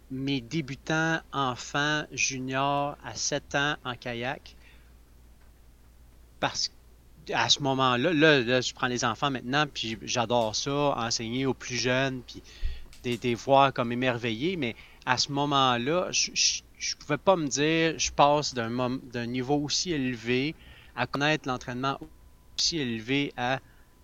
mes 0.10 0.40
débutants, 0.40 1.20
enfants, 1.34 2.04
juniors 2.12 2.98
à 3.04 3.14
7 3.14 3.56
ans 3.56 3.76
en 3.84 3.96
kayak. 3.96 4.56
Parce 6.40 6.72
qu'à 7.26 7.50
ce 7.50 7.62
moment-là, 7.62 8.14
là, 8.14 8.62
je 8.62 8.74
prends 8.74 8.88
les 8.88 9.04
enfants 9.04 9.32
maintenant, 9.32 9.66
puis 9.72 9.98
j'adore 10.04 10.56
ça, 10.56 10.96
enseigner 10.98 11.46
aux 11.46 11.54
plus 11.54 11.76
jeunes, 11.76 12.22
puis 12.22 12.42
des, 13.04 13.18
des 13.18 13.36
voir 13.36 13.74
comme 13.74 13.92
émerveillés, 13.92 14.56
mais 14.56 14.76
à 15.06 15.18
ce 15.18 15.32
moment-là, 15.32 16.08
je 16.12 16.32
ne 16.32 17.00
pouvais 17.00 17.18
pas 17.18 17.36
me 17.36 17.48
dire, 17.48 17.98
je 17.98 18.12
passe 18.12 18.54
d'un 18.54 19.26
niveau 19.26 19.56
aussi 19.56 19.92
élevé 19.92 20.56
à 20.96 21.08
connaître 21.08 21.48
l'entraînement 21.48 22.00
aussi 22.58 22.80
élevé 22.80 23.34
à 23.38 23.60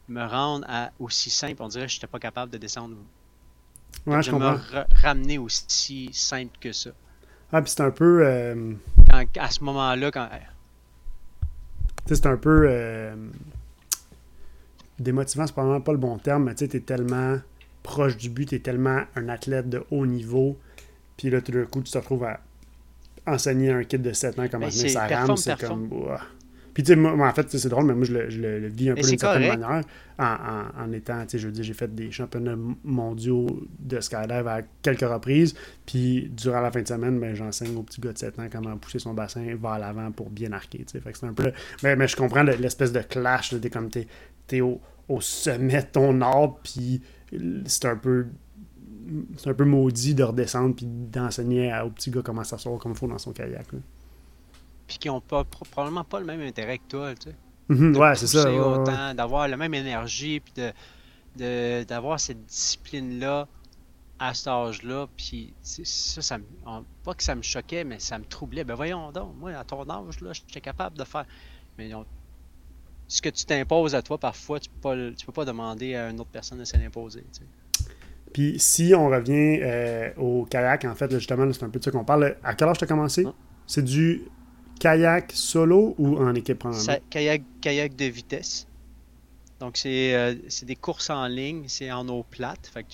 me 0.07 0.23
rendre 0.25 0.65
à 0.69 0.91
aussi 0.99 1.29
simple. 1.29 1.61
On 1.61 1.67
dirait 1.67 1.85
que 1.85 1.91
je 1.91 1.97
n'étais 1.97 2.07
pas 2.07 2.19
capable 2.19 2.51
de 2.51 2.57
descendre 2.57 2.95
Ouais, 4.05 4.21
je, 4.21 4.31
me 4.31 4.57
ramener 5.01 5.37
aussi 5.37 6.09
simple 6.11 6.57
que 6.59 6.71
ça. 6.71 6.89
Ah, 7.51 7.61
puis 7.61 7.71
c'est 7.71 7.81
un 7.81 7.91
peu. 7.91 8.25
Euh, 8.25 8.73
à 9.37 9.49
ce 9.49 9.63
moment-là, 9.63 10.11
quand. 10.11 10.27
C'est 12.05 12.25
un 12.25 12.37
peu. 12.37 12.65
Euh, 12.67 13.15
démotivant, 14.99 15.47
c'est 15.47 15.53
probablement 15.53 15.81
pas 15.81 15.91
le 15.91 15.97
bon 15.97 16.17
terme, 16.17 16.45
mais 16.45 16.55
tu 16.55 16.65
sais, 16.65 16.67
t'es 16.69 16.79
tellement 16.79 17.37
proche 17.81 18.15
du 18.17 18.29
but, 18.29 18.47
t'es 18.49 18.59
tellement 18.59 19.01
un 19.15 19.29
athlète 19.29 19.69
de 19.69 19.83
haut 19.91 20.05
niveau, 20.05 20.57
puis 21.17 21.29
là, 21.29 21.41
tout 21.41 21.51
d'un 21.51 21.65
coup, 21.65 21.81
tu 21.81 21.91
te 21.91 21.97
retrouves 21.97 22.23
à 22.23 22.39
enseigner 23.25 23.71
un 23.71 23.83
kid 23.83 24.01
de 24.01 24.11
7 24.13 24.39
ans 24.39 24.45
comment 24.51 24.69
tenir 24.69 24.89
sa 24.89 25.07
rame, 25.07 25.37
c'est 25.37 25.59
comme. 25.59 25.89
Puis, 26.73 26.83
tu 26.83 26.93
sais, 26.93 26.95
moi, 26.95 27.27
en 27.27 27.33
fait, 27.33 27.49
c'est 27.55 27.69
drôle, 27.69 27.85
mais 27.85 27.93
moi, 27.93 28.05
je 28.05 28.13
le, 28.13 28.29
je 28.29 28.39
le, 28.39 28.67
vis 28.67 28.89
un 28.89 28.95
peu 28.95 29.01
d'une 29.01 29.19
certaine 29.19 29.47
manière 29.47 29.83
en, 30.17 30.25
en, 30.25 30.83
en 30.83 30.91
étant, 30.91 31.21
tu 31.23 31.29
sais, 31.29 31.39
je 31.39 31.47
veux 31.47 31.53
dire, 31.53 31.63
j'ai 31.63 31.73
fait 31.73 31.93
des 31.93 32.11
championnats 32.11 32.57
mondiaux 32.83 33.47
de 33.79 33.99
skydive 33.99 34.47
à 34.47 34.61
quelques 34.81 35.01
reprises. 35.01 35.53
Puis, 35.85 36.31
durant 36.35 36.61
la 36.61 36.71
fin 36.71 36.81
de 36.81 36.87
semaine, 36.87 37.19
ben, 37.19 37.35
j'enseigne 37.35 37.75
au 37.77 37.83
petit 37.83 38.01
gars 38.01 38.13
de 38.13 38.17
7 38.17 38.39
ans 38.39 38.47
comment 38.51 38.75
pousser 38.77 38.99
son 38.99 39.13
bassin 39.13 39.43
vers 39.55 39.79
l'avant 39.79 40.11
pour 40.11 40.29
bien 40.29 40.51
arquer, 40.51 40.79
tu 40.79 40.93
sais. 40.93 40.99
Fait 40.99 41.11
que 41.11 41.17
c'est 41.17 41.27
un 41.27 41.33
peu. 41.33 41.51
Mais, 41.83 41.95
mais 41.95 42.07
je 42.07 42.15
comprends 42.15 42.43
l'espèce 42.43 42.91
de 42.91 43.01
clash, 43.01 43.53
t'es 43.61 43.69
comme, 43.69 43.89
t'es 43.89 44.07
es 44.51 44.61
au, 44.61 44.81
au 45.09 45.21
sommet 45.21 45.81
de 45.81 45.87
ton 45.91 46.21
art, 46.21 46.57
puis 46.63 47.01
c'est 47.65 47.85
un 47.85 47.97
peu 47.97 48.27
c'est 49.37 49.49
un 49.49 49.53
peu 49.53 49.65
maudit 49.65 50.15
de 50.15 50.23
redescendre 50.23 50.75
puis 50.75 50.85
d'enseigner 50.87 51.73
au 51.83 51.89
petit 51.89 52.09
gars 52.09 52.21
comment 52.23 52.43
s'asseoir 52.43 52.79
comme 52.79 52.93
il 52.93 52.97
faut 52.97 53.07
dans 53.07 53.17
son 53.17 53.33
kayak. 53.33 53.73
Là 53.73 53.79
puis 54.93 54.99
qui 54.99 55.09
ont 55.09 55.21
pas, 55.21 55.43
probablement 55.43 56.03
pas 56.03 56.19
le 56.19 56.25
même 56.27 56.41
intérêt 56.41 56.77
que 56.77 56.87
toi, 56.87 57.15
tu 57.15 57.29
sais. 57.29 57.35
Mhm, 57.69 57.97
ouais, 57.97 58.15
c'est 58.15 58.27
ça. 58.27 59.13
d'avoir 59.13 59.47
la 59.47 59.57
même 59.57 59.73
énergie, 59.73 60.39
puis 60.39 60.53
de, 61.35 61.83
d'avoir 61.83 62.19
cette 62.19 62.45
discipline-là 62.45 63.47
à 64.19 64.33
cet 64.35 64.47
âge-là, 64.47 65.07
puis 65.17 65.53
ça, 65.63 66.21
ça 66.21 66.37
pas 67.03 67.15
que 67.15 67.23
ça 67.23 67.33
me 67.33 67.41
choquait, 67.41 67.83
mais 67.83 67.97
ça 67.97 68.19
me 68.19 68.25
troublait. 68.25 68.63
Ben 68.63 68.75
voyons 68.75 69.11
donc, 69.11 69.33
moi, 69.39 69.53
à 69.53 69.63
ton 69.63 69.89
âge, 69.89 70.21
là, 70.21 70.31
j'étais 70.31 70.61
capable 70.61 70.95
de 70.97 71.03
faire. 71.03 71.25
Mais 71.79 71.89
ce 73.07 73.21
que 73.21 73.29
tu 73.29 73.45
t'imposes 73.45 73.95
à 73.95 74.03
toi, 74.03 74.19
parfois, 74.19 74.59
tu 74.59 74.69
peux 74.69 74.79
pas, 74.79 74.95
tu 75.17 75.25
peux 75.25 75.31
pas 75.31 75.45
demander 75.45 75.95
à 75.95 76.11
une 76.11 76.19
autre 76.19 76.29
personne 76.29 76.59
de 76.59 76.65
s'imposer. 76.65 77.25
Tu 77.33 77.41
sais. 77.41 77.85
Puis 78.31 78.59
si 78.59 78.93
on 78.95 79.09
revient 79.09 79.59
euh, 79.61 80.11
au 80.17 80.45
kayak, 80.45 80.85
en 80.85 80.95
fait, 80.95 81.11
justement, 81.11 81.51
c'est 81.51 81.63
un 81.63 81.69
peu 81.69 81.79
de 81.79 81.83
ça 81.83 81.91
qu'on 81.91 82.05
parle. 82.05 82.37
À 82.43 82.53
quel 82.53 82.67
âge 82.67 82.77
tu 82.77 82.83
as 82.83 82.87
commencé? 82.87 83.25
Ah. 83.27 83.33
C'est 83.65 83.83
du 83.83 84.23
kayak 84.79 85.31
solo 85.33 85.95
ou 85.97 86.17
en 86.17 86.35
équipe 86.35 86.65
en 86.65 86.73
kayak, 87.09 87.41
kayak 87.61 87.95
de 87.95 88.05
vitesse. 88.05 88.67
Donc, 89.63 89.79
euh, 89.85 90.35
c'est 90.49 90.65
des 90.65 90.75
courses 90.75 91.09
en 91.09 91.25
ligne, 91.25 91.69
c'est 91.69 91.89
en 91.89 92.05
eau 92.09 92.25
plate. 92.29 92.67
Fait 92.67 92.85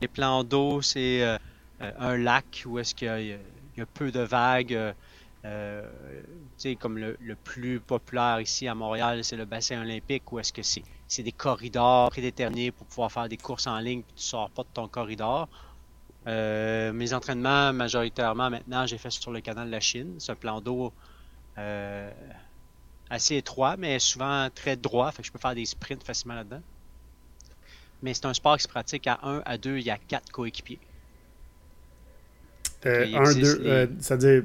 les 0.00 0.06
plans 0.06 0.44
d'eau, 0.44 0.80
c'est 0.80 1.20
euh, 1.20 1.36
euh, 1.80 1.90
un 1.98 2.16
lac 2.16 2.62
où 2.64 2.78
est-ce 2.78 2.94
qu'il 2.94 3.08
y, 3.76 3.80
a 3.80 3.86
peu 3.86 4.12
de 4.12 4.20
vagues. 4.20 4.94
comme 6.78 6.98
le, 6.98 7.34
plus 7.42 7.80
populaire 7.80 8.40
ici 8.40 8.68
à 8.68 8.74
Montréal, 8.76 9.24
c'est 9.24 9.36
le 9.36 9.46
bassin 9.46 9.82
olympique 9.82 10.30
où 10.30 10.38
est-ce 10.38 10.52
que 10.52 10.62
c'est 10.62 11.22
des 11.24 11.32
corridors 11.32 12.10
prédéterminés 12.10 12.70
pour 12.70 12.86
pouvoir 12.86 13.10
faire 13.10 13.28
des 13.28 13.36
courses 13.36 13.66
en 13.66 13.80
ligne 13.80 14.02
puis 14.02 14.14
tu 14.14 14.22
sors 14.22 14.48
pas 14.50 14.62
de 14.62 14.68
ton 14.72 14.86
corridor. 14.86 15.48
mes 16.24 17.12
entraînements, 17.14 17.72
majoritairement 17.72 18.48
maintenant, 18.48 18.86
j'ai 18.86 18.98
fait 18.98 19.10
sur 19.10 19.32
le 19.32 19.40
canal 19.40 19.66
de 19.66 19.72
la 19.72 19.80
Chine. 19.80 20.14
Ce 20.18 20.30
plan 20.30 20.60
d'eau 20.60 20.92
euh, 21.58 22.10
assez 23.10 23.36
étroit, 23.36 23.76
mais 23.76 23.98
souvent 23.98 24.48
très 24.54 24.76
droit. 24.76 25.10
Fait 25.12 25.22
que 25.22 25.26
je 25.28 25.32
peux 25.32 25.38
faire 25.38 25.54
des 25.54 25.66
sprints 25.66 26.02
facilement 26.02 26.34
là-dedans. 26.34 26.62
Mais 28.02 28.14
c'est 28.14 28.26
un 28.26 28.34
sport 28.34 28.56
qui 28.56 28.64
se 28.64 28.68
pratique 28.68 29.06
à 29.06 29.20
1, 29.22 29.42
à 29.44 29.58
2, 29.58 29.78
il 29.78 29.84
y 29.84 29.90
a 29.90 29.98
4 29.98 30.32
coéquipiers. 30.32 30.78
Euh, 32.86 33.06
1, 33.14 33.34
2, 33.34 33.60
euh, 33.64 33.86
c'est-à-dire 34.00 34.42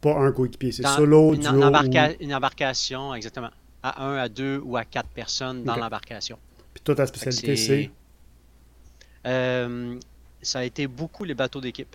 pas 0.00 0.14
un 0.14 0.32
coéquipier, 0.32 0.72
c'est 0.72 0.86
solo, 0.86 1.32
une, 1.32 1.40
duo. 1.40 1.72
Une 2.20 2.34
embarcation, 2.34 3.14
exactement. 3.14 3.50
À 3.82 4.04
1, 4.04 4.16
à 4.16 4.28
2 4.28 4.60
ou 4.62 4.76
à 4.76 4.84
4 4.84 5.08
personnes 5.08 5.64
dans 5.64 5.76
l'embarcation. 5.76 6.38
Puis 6.74 6.82
toi, 6.82 6.94
ta 6.94 7.06
spécialité, 7.06 7.56
c'est 7.56 7.90
euh, 9.26 9.98
Ça 10.42 10.60
a 10.60 10.64
été 10.64 10.86
beaucoup 10.86 11.24
les 11.24 11.34
bateaux 11.34 11.60
d'équipe. 11.60 11.94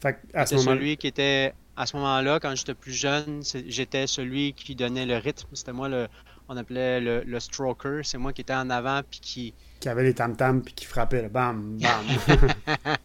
Fait 0.00 0.18
à 0.34 0.46
ce 0.46 0.56
moment 0.56 0.72
celui 0.72 0.96
qui 0.96 1.06
était 1.06 1.54
à 1.76 1.86
ce 1.86 1.96
moment-là, 1.96 2.38
quand 2.40 2.54
j'étais 2.54 2.74
plus 2.74 2.92
jeune, 2.92 3.42
j'étais 3.66 4.06
celui 4.06 4.52
qui 4.52 4.74
donnait 4.74 5.06
le 5.06 5.16
rythme. 5.16 5.48
C'était 5.54 5.72
moi 5.72 5.88
le, 5.88 6.08
on 6.48 6.56
appelait 6.56 7.00
le, 7.00 7.40
stroker. 7.40 8.04
C'est 8.04 8.18
moi 8.18 8.32
qui 8.32 8.42
étais 8.42 8.54
en 8.54 8.68
avant 8.70 9.00
puis 9.08 9.20
qui. 9.20 9.54
Qui 9.80 9.88
avait 9.88 10.04
les 10.04 10.14
tam-tams 10.14 10.62
puis 10.62 10.74
qui 10.74 10.84
frappait 10.84 11.22
le 11.22 11.28
bam, 11.28 11.78
bam. 11.78 12.36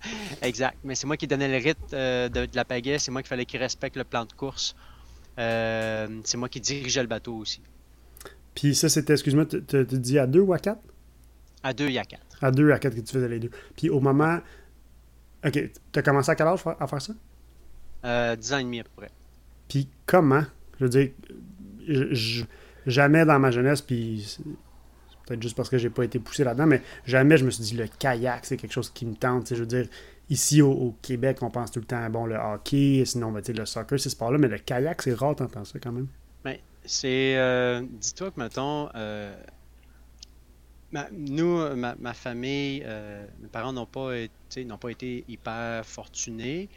exact. 0.42 0.78
Mais 0.84 0.96
c'est 0.96 1.08
moi 1.08 1.18
qui 1.18 1.28
donnais 1.28 1.48
le 1.48 1.64
rythme 1.64 1.82
euh, 1.94 2.30
de, 2.30 2.48
la 2.54 2.66
pagaie. 2.66 3.00
C'est 3.00 3.12
moi 3.12 3.24
qui 3.24 3.30
fallait 3.30 3.46
qu'il 3.46 3.60
respecte 3.60 3.96
le 3.96 4.04
plan 4.04 4.26
de 4.26 4.34
course. 4.34 4.76
Euh, 5.40 6.20
c'est 6.24 6.38
moi 6.38 6.50
qui 6.50 6.60
dirigeais 6.60 7.02
le 7.02 7.08
bateau 7.08 7.36
aussi. 7.36 7.62
Puis 8.54 8.76
ça, 8.76 8.90
c'était, 8.90 9.14
excuse-moi, 9.14 9.46
tu 9.46 9.86
dis 9.86 10.20
à 10.20 10.28
deux 10.28 10.42
ou 10.42 10.54
à 10.54 10.60
quatre? 10.60 10.82
À 11.64 11.74
deux 11.74 11.90
et 11.90 12.00
à 12.00 12.06
quatre. 12.06 12.26
À 12.42 12.52
deux 12.52 12.70
et 12.70 12.74
à 12.74 12.80
quatre 12.80 12.96
que 12.96 13.02
tu 13.02 13.14
faisais 13.14 13.30
les 13.30 13.40
deux. 13.40 13.52
Puis 13.76 13.90
au 13.90 14.00
moment. 14.00 14.40
Ok, 15.46 15.54
tu 15.54 16.00
as 16.00 16.02
commencé 16.02 16.32
à 16.32 16.36
quel 16.36 16.48
âge 16.48 16.62
à 16.80 16.88
faire 16.88 17.02
ça? 17.02 17.14
10 18.04 18.08
euh, 18.08 18.36
ans 18.56 18.58
et 18.58 18.64
demi 18.64 18.80
à 18.80 18.84
peu 18.84 18.90
près. 18.96 19.12
Puis 19.68 19.90
comment? 20.06 20.44
Je 20.80 20.86
veux 20.86 20.90
dire, 20.90 21.10
jamais 22.86 23.26
dans 23.26 23.40
ma 23.40 23.52
jeunesse, 23.52 23.82
puis 23.82 24.38
peut-être 25.26 25.42
juste 25.42 25.58
parce 25.58 25.70
que 25.70 25.78
j'ai 25.78 25.90
pas 25.90 26.04
été 26.04 26.20
poussé 26.20 26.44
là-dedans, 26.44 26.68
mais 26.68 26.82
jamais 27.06 27.38
je 27.38 27.46
me 27.46 27.50
suis 27.50 27.64
dit 27.64 27.76
le 27.76 27.88
kayak, 27.88 28.46
c'est 28.46 28.58
quelque 28.58 28.72
chose 28.72 28.90
qui 28.90 29.06
me 29.06 29.16
tente. 29.16 29.50
Je 29.50 29.56
veux 29.56 29.66
dire, 29.66 29.88
ici 30.30 30.62
au, 30.62 30.96
Québec, 31.02 31.40
on 31.42 31.50
pense 31.50 31.72
tout 31.72 31.80
le 31.80 31.86
temps, 31.86 32.10
bon, 32.10 32.26
le 32.26 32.36
hockey, 32.36 33.04
sinon, 33.06 33.32
ben, 33.32 33.42
le 33.48 33.66
soccer, 33.66 34.00
ces 34.00 34.10
sports-là, 34.10 34.38
mais 34.38 34.48
le 34.48 34.60
kayak, 34.60 35.02
c'est 35.02 35.14
rare 35.14 35.36
d'entendre 35.36 35.68
ça 35.68 35.80
quand 35.80 35.92
même. 35.92 36.08
Ben, 36.44 36.58
c'est. 36.86 37.38
Euh, 37.38 37.82
dis-toi 37.90 38.32
que, 38.32 38.40
mettons, 38.40 38.90
euh, 38.96 39.36
nous, 41.12 41.76
ma, 41.76 42.14
famille, 42.14 42.86
mes 43.42 43.48
parents 43.52 43.74
n'ont 43.74 43.86
pas, 43.86 44.16
été, 44.16 44.66
pas 44.66 44.90
été 44.90 45.26
hyper 45.28 45.86
fortunés. 45.86 46.70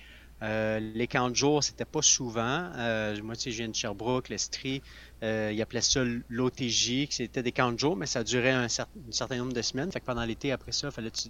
Euh, 0.42 0.80
les 0.80 1.06
camps 1.06 1.28
de 1.28 1.36
jour, 1.36 1.62
c'était 1.62 1.84
pas 1.84 2.02
souvent. 2.02 2.70
Euh, 2.76 3.20
moi, 3.22 3.36
tu 3.36 3.42
sais, 3.42 3.50
je 3.50 3.58
viens 3.58 3.68
de 3.68 3.74
Sherbrooke, 3.74 4.30
l'Estrie. 4.30 4.82
Euh, 5.22 5.50
ils 5.52 5.60
appelaient 5.60 5.82
ça 5.82 6.02
l'OTJ, 6.28 7.08
c'était 7.10 7.42
des 7.42 7.52
camps 7.52 7.72
de 7.72 7.78
jour, 7.78 7.96
mais 7.96 8.06
ça 8.06 8.24
durait 8.24 8.52
un, 8.52 8.68
certain 8.68 9.36
nombre 9.36 9.52
de 9.52 9.62
semaines. 9.62 9.92
Fait 9.92 10.00
que 10.00 10.06
pendant 10.06 10.24
l'été, 10.24 10.52
après 10.52 10.72
ça, 10.72 10.90
fallait 10.90 11.10
que 11.10 11.18
tu, 11.18 11.28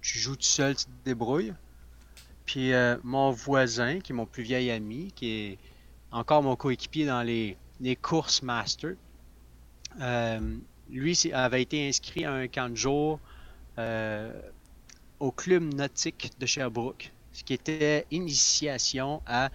tu 0.00 0.18
joues 0.18 0.36
tout 0.36 0.42
seul, 0.42 0.74
tu 0.74 0.84
te 0.86 0.90
débrouilles. 1.04 1.52
Puis 2.46 2.72
euh, 2.72 2.96
mon 3.04 3.30
voisin, 3.30 4.00
qui 4.00 4.12
est 4.12 4.14
mon 4.14 4.26
plus 4.26 4.42
vieil 4.42 4.70
ami, 4.70 5.12
qui 5.14 5.30
est 5.30 5.58
encore 6.10 6.42
mon 6.42 6.56
coéquipier 6.56 7.04
dans 7.04 7.22
les, 7.22 7.56
les 7.80 7.96
courses 7.96 8.42
master, 8.42 8.94
lui 10.88 11.18
avait 11.32 11.62
été 11.62 11.88
inscrit 11.88 12.24
à 12.24 12.32
un 12.32 12.48
camp 12.48 12.70
de 12.70 12.76
jour 12.76 13.20
au 15.20 15.30
club 15.30 15.74
nautique 15.74 16.32
de 16.38 16.46
Sherbrooke 16.46 17.12
ce 17.32 17.44
qui 17.44 17.54
était 17.54 18.06
initiation 18.10 19.22
à 19.26 19.50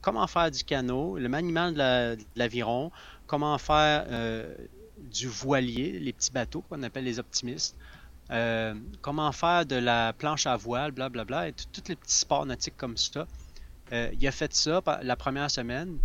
comment 0.00 0.26
faire 0.26 0.50
du 0.50 0.62
canot, 0.64 1.18
le 1.18 1.28
maniement 1.28 1.72
de 1.72 2.16
l'aviron, 2.36 2.92
comment 3.26 3.58
faire 3.58 4.06
euh, 4.08 4.54
du 4.98 5.26
voilier, 5.26 5.98
les 5.98 6.12
petits 6.12 6.30
bateaux 6.30 6.62
qu'on 6.62 6.82
appelle 6.82 7.04
les 7.04 7.18
optimistes, 7.18 7.76
euh, 8.30 8.74
comment 9.02 9.32
faire 9.32 9.66
de 9.66 9.76
la 9.76 10.12
planche 10.12 10.46
à 10.46 10.56
voile, 10.56 10.92
blablabla, 10.92 11.24
bla, 11.24 11.38
bla, 11.42 11.48
et 11.48 11.52
tous 11.72 11.88
les 11.88 11.96
petits 11.96 12.14
sports 12.14 12.46
nautiques 12.46 12.76
comme 12.76 12.96
ça. 12.96 13.26
Euh, 13.92 14.10
il 14.12 14.26
a 14.26 14.32
fait 14.32 14.52
ça 14.52 14.80
la 15.02 15.16
première 15.16 15.50
semaine. 15.50 15.98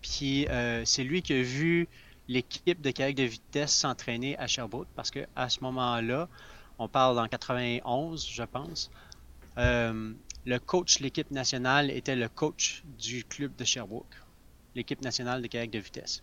Puis 0.00 0.46
c'est 0.84 1.02
lui 1.02 1.22
qui 1.22 1.34
a 1.34 1.42
vu 1.42 1.88
l'équipe 2.28 2.80
de 2.80 2.90
kayak 2.90 3.16
de 3.16 3.24
vitesse 3.24 3.72
s'entraîner 3.72 4.38
à 4.38 4.46
Sherbrooke 4.46 4.88
parce 4.94 5.10
qu'à 5.10 5.48
ce 5.48 5.60
moment-là, 5.62 6.28
on 6.78 6.86
parle 6.88 7.18
en 7.18 7.26
91, 7.26 8.28
je 8.30 8.42
pense, 8.44 8.90
euh, 9.58 10.12
le 10.44 10.58
coach 10.58 10.98
de 10.98 11.04
l'équipe 11.04 11.30
nationale 11.30 11.90
était 11.90 12.16
le 12.16 12.28
coach 12.28 12.82
du 12.98 13.24
club 13.24 13.54
de 13.56 13.64
Sherbrooke, 13.64 14.14
l'équipe 14.74 15.02
nationale 15.02 15.42
de 15.42 15.46
kayak 15.48 15.70
de 15.70 15.78
vitesse. 15.78 16.22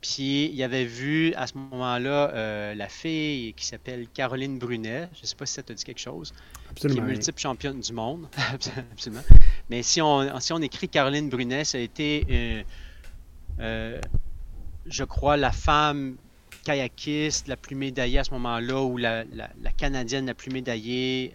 Puis 0.00 0.50
il 0.52 0.62
avait 0.62 0.84
vu 0.84 1.34
à 1.34 1.46
ce 1.46 1.54
moment-là 1.58 2.30
euh, 2.30 2.74
la 2.74 2.88
fille 2.88 3.52
qui 3.54 3.66
s'appelle 3.66 4.06
Caroline 4.08 4.58
Brunet. 4.58 5.08
Je 5.14 5.22
ne 5.22 5.26
sais 5.26 5.34
pas 5.34 5.44
si 5.44 5.54
ça 5.54 5.62
te 5.62 5.72
dit 5.72 5.82
quelque 5.82 6.00
chose. 6.00 6.32
Absolument. 6.70 7.02
Qui 7.02 7.04
est 7.04 7.12
multiple 7.14 7.40
championne 7.40 7.80
du 7.80 7.92
monde. 7.92 8.28
Absolument. 8.92 9.22
Mais 9.70 9.82
si 9.82 10.00
on, 10.00 10.38
si 10.38 10.52
on 10.52 10.60
écrit 10.60 10.88
Caroline 10.88 11.28
Brunet, 11.28 11.64
ça 11.64 11.78
a 11.78 11.80
été, 11.80 12.64
euh, 13.58 14.00
je 14.86 15.04
crois, 15.04 15.36
la 15.36 15.50
femme 15.50 16.16
kayakiste 16.64 17.48
la 17.48 17.56
plus 17.56 17.74
médaillée 17.74 18.20
à 18.20 18.24
ce 18.24 18.30
moment-là, 18.32 18.82
ou 18.82 18.98
la, 18.98 19.24
la, 19.24 19.50
la, 19.60 19.72
Canadienne 19.72 20.26
la 20.26 20.34
plus 20.34 20.50
médaillée 20.50 21.32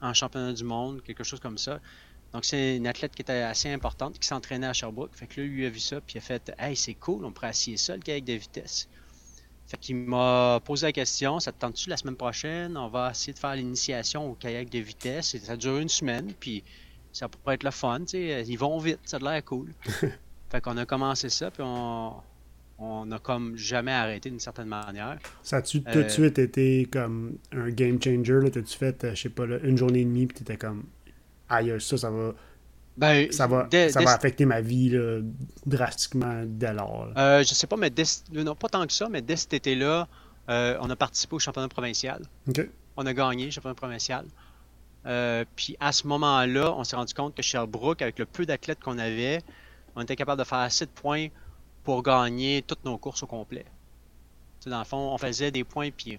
en 0.00 0.14
championnat 0.14 0.52
du 0.52 0.64
monde, 0.64 1.02
quelque 1.02 1.24
chose 1.24 1.40
comme 1.40 1.58
ça. 1.58 1.80
Donc, 2.32 2.44
c'est 2.44 2.76
une 2.76 2.86
athlète 2.86 3.14
qui 3.14 3.22
était 3.22 3.42
assez 3.42 3.70
importante, 3.70 4.18
qui 4.18 4.26
s'entraînait 4.26 4.66
à 4.66 4.72
Sherbrooke. 4.72 5.14
Fait 5.14 5.26
que 5.26 5.40
là, 5.40 5.46
lui 5.46 5.64
a 5.64 5.70
vu 5.70 5.80
ça, 5.80 6.00
puis 6.00 6.16
il 6.16 6.18
a 6.18 6.20
fait 6.20 6.52
Hey, 6.58 6.76
c'est 6.76 6.94
cool, 6.94 7.24
on 7.24 7.32
pourrait 7.32 7.50
essayer 7.50 7.76
ça, 7.76 7.94
le 7.94 8.02
kayak 8.02 8.24
de 8.24 8.34
vitesse. 8.34 8.88
Fait 9.66 9.76
qu'il 9.76 9.96
m'a 9.96 10.60
posé 10.64 10.86
la 10.86 10.92
question 10.92 11.40
Ça 11.40 11.52
te 11.52 11.58
tente-tu 11.58 11.90
la 11.90 11.98
semaine 11.98 12.16
prochaine? 12.16 12.76
On 12.76 12.88
va 12.88 13.10
essayer 13.10 13.34
de 13.34 13.38
faire 13.38 13.54
l'initiation 13.54 14.30
au 14.30 14.34
kayak 14.34 14.70
de 14.70 14.78
vitesse. 14.78 15.34
Et 15.34 15.38
ça 15.38 15.56
dure 15.56 15.78
une 15.78 15.88
semaine, 15.88 16.32
puis 16.38 16.64
ça 17.12 17.28
pourrait 17.28 17.54
être 17.54 17.64
le 17.64 17.70
fun, 17.70 18.00
tu 18.00 18.06
sais. 18.08 18.44
Ils 18.46 18.58
vont 18.58 18.78
vite, 18.78 19.00
ça 19.04 19.16
a 19.16 19.20
l'air 19.20 19.44
cool. 19.44 19.72
fait 20.50 20.60
qu'on 20.60 20.76
a 20.76 20.86
commencé 20.86 21.30
ça, 21.30 21.50
puis 21.50 21.62
on, 21.64 22.14
on 22.78 23.10
a 23.10 23.18
comme 23.18 23.56
jamais 23.56 23.92
arrêté 23.92 24.30
d'une 24.30 24.40
certaine 24.40 24.68
manière. 24.68 25.18
Ça 25.42 25.56
a-tu 25.56 25.82
tout 25.82 25.98
de 25.98 26.04
euh, 26.04 26.08
suite 26.08 26.38
été 26.38 26.88
comme 26.90 27.38
un 27.52 27.70
game 27.70 28.00
changer? 28.02 28.50
T'as-tu 28.50 28.76
fait, 28.76 29.04
euh, 29.04 29.14
je 29.14 29.22
sais 29.22 29.28
pas, 29.28 29.46
là, 29.46 29.58
une 29.62 29.76
journée 29.76 30.00
et 30.00 30.04
demie, 30.04 30.26
puis 30.26 30.38
t'étais 30.38 30.56
comme 30.56 30.84
aïe, 31.48 31.74
ça, 31.80 31.96
ça 31.96 32.10
va. 32.10 32.34
Ben, 32.96 33.30
ça 33.30 33.46
va, 33.46 33.68
ça 33.90 34.00
va 34.02 34.12
affecter 34.12 34.44
ma 34.44 34.60
vie 34.60 34.90
là, 34.90 35.20
drastiquement 35.66 36.42
dès 36.44 36.72
lors. 36.72 37.12
Euh, 37.16 37.44
je 37.44 37.54
sais 37.54 37.68
pas, 37.68 37.76
mais 37.76 37.90
dès, 37.90 38.02
non, 38.32 38.56
pas 38.56 38.68
tant 38.68 38.84
que 38.86 38.92
ça, 38.92 39.08
mais 39.08 39.22
dès 39.22 39.36
cet 39.36 39.54
été-là, 39.54 40.08
euh, 40.48 40.76
on 40.80 40.90
a 40.90 40.96
participé 40.96 41.36
au 41.36 41.38
championnat 41.38 41.68
provincial. 41.68 42.22
On 42.96 43.06
a 43.06 43.14
gagné 43.14 43.44
le 43.44 43.50
championnat 43.52 43.76
provincial. 43.76 44.26
Euh, 45.06 45.44
puis 45.54 45.76
à 45.78 45.92
ce 45.92 46.08
moment-là, 46.08 46.74
on 46.76 46.82
s'est 46.82 46.96
rendu 46.96 47.14
compte 47.14 47.36
que 47.36 47.42
Sherbrooke, 47.42 48.02
avec 48.02 48.18
le 48.18 48.26
peu 48.26 48.44
d'athlètes 48.44 48.80
qu'on 48.80 48.98
avait, 48.98 49.42
on 49.94 50.02
était 50.02 50.16
capable 50.16 50.40
de 50.40 50.46
faire 50.46 50.58
assez 50.58 50.84
de 50.84 50.90
points 50.90 51.28
pour 51.88 52.02
gagner 52.02 52.60
toutes 52.66 52.84
nos 52.84 52.98
courses 52.98 53.22
au 53.22 53.26
complet. 53.26 53.64
dans 54.66 54.78
le 54.78 54.84
fond, 54.84 55.14
on 55.14 55.16
faisait 55.16 55.50
des 55.50 55.64
points, 55.64 55.88
puis 55.90 56.18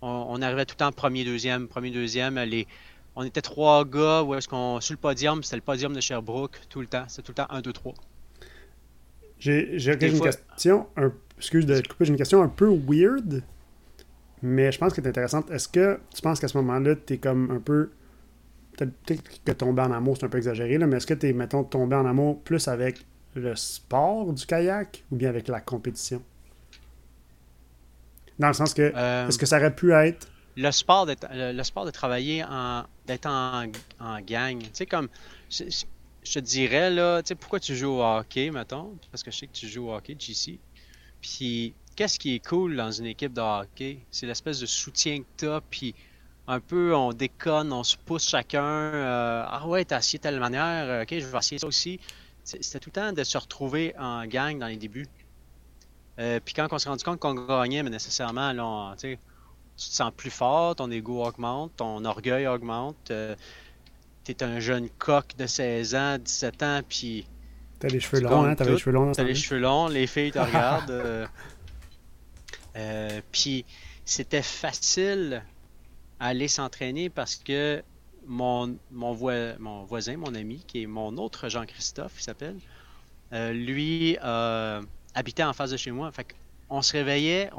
on, 0.00 0.28
on, 0.30 0.40
arrivait 0.40 0.64
tout 0.64 0.72
le 0.72 0.78
temps 0.78 0.90
premier, 0.90 1.22
deuxième, 1.22 1.68
premier, 1.68 1.90
deuxième. 1.90 2.38
Les, 2.38 2.66
on 3.14 3.22
était 3.22 3.42
trois 3.42 3.84
gars 3.84 4.22
où 4.22 4.34
est-ce 4.34 4.48
qu'on 4.48 4.80
sur 4.80 4.94
le 4.94 4.98
podium, 4.98 5.42
c'était 5.42 5.56
le 5.56 5.60
podium 5.60 5.92
de 5.92 6.00
Sherbrooke 6.00 6.58
tout 6.70 6.80
le 6.80 6.86
temps. 6.86 7.04
C'était 7.08 7.20
tout 7.24 7.32
le 7.32 7.34
temps 7.34 7.46
1, 7.50 7.60
2, 7.60 7.72
3. 7.74 7.94
J'ai 9.38 9.76
une 9.86 10.18
question, 10.18 10.86
un, 10.96 11.12
excuse 11.36 11.66
de 11.66 11.78
couper, 11.86 12.06
j'ai 12.06 12.12
une 12.12 12.16
question 12.16 12.40
un 12.40 12.48
peu 12.48 12.74
weird, 12.88 13.42
mais 14.40 14.72
je 14.72 14.78
pense 14.78 14.94
qu'elle 14.94 15.04
est 15.04 15.10
intéressante. 15.10 15.50
Est-ce 15.50 15.68
que 15.68 16.00
tu 16.14 16.22
penses 16.22 16.40
qu'à 16.40 16.48
ce 16.48 16.56
moment-là, 16.56 16.94
tu 16.96 17.12
es 17.12 17.18
comme 17.18 17.50
un 17.50 17.60
peu. 17.60 17.90
Peut-être 18.78 19.44
que 19.44 19.52
tomber 19.52 19.82
en 19.82 19.92
amour, 19.92 20.16
c'est 20.16 20.24
un 20.24 20.30
peu 20.30 20.38
exagéré, 20.38 20.78
là, 20.78 20.86
mais 20.86 20.96
est-ce 20.96 21.06
que 21.06 21.12
tu 21.12 21.28
es, 21.28 21.34
mettons, 21.34 21.64
tombé 21.64 21.96
en 21.96 22.06
amour 22.06 22.40
plus 22.40 22.66
avec 22.66 23.04
le 23.40 23.56
sport 23.56 24.32
du 24.32 24.46
kayak 24.46 25.04
ou 25.10 25.16
bien 25.16 25.28
avec 25.28 25.48
la 25.48 25.60
compétition? 25.60 26.22
Dans 28.38 28.48
le 28.48 28.54
sens 28.54 28.74
que, 28.74 28.92
euh, 28.94 29.28
est-ce 29.28 29.38
que 29.38 29.46
ça 29.46 29.56
aurait 29.58 29.74
pu 29.74 29.92
être 29.92 30.28
le 30.56 30.70
sport, 30.70 31.06
le, 31.32 31.62
sport 31.62 31.84
de 31.84 31.90
travailler 31.90 32.42
en, 32.44 32.84
d'être 33.06 33.26
en, 33.26 34.20
gang. 34.20 34.58
Tu 34.58 34.70
sais, 34.72 34.86
comme, 34.86 35.08
je, 35.50 35.64
te 36.24 36.38
dirais, 36.38 36.90
là, 36.90 37.22
tu 37.22 37.28
sais, 37.28 37.34
pourquoi 37.34 37.60
tu 37.60 37.76
joues 37.76 37.98
au 37.98 38.02
hockey, 38.02 38.50
mettons? 38.50 38.98
Parce 39.10 39.22
que 39.22 39.30
je 39.30 39.38
sais 39.38 39.46
que 39.46 39.52
tu 39.52 39.68
joues 39.68 39.88
au 39.88 39.94
hockey, 39.94 40.16
JC. 40.18 40.58
Puis, 41.20 41.74
qu'est-ce 41.94 42.18
qui 42.18 42.34
est 42.34 42.46
cool 42.46 42.76
dans 42.76 42.90
une 42.90 43.06
équipe 43.06 43.34
de 43.34 43.40
hockey? 43.40 43.98
C'est 44.10 44.26
l'espèce 44.26 44.60
de 44.60 44.66
soutien 44.66 45.20
que 45.20 45.26
tu 45.36 45.48
as, 45.48 45.60
puis 45.60 45.94
un 46.48 46.60
peu, 46.60 46.94
on 46.94 47.12
déconne, 47.12 47.72
on 47.72 47.84
se 47.84 47.96
pousse 47.96 48.28
chacun. 48.28 48.64
Euh, 48.64 49.44
ah 49.46 49.66
ouais, 49.66 49.84
t'as 49.84 49.98
essayé 49.98 50.18
de 50.18 50.22
telle 50.22 50.40
manière, 50.40 51.02
ok, 51.02 51.18
je 51.18 51.26
vais 51.26 51.38
essayer 51.38 51.58
ça 51.58 51.66
aussi. 51.66 52.00
C'était 52.46 52.78
tout 52.78 52.90
le 52.90 53.00
temps 53.00 53.12
de 53.12 53.24
se 53.24 53.36
retrouver 53.36 53.92
en 53.98 54.24
gang 54.26 54.58
dans 54.58 54.68
les 54.68 54.76
débuts. 54.76 55.08
Euh, 56.18 56.38
puis 56.42 56.54
quand 56.54 56.68
on 56.70 56.78
s'est 56.78 56.88
rendu 56.88 57.04
compte 57.04 57.18
qu'on 57.18 57.34
gagnait, 57.34 57.82
mais 57.82 57.90
nécessairement, 57.90 58.52
là, 58.52 58.94
tu 58.98 59.16
te 59.16 59.20
sens 59.76 60.12
plus 60.16 60.30
fort, 60.30 60.76
ton 60.76 60.90
ego 60.90 61.24
augmente, 61.24 61.72
ton 61.76 62.04
orgueil 62.04 62.46
augmente. 62.46 63.10
Euh, 63.10 63.34
tu 64.24 64.32
es 64.32 64.42
un 64.42 64.60
jeune 64.60 64.88
coq 64.98 65.36
de 65.36 65.46
16 65.46 65.94
ans, 65.94 66.18
17 66.18 66.62
ans, 66.62 66.80
puis. 66.88 67.26
T'as 67.78 67.88
les 67.88 68.00
cheveux 68.00 68.22
longs, 68.22 68.44
hein? 68.44 68.54
T'as 68.54 68.64
les 68.64 68.78
cheveux 68.78 68.92
longs. 68.92 69.12
T'as 69.12 69.24
les 69.24 69.34
cheveux 69.34 69.60
longs, 69.60 69.88
les 69.88 70.06
filles 70.06 70.32
te 70.32 70.38
regardent. 70.46 70.90
Euh, 70.90 71.26
euh, 72.76 73.20
puis 73.32 73.64
c'était 74.04 74.42
facile 74.42 75.42
à 76.20 76.28
aller 76.28 76.48
s'entraîner 76.48 77.10
parce 77.10 77.36
que 77.36 77.82
mon, 78.26 78.76
mon, 78.90 79.12
voisin, 79.12 80.16
mon 80.16 80.34
ami, 80.34 80.64
qui 80.66 80.82
est 80.82 80.86
mon 80.86 81.16
autre 81.16 81.48
Jean-Christophe, 81.48 82.12
il 82.18 82.22
s'appelle, 82.22 82.56
lui 83.32 84.18
habitait 84.18 85.44
en 85.44 85.52
face 85.52 85.70
de 85.70 85.76
chez 85.76 85.90
moi. 85.90 86.10
Fait 86.12 86.26
on 86.68 86.82
se 86.82 86.92
réveillait, 86.92 87.50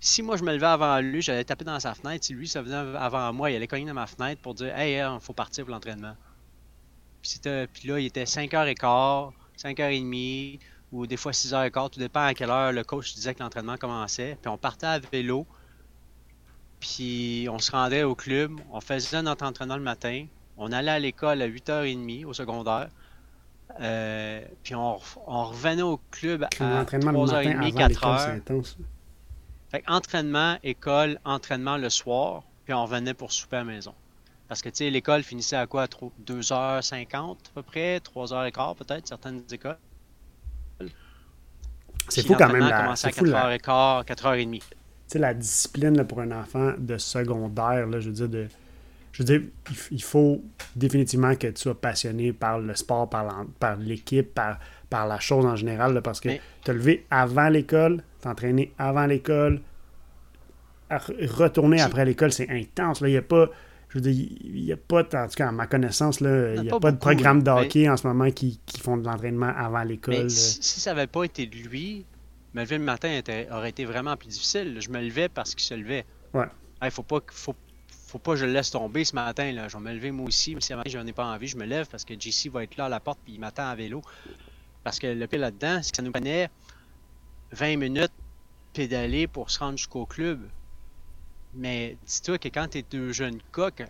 si 0.00 0.22
moi 0.22 0.36
je 0.36 0.44
me 0.44 0.52
levais 0.52 0.66
avant 0.66 1.00
lui, 1.00 1.22
j'allais 1.22 1.44
taper 1.44 1.64
dans 1.64 1.80
sa 1.80 1.94
fenêtre. 1.94 2.24
Si 2.24 2.32
lui 2.32 2.48
ça 2.48 2.62
venait 2.62 2.96
avant 2.96 3.32
moi, 3.32 3.50
il 3.50 3.56
allait 3.56 3.66
cogner 3.66 3.86
dans 3.86 3.94
ma 3.94 4.06
fenêtre 4.06 4.40
pour 4.40 4.54
dire 4.54 4.76
Hey, 4.76 4.94
il 4.94 5.20
faut 5.20 5.32
partir 5.32 5.64
pour 5.64 5.74
l'entraînement. 5.74 6.14
Puis, 7.22 7.40
puis, 7.72 7.88
là, 7.88 7.98
il 7.98 8.06
était 8.06 8.24
5h15, 8.24 9.32
5h30, 9.58 10.60
ou 10.92 11.06
des 11.06 11.16
fois 11.16 11.32
6h15, 11.32 11.90
tout 11.90 12.00
dépend 12.00 12.24
à 12.24 12.34
quelle 12.34 12.50
heure 12.50 12.72
le 12.72 12.84
coach 12.84 13.14
disait 13.14 13.34
que 13.34 13.42
l'entraînement 13.42 13.76
commençait. 13.76 14.38
Puis 14.40 14.48
on 14.48 14.56
partait 14.56 14.86
à 14.86 14.98
vélo, 14.98 15.46
puis 16.80 17.48
on 17.50 17.58
se 17.58 17.70
rendait 17.70 18.02
au 18.02 18.14
club, 18.14 18.52
on 18.72 18.80
faisait 18.80 19.22
notre 19.22 19.44
entraînement 19.44 19.76
le 19.76 19.82
matin, 19.82 20.26
on 20.56 20.72
allait 20.72 20.90
à 20.90 20.98
l'école 20.98 21.42
à 21.42 21.48
8h30 21.48 22.24
au 22.24 22.32
secondaire. 22.32 22.88
Euh, 23.80 24.42
puis 24.62 24.74
on, 24.74 24.98
on, 25.26 25.44
revenait 25.44 25.82
au 25.82 26.00
club 26.10 26.42
à 26.42 26.48
3h30, 26.48 27.74
4h. 27.74 28.76
Fait 29.70 29.84
entraînement, 29.86 30.56
école, 30.62 31.20
entraînement 31.24 31.76
le 31.76 31.90
soir, 31.90 32.42
puis 32.64 32.72
on 32.72 32.82
revenait 32.84 33.14
pour 33.14 33.30
souper 33.32 33.56
à 33.56 33.60
la 33.60 33.64
maison. 33.66 33.94
Parce 34.48 34.62
que, 34.62 34.70
tu 34.70 34.76
sais, 34.76 34.90
l'école 34.90 35.22
finissait 35.22 35.56
à 35.56 35.66
quoi? 35.66 35.84
2h50 35.84 37.14
à 37.14 37.34
peu 37.54 37.62
près, 37.62 37.98
3h15 37.98 38.76
peut-être, 38.76 39.06
certaines 39.06 39.42
écoles. 39.52 39.78
C'est 42.08 42.26
fou 42.26 42.34
quand 42.34 42.48
même. 42.48 42.62
Commençait 42.62 43.08
à 43.08 43.10
4h15, 43.10 44.04
4h30. 44.06 44.62
Tu 45.08 45.14
sais, 45.14 45.18
la 45.18 45.34
discipline 45.34 46.04
pour 46.04 46.20
un 46.20 46.32
enfant 46.32 46.72
de 46.78 46.98
secondaire, 46.98 47.86
là, 47.86 47.98
je 47.98 48.10
veux 48.10 48.14
dire, 48.14 48.28
de, 48.28 48.46
je 49.12 49.22
veux 49.22 49.38
dire, 49.38 49.48
il, 49.90 50.02
faut 50.02 50.42
définitivement 50.76 51.34
que 51.34 51.46
tu 51.46 51.62
sois 51.62 51.80
passionné 51.80 52.32
par 52.32 52.58
le 52.58 52.74
sport, 52.74 53.08
par 53.08 53.76
l'équipe, 53.78 54.34
par, 54.34 54.58
par 54.90 55.06
la 55.06 55.18
chose 55.18 55.46
en 55.46 55.56
général, 55.56 56.00
parce 56.02 56.20
que 56.20 56.30
te 56.62 56.72
lever 56.72 57.06
avant 57.10 57.48
l'école, 57.48 58.02
t'entraîner 58.20 58.72
avant 58.78 59.06
l'école, 59.06 59.60
retourner 60.90 61.80
après 61.80 62.04
l'école, 62.04 62.32
c'est 62.32 62.48
intense. 62.50 63.00
Il 63.00 63.08
n'y 63.08 63.16
a 63.16 63.22
pas. 63.22 63.48
Je 63.88 63.94
veux 63.94 64.02
dire, 64.02 64.28
il 64.44 64.64
n'y 64.64 64.72
a 64.72 64.76
pas, 64.76 65.00
en 65.00 65.28
tout 65.28 65.34
cas, 65.34 65.48
à 65.48 65.52
ma 65.52 65.66
connaissance, 65.66 66.20
là, 66.20 66.54
il 66.56 66.62
n'y 66.62 66.70
a, 66.70 66.78
pas, 66.78 66.92
de 66.92 66.98
programme 66.98 67.42
de 67.42 67.50
hockey 67.50 67.88
en 67.88 67.96
ce 67.96 68.06
moment 68.06 68.30
qui, 68.30 68.60
font 68.82 68.98
de 68.98 69.06
l'entraînement 69.06 69.50
avant 69.56 69.82
l'école. 69.82 70.28
Si, 70.28 70.78
ça 70.78 70.92
n'avait 70.92 71.06
pas 71.06 71.24
été 71.24 71.46
lui, 71.46 72.04
me 72.58 72.64
lever 72.64 72.78
le 72.78 72.84
matin 72.84 73.20
aurait 73.52 73.70
été 73.70 73.84
vraiment 73.84 74.16
plus 74.16 74.28
difficile. 74.28 74.78
Je 74.80 74.90
me 74.90 75.00
levais 75.00 75.28
parce 75.28 75.54
qu'il 75.54 75.64
se 75.64 75.74
levait. 75.74 76.04
Ouais. 76.34 76.46
Il 76.82 76.90
faut 76.90 77.02
pas 77.02 77.20
faut, 77.28 77.54
faut 78.06 78.18
pas 78.18 78.32
que 78.32 78.38
je 78.38 78.46
le 78.46 78.52
laisse 78.52 78.70
tomber 78.70 79.04
ce 79.04 79.14
matin. 79.14 79.52
Là. 79.52 79.68
Je 79.68 79.76
vais 79.76 79.82
me 79.82 79.92
lever 79.92 80.10
moi 80.10 80.26
aussi. 80.26 80.54
Mais 80.54 80.60
si 80.60 80.74
je 80.86 80.98
n'en 80.98 81.06
ai 81.06 81.12
pas 81.12 81.26
envie, 81.26 81.46
je 81.46 81.56
me 81.56 81.64
lève 81.64 81.86
parce 81.88 82.04
que 82.04 82.14
JC 82.14 82.50
va 82.50 82.64
être 82.64 82.76
là 82.76 82.86
à 82.86 82.88
la 82.88 83.00
porte 83.00 83.20
puis 83.24 83.34
il 83.34 83.40
m'attend 83.40 83.68
à 83.68 83.74
vélo. 83.74 84.02
Parce 84.82 84.98
que 84.98 85.06
le 85.06 85.26
pire 85.26 85.40
là-dedans, 85.40 85.80
c'est 85.82 85.90
que 85.92 85.96
ça 85.96 86.02
nous 86.02 86.12
prenait 86.12 86.50
20 87.52 87.76
minutes 87.76 88.12
pédaler 88.72 89.26
pour 89.26 89.50
se 89.50 89.58
rendre 89.58 89.78
jusqu'au 89.78 90.06
club. 90.06 90.40
Mais 91.54 91.96
dis-toi 92.06 92.38
que 92.38 92.48
quand 92.48 92.68
tu 92.68 92.78
es 92.78 92.82
deux 92.82 93.12
jeunes 93.12 93.38
coqs, 93.52 93.84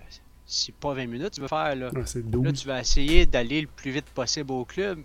c'est 0.46 0.74
pas 0.74 0.94
20 0.94 1.06
minutes 1.06 1.32
tu 1.32 1.40
veux 1.40 1.48
faire. 1.48 1.74
Là, 1.74 1.90
là 1.92 2.52
tu 2.52 2.66
vas 2.66 2.80
essayer 2.80 3.26
d'aller 3.26 3.62
le 3.62 3.66
plus 3.66 3.90
vite 3.90 4.06
possible 4.06 4.52
au 4.52 4.64
club. 4.64 5.00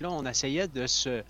Là, 0.00 0.10
on 0.10 0.26
essayait 0.26 0.68
de 0.68 0.86
se 0.86 1.22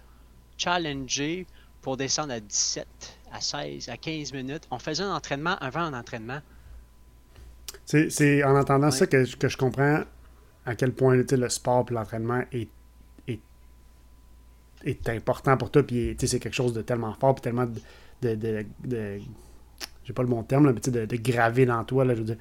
challenger 0.57 1.47
pour 1.83 1.97
descendre 1.97 2.33
à 2.33 2.41
17, 2.41 2.87
à 3.33 3.41
16, 3.41 3.89
à 3.89 3.97
15 3.97 4.33
minutes. 4.33 4.67
On 4.71 4.79
faisait 4.79 5.03
un 5.03 5.15
entraînement 5.15 5.57
avant 5.61 5.81
un 5.81 5.95
entraînement. 5.95 6.41
C'est 7.85 8.43
en 8.45 8.57
entendant 8.57 8.91
ça 8.91 9.07
que, 9.07 9.37
que, 9.37 9.49
je 9.49 9.57
comprends 9.57 10.03
à 10.65 10.75
quel 10.75 10.93
point 10.93 11.17
le 11.17 11.49
sport 11.49 11.87
et 11.91 11.95
l'entraînement 11.95 12.43
est 12.53 12.69
est 14.87 15.09
important 15.09 15.57
pour 15.57 15.71
toi, 15.71 15.83
puis 15.83 16.17
c'est 16.19 16.39
quelque 16.39 16.55
chose 16.55 16.73
de 16.73 16.83
tellement 16.83 17.13
fort, 17.15 17.35
puis 17.35 17.43
tellement 17.43 17.67
de, 18.23 18.35
de, 18.35 19.21
j'ai 20.05 20.13
pas 20.13 20.23
le 20.23 20.29
bon 20.29 20.43
terme, 20.43 20.73
mais 20.73 20.81
de, 20.81 21.07
de 21.07 21.17
graver 21.17 21.67
dans 21.67 21.83
toi. 21.85 22.05
Là, 22.05 22.15
je 22.15 22.21
veux 22.21 22.27
dire, 22.27 22.37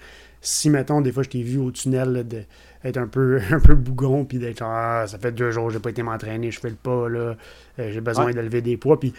si, 0.45 0.69
mettons, 0.69 1.01
des 1.01 1.11
fois, 1.11 1.23
je 1.23 1.29
t'ai 1.29 1.41
vu 1.41 1.57
au 1.57 1.71
tunnel 1.71 2.25
d'être 2.27 2.97
un 2.97 3.07
peu, 3.07 3.39
un 3.51 3.59
peu 3.59 3.75
bougon, 3.75 4.25
puis 4.25 4.39
d'être 4.39 4.61
ah, 4.63 5.05
ça 5.07 5.17
fait 5.17 5.31
deux 5.31 5.51
jours, 5.51 5.69
j'ai 5.71 5.79
pas 5.79 5.89
été 5.89 6.03
m'entraîner, 6.03 6.51
je 6.51 6.59
fais 6.59 6.69
le 6.69 6.75
pas, 6.75 7.09
là, 7.09 7.35
euh, 7.79 7.91
j'ai 7.91 8.01
besoin 8.01 8.31
de 8.31 8.39
lever 8.39 8.61
des 8.61 8.77
poids, 8.77 8.99
puis, 8.99 9.13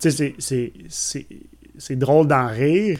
tu 0.00 0.10
sais, 0.10 0.72
c'est 1.78 1.96
drôle 1.96 2.26
d'en 2.26 2.48
rire, 2.48 2.98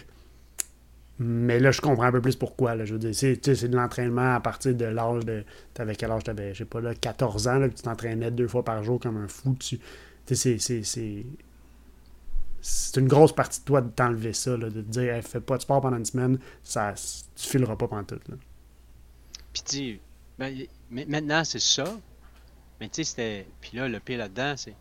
mais 1.19 1.59
là, 1.59 1.71
je 1.71 1.81
comprends 1.81 2.05
un 2.05 2.13
peu 2.13 2.21
plus 2.21 2.37
pourquoi. 2.37 2.75
Là, 2.75 2.85
je 2.85 2.93
veux 2.93 2.99
dire, 2.99 3.15
c'est 3.15 3.69
de 3.69 3.77
l'entraînement 3.77 4.35
à 4.35 4.41
partir 4.41 4.75
de 4.75 4.85
l'âge 4.85 5.25
de. 5.25 5.45
T'avais 5.73 5.95
quel 5.95 6.11
âge 6.11 6.25
T'avais, 6.25 6.53
je 6.53 6.59
sais 6.59 6.65
pas, 6.67 6.81
là, 6.81 6.95
14 6.95 7.49
ans, 7.49 7.59
là, 7.59 7.69
tu 7.71 7.83
t'entraînais 7.83 8.31
deux 8.31 8.49
fois 8.49 8.63
par 8.65 8.85
jour 8.85 9.01
comme 9.01 9.17
un 9.17 9.29
fou. 9.29 9.57
Tu, 9.59 9.81
c'est, 10.35 10.59
c'est, 12.67 13.01
une 13.01 13.07
grosse 13.07 13.33
partie 13.33 13.61
de 13.61 13.65
toi 13.65 13.81
de 13.81 13.91
t'enlever 13.91 14.33
ça, 14.33 14.57
là, 14.57 14.69
de 14.69 14.83
te 14.83 14.89
dire, 14.89 15.23
fais 15.23 15.41
pas 15.41 15.57
de 15.57 15.63
sport 15.63 15.81
pendant 15.81 15.97
une 15.97 16.05
semaine, 16.05 16.39
ça, 16.63 16.95
tu 17.37 17.49
fileras 17.49 17.77
pas 17.77 17.87
pendant 17.87 18.05
tout. 18.05 18.21
Là. 18.29 18.37
Puis 19.53 19.63
tu 19.63 20.01
ben, 20.39 20.67
maintenant 20.91 21.45
c'est 21.45 21.61
ça, 21.61 21.85
mais 22.81 22.89
tu 22.89 22.97
sais, 22.97 23.05
c'était. 23.05 23.47
Puis 23.61 23.77
là, 23.77 23.89
le 23.89 24.01
pire 24.01 24.19
là-dedans, 24.19 24.55
c'est. 24.57 24.75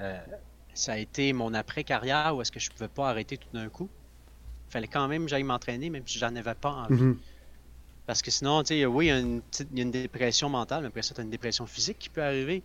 Euh, 0.00 0.20
ça 0.74 0.92
a 0.92 0.98
été 0.98 1.32
mon 1.32 1.54
après-carrière 1.54 2.36
où 2.36 2.42
est-ce 2.42 2.52
que 2.52 2.60
je 2.60 2.70
pouvais 2.70 2.88
pas 2.88 3.08
arrêter 3.08 3.38
tout 3.38 3.48
d'un 3.52 3.68
coup. 3.68 3.88
Il 4.68 4.72
fallait 4.72 4.88
quand 4.88 5.08
même 5.08 5.24
que 5.24 5.30
j'aille 5.30 5.42
m'entraîner, 5.42 5.88
même 5.88 6.02
si 6.06 6.18
j'en 6.18 6.36
avais 6.36 6.54
pas 6.54 6.70
envie. 6.70 7.02
Mm-hmm. 7.02 7.16
Parce 8.04 8.20
que 8.20 8.30
sinon, 8.30 8.62
tu 8.62 8.68
sais, 8.68 8.86
oui, 8.86 9.06
il 9.06 9.08
y, 9.08 9.12
a 9.12 9.18
une 9.18 9.42
il 9.72 9.78
y 9.78 9.80
a 9.80 9.82
une 9.82 9.90
dépression 9.90 10.48
mentale, 10.48 10.82
mais 10.82 10.88
après 10.88 11.02
ça, 11.02 11.14
tu 11.14 11.20
as 11.20 11.24
une 11.24 11.30
dépression 11.30 11.66
physique 11.66 11.98
qui 11.98 12.10
peut 12.10 12.22
arriver. 12.22 12.62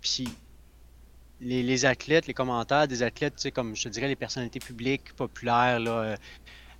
Puis 0.00 0.28
les, 1.40 1.84
athlètes, 1.84 2.26
les 2.26 2.34
commentaires 2.34 2.88
des 2.88 3.02
athlètes, 3.02 3.36
tu 3.36 3.50
comme 3.52 3.76
je 3.76 3.88
dirais, 3.88 4.08
les 4.08 4.16
personnalités 4.16 4.60
publiques 4.60 5.14
populaires, 5.14 5.78
là, 5.78 5.90
euh, 5.90 6.16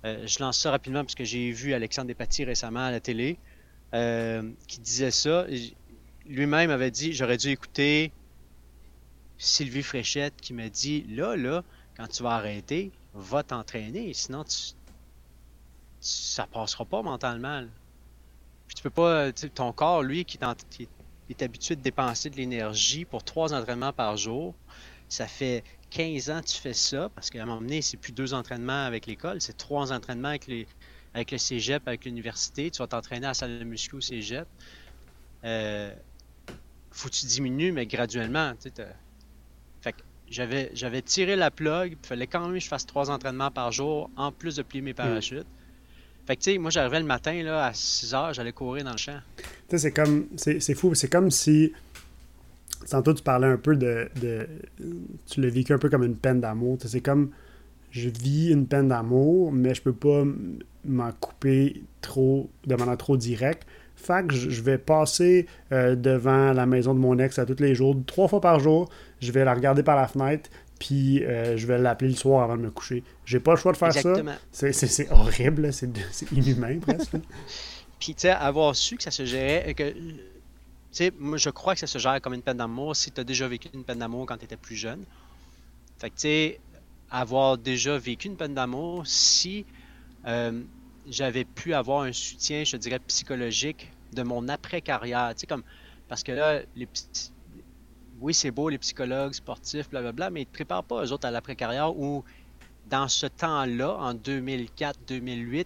euh, 0.05 0.27
je 0.27 0.39
lance 0.39 0.59
ça 0.59 0.71
rapidement 0.71 1.03
parce 1.03 1.15
que 1.15 1.23
j'ai 1.23 1.51
vu 1.51 1.73
Alexandre 1.73 2.07
Despatie 2.07 2.45
récemment 2.45 2.85
à 2.85 2.91
la 2.91 2.99
télé 2.99 3.37
euh, 3.93 4.49
qui 4.67 4.79
disait 4.79 5.11
ça. 5.11 5.45
Lui-même 6.25 6.69
avait 6.69 6.91
dit 6.91 7.13
J'aurais 7.13 7.37
dû 7.37 7.49
écouter 7.49 8.11
Sylvie 9.37 9.83
Fréchette 9.83 10.35
qui 10.41 10.53
m'a 10.53 10.69
dit 10.69 11.05
Là, 11.09 11.35
là, 11.35 11.63
quand 11.97 12.07
tu 12.07 12.23
vas 12.23 12.31
arrêter, 12.31 12.91
va 13.13 13.43
t'entraîner, 13.43 14.13
sinon 14.13 14.45
tu, 14.45 14.73
ça 15.99 16.47
passera 16.47 16.85
pas 16.85 17.01
mentalement. 17.01 17.65
Puis 18.67 18.75
tu 18.75 18.83
peux 18.83 18.89
pas, 18.89 19.31
ton 19.33 19.73
corps, 19.73 20.03
lui, 20.03 20.23
qui, 20.23 20.37
qui, 21.29 21.43
est 21.43 21.45
habitué 21.45 21.75
de 21.75 21.81
dépenser 21.81 22.29
de 22.29 22.35
l'énergie 22.35 23.05
pour 23.05 23.23
trois 23.23 23.53
entraînements 23.53 23.93
par 23.93 24.17
jour. 24.17 24.55
Ça 25.07 25.27
fait 25.27 25.63
15 25.91 26.29
ans 26.29 26.41
que 26.41 26.47
tu 26.47 26.57
fais 26.57 26.73
ça, 26.73 27.09
parce 27.13 27.29
qu'à 27.29 27.43
un 27.43 27.45
moment 27.45 27.61
donné, 27.61 27.81
c'est 27.81 27.97
plus 27.97 28.11
deux 28.11 28.33
entraînements 28.33 28.85
avec 28.85 29.05
l'école, 29.05 29.41
c'est 29.41 29.57
trois 29.57 29.91
entraînements 29.91 30.29
avec, 30.29 30.47
les, 30.47 30.67
avec 31.13 31.31
le 31.31 31.37
cégep, 31.37 31.87
avec 31.87 32.05
l'université. 32.05 32.71
Tu 32.71 32.79
vas 32.79 32.87
t'entraîner 32.87 33.25
à 33.25 33.29
la 33.29 33.33
salle 33.33 33.59
de 33.59 33.63
muscu 33.63 33.95
au 33.95 34.01
cégep. 34.01 34.47
Euh, 35.43 35.93
faut 36.91 37.09
que 37.09 37.13
tu 37.13 37.25
diminues, 37.25 37.71
mais 37.71 37.85
graduellement. 37.85 38.53
Fait 39.81 39.93
que 39.93 40.01
j'avais, 40.27 40.71
j'avais 40.73 41.01
tiré 41.01 41.35
la 41.35 41.51
plug, 41.51 41.97
il 42.01 42.07
fallait 42.07 42.27
quand 42.27 42.41
même 42.41 42.53
que 42.53 42.59
je 42.59 42.67
fasse 42.67 42.85
trois 42.85 43.09
entraînements 43.09 43.51
par 43.51 43.71
jour, 43.71 44.09
en 44.15 44.31
plus 44.31 44.55
de 44.55 44.63
plier 44.63 44.81
mes 44.81 44.93
parachutes. 44.93 45.47
Fait 46.29 46.35
que, 46.35 46.43
tu 46.43 46.51
sais, 46.51 46.57
moi, 46.59 46.69
j'arrivais 46.69 46.99
le 46.99 47.07
matin, 47.07 47.41
là, 47.41 47.65
à 47.65 47.73
6 47.73 48.13
heures, 48.13 48.33
j'allais 48.35 48.51
courir 48.51 48.83
dans 48.83 48.91
le 48.91 48.97
champ. 48.97 49.17
Tu 49.35 49.43
sais, 49.69 49.77
c'est 49.79 49.91
comme, 49.91 50.27
c'est 50.37 50.75
fou, 50.75 50.93
c'est 50.93 51.07
comme 51.07 51.31
si, 51.31 51.73
tantôt, 52.87 53.15
tu 53.15 53.23
parlais 53.23 53.47
un 53.47 53.57
peu 53.57 53.75
de, 53.75 54.11
tu 55.27 55.41
l'as 55.41 55.49
vécu 55.49 55.73
un 55.73 55.79
peu 55.79 55.89
comme 55.89 56.03
une 56.03 56.15
peine 56.15 56.39
d'amour. 56.39 56.77
C'est 56.85 57.01
comme, 57.01 57.31
je 57.89 58.09
vis 58.09 58.51
une 58.51 58.67
peine 58.67 58.89
d'amour, 58.89 59.51
mais 59.51 59.73
je 59.73 59.81
peux 59.81 59.93
pas 59.93 60.23
m'en 60.85 61.11
couper 61.13 61.81
trop, 62.01 62.47
de 62.67 62.75
manière 62.75 62.97
trop 62.97 63.17
directe. 63.17 63.65
Fait 63.95 64.27
que 64.27 64.35
je 64.35 64.61
vais 64.61 64.77
passer 64.77 65.47
euh, 65.71 65.95
devant 65.95 66.53
la 66.53 66.67
maison 66.67 66.93
de 66.93 66.99
mon 66.99 67.17
ex 67.17 67.39
à 67.39 67.47
tous 67.47 67.59
les 67.59 67.73
jours, 67.73 67.97
trois 68.05 68.27
fois 68.27 68.39
par 68.39 68.59
jour. 68.59 68.87
Je 69.19 69.31
vais 69.31 69.43
la 69.43 69.55
regarder 69.55 69.81
par 69.81 69.95
la 69.95 70.07
fenêtre, 70.07 70.51
puis 70.79 71.23
euh, 71.23 71.57
je 71.57 71.67
vais 71.67 71.77
l'appeler 71.77 72.11
le 72.11 72.15
soir 72.15 72.43
avant 72.43 72.57
de 72.57 72.61
me 72.61 72.71
coucher. 72.71 73.03
J'ai 73.25 73.39
pas 73.39 73.51
le 73.51 73.57
choix 73.57 73.73
de 73.73 73.77
faire 73.77 73.93
ça. 73.93 74.15
C'est 74.51 75.11
horrible, 75.11 75.71
c'est 75.73 76.31
inhumain 76.31 76.79
presque. 76.79 77.11
puis 77.99 78.15
tu 78.15 78.21
sais, 78.21 78.29
avoir 78.29 78.75
su 78.75 78.95
que 78.95 79.03
ça 79.03 79.11
se 79.11 79.25
gérait, 79.25 79.73
que 79.73 79.93
tu 80.91 81.11
moi 81.19 81.37
je 81.37 81.49
crois 81.49 81.73
que 81.73 81.79
ça 81.79 81.87
se 81.87 81.99
gère 81.99 82.19
comme 82.21 82.33
une 82.33 82.41
peine 82.41 82.57
d'amour 82.57 82.95
si 82.95 83.11
tu 83.11 83.21
as 83.21 83.23
déjà 83.23 83.47
vécu 83.47 83.69
une 83.73 83.83
peine 83.83 83.99
d'amour 83.99 84.25
quand 84.25 84.37
tu 84.37 84.45
étais 84.45 84.57
plus 84.57 84.75
jeune. 84.75 85.03
Fait 85.99 86.09
que 86.09 86.15
tu 86.15 86.21
sais, 86.21 86.59
avoir 87.11 87.57
déjà 87.57 87.97
vécu 87.97 88.27
une 88.27 88.37
peine 88.37 88.53
d'amour, 88.53 89.05
si 89.05 89.65
euh, 90.25 90.63
j'avais 91.09 91.43
pu 91.43 91.73
avoir 91.73 92.03
un 92.03 92.13
soutien, 92.13 92.63
je 92.63 92.77
dirais, 92.77 92.99
psychologique 93.07 93.91
de 94.13 94.23
mon 94.23 94.47
après-carrière, 94.47 95.33
tu 95.35 95.41
sais, 95.41 95.47
comme, 95.47 95.63
parce 96.07 96.23
que 96.23 96.31
là, 96.31 96.61
les 96.75 96.85
petits 96.85 97.31
oui, 98.21 98.33
c'est 98.33 98.51
beau, 98.51 98.69
les 98.69 98.77
psychologues 98.77 99.33
sportifs, 99.33 99.89
blablabla, 99.89 100.29
mais 100.29 100.41
ils 100.41 100.45
ne 100.45 100.49
te 100.49 100.53
préparent 100.53 100.83
pas, 100.83 101.03
eux 101.03 101.11
autres, 101.11 101.27
à 101.27 101.31
l'après-carrière 101.31 101.95
où, 101.97 102.23
dans 102.89 103.07
ce 103.07 103.25
temps-là, 103.27 103.95
en 103.97 104.13
2004-2008, 104.13 105.65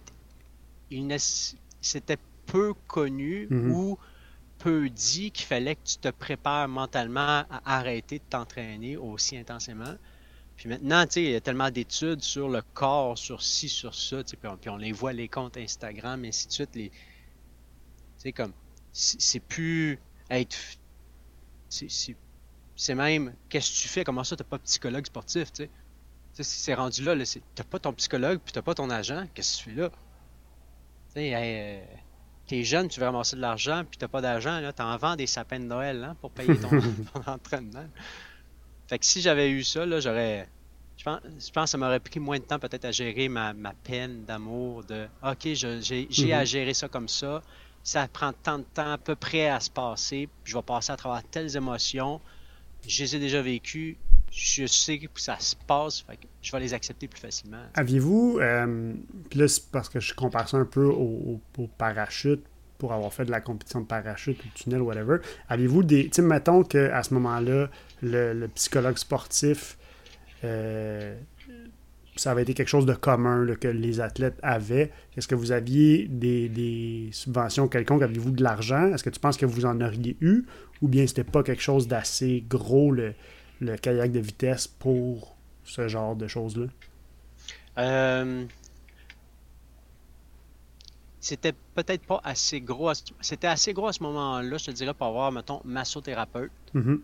c'était 1.80 2.18
peu 2.46 2.74
connu 2.86 3.46
mhm. 3.50 3.72
ou 3.72 3.98
peu 4.58 4.88
dit 4.88 5.30
qu'il 5.30 5.46
fallait 5.46 5.74
que 5.74 5.84
tu 5.84 5.96
te 5.98 6.08
prépares 6.08 6.68
mentalement 6.68 7.44
à 7.50 7.76
arrêter 7.76 8.18
de 8.18 8.24
t'entraîner 8.28 8.96
aussi 8.96 9.36
intensément. 9.36 9.94
Puis 10.56 10.68
maintenant, 10.68 11.04
il 11.16 11.30
y 11.30 11.34
a 11.34 11.40
tellement 11.40 11.70
d'études 11.70 12.22
sur 12.22 12.48
le 12.48 12.62
corps, 12.74 13.18
sur 13.18 13.42
ci, 13.42 13.68
sur 13.68 13.94
ça, 13.94 14.22
puis 14.22 14.36
on, 14.44 14.56
puis 14.56 14.70
on 14.70 14.76
les 14.76 14.92
voit, 14.92 15.12
les 15.12 15.28
comptes 15.28 15.56
Instagram, 15.56 16.24
et 16.24 16.28
ainsi 16.28 16.46
de 16.46 16.52
suite. 16.52 16.74
Les, 16.76 16.92
sais, 18.18 18.32
comme, 18.32 18.52
c'est 18.92 19.40
plus 19.40 19.98
être. 20.30 20.56
C'est 21.68 22.16
c'est 22.76 22.94
même 22.94 23.34
qu'est-ce 23.48 23.70
que 23.70 23.82
tu 23.82 23.88
fais, 23.88 24.04
comment 24.04 24.24
ça, 24.24 24.36
t'as 24.36 24.44
pas 24.44 24.58
de 24.58 24.62
psychologue 24.62 25.06
sportif, 25.06 25.52
tu 25.52 25.64
sais? 25.64 25.70
si 26.42 26.58
c'est 26.58 26.74
rendu 26.74 27.04
là, 27.04 27.14
là 27.14 27.24
t'as 27.54 27.64
pas 27.64 27.78
ton 27.78 27.92
psychologue 27.92 28.40
puis 28.44 28.52
t'as 28.52 28.62
pas 28.62 28.74
ton 28.74 28.90
agent, 28.90 29.26
qu'est-ce 29.34 29.58
que 29.58 29.64
tu 29.64 29.70
fais 29.70 29.80
là? 29.80 29.88
Tu 29.90 31.14
sais, 31.14 31.32
euh, 31.34 31.84
t'es 32.48 32.64
jeune, 32.64 32.88
tu 32.88 32.98
veux 32.98 33.06
ramasser 33.06 33.36
de 33.36 33.40
l'argent 33.40 33.84
puis 33.88 33.98
t'as 33.98 34.08
pas 34.08 34.20
d'argent, 34.20 34.58
là, 34.58 34.72
t'en 34.72 34.96
vends 34.96 35.16
des 35.16 35.26
sapins 35.26 35.60
de 35.60 35.64
Noël 35.64 36.02
hein, 36.02 36.16
pour 36.20 36.30
payer 36.32 36.56
ton, 36.58 36.70
entraînement. 37.26 37.86
Fait 38.88 38.98
que 38.98 39.06
si 39.06 39.20
j'avais 39.20 39.50
eu 39.50 39.62
ça, 39.62 39.86
là, 39.86 40.00
j'aurais. 40.00 40.48
Je 40.96 41.04
pense, 41.04 41.20
je 41.24 41.50
pense 41.50 41.64
que 41.64 41.70
ça 41.70 41.78
m'aurait 41.78 42.00
pris 42.00 42.20
moins 42.20 42.38
de 42.38 42.44
temps 42.44 42.58
peut-être 42.58 42.84
à 42.84 42.92
gérer 42.92 43.28
ma, 43.28 43.52
peine 43.82 44.24
d'amour, 44.24 44.84
de 44.84 45.06
OK, 45.24 45.40
j'ai 45.42 45.80
mm-hmm. 45.80 46.34
à 46.34 46.44
gérer 46.44 46.74
ça 46.74 46.88
comme 46.88 47.08
ça. 47.08 47.42
Ça 47.82 48.08
prend 48.08 48.32
tant 48.32 48.58
de 48.58 48.64
temps 48.64 48.92
à 48.92 48.98
peu 48.98 49.14
près 49.14 49.48
à 49.48 49.60
se 49.60 49.70
passer. 49.70 50.28
Je 50.44 50.56
vais 50.56 50.62
passer 50.62 50.92
à 50.92 50.96
travers 50.96 51.22
telles 51.24 51.56
émotions 51.56 52.20
je 52.86 53.02
les 53.02 53.16
ai 53.16 53.18
déjà 53.18 53.42
vécues, 53.42 53.96
je 54.30 54.66
sais 54.66 54.98
que 54.98 55.20
ça 55.20 55.38
se 55.38 55.54
passe, 55.54 56.04
je 56.42 56.52
vais 56.52 56.60
les 56.60 56.74
accepter 56.74 57.08
plus 57.08 57.20
facilement. 57.20 57.62
Aviez-vous, 57.74 58.38
euh, 58.40 58.92
puis 59.30 59.38
là 59.38 59.48
c'est 59.48 59.70
parce 59.70 59.88
que 59.88 60.00
je 60.00 60.14
compare 60.14 60.48
ça 60.48 60.56
un 60.56 60.64
peu 60.64 60.86
au, 60.86 61.40
parachute, 61.78 62.42
pour 62.78 62.92
avoir 62.92 63.12
fait 63.12 63.24
de 63.24 63.30
la 63.30 63.40
compétition 63.40 63.80
de 63.80 63.86
parachute 63.86 64.38
ou 64.44 64.48
de 64.48 64.54
tunnel, 64.54 64.82
whatever, 64.82 65.18
avez-vous 65.48 65.84
des, 65.84 66.04
tu 66.06 66.14
sais, 66.14 66.22
mettons 66.22 66.64
qu'à 66.64 67.02
ce 67.02 67.14
moment-là, 67.14 67.70
le, 68.02 68.46
psychologue 68.48 68.98
sportif, 68.98 69.78
euh, 70.42 71.16
ça 72.16 72.30
avait 72.30 72.42
été 72.42 72.54
quelque 72.54 72.68
chose 72.68 72.86
de 72.86 72.94
commun 72.94 73.46
que 73.60 73.68
les 73.68 74.00
athlètes 74.00 74.38
avaient. 74.42 74.92
Est-ce 75.16 75.26
que 75.26 75.34
vous 75.34 75.52
aviez 75.52 76.06
des, 76.08 76.48
des 76.48 77.08
subventions 77.12 77.66
quelconques? 77.68 78.02
Aviez-vous 78.02 78.30
de 78.30 78.42
l'argent? 78.42 78.92
Est-ce 78.92 79.02
que 79.02 79.10
tu 79.10 79.18
penses 79.18 79.36
que 79.36 79.46
vous 79.46 79.64
en 79.64 79.80
auriez 79.80 80.16
eu? 80.20 80.44
Ou 80.84 80.88
bien 80.88 81.06
c'était 81.06 81.24
pas 81.24 81.42
quelque 81.42 81.62
chose 81.62 81.88
d'assez 81.88 82.44
gros, 82.46 82.92
le, 82.92 83.14
kayak 83.80 84.12
de 84.12 84.20
vitesse, 84.20 84.66
pour 84.66 85.34
ce 85.64 85.88
genre 85.88 86.14
de 86.14 86.28
choses-là? 86.28 86.66
Euh, 87.78 88.44
c'était 91.20 91.54
peut-être 91.74 92.04
pas 92.04 92.20
assez 92.22 92.60
gros. 92.60 92.92
C'était 93.22 93.46
assez 93.46 93.72
gros 93.72 93.88
à 93.88 93.94
ce 93.94 94.02
moment-là, 94.02 94.58
je 94.58 94.66
te 94.66 94.70
dirais, 94.72 94.92
pour 94.92 95.06
avoir, 95.06 95.32
mettons, 95.32 95.62
massothérapeute 95.64 96.50
mm-hmm. 96.74 97.00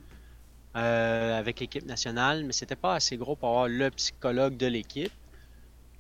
euh, 0.77 1.39
avec 1.39 1.61
l'équipe 1.61 1.87
nationale, 1.87 2.45
mais 2.45 2.53
c'était 2.53 2.77
pas 2.77 2.97
assez 2.97 3.17
gros 3.17 3.35
pour 3.35 3.49
avoir 3.49 3.69
le 3.69 3.91
psychologue 3.93 4.59
de 4.59 4.67
l'équipe. 4.67 5.13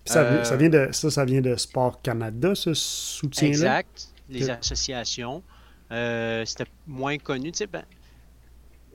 Ça, 0.05 0.20
euh, 0.20 0.44
ça, 0.44 0.57
vient 0.57 0.69
de, 0.69 0.89
ça, 0.93 1.11
ça 1.11 1.24
vient 1.24 1.40
de 1.40 1.57
Sport 1.57 2.02
Canada, 2.02 2.55
ce 2.55 2.74
soutien-là? 2.74 3.55
Exact, 3.55 4.09
les 4.28 4.51
associations. 4.51 5.43
Euh, 5.93 6.45
c'était 6.45 6.71
moins 6.87 7.19
connu. 7.19 7.53
Tu 7.53 7.59
sais, 7.59 7.67
ben, 7.67 7.85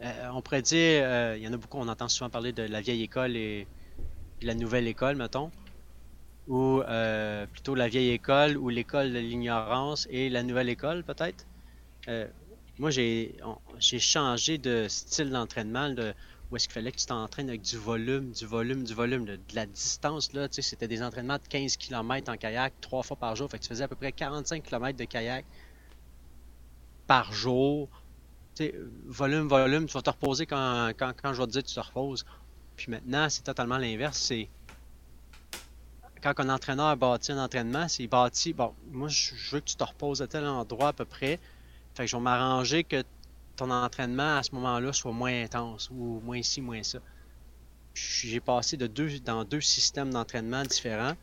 euh, 0.01 0.29
on 0.33 0.41
pourrait 0.41 0.61
dire, 0.61 1.03
euh, 1.05 1.35
il 1.37 1.43
y 1.43 1.47
en 1.47 1.53
a 1.53 1.57
beaucoup, 1.57 1.77
on 1.77 1.87
entend 1.87 2.07
souvent 2.07 2.29
parler 2.29 2.53
de 2.53 2.63
la 2.63 2.81
vieille 2.81 3.03
école 3.03 3.35
et, 3.35 3.67
la 4.41 4.53
nouvelle 4.53 4.87
école, 4.87 5.15
mettons. 5.15 5.51
Ou 6.47 6.81
plutôt 7.53 7.73
la 7.73 7.87
vieille 7.87 8.11
école 8.11 8.57
ou 8.57 8.69
l'école 8.69 9.11
de 9.11 9.19
l'ignorance 9.19 10.07
et 10.11 10.29
la 10.29 10.43
nouvelle 10.43 10.69
école, 10.69 11.03
peut-être. 11.03 11.47
moi, 12.77 12.91
j'ai 12.91 13.33
changé 13.99 14.57
de 14.57 14.87
style 14.87 15.31
d'entraînement. 15.31 15.89
De, 15.89 16.13
où 16.51 16.55
est-ce 16.55 16.67
qu'il 16.67 16.73
fallait 16.73 16.91
que 16.91 16.97
tu 16.97 17.07
t'entraînes 17.07 17.49
avec 17.49 17.61
du 17.61 17.77
volume, 17.77 18.31
du 18.31 18.45
volume, 18.45 18.83
du 18.83 18.93
volume, 18.93 19.25
de, 19.25 19.39
la 19.53 19.65
distance, 19.65 20.31
là, 20.33 20.47
tu 20.47 20.55
sais, 20.55 20.61
c'était 20.61 20.87
des 20.87 21.01
entraînements 21.01 21.37
de 21.37 21.47
15 21.49 21.77
km 21.77 22.31
en 22.31 22.37
kayak, 22.37 22.73
trois 22.81 23.01
fois 23.01 23.17
par 23.17 23.35
jour, 23.35 23.49
fait 23.49 23.57
que 23.57 23.63
tu 23.63 23.69
faisais 23.69 23.83
à 23.83 23.87
peu 23.87 23.95
près 23.95 24.11
45 24.11 24.61
km 24.61 24.95
de 24.97 25.05
kayak 25.05 25.45
par 27.07 27.33
jour, 27.33 27.89
volume, 29.05 29.47
volume, 29.47 29.85
tu 29.85 29.93
vas 29.93 30.01
te 30.01 30.09
reposer 30.09 30.45
quand, 30.45 30.91
quand, 30.97 31.33
je 31.33 31.39
vais 31.39 31.47
te 31.47 31.51
dire 31.51 31.63
tu 31.63 31.75
te 31.75 31.79
reposes. 31.79 32.25
Puis 32.75 32.91
maintenant, 32.91 33.29
c'est 33.29 33.43
totalement 33.43 33.77
l'inverse, 33.77 34.17
c'est 34.17 34.49
quand 36.21 36.39
un 36.39 36.49
entraîneur 36.49 36.97
bâtit 36.97 37.31
un 37.33 37.43
entraînement, 37.43 37.87
c'est 37.87 38.07
bâti, 38.07 38.53
bon, 38.53 38.73
moi 38.91 39.07
je 39.09 39.33
veux 39.51 39.59
que 39.59 39.65
tu 39.65 39.75
te 39.75 39.83
reposes 39.83 40.21
à 40.21 40.27
tel 40.27 40.45
endroit 40.45 40.87
à 40.89 40.93
peu 40.93 41.05
près, 41.05 41.39
fait 41.93 42.05
que 42.05 42.07
je 42.07 42.15
vais 42.15 42.21
m'arranger 42.21 42.83
que 42.83 43.03
ton 43.55 43.69
entraînement 43.69 44.37
à 44.37 44.43
ce 44.43 44.53
moment-là 44.55 44.91
soit 44.91 45.11
moins 45.11 45.43
intense 45.43 45.89
ou 45.91 46.19
moins 46.23 46.41
ci, 46.41 46.61
moins 46.61 46.83
ça. 46.83 46.99
J'ai 47.93 48.39
passé 48.39 48.75
de 48.75 48.87
deux, 48.87 49.19
dans 49.19 49.45
deux 49.45 49.61
systèmes 49.61 50.11
d'entraînement 50.11 50.63
différents. 50.63 51.13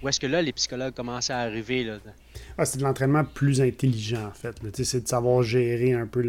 Où 0.00 0.08
est-ce 0.08 0.20
que 0.20 0.28
là, 0.28 0.40
les 0.40 0.52
psychologues 0.52 0.94
commencent 0.94 1.30
à 1.30 1.38
arriver? 1.38 1.82
Là? 1.82 1.98
Ah, 2.56 2.64
c'est 2.64 2.78
de 2.78 2.84
l'entraînement 2.84 3.24
plus 3.24 3.60
intelligent, 3.60 4.26
en 4.26 4.32
fait. 4.32 4.56
C'est 4.84 5.02
de 5.02 5.08
savoir 5.08 5.42
gérer 5.42 5.92
un 5.92 6.06
peu 6.06 6.22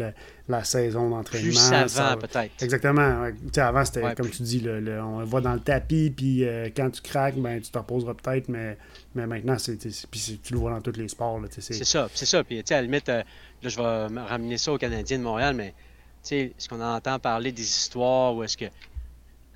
la, 0.48 0.64
saison 0.64 1.10
d'entraînement. 1.10 1.48
Plus 1.48 1.86
savant, 1.86 2.18
peut-être. 2.18 2.62
Exactement. 2.62 3.30
Avant, 3.56 3.84
c'était, 3.84 4.14
comme 4.14 4.30
tu 4.30 4.42
dis, 4.42 4.66
on 5.00 5.24
va 5.24 5.40
dans 5.40 5.54
le 5.54 5.60
tapis, 5.60 6.12
puis 6.16 6.44
euh, 6.44 6.68
quand 6.76 6.90
tu 6.90 7.00
craques, 7.00 7.36
ben, 7.36 7.60
tu 7.60 7.70
te 7.70 7.78
reposeras 7.78 8.14
peut-être, 8.14 8.48
mais, 8.48 8.76
mais 9.14 9.26
maintenant, 9.26 9.56
c'est, 9.58 9.78
tu 9.78 10.52
le 10.52 10.58
vois 10.58 10.72
dans 10.72 10.80
tous 10.80 10.98
les 10.98 11.08
sports. 11.08 11.40
C'est 11.50 11.84
ça, 11.84 12.08
c'est 12.12 12.26
ça. 12.26 12.42
Puis, 12.42 12.58
à 12.58 12.62
la 12.70 12.82
limite, 12.82 13.08
euh, 13.08 13.22
là, 13.62 13.68
je 13.68 13.76
vais 13.76 14.20
ramener 14.20 14.58
ça 14.58 14.72
aux 14.72 14.78
Canadiens 14.78 15.18
de 15.18 15.22
Montréal, 15.22 15.54
mais 15.54 15.74
ce 16.22 16.68
qu'on 16.68 16.80
entend 16.80 17.20
parler 17.20 17.52
des 17.52 17.62
histoires 17.62 18.34
où 18.34 18.42
est-ce 18.42 18.56
que 18.56 18.66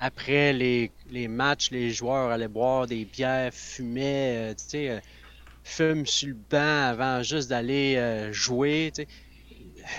après 0.05 0.53
les, 0.53 1.29
matchs, 1.29 1.71
les 1.71 1.91
joueurs 1.91 2.31
allaient 2.31 2.49
boire 2.49 2.87
des 2.87 3.07
bières, 3.07 3.53
fumaient, 3.55 4.51
euh, 4.51 4.55
tu 4.55 4.65
sais, 4.69 4.91
euh, 4.91 5.01
fument 5.63 6.05
sur 6.05 6.29
le 6.29 6.37
banc 6.51 6.89
avant 6.91 7.23
juste 7.23 7.49
d'aller 7.49 7.97
euh, 7.97 8.31
jouer, 8.31 8.93
tu 8.95 9.03
sais. 9.03 9.09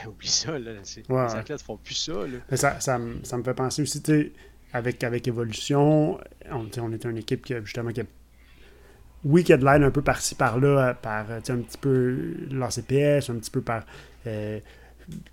Oublie 0.07 0.27
ça, 0.27 0.60
là. 0.60 0.73
Les 0.73 1.36
athlètes 1.36 1.61
font 1.61 1.77
plus 1.77 1.95
ça, 1.95 2.14
là. 2.14 2.38
Ça, 2.56 2.80
ça, 2.80 2.99
ça, 3.23 3.38
me 3.38 3.44
fait 3.44 3.53
penser 3.56 3.82
aussi, 3.82 4.02
tu 4.03 4.11
sais, 4.11 4.32
avec, 4.73 5.03
avec 5.03 5.27
Evolution, 5.27 6.19
on, 6.52 6.69
on 6.77 6.91
est 6.91 7.06
une 7.06 7.18
équipe 7.18 7.44
qui, 7.44 7.56
justement, 7.64 7.91
qui 7.91 8.02
a 8.02 8.06
oui, 9.23 9.44
qui 9.44 9.53
a 9.53 9.57
de 9.57 9.65
l'aide 9.65 9.82
un 9.82 9.90
peu 9.90 10.03
par-ci, 10.03 10.36
par-là, 10.36 10.94
par 10.94 11.32
un 11.32 11.41
petit 11.41 11.77
peu 11.82 12.36
l'ACPS, 12.52 13.32
un 13.32 13.38
petit 13.38 13.49
peu 13.49 13.61
par 13.61 13.84
euh, 14.27 14.60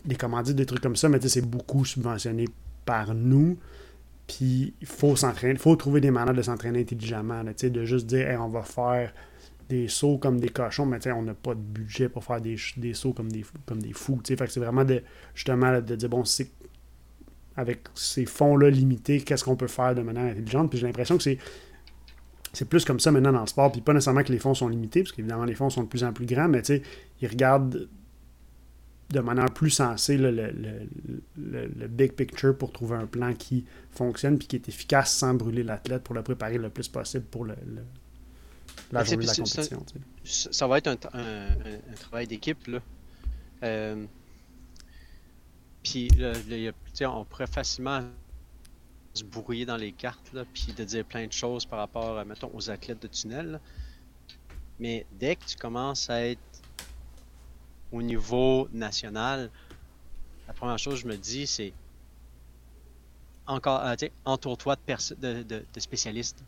des 0.06 0.16
commandites, 0.16 0.56
des 0.56 0.64
trucs 0.64 0.80
comme 0.80 0.96
ça, 0.96 1.10
mais 1.10 1.20
c'est 1.20 1.42
beaucoup 1.42 1.84
subventionné 1.84 2.46
par 2.86 3.14
nous. 3.14 3.58
Puis 4.32 4.74
il 4.80 4.86
faut 4.86 5.14
s'entraîner, 5.14 5.52
il 5.52 5.58
faut 5.58 5.76
trouver 5.76 6.00
des 6.00 6.10
manières 6.10 6.34
de 6.34 6.40
s'entraîner 6.40 6.80
intelligemment, 6.80 7.44
de 7.44 7.84
juste 7.84 8.06
dire 8.06 8.38
on 8.40 8.48
va 8.48 8.62
faire 8.62 9.12
des 9.68 9.88
sauts 9.88 10.16
comme 10.16 10.40
des 10.40 10.48
cochons, 10.48 10.86
mais 10.86 10.98
on 11.12 11.22
n'a 11.22 11.34
pas 11.34 11.54
de 11.54 11.60
budget 11.60 12.08
pour 12.08 12.24
faire 12.24 12.40
des, 12.40 12.56
des 12.78 12.94
sauts 12.94 13.12
comme 13.12 13.30
des, 13.30 13.44
comme 13.66 13.82
des 13.82 13.92
fous. 13.92 14.18
C'est 14.24 14.56
vraiment 14.56 14.84
de, 14.84 15.02
justement 15.34 15.80
de 15.80 15.96
dire 15.96 16.08
bon, 16.08 16.24
c'est 16.24 16.50
avec 17.56 17.80
ces 17.94 18.24
fonds-là 18.24 18.70
limités, 18.70 19.20
qu'est-ce 19.20 19.44
qu'on 19.44 19.56
peut 19.56 19.66
faire 19.66 19.94
de 19.94 20.00
manière 20.00 20.24
intelligente? 20.24 20.70
Puis 20.70 20.78
j'ai 20.78 20.86
l'impression 20.86 21.16
que 21.16 21.22
c'est. 21.22 21.38
C'est 22.54 22.68
plus 22.68 22.84
comme 22.84 23.00
ça 23.00 23.10
maintenant 23.10 23.32
dans 23.32 23.40
le 23.40 23.46
sport, 23.46 23.72
puis 23.72 23.80
pas 23.80 23.94
nécessairement 23.94 24.22
que 24.22 24.32
les 24.32 24.38
fonds 24.38 24.52
sont 24.52 24.68
limités, 24.68 25.02
parce 25.02 25.12
qu'évidemment 25.12 25.46
les 25.46 25.54
fonds 25.54 25.70
sont 25.70 25.84
de 25.84 25.88
plus 25.88 26.04
en 26.04 26.12
plus 26.12 26.26
grands, 26.26 26.48
mais 26.48 26.60
ils 27.22 27.28
regardent 27.28 27.88
de 29.12 29.20
manière 29.20 29.52
plus 29.52 29.70
sensée 29.70 30.16
le, 30.16 30.30
le, 30.30 31.86
big 31.86 32.14
picture 32.14 32.56
pour 32.56 32.72
trouver 32.72 32.96
un 32.96 33.06
plan 33.06 33.34
qui 33.34 33.66
fonctionne 33.90 34.38
puis 34.38 34.48
qui 34.48 34.56
est 34.56 34.68
efficace 34.68 35.12
sans 35.14 35.34
brûler 35.34 35.62
l'athlète 35.62 36.02
pour 36.02 36.14
le 36.14 36.22
préparer 36.22 36.56
le 36.56 36.70
plus 36.70 36.88
possible 36.88 37.24
pour 37.26 37.44
le, 37.44 37.54
la 38.90 39.04
journée 39.04 39.24
de 39.24 39.30
la 39.30 39.34
compétition. 39.34 39.84
Ça, 40.24 40.66
va 40.66 40.78
être 40.78 40.88
un, 40.88 41.46
travail 42.00 42.26
d'équipe. 42.26 42.66
là. 42.66 42.80
Euh, 43.64 44.06
puis 45.82 46.08
on 47.02 47.24
pourrait 47.26 47.46
facilement 47.46 48.02
se 49.12 49.24
brouiller 49.24 49.66
dans 49.66 49.76
les 49.76 49.92
cartes 49.92 50.32
là, 50.32 50.44
puis 50.54 50.72
de 50.72 50.84
dire 50.84 51.04
plein 51.04 51.26
de 51.26 51.32
choses 51.32 51.66
par 51.66 51.80
rapport, 51.80 52.24
mettons, 52.24 52.50
aux 52.54 52.70
athlètes 52.70 53.02
de 53.02 53.08
tunnel. 53.08 53.60
Mais 54.78 55.04
dès 55.12 55.36
que 55.36 55.44
tu 55.44 55.56
commences 55.56 56.08
à 56.08 56.24
être 56.26 56.40
au 57.92 58.02
niveau 58.02 58.68
national, 58.72 59.50
la 60.48 60.54
première 60.54 60.78
chose 60.78 60.94
que 60.94 61.00
je 61.00 61.06
me 61.06 61.16
dis, 61.16 61.46
c'est 61.46 61.72
encore, 63.46 63.80
euh, 63.84 63.94
entoure-toi 64.24 64.76
de, 64.76 65.42
de, 65.42 65.64
de, 65.72 65.80
spécialistes. 65.80 66.42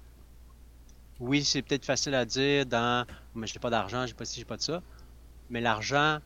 Oui, 1.20 1.44
c'est 1.44 1.62
peut-être 1.62 1.84
facile 1.84 2.14
à 2.14 2.24
dire 2.24 2.66
dans 2.66 3.06
mais 3.34 3.46
j'ai 3.46 3.58
pas 3.58 3.70
d'argent, 3.70 4.06
j'ai 4.06 4.14
pas 4.14 4.24
ci, 4.24 4.40
j'ai 4.40 4.44
pas 4.44 4.56
de 4.56 4.62
ça. 4.62 4.82
Mais 5.50 5.60
l'argent, 5.60 6.18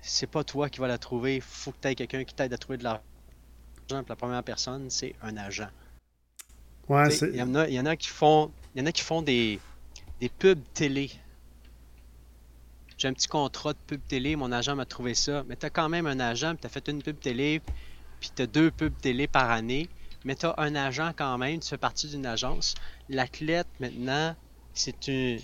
c'est 0.00 0.26
pas 0.26 0.42
toi 0.42 0.68
qui 0.68 0.80
vas 0.80 0.88
la 0.88 0.98
trouver. 0.98 1.36
Il 1.36 1.42
faut 1.42 1.72
que 1.72 1.76
tu 1.80 1.88
aies 1.88 1.94
quelqu'un 1.94 2.24
qui 2.24 2.34
t'aide 2.34 2.52
à 2.52 2.58
trouver 2.58 2.78
de 2.78 2.84
l'argent. 2.84 3.02
La 3.90 4.16
première 4.16 4.42
personne, 4.42 4.88
c'est 4.90 5.14
un 5.22 5.36
agent. 5.36 5.68
Ouais, 6.88 7.08
il 7.16 7.36
y, 7.36 7.42
en 7.42 7.54
a, 7.54 7.68
y 7.68 7.78
en 7.78 7.86
a 7.86 7.94
qui 7.94 8.08
font, 8.08 8.50
il 8.74 8.80
y 8.80 8.82
en 8.82 8.86
a 8.86 8.92
qui 8.92 9.02
font 9.02 9.22
des, 9.22 9.60
des 10.20 10.28
pubs 10.28 10.62
télé 10.74 11.10
j'ai 13.00 13.08
un 13.08 13.14
petit 13.14 13.28
contrat 13.28 13.72
de 13.72 13.78
pub 13.86 14.00
télé, 14.06 14.36
mon 14.36 14.52
agent 14.52 14.76
m'a 14.76 14.84
trouvé 14.84 15.14
ça. 15.14 15.42
Mais 15.48 15.56
tu 15.56 15.64
as 15.64 15.70
quand 15.70 15.88
même 15.88 16.06
un 16.06 16.20
agent, 16.20 16.50
puis 16.50 16.60
tu 16.60 16.66
as 16.66 16.70
fait 16.70 16.86
une 16.88 17.02
pub 17.02 17.18
télé, 17.18 17.62
puis 18.20 18.30
tu 18.36 18.42
as 18.42 18.46
deux 18.46 18.70
pubs 18.70 18.92
télé 19.00 19.26
par 19.26 19.50
année. 19.50 19.88
Mais 20.26 20.34
tu 20.34 20.44
as 20.44 20.54
un 20.58 20.74
agent 20.74 21.12
quand 21.16 21.38
même, 21.38 21.60
tu 21.60 21.68
fais 21.70 21.78
partie 21.78 22.08
d'une 22.08 22.26
agence. 22.26 22.74
L'athlète, 23.08 23.66
maintenant, 23.80 24.36
c'est 24.74 25.08
une. 25.08 25.38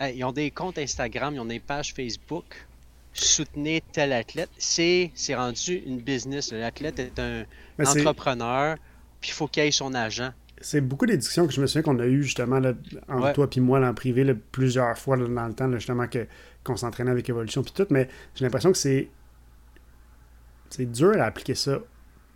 ils 0.00 0.24
ont 0.24 0.30
des 0.30 0.52
comptes 0.52 0.78
Instagram, 0.78 1.34
ils 1.34 1.40
ont 1.40 1.44
des 1.44 1.58
pages 1.58 1.92
Facebook. 1.92 2.44
Soutenez 3.14 3.82
tel 3.90 4.12
athlète. 4.12 4.50
C'est 4.56 5.10
rendu 5.30 5.82
une 5.84 5.98
business. 5.98 6.52
L'athlète 6.52 7.00
est 7.00 7.18
un 7.18 7.44
entrepreneur, 7.84 8.76
puis 9.20 9.30
il 9.30 9.34
faut 9.34 9.48
qu'il 9.48 9.64
ait 9.64 9.72
son 9.72 9.92
agent 9.94 10.32
c'est 10.62 10.80
beaucoup 10.80 11.06
des 11.06 11.16
discussions 11.16 11.46
que 11.46 11.52
je 11.52 11.60
me 11.60 11.66
souviens 11.66 11.82
qu'on 11.82 11.98
a 11.98 12.06
eues 12.06 12.22
justement 12.22 12.60
là, 12.60 12.72
entre 13.08 13.32
toi 13.32 13.48
et 13.54 13.60
moi 13.60 13.86
en 13.86 13.94
privé 13.94 14.32
plusieurs 14.52 14.96
fois 14.96 15.16
dans 15.16 15.46
le 15.46 15.54
temps, 15.54 15.70
justement, 15.72 16.06
que, 16.06 16.26
qu'on 16.64 16.76
s'entraînait 16.76 17.10
avec 17.10 17.28
Evolution 17.28 17.62
puis 17.62 17.72
tout, 17.72 17.86
mais 17.90 18.08
j'ai 18.34 18.44
l'impression 18.44 18.72
que 18.72 18.78
c'est 18.78 19.08
c'est 20.70 20.90
dur 20.90 21.12
à 21.20 21.24
appliquer 21.24 21.54
ça 21.54 21.78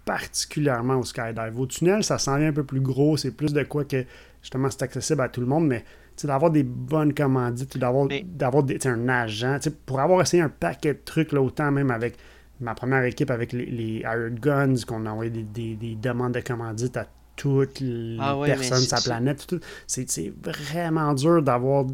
particulièrement 0.05 0.97
au 0.97 1.05
skydive. 1.05 1.59
Au 1.59 1.67
tunnel, 1.67 2.05
ça 2.05 2.19
s'en 2.19 2.37
vient 2.37 2.49
un 2.49 2.53
peu 2.53 2.65
plus 2.65 2.81
gros, 2.81 3.17
c'est 3.17 3.31
plus 3.31 3.53
de 3.53 3.63
quoi 3.63 3.85
que 3.85 4.05
justement 4.43 4.71
c'est 4.71 4.83
accessible 4.83 5.23
à 5.23 5.29
tout 5.29 5.41
le 5.41 5.47
monde, 5.47 5.67
mais 5.67 5.85
d'avoir 6.25 6.51
des 6.51 6.63
bonnes 6.63 7.13
commandites, 7.13 7.77
d'avoir, 7.77 8.09
d'avoir 8.25 8.65
un 8.85 9.09
agent, 9.09 9.59
pour 9.85 10.01
avoir 10.01 10.23
essayé 10.23 10.43
un 10.43 10.49
paquet 10.49 10.95
de 10.95 11.01
trucs, 11.05 11.33
là, 11.33 11.43
autant 11.43 11.71
même 11.71 11.91
avec 11.91 12.17
ma 12.61 12.75
première 12.75 13.05
équipe 13.05 13.31
avec 13.31 13.53
les, 13.53 13.67
les 13.67 14.05
Guns, 14.41 14.77
qu'on 14.87 15.05
a 15.05 15.11
envoyé 15.11 15.31
des, 15.31 15.75
des, 15.75 15.95
demandes 15.95 16.33
de 16.33 16.41
commandites 16.41 16.97
à 16.97 17.07
toutes 17.37 17.81
les 17.81 18.17
ah 18.19 18.39
personnes 18.45 18.81
de 18.81 18.89
sa 18.89 19.01
planète. 19.01 19.47
C'est 19.87 20.33
vraiment 20.43 21.13
dur 21.13 21.43
d'avoir 21.43 21.85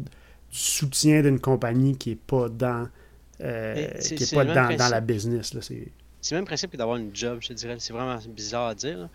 soutien 0.53 1.21
d'une 1.23 1.39
compagnie 1.39 1.97
qui 1.97 2.09
n'est 2.09 2.15
pas 2.15 2.47
dans, 2.47 2.87
euh, 3.41 3.99
qui 3.99 4.23
est 4.23 4.33
pas 4.33 4.45
dans, 4.45 4.75
dans, 4.75 4.89
la 4.89 5.01
business. 5.01 5.55
C'est 5.59 6.35
le 6.35 6.37
même 6.37 6.45
principe 6.45 6.71
que 6.71 6.77
d'avoir 6.77 6.97
une 6.97 7.13
job, 7.13 7.39
je 7.41 7.53
dirais. 7.53 7.77
C'est 7.79 7.91
vraiment 7.91 8.17
bizarre 8.29 8.67
à 8.67 8.75
dire. 8.75 9.09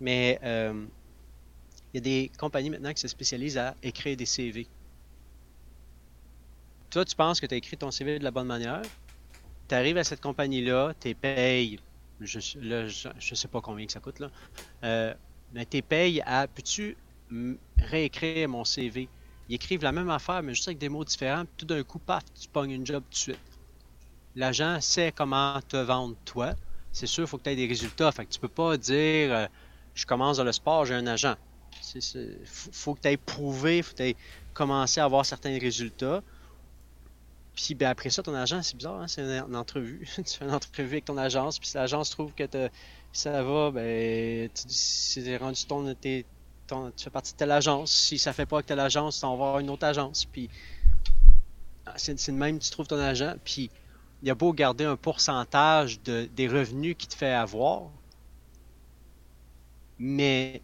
Mais 0.00 0.38
euh, 0.44 0.84
il 1.92 1.96
y 1.96 1.98
a 1.98 2.00
des 2.00 2.30
compagnies 2.38 2.70
maintenant 2.70 2.92
qui 2.92 3.00
se 3.00 3.08
spécialisent 3.08 3.58
à 3.58 3.74
écrire 3.82 4.16
des 4.16 4.26
CV. 4.26 4.68
Toi, 6.90 7.04
tu 7.04 7.16
penses 7.16 7.40
que 7.40 7.46
tu 7.46 7.54
as 7.54 7.58
écrit 7.58 7.76
ton 7.76 7.90
CV 7.90 8.20
de 8.20 8.24
la 8.24 8.30
bonne 8.30 8.46
manière? 8.46 8.82
Tu 9.68 9.74
arrives 9.74 9.98
à 9.98 10.04
cette 10.04 10.20
compagnie-là, 10.20 10.94
tu 11.00 11.14
payes, 11.14 11.80
je 12.20 12.38
ne 12.58 12.88
je, 12.88 13.34
sais 13.34 13.48
pas 13.48 13.60
combien 13.60 13.86
que 13.86 13.92
ça 13.92 13.98
coûte, 13.98 14.20
là. 14.20 14.30
Euh, 14.84 15.14
mais 15.52 15.64
t'es 15.64 15.82
payes 15.82 16.20
à 16.24 16.46
peux-tu 16.46 16.96
réécrire 17.78 18.48
mon 18.48 18.64
CV 18.64 19.08
Ils 19.48 19.56
écrivent 19.56 19.82
la 19.82 19.92
même 19.92 20.10
affaire, 20.10 20.42
mais 20.42 20.54
juste 20.54 20.68
avec 20.68 20.78
des 20.78 20.88
mots 20.88 21.04
différents. 21.04 21.44
Puis 21.44 21.54
tout 21.58 21.66
d'un 21.66 21.82
coup, 21.82 21.98
paf, 21.98 22.22
tu 22.34 22.48
pognes 22.48 22.72
une 22.72 22.86
job 22.86 23.02
tout 23.04 23.10
de 23.10 23.16
suite. 23.16 23.38
L'agent 24.36 24.80
sait 24.80 25.12
comment 25.12 25.60
te 25.68 25.76
vendre 25.76 26.16
toi. 26.24 26.54
C'est 26.92 27.06
sûr, 27.06 27.24
il 27.24 27.26
faut 27.26 27.38
que 27.38 27.44
tu 27.44 27.50
aies 27.50 27.56
des 27.56 27.66
résultats. 27.66 28.10
Fait 28.12 28.24
que 28.24 28.30
tu 28.30 28.40
peux 28.40 28.48
pas 28.48 28.76
dire 28.76 29.32
euh, 29.32 29.46
je 29.94 30.06
commence 30.06 30.38
dans 30.38 30.44
le 30.44 30.52
sport, 30.52 30.84
j'ai 30.86 30.94
un 30.94 31.06
agent. 31.06 31.34
Il 31.94 32.38
faut 32.46 32.94
que 32.94 33.00
tu 33.00 33.08
aies 33.08 33.16
prouvé, 33.16 33.82
faut 33.82 33.92
que 33.92 33.96
tu 33.96 34.02
aies 34.04 34.16
commencé 34.54 35.00
à 35.00 35.04
avoir 35.04 35.26
certains 35.26 35.58
résultats. 35.58 36.22
Puis 37.54 37.74
ben, 37.74 37.88
après 37.88 38.10
ça, 38.10 38.22
ton 38.22 38.34
agent, 38.34 38.62
c'est 38.62 38.76
bizarre, 38.76 39.00
hein, 39.00 39.08
c'est 39.08 39.22
une, 39.22 39.56
entrevue. 39.56 40.08
tu 40.16 40.24
fais 40.24 40.44
une 40.44 40.50
entrevue 40.50 40.94
avec 40.94 41.04
ton 41.04 41.16
agence, 41.16 41.58
puis 41.58 41.68
si 41.68 41.76
l'agence 41.76 42.10
trouve 42.10 42.32
que 42.32 42.44
ça 43.12 43.42
va, 43.42 43.70
ben, 43.70 44.48
tu 44.48 44.62
c'est 44.68 45.36
rendu 45.36 45.64
ton, 45.66 45.94
tu 46.66 47.04
fais 47.04 47.10
partie 47.10 47.32
de 47.32 47.36
telle 47.36 47.52
agence. 47.52 47.90
Si 47.92 48.18
ça 48.18 48.32
fait 48.32 48.46
pas 48.46 48.56
avec 48.56 48.66
telle 48.66 48.80
agence, 48.80 49.20
tu 49.20 49.26
vas 49.26 49.60
une 49.60 49.70
autre 49.70 49.86
agence. 49.86 50.24
Puis 50.24 50.48
ah, 51.86 51.94
c'est 51.96 52.26
le 52.28 52.32
même, 52.34 52.58
tu 52.58 52.70
trouves 52.70 52.86
ton 52.86 52.98
agent. 52.98 53.34
Puis 53.44 53.70
il 54.22 54.28
y 54.28 54.30
a 54.30 54.34
beau 54.34 54.52
garder 54.52 54.84
un 54.84 54.96
pourcentage 54.96 56.00
de, 56.02 56.28
des 56.34 56.48
revenus 56.48 56.96
qui 56.98 57.06
te 57.06 57.14
fait 57.14 57.32
avoir, 57.32 57.90
Mais 59.98 60.62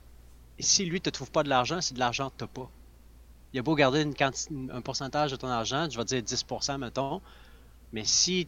si 0.58 0.84
lui 0.86 1.00
te 1.00 1.10
trouve 1.10 1.30
pas 1.30 1.42
de 1.42 1.48
l'argent, 1.48 1.80
c'est 1.80 1.94
de 1.94 1.98
l'argent 1.98 2.30
que 2.30 2.44
tu 2.44 2.50
pas. 2.50 2.70
Il 3.52 3.58
a 3.58 3.62
beau 3.62 3.74
garder 3.74 4.02
une 4.02 4.70
un 4.70 4.80
pourcentage 4.80 5.32
de 5.32 5.36
ton 5.36 5.48
argent, 5.48 5.88
je 5.90 5.98
vais 5.98 6.04
dire 6.04 6.22
10%, 6.22 6.78
mettons. 6.78 7.20
Mais 7.92 8.04
si, 8.04 8.46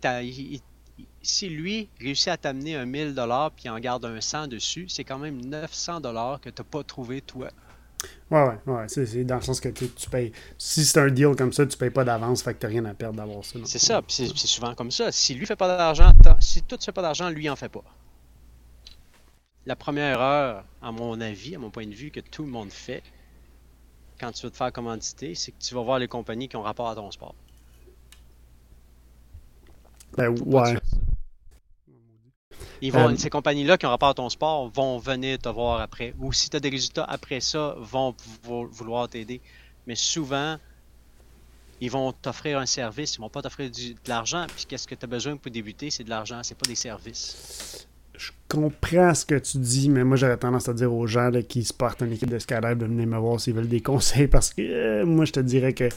si 1.22 1.48
lui 1.48 1.88
réussit 2.00 2.28
à 2.28 2.36
t'amener 2.36 2.76
un 2.76 2.86
1000 2.86 3.14
puis 3.56 3.68
en 3.68 3.78
garde 3.78 4.04
un 4.04 4.20
100 4.20 4.48
dessus, 4.48 4.88
c'est 4.88 5.04
quand 5.04 5.18
même 5.18 5.44
900 5.44 6.00
que 6.40 6.50
tu 6.50 6.62
n'as 6.62 6.68
pas 6.68 6.82
trouvé 6.82 7.20
toi. 7.20 7.48
Ouais, 8.30 8.42
ouais, 8.42 8.58
ouais. 8.66 8.88
C'est 8.88 9.24
dans 9.24 9.36
le 9.36 9.42
sens 9.42 9.60
que 9.60 9.68
tu, 9.68 9.86
payes. 10.10 10.32
Si 10.58 10.84
c'est 10.84 10.98
un 10.98 11.08
deal 11.08 11.36
comme 11.36 11.52
ça, 11.52 11.66
tu 11.66 11.76
payes 11.76 11.90
pas 11.90 12.04
d'avance, 12.04 12.42
fait 12.42 12.54
que 12.54 12.60
t'as 12.60 12.68
rien 12.68 12.84
à 12.84 12.94
perdre 12.94 13.16
d'avoir 13.16 13.44
ça. 13.44 13.58
C'est 13.64 13.78
ça, 13.78 14.02
c'est 14.08 14.26
souvent 14.34 14.74
comme 14.74 14.90
ça. 14.90 15.12
Si 15.12 15.34
lui 15.34 15.46
fait 15.46 15.56
pas 15.56 15.68
d'argent, 15.68 16.12
si 16.40 16.62
toi 16.62 16.78
tu 16.78 16.84
fais 16.84 16.92
pas 16.92 17.02
d'argent, 17.02 17.30
lui 17.30 17.48
en 17.48 17.56
fait 17.56 17.68
pas. 17.68 17.84
La 19.66 19.76
première 19.76 20.14
erreur, 20.14 20.64
à 20.80 20.90
mon 20.90 21.20
avis, 21.20 21.54
à 21.54 21.58
mon 21.58 21.70
point 21.70 21.86
de 21.86 21.94
vue, 21.94 22.10
que 22.10 22.18
tout 22.18 22.42
le 22.42 22.50
monde 22.50 22.70
fait 22.70 23.02
quand 24.18 24.32
tu 24.32 24.46
veux 24.46 24.50
te 24.50 24.56
faire 24.56 24.72
commanditer, 24.72 25.34
c'est 25.34 25.52
que 25.52 25.58
tu 25.60 25.74
vas 25.74 25.82
voir 25.82 25.98
les 25.98 26.08
compagnies 26.08 26.48
qui 26.48 26.56
ont 26.56 26.62
rapport 26.62 26.88
à 26.88 26.94
ton 26.94 27.10
sport. 27.10 27.34
Ben 30.16 30.34
ouais. 30.46 30.76
Ils 32.80 32.92
vont, 32.92 33.10
euh, 33.10 33.16
ces 33.16 33.30
compagnies-là 33.30 33.78
qui 33.78 33.86
ont 33.86 33.90
rapport 33.90 34.08
à 34.08 34.14
ton 34.14 34.28
sport 34.28 34.68
vont 34.68 34.98
venir 34.98 35.38
te 35.38 35.48
voir 35.48 35.80
après. 35.80 36.14
Ou 36.18 36.32
si 36.32 36.50
tu 36.50 36.56
as 36.56 36.60
des 36.60 36.68
résultats 36.68 37.04
après 37.04 37.40
ça, 37.40 37.76
vont 37.78 38.14
vouloir 38.42 39.08
t'aider. 39.08 39.40
Mais 39.86 39.94
souvent, 39.94 40.56
ils 41.80 41.90
vont 41.90 42.12
t'offrir 42.12 42.58
un 42.58 42.66
service, 42.66 43.16
ils 43.16 43.20
vont 43.20 43.28
pas 43.28 43.42
t'offrir 43.42 43.70
de 43.70 43.94
l'argent. 44.08 44.46
Puis 44.54 44.66
qu'est-ce 44.66 44.86
que 44.86 44.96
tu 44.96 45.04
as 45.04 45.08
besoin 45.08 45.36
pour 45.36 45.50
débuter, 45.50 45.90
c'est 45.90 46.04
de 46.04 46.10
l'argent, 46.10 46.40
c'est 46.42 46.56
pas 46.56 46.68
des 46.68 46.74
services. 46.74 47.86
Je 48.16 48.30
comprends 48.48 49.14
ce 49.14 49.24
que 49.24 49.36
tu 49.36 49.58
dis, 49.58 49.88
mais 49.88 50.04
moi 50.04 50.16
j'aurais 50.16 50.36
tendance 50.36 50.68
à 50.68 50.74
dire 50.74 50.92
aux 50.92 51.06
gens 51.06 51.30
qui 51.48 51.64
se 51.64 51.72
portent 51.72 52.02
une 52.02 52.12
équipe 52.12 52.28
de 52.28 52.36
de 52.36 52.84
venir 52.84 53.06
me 53.06 53.18
voir 53.18 53.40
s'ils 53.40 53.54
veulent 53.54 53.68
des 53.68 53.80
conseils 53.92 54.28
parce 54.28 54.52
que 54.52 54.62
euh, 54.62 55.06
moi 55.06 55.24
je 55.24 55.32
te 55.32 55.40
dirais 55.40 55.72
que 55.72 55.88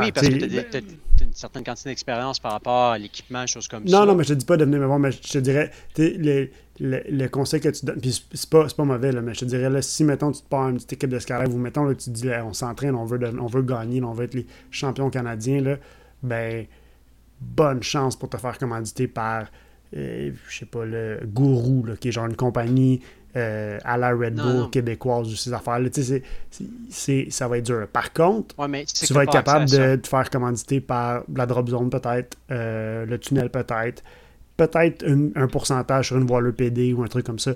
oui, 0.00 0.12
parce 0.12 0.28
que 0.28 0.34
tu 0.34 0.76
as, 0.76 0.80
une 1.24 1.32
certaine 1.32 1.64
quantité 1.64 1.90
d'expérience 1.90 2.38
par 2.38 2.52
rapport 2.52 2.92
à 2.92 2.98
l'équipement, 2.98 3.46
choses 3.46 3.66
comme 3.66 3.86
ça. 3.86 3.98
Non, 3.98 4.06
non, 4.06 4.14
mais 4.14 4.24
je 4.24 4.30
te 4.30 4.34
dis 4.34 4.44
pas 4.44 4.56
de 4.56 4.64
venir 4.64 4.80
me 4.80 4.86
voir, 4.86 4.98
mais 4.98 5.10
je 5.10 5.20
te 5.20 5.38
dirais, 5.38 5.70
le, 5.96 6.48
le, 6.80 7.02
le, 7.08 7.28
conseil 7.28 7.60
que 7.60 7.68
tu 7.68 7.84
donnes, 7.84 8.00
puis 8.00 8.24
c'est 8.32 8.48
pas, 8.48 8.66
pas 8.66 8.84
mauvais, 8.84 9.12
là, 9.12 9.20
mais 9.20 9.34
je 9.34 9.40
te 9.40 9.44
dirais, 9.46 9.68
là, 9.68 9.82
si, 9.82 10.04
mettons, 10.04 10.30
tu 10.30 10.42
te 10.42 10.48
pars 10.48 10.68
une 10.68 10.76
petite 10.76 10.92
équipe 10.94 11.10
de 11.10 11.18
skydive, 11.18 11.54
ou 11.54 11.58
mettons, 11.58 11.84
là, 11.84 11.94
tu 11.94 12.04
te 12.04 12.10
dis, 12.10 12.28
on 12.44 12.52
s'entraîne, 12.52 12.94
on 12.94 13.04
veut, 13.04 13.18
on 13.40 13.46
veut 13.46 13.62
gagner, 13.62 14.02
on 14.02 14.12
veut 14.12 14.24
être 14.24 14.34
les 14.34 14.46
champions 14.70 15.10
canadiens, 15.10 15.60
là, 15.60 15.76
ben, 16.22 16.66
bonne 17.40 17.82
chance 17.82 18.16
pour 18.16 18.28
te 18.28 18.36
faire 18.36 18.58
commanditer 18.58 19.08
par, 19.08 19.46
euh, 19.96 20.32
je 20.48 20.58
sais 20.58 20.66
pas, 20.66 20.84
le 20.84 21.20
gourou, 21.24 21.84
là, 21.84 21.96
qui 21.96 22.08
est 22.08 22.12
genre 22.12 22.26
une 22.26 22.36
compagnie 22.36 23.00
euh, 23.36 23.78
à 23.84 23.98
la 23.98 24.10
Red 24.10 24.34
Bull 24.36 24.70
québécoise 24.70 25.28
ou 25.30 25.36
ces 25.36 25.52
affaires-là. 25.52 25.90
ça 25.90 27.48
va 27.48 27.58
être 27.58 27.66
dur. 27.66 27.86
Par 27.92 28.12
contre, 28.12 28.54
tu 28.56 29.12
vas 29.12 29.24
être 29.24 29.32
capable 29.32 29.68
de 29.68 29.96
te 29.96 30.08
faire 30.08 30.30
commanditer 30.30 30.80
par 30.80 31.24
la 31.34 31.46
drop 31.46 31.68
zone 31.68 31.90
peut-être, 31.90 32.38
euh, 32.50 33.04
le 33.04 33.18
tunnel 33.18 33.50
peut-être, 33.50 34.02
peut-être 34.56 35.04
un, 35.06 35.46
pourcentage 35.46 36.08
sur 36.08 36.16
une 36.16 36.26
voileur 36.26 36.54
PD 36.54 36.92
ou 36.92 37.02
un 37.02 37.08
truc 37.08 37.26
comme 37.26 37.38
ça. 37.38 37.52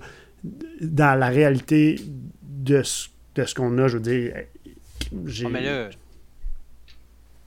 Dans 0.81 1.19
la 1.19 1.29
réalité 1.29 2.01
de 2.43 2.83
ce, 2.83 3.09
de 3.35 3.45
ce 3.45 3.55
qu'on 3.55 3.77
a, 3.79 3.89
je 3.89 3.97
veux 3.97 4.03
dire, 4.03 4.35
j'ai... 5.25 5.49
mais 5.49 5.63
là, 5.63 5.89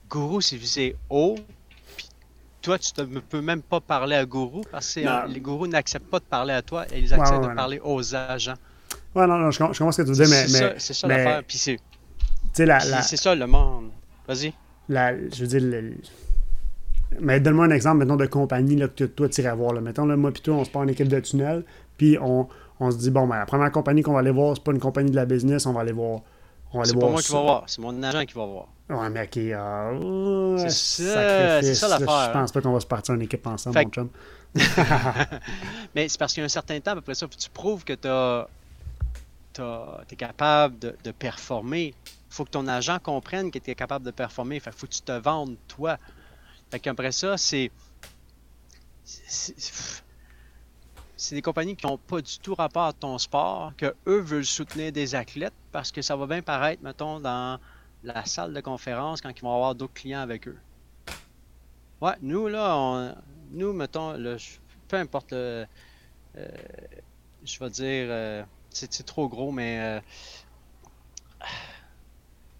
Gourou, 0.08 0.40
c'est 0.40 0.56
visé 0.56 0.96
haut, 1.10 1.36
toi, 2.66 2.78
tu 2.80 3.00
ne 3.00 3.20
peux 3.20 3.40
même 3.40 3.62
pas 3.62 3.80
parler 3.80 4.16
à 4.16 4.26
Gourou 4.26 4.62
parce 4.72 4.94
que 4.94 5.00
euh, 5.00 5.26
les 5.28 5.38
gourous 5.38 5.68
n'acceptent 5.68 6.10
pas 6.10 6.18
de 6.18 6.24
parler 6.24 6.52
à 6.52 6.62
toi 6.62 6.84
et 6.92 6.98
ils 6.98 7.14
acceptent 7.14 7.44
de 7.44 7.54
parler 7.54 7.80
aux 7.82 8.14
agents. 8.14 8.56
Ouais, 9.14 9.24
non, 9.26 9.38
non, 9.38 9.52
je, 9.52 9.58
comprends 9.58 9.92
ce 9.92 10.02
que 10.02 10.06
tu 10.08 10.12
dis, 10.12 10.28
mais. 10.28 10.74
C'est 10.78 10.92
ça, 10.92 11.06
l'affaire. 11.06 11.42
Puis 11.46 11.58
c'est. 11.58 11.78
La, 12.58 12.80
C'est 13.02 13.16
ça 13.16 13.36
le 13.36 13.46
monde. 13.46 13.90
Vas-y. 14.26 14.52
je 14.88 15.44
veux 15.44 15.46
dire, 15.46 15.92
mais 17.20 17.38
donne-moi 17.38 17.66
un 17.66 17.70
exemple, 17.70 17.98
maintenant 17.98 18.16
de 18.16 18.26
compagnie 18.26 18.74
là, 18.74 18.88
que 18.88 19.04
toi, 19.04 19.28
tu 19.28 19.40
irais 19.40 19.54
voir. 19.54 19.72
Là. 19.72 19.80
Mettons, 19.80 20.06
là, 20.06 20.16
moi 20.16 20.30
et 20.34 20.40
toi, 20.40 20.56
on 20.56 20.64
se 20.64 20.70
part 20.70 20.82
en 20.82 20.88
équipe 20.88 21.06
de 21.06 21.20
tunnel, 21.20 21.64
puis 21.96 22.18
on, 22.20 22.48
on 22.80 22.90
se 22.90 22.96
dit, 22.98 23.10
bon, 23.10 23.28
ben, 23.28 23.38
la 23.38 23.46
première 23.46 23.70
compagnie 23.70 24.02
qu'on 24.02 24.14
va 24.14 24.18
aller 24.20 24.32
voir, 24.32 24.56
c'est 24.56 24.64
pas 24.64 24.72
une 24.72 24.80
compagnie 24.80 25.12
de 25.12 25.16
la 25.16 25.24
business, 25.24 25.66
on 25.66 25.72
va 25.72 25.82
aller 25.82 25.92
voir. 25.92 26.22
C'est 26.84 26.98
pas 26.98 27.08
moi 27.08 27.22
qui 27.22 27.32
va 27.32 27.40
voir, 27.40 27.64
c'est 27.66 27.80
mon 27.80 28.02
agent 28.02 28.24
qui 28.26 28.34
va 28.34 28.46
voir. 28.46 28.68
Ouais, 28.88 29.10
mais 29.10 29.24
ok. 29.24 29.36
Euh, 29.36 30.58
c'est 30.58 30.70
ça, 30.70 31.62
c'est 31.62 31.74
ça 31.74 31.88
l'affaire. 31.88 32.26
Je 32.26 32.32
pense 32.32 32.52
pas 32.52 32.60
qu'on 32.60 32.72
va 32.72 32.80
se 32.80 32.86
partir 32.86 33.14
en 33.14 33.20
équipe 33.20 33.46
ensemble, 33.46 33.82
mon 33.82 33.90
chum. 33.90 34.08
mais 35.94 36.08
c'est 36.08 36.18
parce 36.18 36.32
qu'il 36.32 36.40
y 36.40 36.44
a 36.44 36.46
un 36.46 36.48
certain 36.48 36.80
temps, 36.80 36.96
après 36.96 37.14
ça, 37.14 37.26
tu 37.28 37.50
prouves 37.50 37.84
que 37.84 37.92
tu 37.92 39.62
es 40.10 40.16
capable 40.16 40.78
de, 40.78 40.96
de 41.04 41.10
performer. 41.10 41.94
Il 42.06 42.34
faut 42.34 42.44
que 42.44 42.50
ton 42.50 42.66
agent 42.68 42.98
comprenne 43.00 43.50
que 43.50 43.58
tu 43.58 43.70
es 43.70 43.74
capable 43.74 44.04
de 44.04 44.10
performer. 44.10 44.60
Fait 44.60 44.72
faut 44.72 44.86
que 44.86 44.92
tu 44.92 45.02
te 45.02 45.12
vendes, 45.12 45.56
toi. 45.68 45.98
Fait 46.70 46.80
qu'après 46.80 47.12
ça, 47.12 47.36
c'est 47.36 47.70
c'est 51.16 51.34
des 51.34 51.42
compagnies 51.42 51.76
qui 51.76 51.86
n'ont 51.86 51.98
pas 51.98 52.20
du 52.20 52.38
tout 52.38 52.54
rapport 52.54 52.84
à 52.84 52.92
ton 52.92 53.16
sport, 53.18 53.72
que 53.76 53.94
eux 54.06 54.20
veulent 54.20 54.44
soutenir 54.44 54.92
des 54.92 55.14
athlètes 55.14 55.54
parce 55.72 55.90
que 55.90 56.02
ça 56.02 56.14
va 56.14 56.26
bien 56.26 56.42
paraître, 56.42 56.82
mettons, 56.82 57.20
dans 57.20 57.58
la 58.04 58.24
salle 58.26 58.52
de 58.52 58.60
conférence 58.60 59.20
quand 59.20 59.30
ils 59.30 59.42
vont 59.42 59.54
avoir 59.54 59.74
d'autres 59.74 59.94
clients 59.94 60.20
avec 60.20 60.46
eux. 60.46 60.58
Ouais, 62.02 62.14
nous, 62.20 62.48
là, 62.48 62.76
on, 62.76 63.14
nous, 63.50 63.72
mettons, 63.72 64.14
peu 64.88 64.96
importe 64.96 65.32
le. 65.32 65.66
Euh, 66.36 66.48
je 67.44 67.58
vais 67.58 67.70
dire. 67.70 68.06
Euh, 68.10 68.44
c'est 68.70 69.06
trop 69.06 69.28
gros, 69.28 69.50
mais. 69.50 69.80
Euh, 69.80 70.00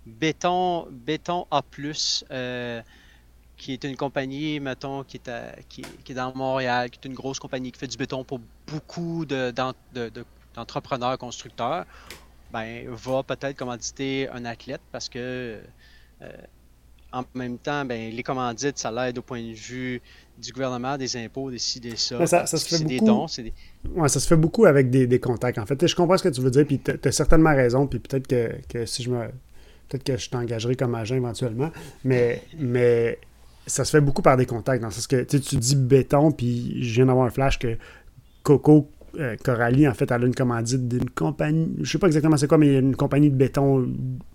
béton, 0.06 0.88
béton 0.90 1.46
A 1.50 1.62
qui 3.56 3.72
est 3.72 3.84
une 3.84 3.96
compagnie, 3.96 4.60
mettons, 4.60 5.02
qui 5.04 5.16
est, 5.16 5.30
qui, 5.68 5.82
est 6.08 6.14
dans 6.14 6.34
Montréal, 6.34 6.90
qui 6.90 7.00
est 7.02 7.08
une 7.08 7.14
grosse 7.14 7.38
compagnie 7.38 7.72
qui 7.72 7.78
fait 7.78 7.86
du 7.86 7.96
béton 7.96 8.22
pour 8.24 8.40
beaucoup 8.66 9.24
d'entrepreneurs, 9.24 11.12
de, 11.12 11.16
constructeurs, 11.16 11.86
ben, 12.52 12.86
va 12.88 13.22
peut-être 13.22 13.56
commanditer 13.56 14.28
un 14.28 14.44
athlète 14.44 14.82
parce 14.92 15.08
que 15.08 15.60
euh, 16.22 16.28
en 17.12 17.24
même 17.34 17.58
temps, 17.58 17.84
ben, 17.84 18.12
les 18.12 18.22
commandites, 18.22 18.78
ça 18.78 18.90
l'aide 18.90 19.18
au 19.18 19.22
point 19.22 19.40
de 19.40 19.52
vue 19.52 20.02
du 20.38 20.52
gouvernement, 20.52 20.98
des 20.98 21.16
impôts, 21.16 21.50
des 21.50 21.58
ci, 21.58 21.80
des 21.80 21.96
ça. 21.96 22.26
ça, 22.26 22.46
se 22.46 22.56
fait 22.58 22.82
beaucoup... 22.82 22.88
des 22.88 23.00
dons. 23.00 23.26
Des... 23.38 23.52
Ouais, 23.94 24.08
ça 24.08 24.20
se 24.20 24.26
fait 24.26 24.36
beaucoup 24.36 24.66
avec 24.66 24.90
des, 24.90 25.20
contacts. 25.20 25.58
En 25.58 25.64
fait, 25.64 25.86
je 25.86 25.96
comprends 25.96 26.18
ce 26.18 26.24
que 26.24 26.28
tu 26.28 26.42
veux 26.42 26.50
dire, 26.50 26.66
puis 26.66 26.78
tu 26.78 26.90
as, 26.90 27.12
certainement 27.12 27.54
raison, 27.54 27.86
puis 27.86 28.00
peut-être 28.00 28.26
que, 28.26 28.54
que 28.68 28.84
si 28.84 29.02
je 29.02 29.10
me 29.10 29.30
peut-être 29.88 30.04
que 30.04 30.16
je 30.16 30.30
t'engagerai 30.30 30.74
comme 30.74 30.94
agent 30.94 31.14
éventuellement, 31.14 31.70
mais, 32.04 32.42
mais 32.58 33.18
ça 33.66 33.84
se 33.84 33.90
fait 33.90 34.00
beaucoup 34.00 34.22
par 34.22 34.36
des 34.36 34.46
contacts, 34.46 34.80
dans 34.80 34.88
le 34.88 34.92
sens 34.92 35.06
que 35.06 35.22
tu 35.22 35.56
dis 35.56 35.76
béton, 35.76 36.32
puis 36.32 36.82
je 36.82 36.94
viens 36.94 37.06
d'avoir 37.06 37.26
un 37.26 37.30
flash 37.30 37.58
que 37.58 37.76
Coco 38.42 38.88
euh, 39.18 39.36
Coralie, 39.42 39.88
en 39.88 39.94
fait, 39.94 40.10
elle 40.10 40.22
a 40.22 40.26
une 40.26 40.34
commandite 40.34 40.88
d'une 40.88 41.08
compagnie, 41.10 41.74
je 41.80 41.90
sais 41.90 41.98
pas 41.98 42.06
exactement 42.06 42.36
c'est 42.36 42.48
quoi, 42.48 42.58
mais 42.58 42.66
il 42.66 42.72
y 42.72 42.76
a 42.76 42.80
une 42.80 42.96
compagnie 42.96 43.30
de 43.30 43.36
béton, 43.36 43.88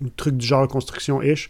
un 0.03 0.07
truc 0.15 0.37
du 0.37 0.45
genre 0.45 0.67
construction-ish. 0.67 1.49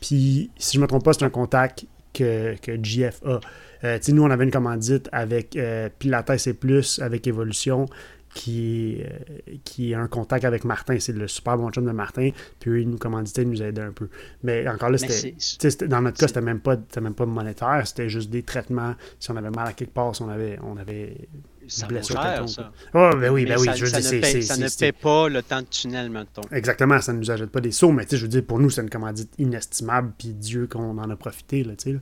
Puis, 0.00 0.50
si 0.56 0.76
je 0.76 0.80
me 0.80 0.86
trompe 0.86 1.04
pas, 1.04 1.12
c'est 1.12 1.24
un 1.24 1.30
contact 1.30 1.84
que, 2.14 2.56
que 2.60 2.82
GF 2.82 3.20
a. 3.24 3.40
Euh, 3.84 3.98
nous, 4.08 4.22
on 4.22 4.30
avait 4.30 4.44
une 4.44 4.50
commandite 4.50 5.08
avec 5.12 5.56
euh, 5.56 5.88
Pilates 5.98 6.46
et 6.46 6.54
Plus, 6.54 6.98
avec 7.00 7.26
Evolution 7.26 7.86
qui, 8.34 9.02
euh, 9.02 9.56
qui 9.64 9.92
est 9.92 9.94
un 9.94 10.06
contact 10.06 10.44
avec 10.44 10.64
Martin. 10.64 10.98
C'est 10.98 11.12
le 11.12 11.28
super 11.28 11.58
bon 11.58 11.70
chum 11.70 11.84
de 11.84 11.90
Martin. 11.90 12.30
Puis 12.58 12.70
eux, 12.70 12.80
ils 12.80 12.88
nous 12.88 12.98
commanditaient, 12.98 13.42
ils 13.42 13.50
nous 13.50 13.62
aidaient 13.62 13.82
un 13.82 13.92
peu. 13.92 14.08
Mais 14.42 14.66
encore 14.68 14.90
là, 14.90 14.98
c'était, 14.98 15.86
dans 15.86 16.02
notre 16.02 16.18
cas, 16.18 16.28
c'était 16.28 16.40
même, 16.40 16.60
pas, 16.60 16.76
même 17.00 17.14
pas 17.14 17.26
monétaire. 17.26 17.86
C'était 17.86 18.08
juste 18.08 18.30
des 18.30 18.42
traitements. 18.42 18.94
Si 19.18 19.30
on 19.30 19.36
avait 19.36 19.50
mal 19.50 19.68
à 19.68 19.72
quelque 19.72 19.92
part, 19.92 20.14
si 20.14 20.22
on 20.22 20.28
avait, 20.28 20.58
on 20.62 20.76
avait 20.76 21.28
ça 21.66 21.86
cher, 21.88 22.48
ça. 22.48 22.72
Oh, 22.94 23.10
ben 23.14 23.30
oui, 23.30 23.46
ben 23.46 23.56
oui. 23.58 23.66
Ça, 23.66 23.74
je 23.74 23.84
veux 23.84 23.90
dire, 23.90 24.12
ne, 24.12 24.20
paie, 24.20 24.42
ça 24.42 24.56
ne 24.56 24.68
paie 24.68 24.92
pas 24.92 25.28
le 25.28 25.42
temps 25.42 25.60
de 25.60 25.66
tunnel, 25.66 26.10
mettons. 26.10 26.42
Exactement, 26.50 27.00
ça 27.00 27.12
ne 27.12 27.18
nous 27.18 27.30
ajoute 27.30 27.50
pas 27.50 27.60
des 27.60 27.70
sauts, 27.70 27.92
mais 27.92 28.06
je 28.10 28.16
veux 28.16 28.28
dire, 28.28 28.44
pour 28.44 28.58
nous, 28.58 28.70
c'est 28.70 28.82
une 28.82 28.90
commandite 28.90 29.32
inestimable, 29.38 30.12
puis 30.18 30.34
Dieu 30.34 30.66
qu'on 30.66 30.98
en 30.98 31.10
a 31.10 31.16
profité, 31.16 31.62
là, 31.62 31.76
tu 31.76 31.92
sais. 31.92 32.00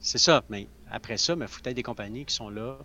C'est 0.00 0.18
ça, 0.18 0.42
mais 0.50 0.66
après 0.90 1.16
ça, 1.16 1.34
il 1.38 1.46
faut 1.46 1.62
peut-être 1.62 1.76
des 1.76 1.82
compagnies 1.82 2.24
qui 2.24 2.34
sont 2.34 2.50
là 2.50 2.78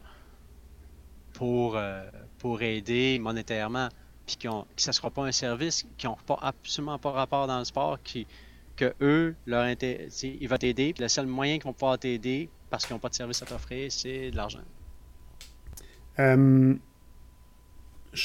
pour, 1.33 1.77
euh, 1.77 2.03
pour 2.39 2.61
aider 2.61 3.19
monétairement, 3.19 3.89
puis 4.25 4.37
que 4.37 4.47
ça 4.77 4.91
ne 4.91 4.93
sera 4.93 5.09
pas 5.09 5.23
un 5.23 5.31
service 5.31 5.85
qui 5.97 6.07
n'ont 6.07 6.17
pas, 6.25 6.39
absolument 6.41 6.97
pas 6.97 7.11
rapport 7.11 7.47
dans 7.47 7.59
le 7.59 7.65
sport, 7.65 7.99
qui, 8.03 8.25
que 8.75 8.93
eux, 9.01 9.35
leur 9.45 9.67
ils 9.69 10.47
vont 10.47 10.57
t'aider, 10.57 10.93
puis 10.93 11.03
le 11.03 11.09
seul 11.09 11.27
moyen 11.27 11.55
qu'ils 11.55 11.65
vont 11.65 11.73
pouvoir 11.73 11.99
t'aider, 11.99 12.49
parce 12.69 12.85
qu'ils 12.85 12.95
n'ont 12.95 12.99
pas 12.99 13.09
de 13.09 13.15
service 13.15 13.41
à 13.41 13.45
t'offrir, 13.45 13.91
c'est 13.91 14.31
de 14.31 14.35
l'argent. 14.35 14.59
Euh, 16.19 16.75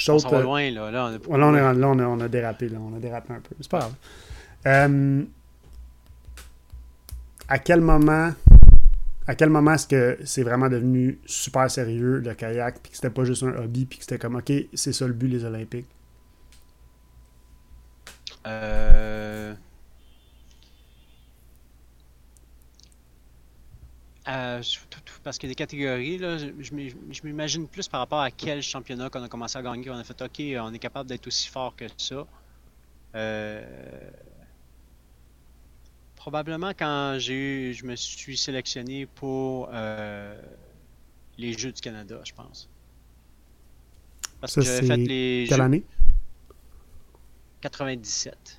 on 0.08 0.16
va 0.16 0.42
loin, 0.42 0.70
là. 0.70 0.90
Là, 0.90 1.18
on, 1.28 1.36
là, 1.36 1.46
on, 1.46 1.50
là 1.50 1.88
on, 1.88 1.98
a, 1.98 2.04
on, 2.04 2.20
a, 2.20 2.28
dérapé, 2.28 2.68
là. 2.68 2.78
On 2.80 2.96
a 2.96 2.98
dérapé 2.98 3.32
un 3.32 3.40
peu. 3.40 3.54
C'est 3.60 3.70
pas 3.70 3.80
grave. 3.80 3.94
Euh, 4.66 5.24
à 7.48 7.58
quel 7.58 7.80
moment 7.80 8.32
à 9.26 9.34
quel 9.34 9.50
moment 9.50 9.72
est-ce 9.72 9.86
que 9.86 10.18
c'est 10.24 10.42
vraiment 10.42 10.68
devenu 10.68 11.18
super 11.26 11.70
sérieux 11.70 12.18
le 12.18 12.34
kayak, 12.34 12.80
puis 12.82 12.90
que 12.90 12.96
c'était 12.96 13.10
pas 13.10 13.24
juste 13.24 13.42
un 13.42 13.54
hobby, 13.56 13.86
puis 13.86 13.98
que 13.98 14.04
c'était 14.04 14.18
comme, 14.18 14.36
ok, 14.36 14.52
c'est 14.74 14.92
ça 14.92 15.06
le 15.06 15.14
but, 15.14 15.28
les 15.28 15.44
Olympiques? 15.44 15.86
Euh... 18.46 19.54
Euh, 24.26 24.62
parce 25.22 25.38
qu'il 25.38 25.48
y 25.48 25.50
a 25.50 25.52
des 25.52 25.56
catégories, 25.56 26.18
là, 26.18 26.38
je 26.38 27.22
m'imagine 27.24 27.68
plus 27.68 27.88
par 27.88 28.00
rapport 28.00 28.20
à 28.20 28.30
quel 28.30 28.62
championnat 28.62 29.10
qu'on 29.10 29.22
a 29.22 29.28
commencé 29.28 29.58
à 29.58 29.62
gagner, 29.62 29.90
on 29.90 29.98
a 29.98 30.04
fait 30.04 30.20
OK, 30.22 30.40
on 30.60 30.72
est 30.72 30.78
capable 30.78 31.08
d'être 31.08 31.26
aussi 31.26 31.48
fort 31.48 31.76
que 31.76 31.84
ça. 31.98 32.26
Euh, 33.14 34.10
probablement 36.24 36.70
quand 36.70 37.16
j'ai 37.18 37.34
eu, 37.34 37.74
je 37.74 37.84
me 37.84 37.94
suis 37.96 38.38
sélectionné 38.38 39.04
pour 39.04 39.68
euh, 39.70 40.34
les 41.36 41.52
Jeux 41.52 41.70
du 41.70 41.82
Canada, 41.82 42.18
je 42.24 42.32
pense. 42.32 42.70
Parce 44.40 44.54
que 44.54 44.62
j'avais 44.62 44.86
fait 44.86 44.96
les 44.96 45.44
Quelle 45.46 45.60
année? 45.60 45.84
97. 47.60 48.58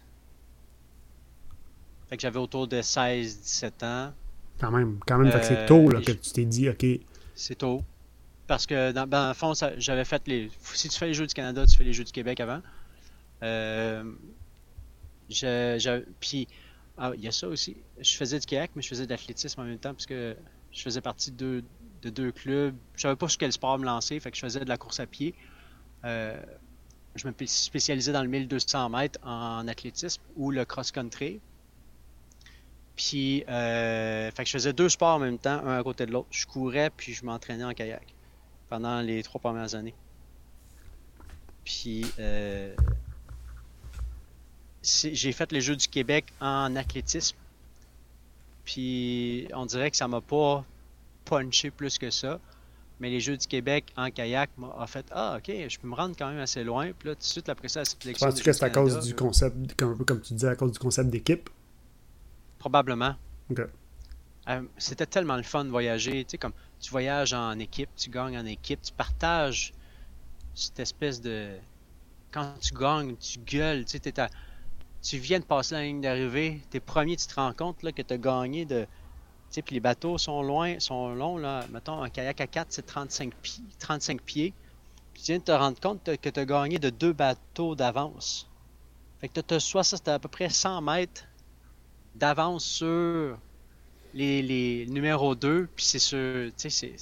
Fait 2.08 2.18
que 2.18 2.22
j'avais 2.22 2.38
autour 2.38 2.68
de 2.68 2.82
16-17 2.82 3.84
ans. 3.84 4.14
Quand 4.60 4.70
même, 4.70 5.00
quand 5.08 5.18
même, 5.18 5.32
c'est 5.42 5.58
euh, 5.58 5.68
tôt 5.68 5.90
là, 5.90 6.02
que 6.02 6.12
tu 6.12 6.32
t'es 6.34 6.46
dit, 6.46 6.70
OK. 6.70 6.86
C'est 7.34 7.56
tôt. 7.56 7.82
Parce 8.46 8.68
que 8.68 8.92
dans, 8.92 9.28
le 9.28 9.34
fond, 9.34 9.54
j'avais 9.80 10.06
fait 10.06 10.22
les. 10.28 10.52
Si 10.62 10.88
tu 10.88 11.00
fais 11.00 11.08
les 11.08 11.16
Jeux 11.16 11.26
du 11.26 11.34
Canada, 11.34 11.66
tu 11.66 11.76
fais 11.76 11.84
les 11.84 11.94
Jeux 11.94 12.04
du 12.04 12.12
Québec 12.12 12.40
avant. 12.42 12.62
Euh, 13.42 14.04
puis, 16.20 16.48
ah, 16.98 17.12
il 17.16 17.22
y 17.22 17.28
a 17.28 17.32
ça 17.32 17.48
aussi. 17.48 17.78
Je 18.00 18.16
faisais 18.16 18.40
du 18.40 18.46
kayak, 18.46 18.72
mais 18.76 18.82
je 18.82 18.88
faisais 18.88 19.06
de 19.06 19.10
l'athlétisme 19.10 19.60
en 19.60 19.66
même 19.66 19.80
temps, 19.80 19.94
parce 19.94 20.06
que 20.06 20.36
je 20.72 20.82
faisais 20.82 21.02
partie 21.02 21.32
de 21.32 21.38
deux, 21.38 21.64
de 22.04 22.10
deux 22.10 22.32
clubs. 22.32 22.76
Je 22.96 23.02
savais 23.02 23.16
pas 23.16 23.28
sur 23.28 23.38
quel 23.38 23.52
sport 23.52 23.78
me 23.80 23.86
lancer, 23.86 24.20
fait 24.20 24.32
que 24.32 24.38
je 24.38 24.42
faisais 24.42 24.62
de 24.62 24.70
la 24.70 24.78
course 24.78 25.00
à 25.00 25.06
pied. 25.06 25.36
Euh, 26.06 26.42
je 27.16 27.28
me 27.28 27.34
spécialisais 27.46 28.12
dans 28.12 28.22
le 28.22 28.28
1200 28.30 28.90
mètres 28.90 29.20
en 29.24 29.68
athlétisme 29.68 30.22
ou 30.36 30.52
le 30.52 30.66
cross-country. 30.66 31.40
Puis, 32.96 33.44
euh, 33.50 34.32
fait 34.32 34.44
que 34.44 34.48
je 34.48 34.54
faisais 34.54 34.74
deux 34.74 34.90
sports 34.90 35.16
en 35.16 35.20
même 35.20 35.38
temps, 35.38 35.66
un 35.66 35.80
à 35.80 35.84
côté 35.84 36.06
de 36.06 36.12
l'autre. 36.12 36.28
Je 36.32 36.46
courais, 36.46 36.90
puis 36.90 37.14
je 37.14 37.26
m'entraînais 37.26 37.64
en 37.64 37.74
kayak 37.74 38.14
pendant 38.70 39.02
les 39.02 39.22
trois 39.24 39.42
premières 39.42 39.76
années. 39.76 39.96
Puis, 41.66 42.06
euh, 42.20 42.74
j'ai 44.86 45.32
fait 45.32 45.52
les 45.52 45.62
Jeux 45.62 45.76
du 45.76 45.88
Québec 45.88 46.26
en 46.40 46.76
athlétisme. 46.76 47.36
Puis, 48.64 49.48
on 49.54 49.66
dirait 49.66 49.92
que 49.92 49.98
ça 49.98 50.08
m'a 50.08 50.22
pas 50.22 50.66
punché 51.26 51.72
plus 51.72 51.98
que 51.98 52.10
ça. 52.10 52.40
Mais 53.00 53.10
les 53.10 53.20
Jeux 53.20 53.36
du 53.36 53.46
Québec 53.46 53.92
en 53.98 54.10
kayak 54.10 54.50
m'a 54.58 54.88
fait 54.88 55.06
Ah, 55.12 55.36
ok, 55.38 55.52
je 55.68 55.80
peux 55.80 55.88
me 55.88 55.96
rendre 55.96 56.16
quand 56.18 56.30
même 56.30 56.40
assez 56.40 56.64
loin. 56.64 56.92
Puis 56.98 57.10
là, 57.10 57.16
tout 57.16 57.20
de 57.20 57.26
suite 57.26 57.50
après 57.50 57.68
ça, 57.68 57.82
la 57.82 57.86
sélection. 57.86 58.28
Penses-tu 58.28 58.44
que 58.44 58.54
c'est 58.54 58.64
à 58.64 58.70
cause 58.70 59.06
du 59.06 59.14
concept, 59.14 59.76
comme, 59.76 60.06
comme 60.06 60.22
tu 60.22 60.34
disais, 60.34 60.48
à 60.48 60.56
cause 60.56 60.72
du 60.72 60.80
concept 60.80 61.10
d'équipe? 61.10 61.50
Probablement. 62.58 63.16
Euh, 64.48 64.62
c'était 64.78 65.06
tellement 65.06 65.36
le 65.36 65.44
fun 65.44 65.66
de 65.66 65.70
voyager. 65.70 66.24
Tu 66.24 66.32
sais, 66.32 66.38
comme 66.38 66.54
tu 66.80 66.90
voyages 66.92 67.34
en 67.34 67.60
équipe, 67.60 67.90
tu 67.98 68.10
gagnes 68.10 68.38
en 68.38 68.46
équipe, 68.46 68.82
tu 68.82 68.94
partages 68.94 69.74
cette 70.54 70.80
espèce 70.80 71.20
de. 71.20 71.50
Quand 72.32 72.54
tu 72.62 72.74
gagnes, 72.74 73.16
tu 73.18 73.40
gueules. 73.40 73.84
Tu, 73.86 74.00
sais, 74.04 74.14
tu 75.06 75.20
viens 75.20 75.40
de 75.40 75.46
passer 75.46 75.76
la 75.76 75.84
ligne 75.84 76.02
d'arrivée, 76.02 76.62
t'es 76.72 76.80
premier, 76.80 77.16
tu 77.16 77.28
te 77.28 77.36
rends 77.36 77.54
compte 77.54 77.84
là, 77.84 77.92
que 77.92 78.02
tu 78.02 78.14
as 78.14 78.18
gagné 78.18 78.66
de. 78.66 78.82
Tu 78.82 78.88
sais, 79.52 79.62
puis 79.62 79.76
les 79.76 79.80
bateaux 79.80 80.18
sont 80.18 80.42
loin, 80.42 80.80
sont 80.80 81.14
longs. 81.14 81.38
Là. 81.38 81.64
Mettons, 81.72 82.02
un 82.02 82.10
kayak 82.10 82.42
à 82.42 82.48
4, 82.48 82.68
c'est 82.72 82.86
35 82.88 83.36
pieds. 83.36 83.64
35 83.78 84.22
pieds. 84.22 84.54
Tu 85.14 85.22
viens 85.26 85.38
de 85.38 85.44
te 85.44 85.52
rendre 85.52 85.80
compte 85.80 86.04
que 86.04 86.30
tu 86.30 86.40
as 86.40 86.46
gagné 86.46 86.80
de 86.80 86.90
deux 86.90 87.14
bateaux 87.14 87.76
d'avance. 87.76 88.50
Fait 89.22 89.30
que 89.30 89.40
tu 89.40 89.54
as 89.54 89.60
soit 89.60 89.84
ça, 89.84 89.98
c'était 89.98 90.12
à 90.12 90.20
peu 90.20 90.28
près 90.28 90.50
100 90.50 90.82
mètres 90.82 91.26
d'avance 92.16 92.66
sur 92.66 93.38
les, 94.16 94.42
les 94.42 94.88
numéros 94.88 95.36
2, 95.36 95.70
puis 95.76 95.86
c'est 95.86 96.00
sûr, 96.00 96.52
tu 96.58 96.70
sais, 96.70 96.96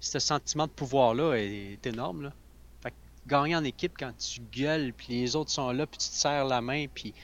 ce 0.00 0.18
sentiment 0.18 0.66
de 0.66 0.72
pouvoir-là 0.72 1.34
est, 1.34 1.84
énorme, 1.86 2.24
là. 2.24 2.32
Gagner 3.26 3.56
en 3.56 3.64
équipe 3.64 3.92
quand 3.98 4.12
tu 4.16 4.40
gueules, 4.52 4.92
puis 4.92 5.20
les 5.20 5.36
autres 5.36 5.50
sont 5.50 5.70
là, 5.72 5.86
puis 5.86 5.98
tu 5.98 6.08
te 6.08 6.14
serres 6.14 6.44
la 6.44 6.60
main, 6.60 6.86
puis 6.92 7.14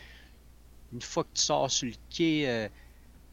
une 0.93 1.01
fois 1.01 1.25
que 1.25 1.31
tu 1.35 1.43
sors 1.43 1.71
sur 1.71 1.87
le 1.87 1.95
quai, 2.11 2.49
euh, 2.49 2.69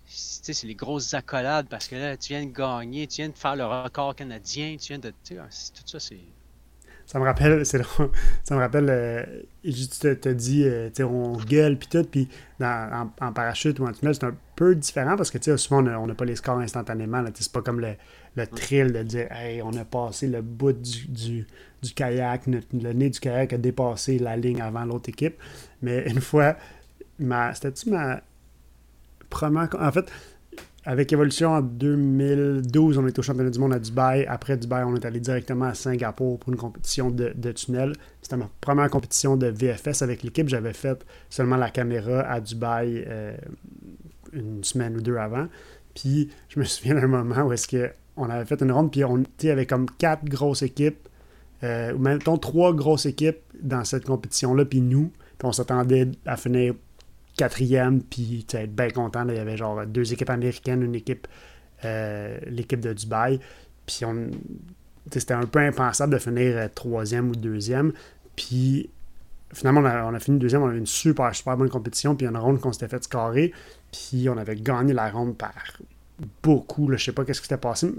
c'est 0.06 0.64
les 0.64 0.76
grosses 0.76 1.14
accolades 1.14 1.68
parce 1.70 1.88
que 1.88 1.96
là, 1.96 2.18
tu 2.18 2.34
viens 2.34 2.46
de 2.46 2.52
gagner, 2.52 3.08
tu 3.08 3.18
viens 3.18 3.30
de 3.30 3.38
faire 3.38 3.56
le 3.56 3.66
record 3.66 4.16
canadien, 4.16 4.76
tu 4.80 4.88
viens 4.90 5.00
de. 5.00 5.10
Tout 5.10 5.36
ça, 5.86 6.00
c'est 6.00 6.20
ça 7.10 7.18
me 7.18 7.26
rappelle, 7.26 7.66
c'est 7.66 7.82
ça 8.44 8.56
me 8.56 8.60
rappelle, 8.60 8.88
euh, 8.88 9.26
tu 9.64 9.88
te, 9.88 10.30
dit, 10.30 10.64
euh, 10.64 10.90
tu 10.90 10.98
sais, 10.98 11.04
on 11.04 11.38
gueule 11.38 11.76
puis 11.76 11.88
tout, 11.88 12.04
puis 12.04 12.30
en, 12.62 13.32
parachute 13.34 13.80
ou 13.80 13.88
en 13.88 13.92
tunnel, 13.92 14.14
c'est 14.14 14.26
un 14.26 14.36
peu 14.56 14.76
différent 14.76 15.18
parce 15.18 15.32
que, 15.32 15.40
tu 15.40 15.46
sais, 15.46 15.58
souvent, 15.58 15.84
on 15.84 16.06
n'a 16.06 16.14
pas 16.14 16.26
les 16.26 16.36
scores 16.36 16.60
instantanément, 16.60 17.26
c'est 17.34 17.52
pas 17.52 17.64
comme 17.64 17.80
le, 17.80 17.96
le 18.36 18.46
thrill 18.46 18.94
de 18.94 19.02
dire, 19.02 19.32
hey, 19.32 19.60
on 19.64 19.74
a 19.74 19.86
passé 19.86 20.28
le 20.28 20.44
bout 20.44 20.74
du, 20.74 21.08
du, 21.08 21.48
kayak, 21.94 22.48
le 22.48 22.94
nez 22.94 23.10
du 23.10 23.20
kayak 23.20 23.54
a 23.54 23.58
dépassé 23.58 24.20
la 24.20 24.36
ligne 24.38 24.62
avant 24.62 24.86
l'autre 24.86 25.10
équipe, 25.10 25.38
mais 25.82 26.10
une 26.10 26.22
fois, 26.22 26.56
c'était-tu 27.54 27.90
ma 27.90 28.22
première, 29.30 29.70
en 29.80 29.92
fait, 29.92 30.12
avec 30.86 31.12
Evolution 31.12 31.52
en 31.52 31.62
2012, 31.62 32.98
on 32.98 33.08
était 33.08 33.20
au 33.20 33.22
championnat 33.22 33.50
du 33.50 33.60
monde 33.60 33.74
à 33.74 33.80
Dubaï. 33.80 34.26
Après 34.26 34.56
Dubaï, 34.56 34.84
on 34.86 34.96
est 34.96 35.06
allé 35.06 35.20
directement 35.20 35.66
à 35.66 35.74
Singapour 35.74 36.40
pour 36.40 36.50
une 36.50 36.58
compétition 36.58 37.12
de, 37.12 37.52
tunnel. 37.52 37.94
C'était 38.22 38.38
ma 38.38 38.50
première 38.62 38.90
compétition 38.90 39.36
de 39.36 39.48
VFS 39.48 40.02
avec 40.02 40.24
l'équipe. 40.24 40.48
J'avais 40.48 40.74
fait 40.74 41.06
seulement 41.30 41.58
la 41.58 41.70
caméra 41.70 42.22
à 42.22 42.40
Dubaï 42.40 43.04
euh, 43.08 43.36
une 44.32 44.64
semaine 44.64 44.96
ou 44.96 45.02
deux 45.02 45.18
avant. 45.18 45.48
Puis 45.94 46.30
je 46.48 46.60
me 46.60 46.64
souviens 46.66 46.96
d'un 46.96 47.08
moment 47.08 47.44
où 47.44 47.52
est-ce 47.52 47.68
qu'on 47.68 48.30
avait 48.30 48.46
fait 48.46 48.62
une 48.62 48.72
ronde, 48.72 48.92
puis 48.92 49.04
on 49.04 49.20
était 49.20 49.52
avec 49.52 49.70
comme 49.70 49.90
quatre 49.98 50.24
grosses 50.26 50.62
équipes, 50.62 51.09
euh, 51.64 51.98
même 51.98 52.20
trois 52.20 52.74
grosses 52.74 53.06
équipes 53.06 53.40
dans 53.62 53.84
cette 53.84 54.06
compétition-là, 54.06 54.66
puis 54.66 54.82
nous. 54.82 55.12
Puis 55.38 55.48
on 55.48 55.52
s'attendait 55.52 56.10
à 56.26 56.38
finir 56.38 56.74
quatrième, 57.38 58.02
puis 58.02 58.46
être 58.54 58.76
bien 58.76 58.90
content. 58.90 59.28
il 59.28 59.36
y 59.36 59.40
avait 59.40 59.58
genre 59.58 59.86
deux 59.86 60.12
équipes 60.12 60.30
américaines, 60.30 60.82
une 60.84 60.96
équipe, 60.96 61.28
euh, 61.86 62.38
l'équipe 62.48 62.80
de 62.80 62.94
Dubaï. 62.94 63.40
Puis 63.86 64.06
on, 64.06 64.30
c'était 65.12 65.34
un 65.34 65.46
peu 65.46 65.60
impensable 65.60 66.14
de 66.14 66.20
finir 66.20 66.58
euh, 66.58 66.68
troisième 66.74 67.30
ou 67.30 67.36
deuxième. 67.36 67.94
Puis 68.36 68.90
finalement, 69.54 69.82
on 69.82 70.14
a, 70.14 70.20
fini 70.20 70.38
deuxième, 70.38 70.62
on 70.62 70.70
a 70.70 70.74
eu 70.74 70.78
une 70.78 70.86
super, 70.86 71.34
super 71.34 71.58
bonne 71.58 71.70
compétition. 71.70 72.16
Puis 72.16 72.28
une 72.28 72.38
ronde 72.38 72.60
qu'on 72.60 72.74
s'était 72.74 72.88
fait 72.88 73.04
scorer. 73.04 73.54
Puis 73.92 74.30
on 74.30 74.38
avait 74.38 74.56
gagné 74.56 74.94
la 74.94 75.10
ronde 75.10 75.38
par 75.38 75.54
beaucoup. 76.44 76.90
Là, 76.90 76.98
je 76.98 77.06
sais 77.06 77.12
pas 77.12 77.26
qu'est-ce 77.26 77.42
qui 77.42 77.48
s'était 77.48 77.60
passé. 77.60 77.90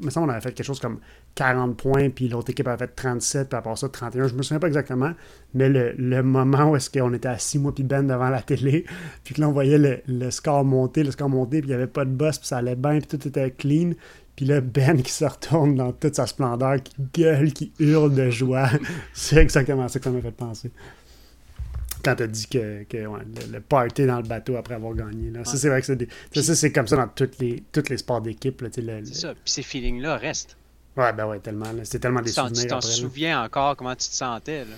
Mais 0.00 0.10
ça, 0.10 0.20
on 0.20 0.28
avait 0.28 0.40
fait 0.40 0.52
quelque 0.52 0.66
chose 0.66 0.80
comme 0.80 0.98
40 1.34 1.76
points, 1.76 2.10
puis 2.10 2.28
l'autre 2.28 2.50
équipe 2.50 2.68
avait 2.68 2.86
fait 2.86 2.94
37, 2.94 3.48
puis 3.48 3.58
à 3.58 3.62
part 3.62 3.78
ça, 3.78 3.88
31. 3.88 4.28
Je 4.28 4.34
me 4.34 4.42
souviens 4.42 4.60
pas 4.60 4.66
exactement, 4.66 5.12
mais 5.54 5.68
le, 5.68 6.22
moment 6.22 6.70
où 6.70 6.76
est-ce 6.76 6.90
qu'on 6.90 7.12
était 7.12 7.28
assis, 7.28 7.58
moi 7.58 7.74
puis 7.74 7.84
Ben, 7.84 8.06
devant 8.06 8.30
la 8.30 8.42
télé, 8.42 8.84
puis 9.24 9.34
que 9.34 9.40
là, 9.40 9.48
on 9.48 9.52
voyait 9.52 10.02
le, 10.06 10.30
score 10.30 10.64
monter, 10.64 11.02
le 11.02 11.10
score 11.10 11.28
monter, 11.28 11.60
puis 11.60 11.70
il 11.70 11.74
n'y 11.74 11.74
avait 11.74 11.86
pas 11.86 12.04
de 12.04 12.10
boss, 12.10 12.38
puis 12.38 12.48
ça 12.48 12.58
allait 12.58 12.76
bien, 12.76 12.98
puis 12.98 13.18
tout 13.18 13.28
était 13.28 13.50
clean. 13.50 13.92
Puis 14.36 14.46
là, 14.46 14.62
Ben 14.62 15.02
qui 15.02 15.12
se 15.12 15.26
retourne 15.26 15.74
dans 15.74 15.92
toute 15.92 16.14
sa 16.14 16.26
splendeur, 16.26 16.82
qui 16.82 16.94
gueule, 17.12 17.52
qui 17.52 17.72
hurle 17.78 18.14
de 18.14 18.30
joie. 18.30 18.70
C'est 19.12 19.36
exactement 19.36 19.88
ça 19.88 19.98
que 19.98 20.04
ça 20.04 20.10
m'a 20.10 20.22
fait 20.22 20.30
penser 20.30 20.70
quand 22.02 22.16
tu 22.16 22.22
as 22.22 22.26
dit 22.26 22.46
que, 22.46 22.84
le, 22.92 23.60
party 23.60 24.06
dans 24.06 24.16
le 24.16 24.26
bateau 24.26 24.56
après 24.56 24.74
avoir 24.74 24.94
gagné. 24.94 25.30
Là. 25.30 25.44
Ça, 25.44 25.56
c'est 25.56 25.68
vrai 25.68 25.80
que 25.80 25.86
c'est 25.86 26.42
ça, 26.42 26.54
c'est 26.54 26.72
comme 26.72 26.86
ça 26.86 26.96
dans 26.96 27.08
tous 27.08 27.30
les, 27.38 27.62
toutes 27.72 27.88
les 27.88 27.98
sports 27.98 28.20
d'équipe. 28.20 28.62
C'est 28.74 29.14
ça. 29.14 29.34
Puis 29.34 29.52
ces 29.52 29.62
feelings-là 29.62 30.16
restent. 30.16 30.56
Ouais, 30.96 31.12
ben 31.12 31.26
ouais, 31.26 31.38
tellement. 31.38 31.66
C'était 31.84 32.00
tellement 32.00 32.20
des 32.20 32.30
souvenirs. 32.30 32.62
Tu 32.62 32.66
t'en 32.68 32.80
souviens 32.80 33.42
encore 33.42 33.76
comment 33.76 33.94
tu 33.94 34.08
te 34.08 34.14
sentais. 34.14 34.64
Là? 34.64 34.74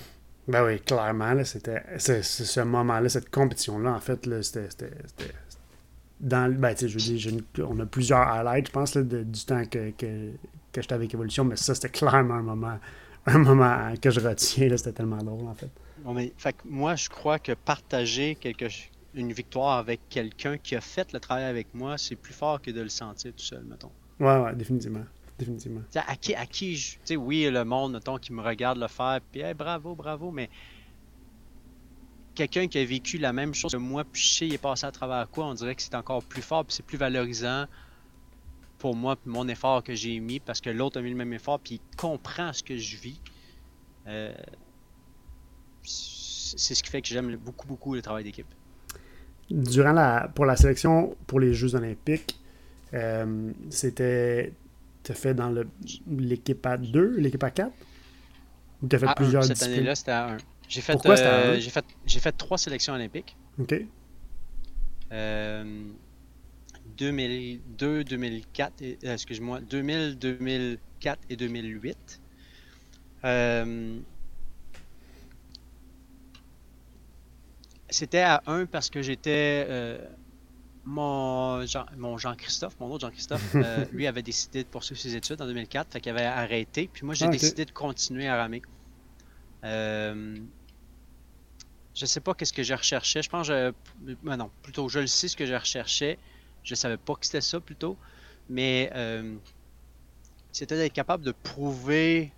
Ben 0.47 0.65
oui, 0.65 0.81
clairement. 0.81 1.35
C'était 1.45 1.83
ce 1.99 2.61
moment-là, 2.61 3.09
cette 3.09 3.31
compétition-là, 3.31 3.93
en 3.93 4.01
fait, 4.01 4.21
c'était. 4.43 4.91
Dans, 6.21 6.51
ben, 6.51 6.75
je 6.79 6.87
veux 6.87 7.17
dire, 7.17 7.33
on 7.69 7.79
a 7.81 7.87
plusieurs 7.87 8.21
highlights, 8.21 8.69
je 8.69 8.73
pense, 8.73 8.95
là, 8.95 9.03
du 9.03 9.45
temps 9.45 9.65
que, 9.67 9.91
que, 9.91 10.31
que 10.73 10.81
j'étais 10.81 10.95
avec 10.95 11.13
Evolution, 11.13 11.45
mais 11.45 11.57
ça, 11.57 11.75
c'était 11.75 11.91
clairement 11.91 12.35
un 12.35 12.43
moment, 12.43 12.79
un 13.27 13.39
moment 13.39 13.93
que 14.01 14.11
je 14.11 14.21
retiens. 14.21 14.75
C'était 14.77 14.93
tellement 14.93 15.19
drôle, 15.19 15.47
en 15.47 15.55
fait 15.55 15.71
fait 16.37 16.57
moi, 16.65 16.97
je 16.97 17.09
crois 17.09 17.39
que 17.39 17.53
partager 17.53 18.35
quelque, 18.35 18.67
une 19.15 19.33
victoire 19.33 19.79
avec 19.79 20.01
quelqu'un 20.09 20.59
qui 20.59 20.77
a 20.77 20.81
fait 20.81 21.13
le 21.13 21.21
travail 21.21 21.45
avec 21.45 21.75
moi, 21.75 21.99
c'est 21.99 22.17
plus 22.17 22.35
fort 22.35 22.61
que 22.61 22.71
de 22.71 22.81
le 22.81 22.89
sentir 22.89 23.33
tout 23.33 23.45
seul, 23.45 23.65
mettons. 23.65 23.93
Ouais, 24.21 24.39
ouais, 24.39 24.55
définitivement. 24.55 25.05
Définitivement. 25.39 25.81
à 25.95 26.17
qui, 26.17 26.35
à 26.35 26.47
qui 26.47 26.75
tu 26.75 26.99
sais, 27.05 27.17
oui, 27.17 27.49
le 27.51 27.65
monde, 27.65 27.95
mettons, 27.95 28.19
qui 28.19 28.33
me 28.33 28.41
regarde 28.41 28.79
le 28.79 28.87
faire, 28.87 29.21
puis 29.33 29.43
bravo, 29.55 29.97
bravo, 29.97 30.31
mais 30.31 30.49
quelqu'un 32.35 32.69
qui 32.69 32.79
a 32.79 32.85
vécu 32.85 33.19
la 33.19 33.33
même 33.33 33.53
chose 33.53 33.73
que 33.73 33.77
moi, 33.77 34.05
puis 34.05 34.23
je 34.23 34.35
sais, 34.35 34.47
il 34.47 34.55
est 34.55 34.59
passé 34.59 34.87
à 34.87 34.93
travers 34.93 35.29
quoi, 35.29 35.47
on 35.47 35.55
dirait 35.55 35.75
que 35.75 35.83
c'est 35.83 35.95
encore 35.95 36.23
plus 36.23 36.43
fort, 36.43 36.65
puis 36.65 36.75
c'est 36.75 36.85
plus 36.85 36.99
valorisant 36.99 37.67
pour 38.79 38.95
moi, 38.95 39.17
mon 39.25 39.49
effort 39.49 39.83
que 39.83 39.95
j'ai 39.95 40.21
mis, 40.21 40.41
parce 40.41 40.61
que 40.61 40.69
l'autre 40.69 40.99
a 40.99 41.03
mis 41.03 41.09
le 41.11 41.17
même 41.17 41.33
effort, 41.33 41.59
puis 41.59 41.77
il 41.77 41.97
comprend 41.97 42.53
ce 42.53 42.63
que 42.63 42.77
je 42.77 42.97
vis. 42.99 43.19
Euh, 44.07 44.35
c'est 45.85 46.75
ce 46.75 46.83
qui 46.83 46.91
fait 46.91 47.03
que 47.03 47.09
j'aime 47.09 47.35
beaucoup, 47.37 47.67
beaucoup 47.67 47.95
le 47.95 48.03
travail 48.03 48.25
d'équipe. 48.25 48.47
Durant 49.51 49.93
la, 49.93 50.31
pour 50.35 50.47
la 50.47 50.57
sélection 50.57 51.17
pour 51.27 51.41
les 51.41 51.53
Jeux 51.53 51.75
Olympiques, 51.75 52.39
euh, 52.95 53.53
c'était. 53.71 54.53
Tu 55.03 55.13
fait 55.13 55.35
dans 55.35 55.55
l'équipe 56.07 56.65
à 56.65 56.79
2, 56.79 57.19
l'équipe 57.19 57.45
à 57.45 57.51
4 57.51 57.71
Ou 58.83 58.89
tu 58.89 58.97
as 58.97 58.99
fait 58.99 59.15
plusieurs 59.15 59.45
Cette 59.45 59.63
année-là, 59.63 59.95
c'était 59.95 60.13
à 60.13 60.31
1. 60.31 60.37
J'ai 60.67 60.81
fait, 60.81 60.93
Pourquoi 60.93 61.19
euh, 61.19 61.61
j'ai 61.61 61.71
fait, 61.71 61.85
fait, 62.07 62.33
trois 62.33 62.57
sélections 62.57 62.95
olympiques. 62.95 63.37
OK. 63.59 63.75
Euh, 65.13 65.85
2002, 66.97 68.05
2004, 68.05 68.83
euh, 68.83 68.95
excuse-moi, 69.03 69.61
2000, 69.61 70.19
2004 70.19 71.21
et 71.29 71.37
2008. 71.37 72.21
Euh, 73.25 73.99
c'était 77.95 78.21
à 78.21 78.43
1 78.47 78.67
parce 78.67 78.91
que 78.91 79.03
j'étais 79.03 79.67
euh, 79.69 79.99
mon 80.85 81.65
Jean, 81.67 81.87
mon 81.97 82.19
Jean-Christophe, 82.19 82.79
mon 82.81 82.91
autre 82.91 83.07
Jean-Christophe, 83.07 83.55
lui 83.93 84.07
avait 84.07 84.23
décidé 84.23 84.65
de 84.65 84.69
poursuivre 84.69 85.01
ses 85.01 85.17
études 85.17 85.41
en 85.41 85.47
2004, 85.47 85.93
fait 85.93 86.01
qu'il 86.01 86.11
avait 86.11 86.25
arrêté. 86.25 86.91
Puis 86.93 87.05
moi, 87.07 87.15
j'ai 87.15 87.27
ah, 87.27 87.31
décidé 87.31 87.65
de 87.65 87.71
continuer 87.71 88.29
à 88.29 88.37
ramer. 88.37 88.63
Euh, 89.65 90.37
je 91.95 92.07
sais 92.07 92.21
pas 92.21 92.35
qu'est-ce 92.35 92.53
que 92.53 92.63
je 92.63 92.75
recherchais. 92.75 93.23
Je 93.23 93.31
pense 93.31 93.49
que 93.49 93.73
je... 94.07 94.15
Ben 94.23 94.37
non, 94.37 94.51
plutôt 94.63 94.89
je 94.89 94.99
le 94.99 95.07
sais 95.07 95.29
ce 95.29 95.37
que 95.37 95.47
je 95.47 95.55
recherchais. 95.55 96.19
Je 96.63 96.75
savais 96.75 96.97
pas 96.97 97.15
que 97.15 97.25
c'était 97.25 97.41
ça 97.41 97.61
plutôt. 97.61 97.97
Mais 98.49 98.91
euh, 98.95 99.37
c'était 100.53 100.77
d'être 100.77 100.93
capable 100.93 101.25
de 101.25 101.33
prouver 101.33 102.33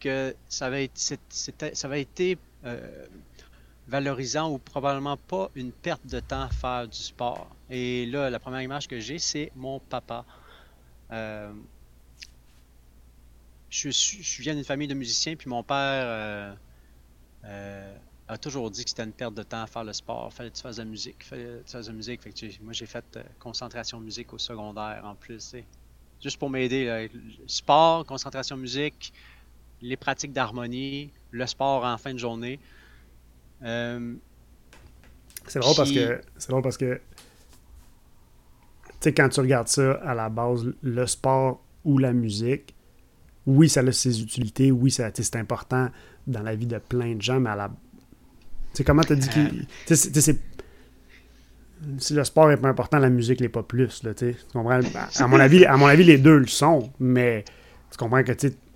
que 0.00 0.34
ça 0.48 0.66
avait 0.66 0.84
été, 0.84 1.18
ça 1.28 1.86
avait 1.86 2.02
été 2.02 2.36
euh, 2.64 3.06
valorisant 3.88 4.50
ou 4.50 4.58
probablement 4.58 5.16
pas 5.16 5.50
une 5.54 5.72
perte 5.72 6.06
de 6.06 6.20
temps 6.20 6.42
à 6.42 6.48
faire 6.48 6.88
du 6.88 6.98
sport. 6.98 7.48
Et 7.70 8.06
là, 8.06 8.30
la 8.30 8.38
première 8.38 8.62
image 8.62 8.88
que 8.88 9.00
j'ai, 9.00 9.18
c'est 9.18 9.52
mon 9.56 9.80
papa. 9.80 10.24
Euh, 11.10 11.52
je, 13.70 14.42
viens 14.42 14.54
d'une 14.54 14.64
famille 14.64 14.88
de 14.88 14.94
musiciens, 14.94 15.34
puis 15.36 15.48
mon 15.48 15.62
père 15.62 16.56
a 18.32 18.38
toujours 18.38 18.70
dit 18.70 18.84
que 18.84 18.90
c'était 18.90 19.04
une 19.04 19.12
perte 19.12 19.34
de 19.34 19.42
temps 19.42 19.62
à 19.62 19.66
faire 19.66 19.84
le 19.84 19.92
sport. 19.92 20.32
Fallait 20.32 20.50
que 20.50 20.56
tu 20.56 20.62
fasses 20.62 20.76
de 20.76 20.82
la 20.82 20.88
musique. 20.88 21.22
Fallait 21.24 21.44
que 21.44 21.62
tu 21.64 21.72
fasses 21.72 21.86
de 21.86 21.90
la 21.90 21.96
musique. 21.96 22.22
Fait 22.22 22.32
que 22.32 22.62
moi, 22.62 22.72
j'ai 22.72 22.86
fait 22.86 23.04
euh, 23.16 23.22
concentration 23.38 24.00
musique 24.00 24.32
au 24.32 24.38
secondaire 24.38 25.02
en 25.04 25.14
plus. 25.14 25.54
Juste 26.22 26.38
pour 26.38 26.50
m'aider. 26.50 27.10
Sport, 27.46 28.06
concentration 28.06 28.56
musique, 28.56 29.12
les 29.80 29.96
pratiques 29.96 30.32
d'harmonie, 30.32 31.10
le 31.30 31.46
sport 31.46 31.84
en 31.84 31.98
fin 31.98 32.14
de 32.14 32.18
journée. 32.18 32.58
Euh, 33.64 34.14
c'est 35.46 35.58
drôle 35.58 35.76
parce 35.76 35.92
que. 35.92 36.20
C'est 36.38 36.50
drôle 36.50 36.62
parce 36.62 36.76
que. 36.76 36.94
Tu 36.94 39.08
sais, 39.08 39.12
quand 39.12 39.28
tu 39.28 39.40
regardes 39.40 39.68
ça 39.68 39.92
à 40.04 40.14
la 40.14 40.28
base, 40.28 40.66
le 40.82 41.06
sport 41.06 41.62
ou 41.84 41.98
la 41.98 42.12
musique, 42.12 42.74
oui, 43.46 43.68
ça 43.68 43.80
a 43.80 43.92
ses 43.92 44.22
utilités, 44.22 44.70
oui, 44.70 44.90
c'est 44.90 45.36
important 45.36 45.88
dans 46.26 46.42
la 46.42 46.54
vie 46.54 46.66
de 46.66 46.78
plein 46.78 47.16
de 47.16 47.22
gens, 47.22 47.40
mais 47.40 47.50
à 47.50 47.56
la, 47.56 47.70
sais, 48.72 48.84
comment 48.84 49.02
t'as 49.02 49.14
dit 49.14 49.28
que. 49.28 49.94
Si 51.98 52.14
le 52.14 52.22
sport 52.22 52.52
est 52.52 52.58
pas 52.58 52.68
important, 52.68 53.00
la 53.00 53.10
musique 53.10 53.40
l'est 53.40 53.48
pas 53.48 53.64
plus. 53.64 54.04
Là, 54.04 54.14
tu 54.14 54.36
comprends? 54.52 54.78
À 55.18 55.26
mon, 55.26 55.40
avis, 55.40 55.64
à 55.64 55.76
mon 55.76 55.86
avis, 55.86 56.04
les 56.04 56.16
deux 56.16 56.38
le 56.38 56.46
sont, 56.46 56.92
mais 57.00 57.44
tu 57.90 57.96
comprends 57.96 58.22
que 58.22 58.30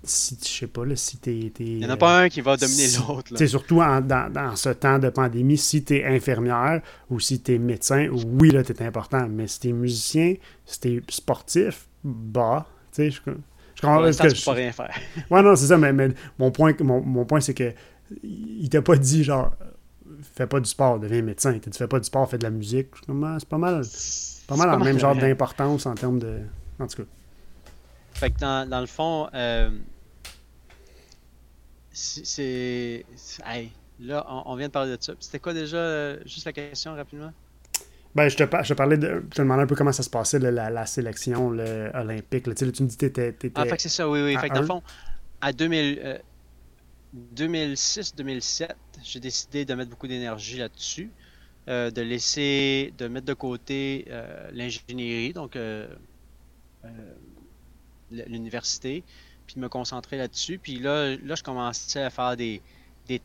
si 0.06 0.38
je 0.40 0.48
sais 0.48 0.66
pas, 0.66 0.84
là, 0.84 0.96
si 0.96 1.18
t'es. 1.18 1.36
Il 1.58 1.78
n'y 1.78 1.86
en 1.86 1.90
a 1.90 1.96
pas 1.96 2.22
un 2.22 2.28
qui 2.28 2.40
va 2.40 2.56
dominer 2.56 2.86
l'autre. 2.98 3.46
Surtout 3.46 3.76
dans, 3.76 4.32
dans, 4.32 4.56
ce 4.56 4.70
temps 4.70 4.98
de 4.98 5.10
pandémie, 5.10 5.58
si 5.58 5.82
t'es 5.84 6.04
infirmière 6.04 6.80
ou 7.10 7.20
si 7.20 7.40
t'es 7.40 7.58
médecin, 7.58 8.08
oui, 8.10 8.50
là, 8.50 8.62
t'es 8.62 8.82
important. 8.84 9.28
Mais 9.28 9.46
si 9.46 9.60
t'es 9.60 9.72
musicien, 9.72 10.34
si 10.64 10.80
t'es 10.80 11.02
sportif, 11.08 11.86
bah, 12.04 12.66
tu 12.92 12.96
sais, 12.96 13.10
je, 13.10 13.20
je 13.74 13.80
comprends. 13.80 14.02
que 14.02 14.32
tu 14.32 14.44
peux 14.44 14.50
rien 14.50 14.72
faire. 14.72 14.94
ouais, 15.30 15.42
non, 15.42 15.56
c'est 15.56 15.66
ça, 15.66 15.78
mais, 15.78 15.92
mon 16.38 16.50
point, 16.50 16.72
mon, 16.80 17.00
mon 17.00 17.24
point 17.24 17.40
c'est 17.40 17.54
que 17.54 17.72
il 18.22 18.68
t'a 18.68 18.82
pas 18.82 18.96
dit 18.96 19.24
genre 19.24 19.50
fais 20.34 20.46
pas 20.46 20.60
du 20.60 20.68
sport, 20.68 20.98
deviens 20.98 21.22
médecin. 21.22 21.58
Tu 21.58 21.70
fais 21.72 21.86
pas 21.86 21.98
du 21.98 22.04
sport, 22.04 22.28
fais 22.28 22.38
de 22.38 22.44
la 22.44 22.50
musique. 22.50 22.88
Ah, 23.08 23.36
c'est 23.38 23.48
pas 23.48 23.58
mal, 23.58 23.82
pas 24.46 24.56
mal 24.56 24.78
le 24.78 24.84
même 24.84 24.98
genre 24.98 25.16
d'importance 25.16 25.86
en 25.86 25.94
termes 25.94 26.18
de. 26.18 26.40
En 26.78 26.86
tout 26.86 27.02
cas. 27.02 27.08
Fait 28.14 28.30
que 28.30 28.38
dans, 28.38 28.68
dans 28.68 28.80
le 28.80 28.86
fond, 28.86 29.28
euh, 29.34 29.70
c'est. 31.96 33.04
Hey, 33.44 33.72
là, 34.00 34.26
on, 34.46 34.54
vient 34.56 34.68
de 34.68 34.72
parler 34.72 34.96
de 34.96 35.02
ça. 35.02 35.14
C'était 35.20 35.38
quoi 35.38 35.54
déjà, 35.54 35.76
euh, 35.76 36.18
juste 36.26 36.46
la 36.46 36.52
question 36.52 36.94
rapidement? 36.94 37.32
Ben, 38.14 38.28
je 38.28 38.36
te, 38.36 38.44
je 38.62 38.68
te 38.68 38.74
parlais 38.74 38.96
de. 38.96 39.24
Je 39.30 39.36
te 39.36 39.42
demandais 39.42 39.62
un 39.62 39.66
peu 39.66 39.74
comment 39.74 39.92
ça 39.92 40.02
se 40.02 40.10
passait, 40.10 40.38
la, 40.38 40.70
la, 40.70 40.86
sélection 40.86 41.48
olympique. 41.48 42.46
Là, 42.46 42.54
tu, 42.54 42.64
me 42.64 42.70
dis 42.70 42.96
que 42.96 43.06
tu 43.06 43.20
étais, 43.22 43.52
Ah, 43.54 43.64
fait 43.64 43.76
que 43.76 43.82
c'est 43.82 43.88
ça, 43.88 44.08
oui, 44.08 44.22
oui. 44.22 44.36
Fait 44.36 44.48
que 44.48 44.54
dans 44.54 44.60
le 44.60 44.66
fond, 44.66 44.82
à 45.40 45.52
2000. 45.52 46.20
2006-2007, 47.34 48.68
j'ai 49.02 49.20
décidé 49.20 49.64
de 49.64 49.74
mettre 49.74 49.90
beaucoup 49.90 50.08
d'énergie 50.08 50.58
là-dessus, 50.58 51.10
euh, 51.68 51.90
de 51.90 52.02
laisser, 52.02 52.92
de 52.98 53.08
mettre 53.08 53.26
de 53.26 53.34
côté 53.34 54.06
euh, 54.08 54.50
l'ingénierie, 54.52 55.32
donc 55.32 55.56
euh, 55.56 55.88
l'université, 58.10 59.02
puis 59.46 59.60
me 59.60 59.68
concentrer 59.68 60.16
là-dessus. 60.18 60.58
Puis 60.58 60.78
là, 60.78 61.16
là, 61.16 61.34
je 61.34 61.42
commençais 61.42 62.02
à 62.02 62.10
faire 62.10 62.36
des, 62.36 62.60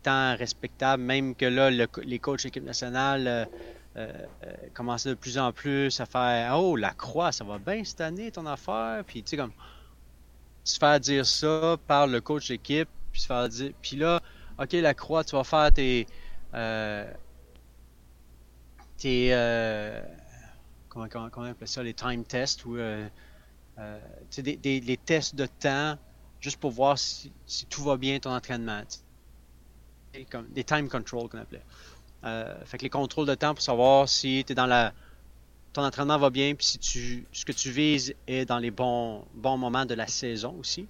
temps 0.04 0.36
respectables, 0.36 1.02
même 1.04 1.36
que 1.36 1.46
là, 1.46 1.70
les 1.70 2.20
coachs 2.20 2.46
équipe 2.46 2.64
nationale 2.64 3.48
commençaient 4.74 5.10
de 5.10 5.16
plus 5.16 5.38
en 5.38 5.52
plus 5.52 6.00
à 6.00 6.06
faire 6.06 6.58
Oh, 6.58 6.76
la 6.76 6.92
croix, 6.92 7.32
ça 7.32 7.44
va 7.44 7.58
bien 7.58 7.84
cette 7.84 8.02
année, 8.02 8.32
ton 8.32 8.46
affaire. 8.46 9.04
Puis, 9.06 9.24
tu 9.24 9.32
sais, 9.32 9.38
comme 9.38 9.52
se 10.64 10.78
faire 10.78 11.00
dire 11.00 11.26
ça 11.26 11.78
par 11.88 12.08
le 12.08 12.22
coach 12.22 12.50
d'équipe, 12.50 12.90
puis 13.12 13.22
se 13.22 13.28
faire 13.28 13.48
dire. 13.50 13.72
Puis 13.82 13.98
là, 13.98 14.22
ok, 14.60 14.74
la 14.74 14.94
croix, 14.94 15.24
tu 15.24 15.36
vas 15.36 15.44
faire 15.44 15.72
tes. 15.72 16.08
Euh, 16.54 17.12
tes. 18.98 19.30
Euh, 19.32 20.02
comment, 20.90 21.08
comment, 21.10 21.30
comment, 21.30 21.48
on 21.48 21.52
appelle 21.52 21.68
ça? 21.68 21.84
Les 21.84 21.94
time 21.94 22.24
tests 22.24 22.66
ou. 22.66 22.78
Euh, 22.78 23.08
euh 23.80 24.00
des, 24.38 24.58
des, 24.58 24.80
les 24.80 24.98
tests 24.98 25.36
de 25.36 25.46
temps 25.46 25.98
juste 26.42 26.58
pour 26.58 26.72
voir 26.72 26.98
si, 26.98 27.32
si 27.46 27.66
tout 27.66 27.84
va 27.84 27.98
bien 27.98 28.20
ton 28.20 28.32
entraînement. 28.32 28.84
Des 30.50 30.64
time 30.66 30.90
control 30.90 31.30
qu'on 31.30 31.38
appelait. 31.38 31.64
Euh, 32.26 32.66
fait 32.66 32.78
que 32.78 32.84
les 32.84 32.90
contrôles 32.90 33.28
de 33.28 33.36
temps 33.36 33.54
pour 33.54 33.64
savoir 33.64 34.10
si 34.10 34.44
tu 34.46 34.54
dans 34.54 34.68
la 34.68 34.94
ton 35.74 35.84
entraînement 35.84 36.18
va 36.18 36.30
bien 36.30 36.54
puis 36.54 36.66
si 36.66 36.78
tu 36.78 37.26
ce 37.32 37.46
que 37.46 37.54
tu 37.54 37.72
vises 37.72 38.14
est 38.28 38.46
dans 38.46 38.60
les 38.60 38.70
bons 38.70 39.26
bons 39.34 39.58
moments 39.58 39.86
de 39.86 39.96
la 39.96 40.06
saison 40.06 40.54
aussi 40.60 40.86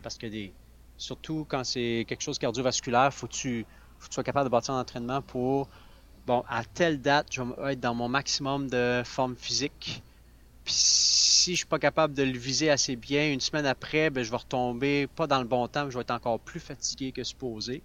parce 0.00 0.16
que 0.16 0.28
des 0.28 0.54
Surtout 1.02 1.44
quand 1.48 1.64
c'est 1.64 2.04
quelque 2.06 2.20
chose 2.20 2.38
cardiovasculaire, 2.38 3.12
faut 3.12 3.26
tu, 3.26 3.66
faut 3.98 4.04
que 4.04 4.10
tu 4.10 4.14
sois 4.14 4.22
capable 4.22 4.48
de 4.48 4.52
bâtir 4.52 4.74
un 4.74 4.80
entraînement 4.80 5.20
pour, 5.20 5.68
bon, 6.28 6.44
à 6.48 6.62
telle 6.64 7.00
date, 7.00 7.26
je 7.32 7.42
vais 7.42 7.72
être 7.72 7.80
dans 7.80 7.92
mon 7.92 8.08
maximum 8.08 8.70
de 8.70 9.02
forme 9.04 9.34
physique. 9.34 10.00
Puis 10.64 10.74
si 10.76 11.52
je 11.52 11.56
suis 11.58 11.66
pas 11.66 11.78
capable 11.78 12.14
de 12.14 12.22
le 12.22 12.38
viser 12.38 12.70
assez 12.70 12.96
bien, 12.96 13.32
une 13.32 13.40
semaine 13.40 13.66
après, 13.66 14.10
ben, 14.10 14.22
je 14.22 14.30
vais 14.30 14.36
retomber 14.36 15.06
pas 15.08 15.26
dans 15.26 15.40
le 15.40 15.48
bon 15.48 15.66
temps, 15.66 15.90
je 15.90 15.96
vais 15.96 16.02
être 16.02 16.12
encore 16.12 16.38
plus 16.38 16.60
fatigué 16.60 17.12
que 17.12 17.24
supposé. 17.24 17.82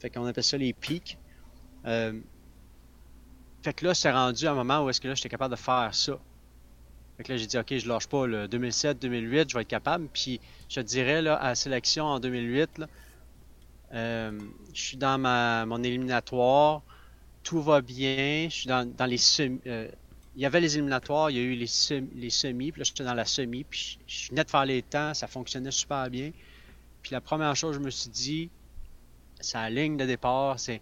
Fait 0.00 0.10
qu'on 0.10 0.26
appelle 0.26 0.44
ça 0.44 0.56
les 0.56 0.72
pics. 0.72 1.18
Euh, 1.86 2.12
fait 3.62 3.72
que 3.72 3.84
là, 3.84 3.94
c'est 3.94 4.10
rendu 4.10 4.46
à 4.46 4.52
un 4.52 4.54
moment 4.54 4.84
où 4.84 4.90
est-ce 4.90 5.00
que 5.00 5.08
là, 5.08 5.14
j'étais 5.14 5.28
capable 5.28 5.54
de 5.54 5.60
faire 5.60 5.90
ça. 5.94 6.18
Fait 7.16 7.24
que 7.24 7.32
là, 7.32 7.38
j'ai 7.38 7.46
dit, 7.46 7.58
OK, 7.58 7.76
je 7.76 7.88
lâche 7.88 8.06
pas. 8.06 8.26
le 8.26 8.46
2007, 8.46 9.00
2008, 9.00 9.50
je 9.50 9.54
vais 9.54 9.62
être 9.62 9.68
capable. 9.68 10.08
Puis, 10.12 10.40
je 10.68 10.80
dirais, 10.80 11.20
là, 11.20 11.34
à 11.34 11.48
la 11.48 11.54
sélection 11.56 12.04
en 12.04 12.20
2008, 12.20 12.82
euh, 13.92 14.38
je 14.72 14.80
suis 14.80 14.96
dans 14.96 15.18
mon 15.66 15.82
éliminatoire. 15.82 16.82
Tout 17.42 17.60
va 17.60 17.80
bien. 17.80 18.48
Je 18.48 18.54
suis 18.54 18.68
dans, 18.68 19.06
les 19.06 19.18
semis. 19.18 19.60
Euh, 19.66 19.88
il 20.38 20.42
y 20.42 20.46
avait 20.46 20.60
les 20.60 20.76
éliminatoires, 20.76 21.30
il 21.30 21.36
y 21.36 21.40
a 21.40 21.42
eu 21.42 21.56
les, 21.56 21.66
semis, 21.66 22.10
les 22.14 22.30
semis. 22.30 22.70
Puis 22.70 22.78
là, 22.78 22.84
j'étais 22.84 23.02
dans 23.02 23.14
la 23.14 23.24
semi. 23.24 23.64
Puis, 23.64 23.98
je, 24.06 24.28
venais 24.28 24.44
de 24.44 24.48
faire 24.48 24.64
les 24.64 24.82
temps. 24.82 25.12
Ça 25.12 25.26
fonctionnait 25.26 25.72
super 25.72 26.08
bien. 26.08 26.30
Puis, 27.02 27.10
la 27.10 27.20
première 27.20 27.56
chose, 27.56 27.74
je 27.74 27.80
me 27.80 27.90
suis 27.90 28.08
dit, 28.08 28.48
sa 29.40 29.68
ligne 29.68 29.96
de 29.96 30.06
départ, 30.06 30.60
c'est 30.60 30.80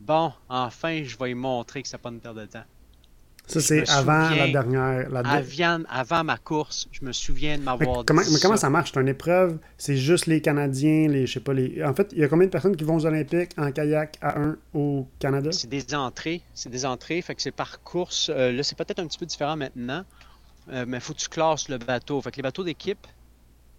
bon, 0.00 0.32
enfin, 0.48 1.04
je 1.04 1.16
vais 1.16 1.28
lui 1.28 1.34
montrer 1.36 1.82
que 1.82 1.88
c'est 1.88 1.98
pas 1.98 2.08
une 2.08 2.18
perte 2.18 2.34
de 2.34 2.46
temps. 2.46 2.64
Ça, 3.48 3.60
c'est 3.60 3.88
avant 3.88 4.30
la 4.30 4.48
dernière. 4.48 5.08
avant, 5.88 6.24
ma 6.24 6.36
course, 6.36 6.86
je 6.92 7.04
me 7.04 7.12
souviens 7.12 7.58
de 7.58 7.62
m'avoir 7.62 8.04
comment, 8.04 8.22
Mais 8.30 8.38
comment 8.40 8.56
ça 8.56 8.68
marche? 8.68 8.92
C'est 8.92 9.00
une 9.00 9.08
épreuve? 9.08 9.58
C'est 9.78 9.96
juste 9.96 10.26
les 10.26 10.42
Canadiens, 10.42 11.08
les, 11.08 11.26
je 11.26 11.34
sais 11.34 11.40
pas, 11.40 11.54
les... 11.54 11.82
En 11.82 11.94
fait, 11.94 12.10
il 12.12 12.18
y 12.18 12.24
a 12.24 12.28
combien 12.28 12.46
de 12.46 12.52
personnes 12.52 12.76
qui 12.76 12.84
vont 12.84 12.96
aux 12.96 13.06
Olympiques 13.06 13.52
en 13.56 13.72
kayak 13.72 14.18
à 14.20 14.38
1 14.38 14.56
au 14.74 15.06
Canada? 15.18 15.50
C'est 15.52 15.68
des 15.68 15.94
entrées. 15.94 16.42
C'est 16.52 16.68
des 16.68 16.84
entrées, 16.84 17.22
fait 17.22 17.34
que 17.34 17.42
c'est 17.42 17.50
par 17.50 17.82
course. 17.82 18.30
Euh, 18.34 18.52
là, 18.52 18.62
c'est 18.62 18.76
peut-être 18.76 18.98
un 18.98 19.06
petit 19.06 19.18
peu 19.18 19.26
différent 19.26 19.56
maintenant. 19.56 20.04
euh, 20.70 20.84
mais 20.86 20.98
il 20.98 21.00
faut 21.00 21.14
que 21.14 21.20
tu 21.20 21.28
classes 21.28 21.68
le 21.70 21.78
bateau. 21.78 22.20
Fait 22.20 22.30
que 22.30 22.36
les 22.36 22.42
bateaux 22.42 22.64
d'équipe, 22.64 23.06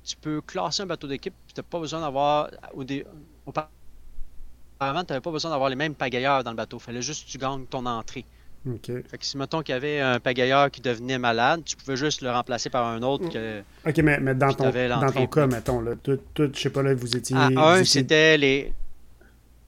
tu 0.03 0.15
peux 0.17 0.41
classer 0.41 0.81
un 0.81 0.87
bateau 0.87 1.07
d'équipe, 1.07 1.35
tu 1.47 1.53
n'as 1.59 1.63
pas 1.63 1.79
besoin 1.79 2.01
d'avoir. 2.01 2.49
Au 2.73 2.83
dé... 2.83 3.05
Auparavant, 3.45 5.03
tu 5.03 5.11
n'avais 5.13 5.21
pas 5.21 5.31
besoin 5.31 5.51
d'avoir 5.51 5.69
les 5.69 5.75
mêmes 5.75 5.93
pagailleurs 5.93 6.43
dans 6.43 6.51
le 6.51 6.57
bateau. 6.57 6.77
Il 6.77 6.83
fallait 6.83 7.01
juste 7.03 7.27
que 7.27 7.31
tu 7.31 7.37
gagnes 7.37 7.65
ton 7.65 7.85
entrée. 7.85 8.25
OK. 8.69 8.85
Fait 9.07 9.17
que 9.17 9.25
si, 9.25 9.37
mettons 9.37 9.61
qu'il 9.61 9.73
y 9.73 9.75
avait 9.75 9.99
un 9.99 10.19
pagailleur 10.19 10.69
qui 10.71 10.81
devenait 10.81 11.17
malade, 11.17 11.61
tu 11.65 11.75
pouvais 11.75 11.95
juste 11.95 12.21
le 12.21 12.29
remplacer 12.31 12.69
par 12.69 12.85
un 12.87 13.01
autre 13.01 13.29
que. 13.29 13.61
OK, 13.87 13.97
mais, 13.99 14.19
mais 14.19 14.35
dans, 14.35 14.53
ton, 14.53 14.69
dans 14.69 15.11
ton 15.11 15.27
cas, 15.27 15.47
mettons, 15.47 15.81
là, 15.81 15.95
tout, 16.01 16.19
tout, 16.33 16.49
je 16.53 16.59
sais 16.59 16.69
pas, 16.69 16.83
là, 16.83 16.93
vous 16.93 17.15
étiez... 17.15 17.35
À 17.35 17.45
un, 17.47 17.75
étiez- 17.77 17.85
c'était 17.85 18.37
les. 18.37 18.73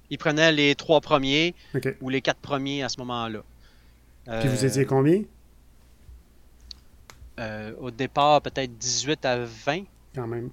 Ils 0.10 0.18
prenaient 0.18 0.52
les 0.52 0.76
trois 0.76 1.00
premiers 1.02 1.56
ou 2.02 2.10
les 2.10 2.22
quatre 2.22 2.40
premiers 2.42 2.84
à 2.84 2.90
ce 2.90 3.00
moment-là. 3.00 3.40
Puis 4.26 4.50
vous 4.50 4.64
Euh, 4.64 4.68
étiez 4.68 4.86
combien, 4.86 5.22
euh, 7.40 7.72
au 7.80 7.92
départ, 7.92 8.42
peut-être 8.42 8.78
18 8.78 9.26
à 9.26 9.38
20 9.40 9.84
quand 10.14 10.28
même? 10.28 10.50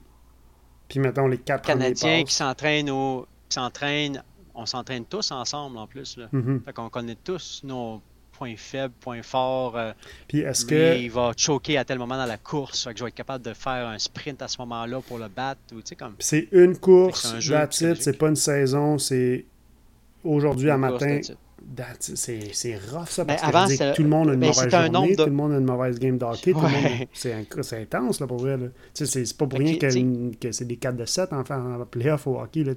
Puis 0.89 1.01
mettons, 1.01 1.27
les 1.27 1.39
quatre 1.39 1.67
Canadiens 1.67 2.09
premiers 2.09 2.25
qui 2.25 2.35
s'entraînent 2.35 2.91
au. 2.91 3.27
qui 3.49 3.55
s'entraînent. 3.55 4.23
On 4.55 4.67
s'entraîne 4.67 5.05
tous 5.05 5.31
ensemble 5.31 5.77
en 5.79 5.87
plus. 5.87 6.17
Là. 6.17 6.29
Mhm. 6.33 6.63
Fait 6.65 6.73
qu'on 6.73 6.89
connaît 6.89 7.17
tous 7.23 7.61
nos 7.65 8.01
points 8.39 8.55
faibles, 8.57 8.95
points 9.01 9.23
forts. 9.23 9.77
euh, 9.77 9.93
Puis 10.29 10.41
est-ce 10.41 10.65
que... 10.65 10.97
il 10.99 11.11
va 11.11 11.33
choquer 11.37 11.77
à 11.79 11.85
tel 11.85 11.99
moment 11.99 12.17
dans 12.17 12.27
la 12.27 12.37
course. 12.39 12.85
Fait 12.85 12.93
que 12.93 12.99
je 12.99 13.05
vais 13.05 13.09
être 13.09 13.15
capable 13.17 13.45
de 13.45 13.53
faire 13.55 13.87
un 13.89 13.99
sprint 13.99 14.41
à 14.43 14.49
ce 14.49 14.59
moment-là 14.61 15.01
pour 15.01 15.19
le 15.19 15.29
battre. 15.29 15.61
Ou, 15.73 15.77
tu 15.77 15.83
sais, 15.87 15.97
comme. 15.97 16.15
C'est 16.21 16.49
une 16.53 16.77
course, 16.79 17.35
un 17.35 17.41
that's 17.41 17.81
it, 17.81 18.03
c'est 18.03 18.17
pas 18.17 18.29
une 18.29 18.37
saison, 18.37 18.99
c'est 18.99 19.45
aujourd'hui 20.25 20.71
à 20.71 20.77
matin. 20.79 21.21
C'est 21.99 22.55
c'est 22.55 22.77
rough 22.77 23.09
ça, 23.09 23.25
parce 23.25 23.43
que 23.43 23.47
avant, 23.47 23.67
c'était- 23.67 23.93
tout 23.93 24.03
le 24.03 24.09
monde 24.09 24.31
a 24.31 24.33
une 24.35 24.41
ben, 24.41 24.47
mauvaise 24.49 24.75
un 24.75 24.91
journée, 24.93 25.11
de- 25.17 25.23
tout 25.23 25.29
le 25.29 25.35
monde 25.35 25.53
a 25.53 25.57
une 25.59 25.65
mauvaise 25.65 25.99
game 25.99 26.17
d'hockey, 26.17 26.55
Ouais. 26.55 27.09
C'est 27.13 27.73
intense 27.83 28.21
là, 28.21 28.27
pour 28.27 28.39
vrai. 28.39 28.57
C'est 28.95 29.37
pas 29.37 29.47
pour 29.47 29.59
rien 29.59 29.75
que, 29.77 29.87
que, 29.87 30.37
que 30.37 30.53
c'est 30.53 30.65
des 30.65 30.77
4 30.77 30.97
de 30.97 31.05
7 31.05 31.33
en, 31.33 31.41
en 31.41 31.85
playoff 31.85 32.27
au 32.27 32.39
hockey. 32.41 32.65
Là, 32.65 32.73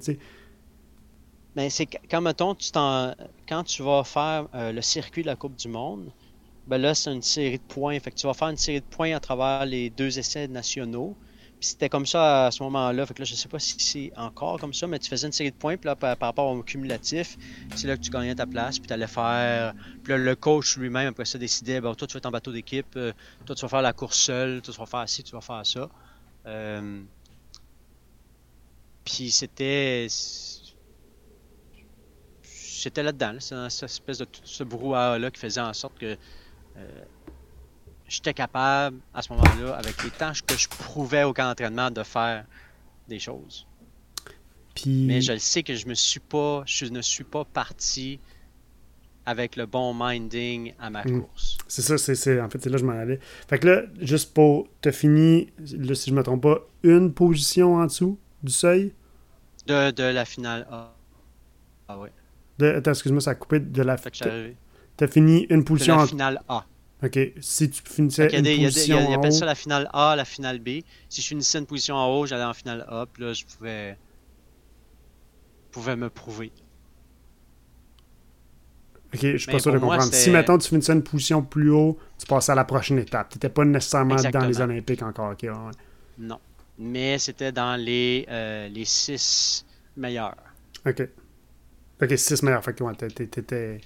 Mais 1.54 1.70
c'est 1.70 1.86
quand, 1.86 2.20
mettons, 2.22 2.54
tu 2.54 2.70
quand 2.72 3.64
tu 3.64 3.82
vas 3.82 4.04
faire 4.04 4.48
euh, 4.54 4.72
le 4.72 4.82
circuit 4.82 5.22
de 5.22 5.26
la 5.28 5.36
Coupe 5.36 5.56
du 5.56 5.68
Monde, 5.68 6.12
ben 6.66 6.78
là, 6.78 6.94
c'est 6.94 7.12
une 7.12 7.22
série 7.22 7.58
de 7.58 7.64
points. 7.64 7.98
Fait 8.00 8.10
que 8.12 8.16
tu 8.16 8.26
vas 8.26 8.34
faire 8.34 8.48
une 8.48 8.56
série 8.56 8.80
de 8.80 8.86
points 8.86 9.14
à 9.16 9.20
travers 9.20 9.66
les 9.66 9.90
deux 9.90 10.18
essais 10.18 10.48
nationaux. 10.48 11.18
Puis 11.60 11.70
c'était 11.70 11.88
comme 11.88 12.06
ça 12.06 12.46
à 12.46 12.50
ce 12.50 12.62
moment-là. 12.64 13.06
Fait 13.06 13.14
que 13.14 13.22
là, 13.22 13.24
je 13.26 13.34
sais 13.36 13.48
pas 13.48 13.58
si 13.60 13.74
c'est 13.78 14.12
encore 14.16 14.58
comme 14.60 14.72
ça, 14.74 14.86
mais 14.88 14.98
tu 14.98 15.08
faisais 15.08 15.26
une 15.26 15.32
série 15.32 15.50
de 15.52 15.56
points. 15.56 15.76
Puis 15.76 15.86
là, 15.88 15.96
par, 15.96 16.16
par 16.16 16.28
rapport 16.30 16.48
au 16.52 16.62
cumulatif, 16.62 17.36
c'est 17.74 17.86
là 17.88 17.96
que 17.96 18.02
tu 18.02 18.10
gagnais 18.10 18.34
ta 18.34 18.46
place. 18.46 18.78
Puis 18.78 18.88
tu 18.88 18.94
allais 18.94 19.06
faire. 19.08 19.74
Puis 20.02 20.12
là, 20.12 20.18
le 20.18 20.36
coach 20.36 20.76
lui-même, 20.76 21.08
après 21.08 21.24
ça, 21.26 21.38
décidait 21.38 21.80
ben, 21.80 21.94
toi, 21.94 22.06
tu 22.08 22.14
vas 22.14 22.18
être 22.18 22.26
en 22.26 22.30
bateau 22.32 22.52
d'équipe. 22.52 22.96
euh, 22.96 23.12
toi, 23.46 23.54
tu 23.56 23.62
vas 23.62 23.68
faire 23.68 23.82
la 23.82 23.92
course 23.92 24.18
seule. 24.18 24.62
Toi, 24.62 24.74
tu 24.74 24.80
vas 24.80 24.86
faire 24.86 25.08
ci, 25.08 25.22
tu 25.24 25.32
vas 25.36 25.40
faire 25.42 25.66
ça. 25.66 25.90
Euh, 26.46 27.04
Puis 29.04 29.30
c'était. 29.30 30.06
C'était 32.82 33.02
là-dedans. 33.02 33.32
là. 33.32 33.40
C'est 33.40 33.54
dans 33.54 33.70
cette 33.70 33.84
espèce 33.90 34.18
de 34.18 34.24
tout 34.24 34.40
ce 34.44 34.64
brouhaha-là 34.64 35.30
qui 35.30 35.40
faisait 35.40 35.60
en 35.60 35.72
sorte 35.72 35.98
que 35.98 36.16
euh, 36.76 37.04
j'étais 38.08 38.34
capable, 38.34 38.98
à 39.14 39.22
ce 39.22 39.32
moment-là, 39.32 39.74
avec 39.76 40.02
les 40.02 40.10
tâches 40.10 40.42
que 40.42 40.56
je 40.56 40.68
prouvais 40.68 41.22
au 41.24 41.32
camp 41.32 41.44
d'entraînement, 41.48 41.90
de 41.90 42.02
faire 42.02 42.44
des 43.08 43.18
choses. 43.18 43.66
Puis, 44.74 45.04
Mais 45.06 45.20
je 45.20 45.32
le 45.32 45.38
sais 45.38 45.62
que 45.62 45.74
je 45.74 45.86
me 45.86 45.94
suis 45.94 46.20
pas, 46.20 46.62
je 46.66 46.86
ne 46.86 47.02
suis 47.02 47.24
pas 47.24 47.44
parti 47.44 48.18
avec 49.26 49.54
le 49.54 49.66
bon 49.66 49.94
minding 49.94 50.74
à 50.80 50.90
ma 50.90 51.04
Mm. 51.04 51.20
course. 51.20 51.56
c'est 51.68 51.82
ça, 51.82 51.96
c'est, 51.98 52.40
en 52.40 52.48
fait, 52.50 52.60
c'est 52.60 52.70
là 52.70 52.76
que 52.76 52.80
je 52.80 52.86
m'en 52.86 52.98
allais. 52.98 53.20
Fait 53.48 53.58
que 53.58 53.68
là, 53.68 53.82
juste 54.00 54.34
pour. 54.34 54.66
T'as 54.80 54.90
fini, 54.92 55.52
là, 55.78 55.94
si 55.94 56.10
je 56.10 56.14
me 56.14 56.22
trompe 56.24 56.42
pas, 56.42 56.66
une 56.82 57.12
position 57.14 57.76
en 57.76 57.84
dessous 57.86 58.18
du 58.42 58.50
seuil? 58.52 58.92
De, 59.68 59.92
de 59.92 60.02
la 60.02 60.24
finale 60.24 60.66
A. 60.70 60.92
Ah 61.86 61.98
ouais. 61.98 62.10
De, 62.58 62.66
attends, 62.66 62.90
excuse-moi, 62.92 63.20
ça 63.20 63.30
a 63.32 63.34
coupé 63.34 63.60
de 63.60 63.82
la. 63.82 63.96
Suis 63.96 64.10
T'as, 64.96 65.08
fini 65.08 65.46
une 65.48 65.60
De 65.60 65.64
position 65.64 65.96
la 65.96 66.02
en 66.02 66.06
finale 66.06 66.40
A. 66.48 66.64
Ok, 67.02 67.18
si 67.40 67.70
tu 67.70 67.82
finissais 67.84 68.28
une 68.36 68.42
des- 68.42 68.54
il 68.54 68.56
y 68.56 68.58
il 68.58 68.62
y 68.62 68.66
position 68.66 68.98
a- 68.98 69.00
ils 69.00 69.06
en 69.06 69.12
appellent 69.14 69.32
haut, 69.32 69.34
ça 69.34 69.46
la 69.46 69.54
finale 69.54 69.90
A, 69.92 70.14
la 70.14 70.24
finale 70.24 70.58
B. 70.60 70.82
Si 71.08 71.20
je 71.22 71.26
finissais 71.28 71.58
une 71.58 71.66
position 71.66 71.96
en 71.96 72.08
haut, 72.14 72.26
j'allais 72.26 72.44
en 72.44 72.52
finale 72.54 72.84
A, 72.88 73.06
puis 73.12 73.24
là, 73.24 73.32
je 73.32 73.44
pouvais, 73.44 73.98
pouvais 75.72 75.96
me 75.96 76.10
prouver. 76.10 76.52
Ok, 79.14 79.20
je 79.20 79.36
suis 79.36 79.46
Mais 79.48 79.52
pas 79.52 79.58
sûr 79.58 79.72
de 79.72 79.78
moi, 79.78 79.96
comprendre. 79.96 80.14
Si, 80.14 80.30
mettons, 80.30 80.58
tu 80.58 80.68
finissais 80.68 80.92
une 80.92 81.02
position 81.02 81.42
plus 81.42 81.70
haut, 81.70 81.98
tu 82.18 82.26
passais 82.26 82.52
à 82.52 82.54
la 82.54 82.64
prochaine 82.64 82.98
étape. 82.98 83.28
Tu 83.30 83.36
n'étais 83.36 83.48
pas 83.50 83.64
nécessairement 83.64 84.16
dans 84.16 84.46
les 84.46 84.60
Olympiques 84.60 85.02
encore. 85.02 85.32
Ok, 85.32 85.40
ouais, 85.42 85.48
ouais. 85.50 85.72
Non. 86.18 86.38
Mais 86.78 87.18
c'était 87.18 87.52
dans 87.52 87.76
les, 87.78 88.24
euh, 88.30 88.68
les 88.68 88.84
six 88.86 89.66
meilleurs. 89.96 90.36
Ok. 90.86 91.08
Ok, 92.02 92.18
6 92.18 92.42
meilleurs. 92.42 92.64
Fait 92.64 92.74
que, 92.74 92.82
ouais, 92.84 92.94
t'étais. 92.94 93.80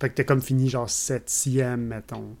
Fait 0.00 0.08
que 0.10 0.14
t'es 0.14 0.24
comme 0.24 0.42
fini, 0.42 0.68
genre 0.68 0.88
7e, 0.88 1.76
mettons. 1.76 2.36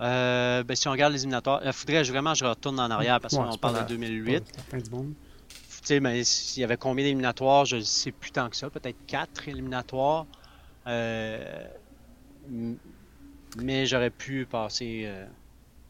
Euh, 0.00 0.62
ben, 0.62 0.74
si 0.74 0.88
on 0.88 0.92
regarde 0.92 1.12
les 1.12 1.20
éliminatoires, 1.20 1.60
il 1.64 1.72
faudrait 1.72 2.02
vraiment 2.04 2.32
que 2.32 2.38
je 2.38 2.44
retourne 2.44 2.80
en 2.80 2.90
arrière 2.90 3.20
parce 3.20 3.34
Ouais, 3.34 3.44
qu'on 3.50 3.56
parle 3.58 3.74
de 3.74 3.78
grave. 3.80 3.88
2008. 3.88 4.42
C'est 4.46 4.56
la 4.56 4.62
fin 4.62 4.78
du 4.78 4.90
monde. 4.90 5.12
Tu 5.48 5.86
sais, 5.86 6.00
mais 6.00 6.24
s'il 6.24 6.60
y 6.60 6.64
avait 6.64 6.76
combien 6.76 7.04
d'éliminatoires, 7.04 7.64
je 7.66 7.76
ne 7.76 7.80
sais 7.82 8.12
plus 8.12 8.30
tant 8.30 8.48
que 8.50 8.56
ça. 8.56 8.68
Peut-être 8.70 8.96
quatre 9.06 9.48
éliminatoires. 9.48 10.26
Euh, 10.86 11.64
mais 13.58 13.86
j'aurais 13.86 14.10
pu 14.10 14.46
passer 14.46 15.02
euh, 15.06 15.26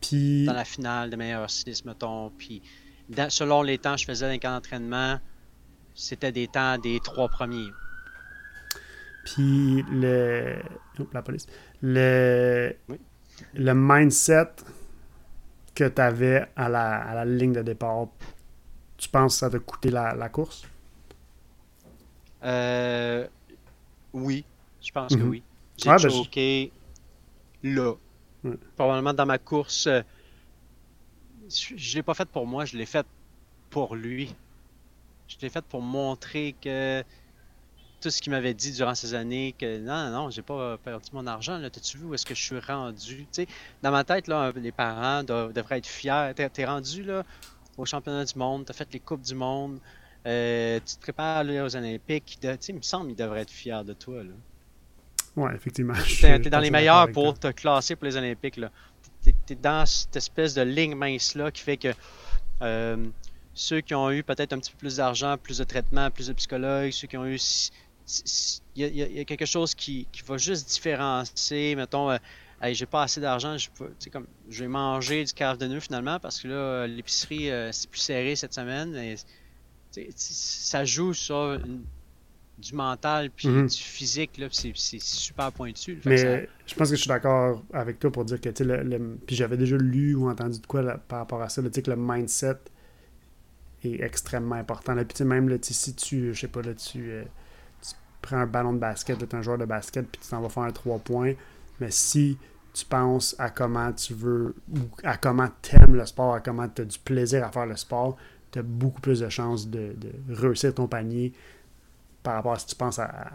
Puis, 0.00 0.44
dans 0.46 0.52
la 0.54 0.64
finale 0.64 1.10
de 1.10 1.16
meilleur 1.16 1.48
6, 1.50 1.84
mettons. 1.84 2.30
Puis, 2.36 2.62
dans- 3.08 3.30
selon 3.30 3.62
les 3.62 3.78
temps 3.78 3.94
que 3.94 4.00
je 4.00 4.04
faisais 4.06 4.26
dans 4.26 4.32
les 4.32 4.38
camps 4.38 4.52
d'entraînement, 4.54 5.18
c'était 6.00 6.32
des 6.32 6.48
temps 6.48 6.78
des 6.78 7.00
trois 7.00 7.28
premiers. 7.28 7.74
puis 9.24 9.82
le. 9.88 10.62
Oups, 10.98 11.12
la 11.14 11.22
police. 11.22 11.46
Le. 11.82 12.74
Oui. 12.88 13.00
Le 13.54 13.72
mindset 13.74 14.48
que 15.74 15.88
tu 15.88 16.00
avais 16.00 16.46
à 16.56 16.68
la, 16.68 16.96
à 17.02 17.14
la 17.14 17.24
ligne 17.24 17.52
de 17.52 17.62
départ, 17.62 18.08
tu 18.98 19.08
penses 19.08 19.34
que 19.34 19.38
ça 19.40 19.50
t'a 19.50 19.58
coûté 19.58 19.90
la, 19.90 20.14
la 20.14 20.28
course? 20.28 20.64
Euh, 22.42 23.26
oui, 24.12 24.44
je 24.82 24.90
pense 24.92 25.16
que 25.16 25.22
Mhm. 25.22 25.28
oui. 25.28 25.44
J'ai 25.76 25.90
Ouais, 25.90 25.98
ben, 25.98 26.08
je- 26.08 26.10
choqué 26.10 26.72
là. 27.62 27.94
Ouais. 28.44 28.58
Probablement 28.76 29.14
dans 29.14 29.26
ma 29.26 29.38
course. 29.38 29.86
euh, 29.86 30.02
je 31.48 31.74
ne 31.74 31.94
l'ai 31.96 32.02
pas 32.02 32.14
fait 32.14 32.28
pour 32.28 32.46
moi, 32.46 32.64
je 32.64 32.76
l'ai 32.76 32.86
fait 32.86 33.06
pour 33.70 33.96
lui. 33.96 34.34
Je 35.30 35.36
l'ai 35.42 35.48
fait 35.48 35.64
pour 35.64 35.80
montrer 35.80 36.54
que 36.60 37.04
tout 38.00 38.10
ce 38.10 38.20
qu'il 38.20 38.32
m'avait 38.32 38.54
dit 38.54 38.72
durant 38.72 38.94
ces 38.94 39.14
années, 39.14 39.54
que 39.58 39.78
non, 39.78 40.10
non, 40.10 40.30
j'ai 40.30 40.42
pas 40.42 40.76
perdu 40.78 41.10
mon 41.12 41.26
argent. 41.26 41.58
Là, 41.58 41.70
t'as-tu 41.70 41.98
vu 41.98 42.06
où 42.06 42.14
est-ce 42.14 42.24
que 42.26 42.34
je 42.34 42.42
suis 42.42 42.58
rendu? 42.58 43.26
Dans 43.82 43.90
ma 43.90 44.04
tête, 44.04 44.26
là, 44.26 44.52
les 44.56 44.72
parents 44.72 45.22
doivent- 45.22 45.52
devraient 45.52 45.78
être 45.78 45.86
fiers. 45.86 46.32
T'es, 46.34 46.64
rendu 46.64 47.02
là, 47.04 47.24
au 47.76 47.84
championnat 47.84 48.24
du 48.24 48.38
monde, 48.38 48.64
t'as 48.64 48.72
fait 48.72 48.88
les 48.92 49.00
coupes 49.00 49.20
du 49.22 49.34
monde, 49.34 49.78
euh, 50.26 50.80
tu 50.84 50.96
te 50.96 51.00
prépares 51.00 51.36
à 51.36 51.40
aller 51.40 51.60
aux 51.60 51.76
Olympiques. 51.76 52.38
De- 52.42 52.56
il 52.68 52.74
me 52.76 52.82
semble 52.82 53.08
qu'ils 53.08 53.16
devraient 53.16 53.42
être 53.42 53.50
fiers 53.50 53.84
de 53.84 53.92
toi. 53.92 54.22
Là. 54.24 54.32
Ouais, 55.36 55.54
effectivement. 55.54 55.94
T'es, 56.20 56.38
dans 56.50 56.58
les 56.58 56.70
meilleurs 56.70 57.06
pour 57.12 57.38
te 57.38 57.48
classer 57.52 57.96
pour 57.96 58.06
les 58.06 58.16
Olympiques. 58.16 58.56
Là. 58.56 58.70
T'es, 59.22 59.34
t'es 59.46 59.54
dans 59.54 59.84
cette 59.86 60.16
espèce 60.16 60.54
de 60.54 60.62
ligne 60.62 60.94
mince-là 60.94 61.50
qui 61.50 61.62
fait 61.62 61.76
que 61.76 61.88
euh, 62.62 63.06
ceux 63.54 63.80
qui 63.80 63.94
ont 63.94 64.10
eu 64.10 64.22
peut-être 64.22 64.52
un 64.52 64.58
petit 64.58 64.70
peu 64.72 64.78
plus 64.78 64.96
d'argent, 64.96 65.36
plus 65.36 65.58
de 65.58 65.64
traitement, 65.64 66.10
plus 66.10 66.28
de 66.28 66.32
psychologues, 66.32 66.92
ceux 66.92 67.06
qui 67.08 67.16
ont 67.16 67.26
eu. 67.26 67.38
Il 68.76 68.82
y, 68.82 68.84
a- 68.84 69.06
il 69.06 69.18
y 69.18 69.24
quelque 69.24 69.46
chose 69.46 69.74
qui, 69.74 70.06
qui 70.10 70.22
va 70.22 70.36
juste 70.36 70.68
différencier. 70.68 71.76
Mettons, 71.76 72.10
euh, 72.10 72.18
Hey, 72.62 72.74
j'ai 72.74 72.84
pas 72.84 73.04
assez 73.04 73.22
d'argent, 73.22 73.56
je, 73.56 73.70
peux- 73.70 73.90
comme, 74.12 74.26
je 74.50 74.64
vais 74.64 74.68
manger 74.68 75.24
du 75.24 75.32
cave 75.32 75.56
de 75.56 75.66
nœud 75.66 75.80
finalement 75.80 76.20
parce 76.20 76.40
que 76.40 76.48
là, 76.48 76.86
l'épicerie, 76.86 77.50
euh, 77.50 77.72
c'est 77.72 77.88
plus 77.88 78.00
serré 78.00 78.36
cette 78.36 78.52
semaine. 78.52 78.94
Et, 78.96 79.16
ça 80.14 80.84
joue 80.84 81.14
sur 81.14 81.54
une- 81.54 81.82
du 82.58 82.74
mental 82.74 83.30
puis 83.30 83.48
Mhm. 83.48 83.66
du 83.66 83.76
physique, 83.78 84.36
là, 84.36 84.48
c'est, 84.52 84.72
super 84.76 85.50
pointu. 85.50 85.98
Mais 86.04 86.18
ça- 86.18 86.40
je 86.66 86.74
pense 86.74 86.90
que 86.90 86.96
je 86.96 87.00
suis 87.00 87.08
d'accord 87.08 87.62
avec 87.72 87.98
toi 87.98 88.12
pour 88.12 88.26
dire 88.26 88.38
que, 88.38 88.50
tu 88.50 88.56
sais, 88.56 88.64
le, 88.64 88.82
le- 88.82 89.18
puis 89.26 89.34
j'avais 89.34 89.56
déjà 89.56 89.78
lu 89.78 90.14
ou 90.14 90.28
entendu 90.28 90.60
de 90.60 90.66
quoi 90.66 90.82
là, 90.82 90.98
par 90.98 91.20
rapport 91.20 91.40
à 91.40 91.48
ça, 91.48 91.62
là, 91.62 91.70
tu 91.70 91.76
sais, 91.76 91.82
que 91.82 91.90
le 91.90 91.96
mindset 91.96 92.58
est 93.84 94.02
extrêmement 94.02 94.56
important. 94.56 94.94
Là. 94.94 95.04
Puis, 95.04 95.14
tu 95.14 95.18
sais, 95.18 95.24
même, 95.24 95.48
là, 95.48 95.58
tu 95.58 95.72
si 95.74 95.94
tu, 95.94 96.34
je 96.34 96.40
sais 96.40 96.48
pas, 96.48 96.62
là, 96.62 96.74
tu, 96.74 97.10
euh, 97.10 97.24
tu 97.82 97.90
prends 98.22 98.36
un 98.38 98.46
ballon 98.46 98.72
de 98.72 98.78
basket, 98.78 99.18
tu 99.18 99.24
es 99.24 99.34
un 99.34 99.42
joueur 99.42 99.58
de 99.58 99.64
basket, 99.64 100.06
puis 100.06 100.20
tu 100.22 100.28
t'en 100.28 100.40
vas 100.40 100.48
faire 100.48 100.64
un 100.64 100.72
3 100.72 100.98
points, 100.98 101.32
mais 101.80 101.90
si 101.90 102.36
tu 102.72 102.84
penses 102.84 103.34
à 103.38 103.50
comment 103.50 103.92
tu 103.92 104.14
veux, 104.14 104.54
ou 104.72 104.78
à 105.02 105.16
comment 105.16 105.48
t'aimes 105.62 105.94
le 105.94 106.06
sport, 106.06 106.34
à 106.34 106.40
comment 106.40 106.68
tu 106.68 106.82
as 106.82 106.84
du 106.84 106.98
plaisir 106.98 107.44
à 107.44 107.50
faire 107.50 107.66
le 107.66 107.76
sport, 107.76 108.16
tu 108.52 108.58
as 108.58 108.62
beaucoup 108.62 109.00
plus 109.00 109.20
de 109.20 109.28
chances 109.28 109.68
de, 109.68 109.94
de 109.96 110.12
réussir 110.34 110.74
ton 110.74 110.86
panier 110.86 111.32
par 112.22 112.34
rapport 112.34 112.52
à 112.52 112.58
si 112.58 112.66
tu 112.66 112.76
penses 112.76 112.98
à, 112.98 113.04
à- 113.06 113.30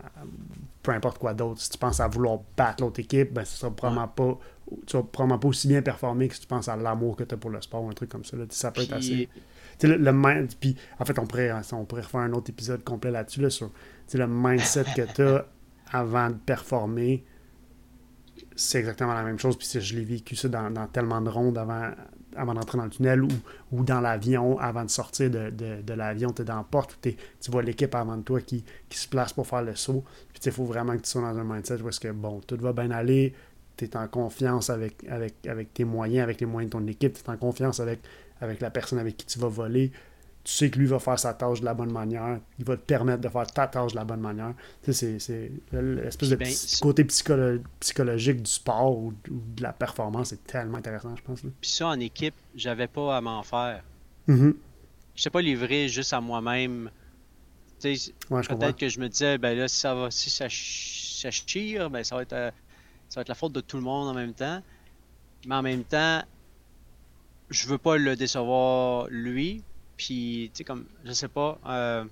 peu 0.84 0.92
importe 0.92 1.18
quoi 1.18 1.34
d'autre. 1.34 1.60
Si 1.60 1.70
tu 1.72 1.78
penses 1.78 2.00
à 2.00 2.08
vouloir 2.08 2.40
battre 2.56 2.84
l'autre 2.84 3.00
équipe, 3.00 3.34
ben 3.34 3.44
ce 3.44 3.58
sera 3.58 3.72
probablement 3.72 4.08
pas 4.08 4.38
tu 4.88 4.98
vas 4.98 5.04
probablement 5.04 5.40
pas 5.40 5.48
aussi 5.48 5.68
bien 5.68 5.82
performer 5.82 6.28
que 6.28 6.34
si 6.36 6.42
tu 6.42 6.48
penses 6.48 6.68
à 6.68 6.76
l'amour 6.76 7.16
que 7.16 7.24
tu 7.24 7.36
as 7.36 7.38
pour 7.38 7.50
le 7.52 7.62
sport 7.62 7.84
ou 7.84 7.90
un 7.90 7.94
truc 7.94 8.10
comme 8.10 8.26
ça. 8.26 8.36
Ça 8.50 8.72
peut 8.72 8.82
être 8.82 8.94
assez. 8.94 9.30
Le, 9.84 9.97
le, 9.97 10.11
en 10.11 11.06
fait, 11.06 11.19
on 11.19 11.26
pourrait, 11.26 11.52
on 11.73 11.85
pourrait 11.85 12.02
refaire 12.02 12.22
un 12.22 12.34
autre 12.34 12.49
épisode 12.49 12.84
complet 12.84 13.11
là-dessus, 13.11 13.41
là, 13.41 13.49
sur 13.49 13.72
le 14.14 14.27
mindset 14.27 14.85
que 14.95 15.14
tu 15.14 15.22
as 15.22 15.45
avant 15.91 16.30
de 16.30 16.35
performer. 16.35 17.23
C'est 18.56 18.80
exactement 18.80 19.14
la 19.14 19.23
même 19.23 19.39
chose. 19.39 19.57
Puis 19.57 19.68
je 19.80 19.95
l'ai 19.95 20.03
vécu 20.03 20.35
ça 20.35 20.47
dans, 20.47 20.88
tellement 20.88 21.22
de 21.22 21.30
rondes 21.30 21.57
avant, 21.57 21.91
avant 22.35 22.53
d'entrer 22.53 22.77
dans 22.77 22.85
le 22.85 22.89
tunnel 22.89 23.23
ou, 23.23 23.30
ou 23.72 23.84
dans 23.84 24.02
l'avion 24.02 24.57
avant 24.60 24.84
de 24.84 24.89
sortir 24.89 25.30
de, 25.30 25.49
de, 25.49 25.81
de 25.81 25.93
l'avion. 25.93 26.31
Tu 26.31 26.41
es 26.41 26.45
dans 26.45 26.57
la 26.57 26.64
porte, 26.64 26.97
tu 27.02 27.52
vois 27.52 27.64
l'équipe 27.64 27.93
avant 27.95 28.18
de 28.18 28.23
toi 28.23 28.41
qui, 28.41 28.64
qui, 28.89 28.97
se 28.97 29.07
place 29.07 29.34
pour 29.34 29.47
faire 29.47 29.61
le 29.61 29.76
saut. 29.76 30.03
Puis 30.34 30.41
il 30.45 30.52
faut 30.52 30.65
vraiment 30.65 30.95
que 30.95 31.02
tu 31.02 31.10
sois 31.10 31.22
dans 31.22 31.38
un 31.38 31.43
mindset 31.43 31.81
où 31.81 31.89
est-ce 31.89 31.99
que, 31.99 32.11
bon, 32.11 32.39
tout 32.41 32.57
va 32.57 32.73
bien 32.73 32.91
aller, 32.91 33.34
tu 33.77 33.85
es 33.85 33.97
en 33.97 34.07
confiance 34.07 34.69
avec, 34.69 35.03
avec, 35.10 35.45
avec 35.47 35.73
tes 35.73 35.84
moyens, 35.84 36.23
avec 36.23 36.39
les 36.39 36.47
moyens 36.47 36.72
de 36.72 36.80
ton 36.80 36.88
équipe, 36.88 37.14
tu 37.14 37.23
es 37.23 37.30
en 37.30 37.38
confiance 37.38 37.80
avec, 37.80 37.99
avec 38.46 38.62
la 38.62 38.70
personne 38.70 39.00
avec 39.00 39.18
qui 39.18 39.26
tu 39.26 39.40
vas 39.40 39.48
voler. 39.48 39.92
Tu 40.44 40.54
sais 40.54 40.70
que 40.70 40.78
lui 40.78 40.86
va 40.86 41.00
faire 41.00 41.18
sa 41.18 41.34
tâche 41.34 41.62
de 41.62 41.66
la 41.66 41.74
bonne 41.74 41.92
manière. 41.92 42.40
Il 42.60 42.66
va 42.66 42.78
te 42.78 42.82
permettre 42.84 43.22
de 43.22 43.30
faire 43.30 43.48
ta 43.48 43.68
tâche 43.68 43.94
de 43.94 43.98
la 43.98 44.06
bonne 44.06 44.20
manière. 44.20 44.54
Tu 44.84 44.94
sais, 44.94 45.18
c'est 45.20 45.52
l'espèce 45.72 46.30
de 46.30 46.36
ben, 46.36 46.54
côté 46.82 47.04
psychologique 47.04 48.44
du 48.44 48.52
sport 48.52 48.96
ou, 48.96 49.14
de 49.28 49.64
la 49.64 49.74
performance. 49.74 50.30
C'est 50.30 50.46
tellement 50.46 50.78
intéressant, 50.78 51.16
je 51.16 51.24
pense. 51.24 51.42
Puis 51.42 51.72
ça, 51.72 51.88
en 51.88 52.00
équipe, 52.00 52.36
j'avais 52.56 52.88
pas 52.88 53.18
à 53.18 53.22
m'en 53.22 53.42
faire. 53.42 53.84
Mm-hmm. 54.28 54.54
Je 55.16 55.22
sais 55.22 55.30
pas 55.32 55.42
livré 55.42 55.88
juste 55.88 56.14
à 56.14 56.22
moi-même. 56.22 56.92
peut-être 57.82 58.78
que 58.78 58.88
je 58.88 59.00
me 59.00 59.10
disais, 59.10 59.40
ben 59.40 59.58
là, 59.58 59.68
si 59.68 59.80
ça 59.80 59.96
va, 59.96 60.12
si 60.12 60.30
ça, 60.30 60.46
ça 60.50 61.32
chire, 61.32 61.90
ben 61.90 62.04
ça 62.04 62.16
va 62.18 62.22
être 62.22 62.34
euh, 62.34 62.52
ça 63.10 63.20
va 63.20 63.22
être 63.22 63.30
la 63.30 63.36
faute 63.36 63.54
de 63.54 63.62
tout 63.62 63.78
le 63.78 63.84
monde 63.84 64.10
en 64.10 64.14
même 64.14 64.34
temps. 64.34 64.62
Mais 65.48 65.56
en 65.56 65.62
même 65.62 65.84
temps, 65.84 66.22
je 67.50 67.68
veux 67.68 67.78
pas 67.78 67.98
le 67.98 68.16
décevoir 68.16 69.08
lui. 69.10 69.64
Puis, 69.98 70.52
tu 70.54 70.58
sais, 70.58 70.64
comme, 70.64 70.86
je 71.06 71.14
sais 71.14 71.28
pas, 71.28 71.60
euh, 71.68 72.04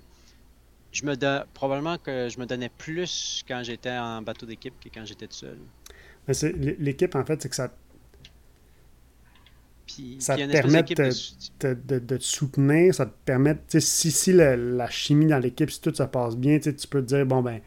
je 0.92 1.04
me 1.04 1.16
donne, 1.16 1.44
probablement 1.52 1.98
que 1.98 2.28
je 2.28 2.38
me 2.38 2.46
donnais 2.46 2.70
plus 2.70 3.44
quand 3.46 3.62
j'étais 3.62 3.90
en 3.90 4.22
bateau 4.22 4.46
d'équipe 4.46 4.74
que 4.82 4.88
quand 4.88 5.04
j'étais 5.04 5.26
tout 5.26 5.34
seul. 5.34 5.58
L'équipe, 6.78 7.14
en 7.14 7.24
fait, 7.24 7.42
c'est 7.42 7.50
que 7.50 7.56
ça. 7.56 7.70
ça 10.18 10.36
te 10.36 10.50
permet 10.50 10.82
de, 10.82 11.74
de, 11.74 11.98
de, 11.98 12.16
te 12.16 12.22
soutenir, 12.22 12.94
ça 12.94 13.04
te 13.04 13.14
permet, 13.24 13.58
si, 13.68 14.10
si 14.10 14.32
la 14.32 14.88
chimie 14.88 15.26
dans 15.26 15.38
l'équipe, 15.38 15.70
si 15.70 15.80
tout 15.80 15.94
se 15.94 16.04
passe 16.04 16.36
bien, 16.36 16.58
tu 16.58 16.72
peux 16.88 17.02
te 17.02 17.06
dire, 17.06 17.26
bon, 17.26 17.42
ben, 17.42 17.60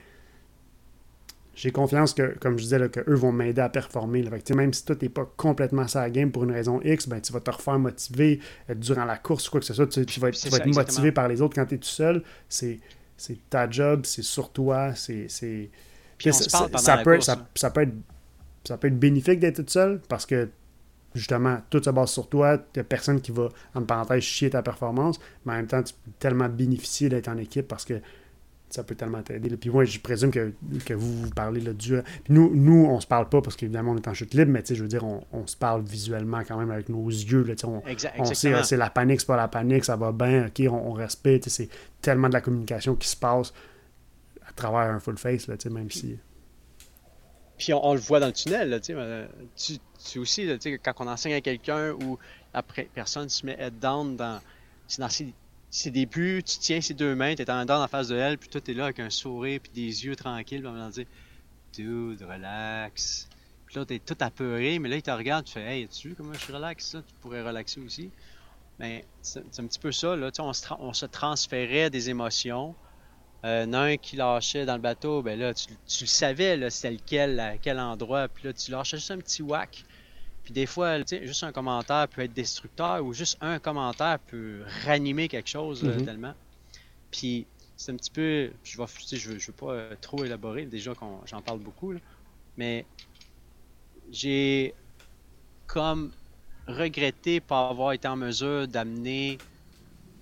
j'ai 1.58 1.72
confiance 1.72 2.14
que, 2.14 2.38
comme 2.40 2.56
je 2.60 2.64
disais, 2.64 2.78
là, 2.78 2.88
que 2.88 3.00
eux 3.10 3.16
vont 3.16 3.32
m'aider 3.32 3.62
à 3.62 3.70
performer. 3.70 4.24
même 4.56 4.74
si 4.74 4.86
toi, 4.86 4.96
tu 4.96 5.06
n'es 5.06 5.10
pas 5.10 5.28
complètement 5.38 5.88
ça 5.88 6.08
game 6.12 6.32
pour 6.32 6.44
une 6.44 6.52
raison 6.52 6.80
X, 6.84 7.10
ben, 7.10 7.20
tu 7.20 7.34
vas 7.34 7.40
te 7.40 7.50
refaire 7.50 7.80
motiver 7.80 8.40
euh, 8.70 8.76
durant 8.76 9.06
la 9.06 9.18
course 9.18 9.48
ou 9.48 9.52
quoi 9.52 9.60
que 9.60 9.66
ce 9.66 9.74
soit. 9.74 9.88
Tu, 9.88 10.20
vas 10.20 10.30
être, 10.30 10.68
motivé 10.68 11.12
par 11.12 11.28
les 11.28 11.42
autres 11.42 11.56
quand 11.56 11.66
tu 11.66 11.74
es 11.74 11.78
tout 11.80 11.88
seul. 11.88 12.22
C'est 12.48 12.80
ta 13.50 13.68
job, 13.68 14.02
c'est 14.06 14.22
sur 14.22 14.52
toi. 14.52 14.94
c'est 14.94 15.28
ça, 15.30 16.68
peut, 17.04 17.22
ça, 17.22 17.38
peut 17.72 17.82
être, 17.82 17.94
ça 18.64 18.78
peut 18.78 18.88
être 18.88 19.00
bénéfique 19.00 19.40
d'être 19.40 19.64
tout 19.64 19.72
seul 19.72 20.00
parce 20.08 20.28
que 20.28 20.50
justement, 21.16 21.58
tout 21.72 21.82
se 21.84 21.90
base 21.90 22.12
sur 22.12 22.30
toi. 22.30 22.60
A 22.78 22.84
personne 22.84 23.20
qui 23.20 23.32
va, 23.32 23.50
en 23.74 23.82
parenthèse, 23.82 24.22
chier 24.22 24.52
ta 24.52 24.62
performance. 24.62 25.20
Mais 25.44 25.54
en 25.54 25.56
même 25.56 25.68
temps, 25.68 25.82
tu 25.82 25.96
peux 25.96 26.12
tellement 26.20 26.50
bénéficier 26.50 27.10
d'être 27.10 27.30
en 27.30 27.38
équipe 27.38 27.68
parce 27.68 27.84
que 27.84 28.00
ça 28.70 28.84
peut 28.84 28.96
tellement 28.96 29.22
t'aider. 29.22 29.56
Puis 29.56 29.70
moi, 29.70 29.86
je 29.86 30.00
présume 30.00 30.32
que, 30.32 30.54
que 30.86 30.94
vous, 30.94 31.24
vous 31.24 31.30
parlez 31.30 31.62
là, 31.62 31.74
du... 31.74 32.02
Puis 32.24 32.34
nous, 32.34 32.54
nous, 32.54 32.86
on 32.86 33.00
se 33.00 33.08
parle 33.08 33.30
pas 33.30 33.42
parce 33.42 33.56
qu'évidemment, 33.56 33.92
on 33.92 33.98
est 33.98 34.08
en 34.08 34.14
chute 34.14 34.34
libre, 34.34 34.52
mais 34.52 34.64
je 34.68 34.82
veux 34.82 34.90
dire, 34.90 35.04
on, 35.06 35.24
on, 35.32 35.48
se 35.48 35.56
parle 35.56 35.84
visuellement 35.84 36.42
quand 36.46 36.58
même 36.58 36.72
avec 36.72 36.90
nos 36.90 37.08
yeux. 37.08 37.44
Là, 37.44 37.54
on, 37.64 37.82
on 38.20 38.26
sait, 38.26 38.64
c'est 38.64 38.78
la 38.78 38.90
panique, 38.90 39.22
c'est 39.22 39.28
pas 39.28 39.38
la 39.38 39.48
panique, 39.48 39.86
ça 39.86 39.96
va 39.96 40.12
bien, 40.12 40.48
ok, 40.48 40.62
on, 40.70 40.92
respecte. 40.92 41.48
C'est 41.50 41.70
tellement 42.02 42.28
de 42.28 42.34
la 42.34 42.42
communication 42.42 42.96
qui 42.96 43.08
se 43.08 43.16
passe 43.16 43.54
à 44.48 44.52
travers 44.52 44.94
un 44.94 45.00
full 45.00 45.18
face, 45.18 45.48
là, 45.48 45.56
même 45.72 45.90
si... 45.90 46.18
Puis 47.58 47.74
on, 47.74 47.94
le 47.94 48.00
voit 48.00 48.20
dans 48.20 48.28
le 48.28 48.34
tunnel, 48.34 48.70
là, 48.70 48.80
tu, 48.80 48.94
tu 50.06 50.20
aussi, 50.20 50.46
là, 50.46 50.58
quand 50.84 50.94
on 51.00 51.08
enseigne 51.08 51.34
à 51.34 51.42
quelqu'un 51.42 51.92
ou 51.92 52.20
après 52.54 52.88
personne 52.94 53.30
se 53.30 53.46
met 53.46 53.58
head 53.60 53.80
down 53.80 54.16
dans, 54.16 54.40
dans 55.00 55.10
ces 55.10 55.34
ses 55.78 55.92
débuts, 55.92 56.42
tu 56.44 56.58
tiens 56.58 56.82
ses 56.82 56.96
deux 56.96 57.14
mains, 57.14 57.36
tu 57.36 57.44
es 57.44 57.52
en 57.52 57.62
dedans 57.62 57.84
en 57.84 57.88
face 57.88 58.08
de 58.08 58.16
elle, 58.16 58.38
puis 58.38 58.50
toi, 58.50 58.60
tu 58.60 58.72
es 58.72 58.74
là 58.74 58.86
avec 58.86 59.00
un 59.00 59.12
sourire, 59.12 59.60
puis 59.62 59.72
des 59.74 60.06
yeux 60.06 60.16
tranquilles, 60.16 60.62
puis 60.62 60.70
on 60.70 60.90
dire 60.90 61.06
Dude, 61.74 62.22
relax. 62.24 63.30
Puis 63.68 63.76
là, 63.76 63.86
tu 63.86 63.94
es 63.94 64.00
tout 64.00 64.18
apeuré, 64.20 64.80
mais 64.80 64.90
là, 64.90 64.96
il 64.96 65.04
te 65.04 65.12
regarde, 65.12 65.46
tu 65.46 65.54
fais 65.54 65.62
Hey, 65.62 65.88
tu 65.88 66.10
vu 66.10 66.16
comment 66.16 66.34
je 66.34 66.40
suis 66.40 66.54
relax, 66.54 66.98
Tu 67.08 67.14
pourrais 67.22 67.44
relaxer 67.44 67.80
aussi. 67.82 68.10
Mais 68.80 69.06
c'est 69.22 69.40
un 69.60 69.68
petit 69.68 69.80
peu 69.80 69.92
ça, 69.92 70.16
là. 70.16 70.32
On, 70.40 70.54
se 70.54 70.68
on 70.80 70.94
se 70.94 71.06
transférait 71.06 71.90
des 71.90 72.10
émotions. 72.10 72.76
Euh, 73.46 73.72
un 73.72 73.98
qui 73.98 74.16
lâchait 74.16 74.66
dans 74.66 74.76
le 74.76 74.82
bateau, 74.82 75.22
ben 75.22 75.38
là, 75.38 75.54
tu, 75.54 75.68
tu 75.86 76.04
le 76.06 76.10
savais, 76.10 76.58
là, 76.58 76.72
c'était 76.72 76.92
lequel, 76.92 77.40
à 77.40 77.58
quel 77.58 77.80
endroit, 77.80 78.28
puis 78.28 78.46
là, 78.46 78.54
tu 78.54 78.72
lâchais 78.72 78.98
juste 78.98 79.12
un 79.12 79.20
petit 79.20 79.44
whack. 79.44 79.86
Puis 80.48 80.54
des 80.54 80.66
fois, 80.66 81.00
juste 81.04 81.44
un 81.44 81.52
commentaire 81.52 82.08
peut 82.08 82.22
être 82.22 82.34
destructeur 82.34 83.04
ou 83.04 83.12
juste 83.12 83.38
un 83.42 83.60
commentaire 83.60 84.18
peut 84.18 84.62
ranimer 84.86 85.28
quelque 85.28 85.50
chose 85.50 85.84
mhm. 85.84 86.06
tellement. 86.06 86.34
Puis 87.12 87.46
c'est 87.76 87.92
un 87.92 87.98
petit 87.98 88.10
peu, 88.10 88.52
je 88.64 88.78
vais, 88.78 88.86
je 89.12 89.30
veux, 89.30 89.40
je 89.40 89.48
veux 89.48 89.54
pas 89.54 89.74
euh, 89.74 89.96
trop 90.00 90.24
élaborer, 90.24 90.66
déjà 90.66 90.96
qu'on 90.96 91.20
j'en 91.26 91.42
parle 91.42 91.60
beaucoup, 91.60 91.94
mais 92.56 92.86
j'ai 94.10 94.74
comme 95.66 96.14
regretté 96.66 97.42
pas 97.42 97.68
avoir 97.68 97.92
été 97.92 98.08
en 98.08 98.16
mesure 98.16 98.70
d'amener, 98.70 99.40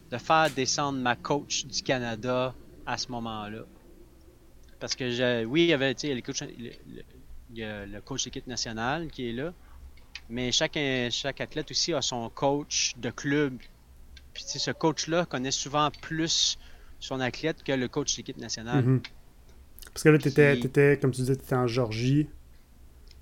de 0.09 0.17
faire 0.17 0.49
descendre 0.49 0.97
ma 0.97 1.15
coach 1.15 1.67
du 1.67 1.83
Canada 1.83 2.55
à 2.87 2.97
ce 2.97 3.11
moment-là. 3.11 3.61
Parce 4.79 4.95
que 4.95 5.45
oui, 5.45 5.65
il 5.65 5.69
y 5.69 5.73
avait 5.73 5.93
le 5.93 6.21
coach, 6.21 6.41
le, 6.41 6.71
le, 7.53 7.85
le 7.85 8.01
coach 8.01 8.23
d'équipe 8.23 8.47
nationale 8.47 9.09
qui 9.11 9.29
est 9.29 9.33
là, 9.33 9.53
mais 10.29 10.51
chaque, 10.51 10.77
chaque 11.11 11.41
athlète 11.41 11.71
aussi 11.71 11.93
a 11.93 12.01
son 12.01 12.29
coach 12.29 12.93
de 12.97 13.09
club. 13.09 13.57
Puis 14.33 14.43
ce 14.47 14.71
coach-là 14.71 15.25
connaît 15.25 15.51
souvent 15.51 15.89
plus 16.01 16.57
son 16.99 17.19
athlète 17.19 17.63
que 17.63 17.71
le 17.71 17.87
coach 17.87 18.13
de 18.13 18.17
l'équipe 18.17 18.37
nationale. 18.37 18.83
Mhm. 18.83 19.01
Parce 19.93 20.03
que 20.03 20.09
là, 20.09 20.17
tu 20.17 20.27
étais, 20.27 20.97
comme 20.99 21.11
tu 21.11 21.21
disais, 21.21 21.35
tu 21.35 21.43
étais 21.43 21.55
en 21.55 21.67
Georgie. 21.67 22.27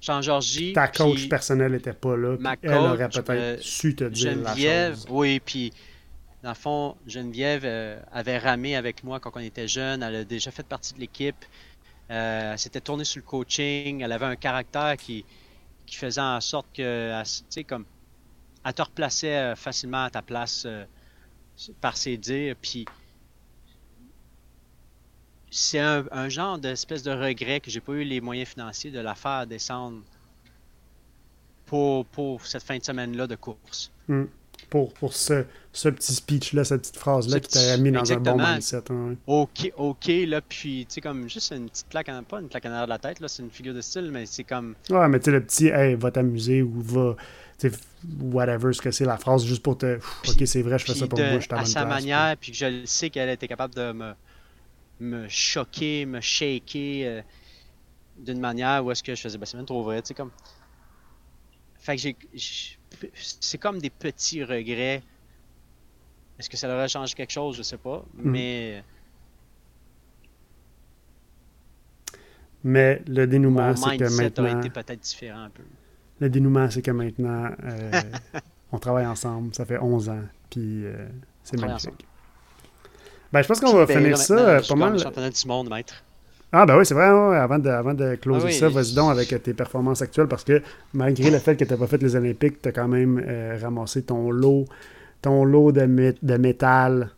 en 0.07 0.21
Georgie. 0.21 0.73
Ta 0.73 0.87
coach 0.87 1.29
personnelle 1.29 1.73
n'était 1.73 1.93
pas 1.93 2.15
là. 2.15 2.37
Ma 2.39 2.55
elle 2.61 2.73
aurait 2.73 3.09
peut-être 3.09 3.29
euh, 3.29 3.57
su 3.59 3.95
te 3.95 4.05
dire 4.05 4.31
Geneviève, 4.31 4.91
la 4.91 4.95
chose. 4.95 5.05
Oui, 5.09 5.39
puis 5.39 5.71
dans 6.41 6.49
le 6.49 6.55
fond, 6.55 6.95
Geneviève 7.05 7.61
euh, 7.63 7.99
avait 8.11 8.37
ramé 8.37 8.75
avec 8.75 9.03
moi 9.03 9.19
quand 9.19 9.31
on 9.35 9.39
était 9.39 9.67
jeune. 9.67 10.01
Elle 10.01 10.15
a 10.15 10.23
déjà 10.23 10.51
fait 10.51 10.65
partie 10.65 10.93
de 10.93 10.99
l'équipe. 10.99 11.45
Euh, 12.09 12.53
elle 12.53 12.59
s'était 12.59 12.81
tournée 12.81 13.05
sur 13.05 13.21
le 13.21 13.27
coaching. 13.27 14.01
Elle 14.01 14.11
avait 14.11 14.25
un 14.25 14.35
caractère 14.35 14.97
qui, 14.97 15.25
qui 15.85 15.95
faisait 15.95 16.21
en 16.21 16.41
sorte 16.41 16.67
que, 16.73 17.21
tu 17.23 17.43
sais, 17.49 17.63
comme, 17.63 17.85
te 18.71 18.81
replaçait 18.81 19.37
euh, 19.37 19.55
facilement 19.55 20.05
à 20.05 20.09
ta 20.09 20.21
place 20.21 20.63
euh, 20.65 20.85
par 21.81 21.97
ses 21.97 22.17
dires, 22.17 22.55
puis 22.61 22.85
c'est 25.51 25.79
un, 25.79 26.29
genre 26.29 26.57
d'espèce 26.57 27.03
de 27.03 27.11
regret 27.11 27.59
que 27.59 27.69
j'ai 27.69 27.79
pas 27.79 27.93
eu 27.93 28.03
les 28.03 28.21
moyens 28.21 28.49
financiers 28.49 28.89
de 28.89 28.99
la 28.99 29.13
faire 29.13 29.45
descendre 29.45 30.01
pour, 31.67 32.05
pour 32.07 32.43
cette 32.45 32.63
fin 32.63 32.77
de 32.77 32.83
semaine-là 32.83 33.27
de 33.27 33.35
course. 33.35 33.91
Hmm. 34.07 34.25
Pour, 34.73 34.91
pour 34.95 35.13
ce, 35.13 35.45
ce 35.71 35.87
petit 35.87 36.15
speech-là, 36.15 36.63
cette 36.63 36.81
petite 36.81 36.97
phrase-là 36.97 37.39
qui 37.39 37.49
t'a 37.49 37.77
mis 37.77 37.91
dans 37.91 38.11
un 38.11 38.17
bon 38.17 38.39
mindset. 38.39 38.81
Hein, 38.89 39.13
ok, 39.27 39.71
ok, 39.77 40.07
là, 40.25 40.41
puis, 40.41 40.87
tu 40.89 40.95
sais, 40.95 41.01
comme 41.01 41.29
juste 41.29 41.51
une 41.51 41.69
petite 41.69 41.85
plaque, 41.89 42.09
en, 42.09 42.23
pas 42.23 42.39
une 42.39 42.49
plaque 42.49 42.65
en 42.65 42.69
arrière 42.69 42.85
de 42.85 42.89
la 42.89 42.97
tête, 42.97 43.19
là, 43.19 43.27
c'est 43.27 43.43
une 43.43 43.51
figure 43.51 43.75
de 43.75 43.81
style, 43.81 44.09
mais 44.11 44.25
c'est 44.25 44.43
comme. 44.43 44.73
Ouais, 44.89 45.07
mais 45.09 45.19
tu 45.19 45.25
sais, 45.25 45.31
le 45.31 45.45
petit, 45.45 45.67
hey, 45.67 45.93
va 45.93 46.09
t'amuser 46.09 46.63
ou 46.63 46.81
va, 46.81 47.15
tu 47.59 47.69
sais, 47.69 47.77
whatever, 48.19 48.73
ce 48.73 48.81
que 48.81 48.89
c'est 48.89 49.05
la 49.05 49.17
phrase, 49.17 49.45
juste 49.45 49.61
pour 49.61 49.77
te. 49.77 49.97
ok, 50.27 50.41
c'est 50.47 50.63
vrai, 50.63 50.79
je 50.79 50.85
fais 50.85 50.95
ça 50.95 51.05
pour 51.05 51.19
moi, 51.19 51.39
je 51.39 51.47
À 51.51 51.65
sa 51.65 51.85
manière, 51.85 52.35
puis 52.41 52.51
que 52.51 52.57
je 52.57 52.83
sais 52.85 53.11
qu'elle 53.11 53.29
était 53.29 53.47
capable 53.47 53.75
de 53.75 53.91
me, 53.91 54.13
me 54.99 55.27
choquer, 55.29 56.07
me 56.07 56.19
shaker 56.19 57.05
euh, 57.05 57.21
d'une 58.17 58.39
manière 58.39 58.83
où 58.83 58.89
est-ce 58.89 59.03
que 59.03 59.13
je 59.13 59.21
faisais, 59.21 59.37
ben, 59.37 59.45
c'est 59.45 59.57
même 59.57 59.67
trop 59.67 59.83
vrai, 59.83 60.01
tu 60.01 60.07
sais, 60.07 60.13
comme. 60.15 60.31
Fait 61.77 61.95
que 61.95 62.01
j'ai. 62.01 62.15
C'est 63.13 63.57
comme 63.57 63.79
des 63.79 63.89
petits 63.89 64.43
regrets 64.43 65.03
est-ce 66.39 66.49
que 66.49 66.57
ça 66.57 66.73
aurait 66.73 66.87
changé 66.87 67.13
quelque 67.13 67.31
chose? 67.31 67.57
Je 67.57 67.63
sais 67.63 67.77
pas. 67.77 68.03
Hmm. 68.15 68.31
Mais. 68.31 68.83
Mais 72.65 73.01
le 73.07 73.27
dénouement, 73.27 73.75
c'est 73.75 73.97
que 73.97 74.21
maintenant. 74.21 74.43
aurait 74.43 74.59
été 74.59 74.69
peut-être 74.69 74.99
différent 74.99 75.43
un 75.43 75.49
peu. 75.49 75.63
Le 76.19 76.29
dénouement, 76.29 76.69
c'est 76.69 76.81
que 76.81 76.91
maintenant, 76.91 77.49
euh, 77.63 78.01
on 78.71 78.79
travaille 78.79 79.05
ensemble. 79.05 79.53
Ça 79.53 79.65
fait 79.65 79.77
11 79.77 80.09
ans. 80.09 80.21
Puis 80.49 80.85
euh, 80.85 81.07
c'est 81.43 81.59
magnifique. 81.59 82.05
Ben, 83.31 83.41
je 83.41 83.47
pense 83.47 83.59
qu'on 83.59 83.73
va 83.73 83.87
finir 83.87 84.17
ça 84.17 84.33
euh, 84.37 84.61
pas 84.67 84.75
mal. 84.75 84.99
championnat 84.99 85.29
du 85.29 85.47
monde, 85.47 85.69
maître. 85.69 86.03
Ah, 86.55 86.67
ben 86.67 86.77
oui, 86.77 86.85
c'est 86.85 86.93
vrai. 86.93 87.05
avant, 87.05 87.57
de, 87.57 87.67
avant 87.67 87.95
de 87.95 88.13
closer 88.13 88.49
ah 88.49 88.51
ça, 88.51 88.69
vas-y 88.69 88.93
donc 88.93 89.09
avec 89.09 89.41
tes 89.41 89.55
performances 89.55 90.03
actuelles 90.03 90.27
parce 90.27 90.43
que 90.43 90.61
malgré 90.93 91.31
le 91.31 91.39
fait 91.39 91.57
que 91.57 91.63
tu 91.65 91.71
n'as 91.71 91.79
pas 91.79 91.87
fait 91.87 91.97
les 91.97 92.15
Olympiques, 92.15 92.61
tu 92.61 92.69
as 92.69 92.71
quand 92.71 92.87
même 92.87 93.19
euh, 93.27 93.57
ramassé 93.59 94.03
ton 94.03 94.29
lot, 94.29 94.65
ton 95.23 95.45
lot 95.45 95.71
de, 95.71 96.13
de 96.21 96.37
métal. 96.37 97.09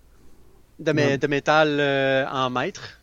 De, 0.80 1.18
de 1.18 1.28
métal 1.28 1.68
euh, 1.82 2.26
en 2.32 2.50
mètres. 2.50 2.98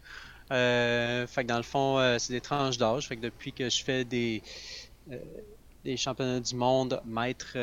Euh, 0.50 1.26
fait 1.26 1.42
que 1.42 1.48
dans 1.48 1.58
le 1.58 1.62
fond, 1.62 1.98
c'est 2.18 2.32
des 2.32 2.40
tranches 2.40 2.78
d'âge. 2.78 3.08
Fait 3.08 3.16
que 3.16 3.22
depuis 3.22 3.52
que 3.52 3.68
je 3.68 3.84
fais 3.84 4.04
des, 4.04 4.42
des 5.84 5.98
championnats 5.98 6.40
du 6.40 6.54
monde 6.54 6.98
maître, 7.04 7.58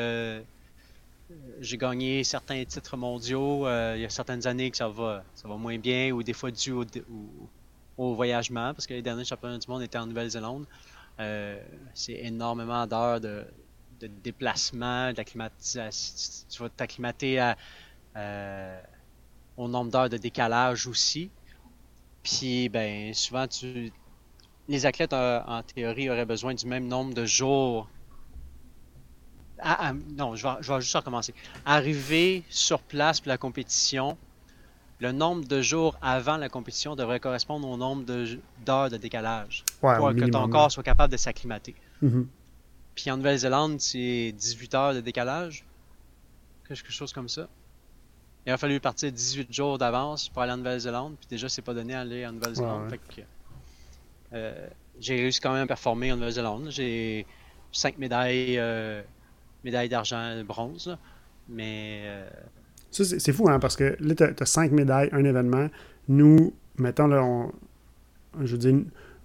j'ai 1.60 1.76
gagné 1.76 2.22
certains 2.22 2.64
titres 2.64 2.96
mondiaux. 2.96 3.66
il 3.96 4.00
y 4.00 4.04
a 4.04 4.10
certaines 4.10 4.46
années 4.46 4.70
que 4.70 4.76
ça 4.76 4.88
va, 4.88 5.24
ça 5.34 5.48
va 5.48 5.56
moins 5.56 5.78
bien 5.78 6.12
ou 6.12 6.22
des 6.22 6.34
fois 6.34 6.52
dû 6.52 6.70
au 6.70 6.82
au 6.82 6.86
voyagement, 8.14 8.74
parce 8.74 8.86
que 8.86 8.94
les 8.94 9.02
derniers 9.02 9.24
championnats 9.24 9.58
du 9.58 9.68
monde 9.68 9.82
étaient 9.82 9.98
en 9.98 10.06
Nouvelle-Zélande. 10.06 10.66
Euh, 11.18 11.60
c'est 11.94 12.14
énormément 12.14 12.86
d'heures 12.86 13.20
de, 13.20 13.44
déplacement, 14.00 15.12
d'acclimatisation. 15.12 16.46
Tu 16.48 16.62
vas 16.62 16.68
t'acclimater 16.70 17.52
au 19.56 19.68
nombre 19.68 19.90
d'heures 19.90 20.08
de 20.08 20.16
décalage 20.16 20.86
aussi. 20.86 21.30
Puis, 22.22 22.68
ben, 22.68 23.12
souvent, 23.14 23.46
tu, 23.46 23.92
les 24.68 24.86
athlètes, 24.86 25.12
euh, 25.12 25.40
en 25.46 25.62
théorie, 25.62 26.08
auraient 26.10 26.24
besoin 26.24 26.54
du 26.54 26.66
même 26.66 26.86
nombre 26.86 27.14
de 27.14 27.24
jours. 27.26 27.88
Non, 30.16 30.36
je 30.36 30.46
vais, 30.46 30.54
je 30.60 30.72
vais 30.72 30.80
juste 30.80 30.94
recommencer. 30.94 31.34
Arriver 31.66 32.44
sur 32.48 32.80
place 32.80 33.20
pour 33.20 33.28
la 33.28 33.36
compétition, 33.36 34.16
le 35.00 35.12
nombre 35.12 35.46
de 35.46 35.62
jours 35.62 35.96
avant 36.02 36.36
la 36.36 36.48
compétition 36.48 36.94
devrait 36.94 37.20
correspondre 37.20 37.66
au 37.68 37.76
nombre 37.76 38.04
d'heures 38.04 38.90
de, 38.90 38.96
décalage 38.96 39.64
pour 39.80 40.10
que 40.10 40.30
ton 40.30 40.48
corps 40.48 40.70
soit 40.70 40.82
capable 40.82 41.12
de 41.12 41.16
s'acclimater. 41.16 41.74
Mm-hmm. 42.02 42.26
Puis 42.94 43.10
en 43.10 43.16
Nouvelle-Zélande, 43.16 43.80
c'est 43.80 44.32
18 44.32 44.74
heures 44.74 44.94
de 44.94 45.00
décalage, 45.00 45.64
quelque 46.68 46.92
chose 46.92 47.12
comme 47.12 47.28
ça. 47.28 47.48
Il 48.46 48.52
a 48.52 48.58
fallu 48.58 48.80
partir 48.80 49.10
18 49.10 49.52
jours 49.52 49.78
d'avance 49.78 50.28
pour 50.28 50.42
aller 50.42 50.52
en 50.52 50.58
Nouvelle-Zélande, 50.58 51.16
puis 51.18 51.28
déjà, 51.28 51.48
c'est 51.48 51.62
pas 51.62 51.74
donné 51.74 51.94
à 51.94 52.00
aller 52.00 52.26
en 52.26 52.32
Nouvelle-Zélande. 52.32 52.94
Euh, 54.32 54.68
j'ai 54.98 55.16
réussi 55.16 55.40
quand 55.40 55.52
même 55.52 55.64
à 55.64 55.66
performer 55.66 56.12
en 56.12 56.16
Nouvelle-Zélande. 56.16 56.68
J'ai 56.70 57.26
5 57.72 57.98
médailles, 57.98 58.58
euh, 58.58 59.02
médailles 59.64 59.88
d'argent, 59.88 60.42
bronze, 60.44 60.96
mais 61.48 62.02
euh, 62.04 62.30
c'est 62.90 63.32
fou, 63.32 63.48
hein, 63.48 63.58
parce 63.58 63.76
que 63.76 63.96
là, 64.00 64.14
tu 64.14 64.24
as, 64.24 64.46
cinq 64.46 64.72
médailles, 64.72 65.08
un 65.12 65.24
événement. 65.24 65.68
Nous, 66.08 66.52
mettons, 66.78 67.06
là, 67.06 67.22
on, 67.22 67.52
je 68.42 68.52
veux 68.52 68.58
dire, 68.58 68.74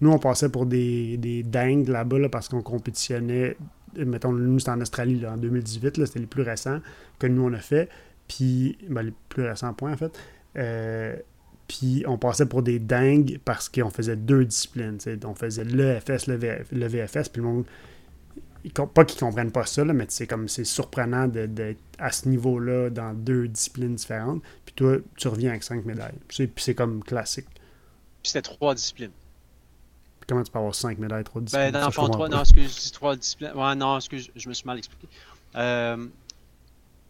nous, 0.01 0.11
on 0.11 0.19
passait 0.19 0.49
pour 0.49 0.65
des, 0.65 1.17
des 1.17 1.43
dingues 1.43 1.87
là-bas 1.87 2.29
parce 2.29 2.49
qu'on 2.49 2.61
compétitionnait. 2.61 3.57
Mettons, 3.97 4.33
nous, 4.33 4.59
c'était 4.59 4.71
en 4.71 4.81
Australie 4.81 5.19
là, 5.19 5.33
en 5.33 5.37
2018, 5.37 6.05
c'était 6.05 6.19
les 6.19 6.25
plus 6.25 6.43
récents 6.43 6.79
que 7.17 7.27
nous, 7.27 7.43
on 7.43 7.53
a 7.53 7.59
fait. 7.59 7.89
Puis, 8.27 8.77
ben, 8.89 9.03
les 9.03 9.13
plus 9.29 9.43
récents 9.43 9.73
points, 9.73 9.93
en 9.93 9.97
fait. 9.97 10.19
Euh, 10.57 11.15
puis, 11.67 12.03
on 12.07 12.17
passait 12.17 12.45
pour 12.45 12.61
des 12.61 12.79
dingues 12.79 13.39
parce 13.45 13.69
qu'on 13.69 13.89
faisait 13.89 14.15
deux 14.15 14.45
disciplines. 14.45 14.97
On 15.25 15.33
faisait 15.33 15.63
l'EFS, 15.63 16.27
le, 16.27 16.37
le 16.71 16.87
VFS, 16.87 17.29
puis 17.29 17.41
le 17.41 17.47
monde 17.47 17.65
pas 18.71 19.05
qu'ils 19.05 19.19
comprennent 19.19 19.51
pas 19.51 19.65
ça, 19.65 19.83
mais 19.83 20.05
c'est 20.09 20.27
comme 20.27 20.47
c'est 20.47 20.63
surprenant 20.63 21.27
d'être 21.27 21.79
à 21.99 22.11
ce 22.11 22.27
niveau-là 22.27 22.89
dans 22.89 23.13
deux 23.13 23.47
disciplines 23.47 23.95
différentes. 23.95 24.41
Puis 24.65 24.75
toi, 24.75 24.97
tu 25.15 25.27
reviens 25.27 25.51
avec 25.51 25.63
cinq 25.63 25.85
médailles. 25.85 26.17
Puis 26.27 26.49
c'est 26.57 26.75
comme 26.75 27.03
classique. 27.03 27.47
Puis 28.21 28.31
c'était 28.31 28.41
trois 28.41 28.73
disciplines. 28.73 29.11
comment 30.27 30.43
tu 30.43 30.51
peux 30.51 30.57
avoir 30.57 30.73
cinq 30.73 30.97
médailles, 30.97 31.23
trois 31.23 31.41
disciplines? 31.41 31.71
Ben, 31.71 31.79
dans 31.79 31.85
le 31.85 31.91
fond, 31.91 32.09
trois, 32.09 32.27
non, 32.27 32.41
excuse, 32.41 32.91
trois 32.91 33.15
disciplines. 33.15 33.51
Ouais, 33.55 33.75
non, 33.75 33.97
excuse, 33.97 34.31
je 34.35 34.49
me 34.49 34.53
suis 34.53 34.65
mal 34.65 34.77
expliqué. 34.77 35.07
Euh, 35.55 36.07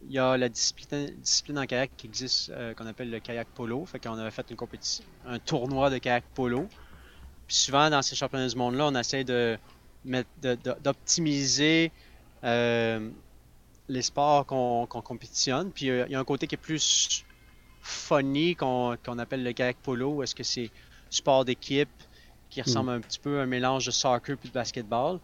il 0.08 0.12
y 0.12 0.20
a 0.20 0.38
la 0.38 0.50
discipline, 0.50 1.10
discipline 1.22 1.58
en 1.58 1.66
kayak 1.66 1.92
qui 1.98 2.08
existe, 2.08 2.50
euh, 2.50 2.74
qu'on 2.74 2.86
appelle 2.86 3.10
le 3.10 3.20
kayak 3.20 3.48
polo. 3.56 3.86
Fait 3.86 4.00
qu'on 4.00 4.18
avait 4.18 4.32
fait 4.32 4.46
une 4.50 4.56
compétition, 4.56 5.06
un 5.26 5.40
tournoi 5.40 5.90
de 5.90 5.98
kayak 5.98 6.26
polo. 6.36 6.68
Puis 7.48 7.58
souvent, 7.58 7.90
dans 7.90 8.02
ces 8.02 8.16
championnats 8.16 8.48
du 8.48 8.56
monde-là, 8.56 8.88
on 8.88 8.96
essaie 8.96 9.24
de 9.24 9.58
d'optimiser 10.84 11.92
euh, 12.44 13.10
les 13.88 14.02
sports 14.02 14.46
qu'on 14.46 14.86
compétitionne. 14.88 15.72
Puis 15.72 15.90
euh, 15.90 16.06
il 16.08 16.12
y 16.12 16.16
a 16.16 16.20
un 16.20 16.26
côté 16.26 16.48
qui 16.48 16.56
est 16.56 16.60
plus 16.60 17.26
funny 17.82 18.56
qu'on 18.56 19.20
appelle 19.20 19.44
le 19.44 19.54
kayak 19.54 19.78
polo, 19.78 20.24
est-ce 20.24 20.34
que 20.34 20.44
c'est 20.44 20.72
sport 21.10 21.46
d'équipe 21.46 21.90
qui 22.50 22.62
ressemble 22.62 22.92
mm. 22.92 22.96
un 22.96 23.02
petit 23.02 23.20
peu 23.20 23.40
à 23.40 23.44
un 23.44 23.46
mélange 23.46 23.86
de 23.86 23.92
soccer 23.92 24.38
puis 24.38 24.50
de 24.50 24.54
basketball. 24.54 25.20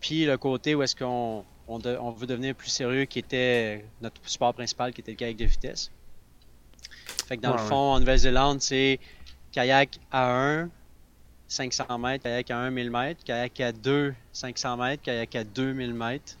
Puis 0.00 0.24
le 0.24 0.38
côté 0.38 0.74
où 0.74 0.82
est-ce 0.82 0.96
qu'on 0.96 1.44
on, 1.68 2.10
veut 2.10 2.26
devenir 2.26 2.54
plus 2.54 2.70
sérieux, 2.70 3.04
qui 3.04 3.18
était 3.18 3.84
notre 4.00 4.20
sport 4.28 4.54
principal, 4.54 4.92
qui 4.92 5.00
était 5.00 5.12
le 5.12 5.16
kayak 5.16 5.36
de 5.36 5.44
vitesse. 5.44 5.90
Fait 7.26 7.36
que 7.36 7.42
dans 7.42 7.52
le 7.52 7.58
fond, 7.58 7.92
en 7.92 8.00
Nouvelle-Zélande, 8.00 8.60
c'est 8.60 8.98
kayak 9.52 10.00
à 10.10 10.32
1, 10.32 10.70
500 11.50 11.98
mètres, 11.98 12.22
kayak 12.22 12.50
à 12.52 12.58
1 12.58 12.70
1000 12.70 12.90
mètres, 12.90 13.24
kayak 13.24 13.60
à 13.60 13.72
2, 13.72 14.14
500 14.32 14.76
mètres, 14.76 15.02
kayak 15.02 15.34
à 15.34 15.44
2000 15.44 15.92
mètres. 15.92 16.36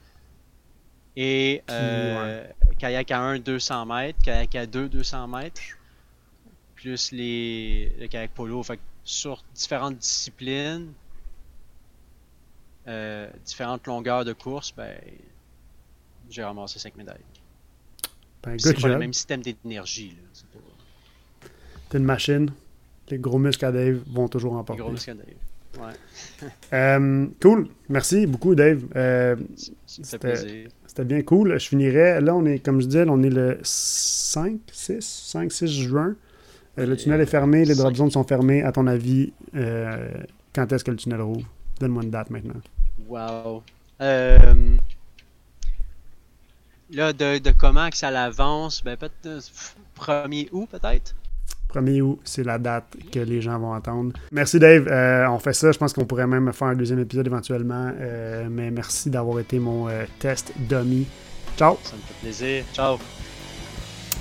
Et 1.16 1.62
euh, 1.68 2.46
kayak 2.78 3.10
à 3.10 3.20
1, 3.20 3.40
200 3.40 3.86
mètres, 3.86 4.22
kayak 4.22 4.54
à 4.54 4.66
2, 4.66 4.88
200 4.88 5.26
mètres. 5.26 5.60
Plus 6.76 7.10
les, 7.10 7.92
le 7.98 8.06
kayak 8.06 8.30
polo. 8.30 8.62
Fait 8.62 8.78
sur 9.02 9.42
différentes 9.52 9.98
disciplines, 9.98 10.92
euh, 12.86 13.28
différentes 13.44 13.86
longueurs 13.88 14.24
de 14.24 14.32
course, 14.32 14.72
ben, 14.76 14.96
j'ai 16.30 16.44
ramassé 16.44 16.78
5 16.78 16.96
médailles. 16.96 17.18
Ben, 18.44 18.56
c'est 18.58 18.80
pas 18.80 18.88
le 18.88 18.98
même 18.98 19.12
système 19.12 19.42
d'énergie. 19.42 20.16
T'es 21.88 21.98
une 21.98 22.04
machine. 22.04 22.52
Les 23.10 23.18
gros 23.18 23.38
muscles 23.38 23.64
à 23.64 23.72
Dave 23.72 24.00
vont 24.12 24.28
toujours 24.28 24.54
en 24.54 24.64
porter. 24.64 24.80
Les 24.80 24.84
gros 24.84 24.92
muscles 24.92 25.10
à 25.10 25.14
Dave. 25.14 25.26
Ouais. 25.78 25.92
Euh, 26.72 27.26
cool. 27.42 27.68
Merci 27.88 28.26
beaucoup, 28.26 28.54
Dave. 28.54 28.82
Euh, 28.96 29.36
C'était 29.86 31.04
bien 31.04 31.22
cool. 31.22 31.58
Je 31.58 31.68
finirais. 31.68 32.20
Là, 32.20 32.34
on 32.34 32.44
est, 32.46 32.60
comme 32.60 32.80
je 32.80 32.86
disais, 32.86 33.04
on 33.08 33.22
est 33.22 33.30
le 33.30 33.58
5, 33.62 34.58
6, 34.72 35.00
5, 35.00 35.52
6 35.52 35.68
juin. 35.68 36.14
Euh, 36.78 36.86
le 36.86 36.96
tunnel 36.96 37.20
est 37.20 37.26
fermé, 37.26 37.64
les 37.64 37.74
drop 37.74 37.94
zones 37.94 38.10
sont 38.10 38.24
fermés. 38.24 38.62
À 38.62 38.72
ton 38.72 38.86
avis, 38.86 39.32
quand 39.52 40.72
est-ce 40.72 40.84
que 40.84 40.92
le 40.92 40.96
tunnel 40.96 41.20
rouvre? 41.20 41.46
Donne-moi 41.80 42.04
une 42.04 42.10
date 42.10 42.30
maintenant. 42.30 42.60
Wow. 43.08 43.62
là, 43.98 44.54
de, 47.12 47.38
de, 47.38 47.52
comment 47.58 47.90
que 47.90 47.96
ça 47.96 48.10
l'avance, 48.10 48.82
ben 48.84 48.96
peut-être 48.96 49.50
1er 49.98 50.48
août, 50.52 50.68
peut-être? 50.70 51.14
1er 51.74 52.00
août, 52.00 52.18
c'est 52.24 52.44
la 52.44 52.58
date 52.58 52.96
que 53.12 53.20
les 53.20 53.40
gens 53.40 53.58
vont 53.58 53.72
attendre. 53.72 54.12
Merci 54.32 54.58
Dave, 54.58 54.86
euh, 54.88 55.26
on 55.28 55.38
fait 55.38 55.52
ça. 55.52 55.72
Je 55.72 55.78
pense 55.78 55.92
qu'on 55.92 56.04
pourrait 56.04 56.26
même 56.26 56.52
faire 56.52 56.68
un 56.68 56.74
deuxième 56.74 57.00
épisode 57.00 57.26
éventuellement. 57.26 57.92
Euh, 57.98 58.48
mais 58.50 58.70
merci 58.70 59.10
d'avoir 59.10 59.40
été 59.40 59.58
mon 59.58 59.88
euh, 59.88 60.04
test 60.18 60.52
dummy. 60.56 61.06
Ciao. 61.56 61.78
Ça 61.82 61.96
me 61.96 62.00
fait 62.02 62.14
plaisir. 62.22 62.64
Ciao. 62.72 62.98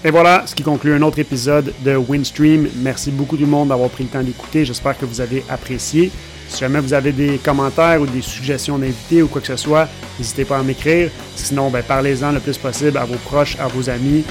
Et 0.03 0.11
voilà 0.11 0.47
ce 0.47 0.55
qui 0.55 0.63
conclut 0.63 0.93
un 0.93 1.01
autre 1.01 1.19
épisode 1.19 1.73
de 1.83 1.95
Windstream. 1.95 2.69
Merci 2.77 3.11
beaucoup 3.11 3.35
tout 3.35 3.43
le 3.43 3.49
monde 3.49 3.69
d'avoir 3.69 3.89
pris 3.89 4.05
le 4.05 4.09
temps 4.09 4.23
d'écouter. 4.23 4.63
J'espère 4.63 4.97
que 4.97 5.05
vous 5.05 5.19
avez 5.19 5.43
apprécié. 5.49 6.09
Si 6.47 6.59
jamais 6.59 6.79
vous 6.79 6.93
avez 6.93 7.11
des 7.11 7.37
commentaires 7.37 8.01
ou 8.01 8.07
des 8.07 8.21
suggestions 8.21 8.79
d'invités 8.79 9.21
ou 9.21 9.27
quoi 9.27 9.41
que 9.41 9.47
ce 9.47 9.57
soit, 9.57 9.87
n'hésitez 10.17 10.45
pas 10.45 10.57
à 10.57 10.63
m'écrire. 10.63 11.11
Sinon, 11.35 11.69
ben, 11.69 11.83
parlez-en 11.83 12.31
le 12.31 12.39
plus 12.39 12.57
possible 12.57 12.97
à 12.97 13.05
vos 13.05 13.17
proches, 13.25 13.57
à 13.59 13.67
vos 13.67 13.89
amis. 13.89 14.23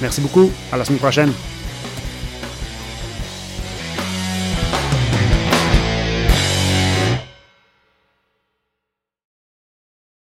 Merci 0.00 0.20
beaucoup. 0.20 0.50
À 0.72 0.76
la 0.76 0.84
semaine 0.84 0.98
prochaine. 0.98 1.32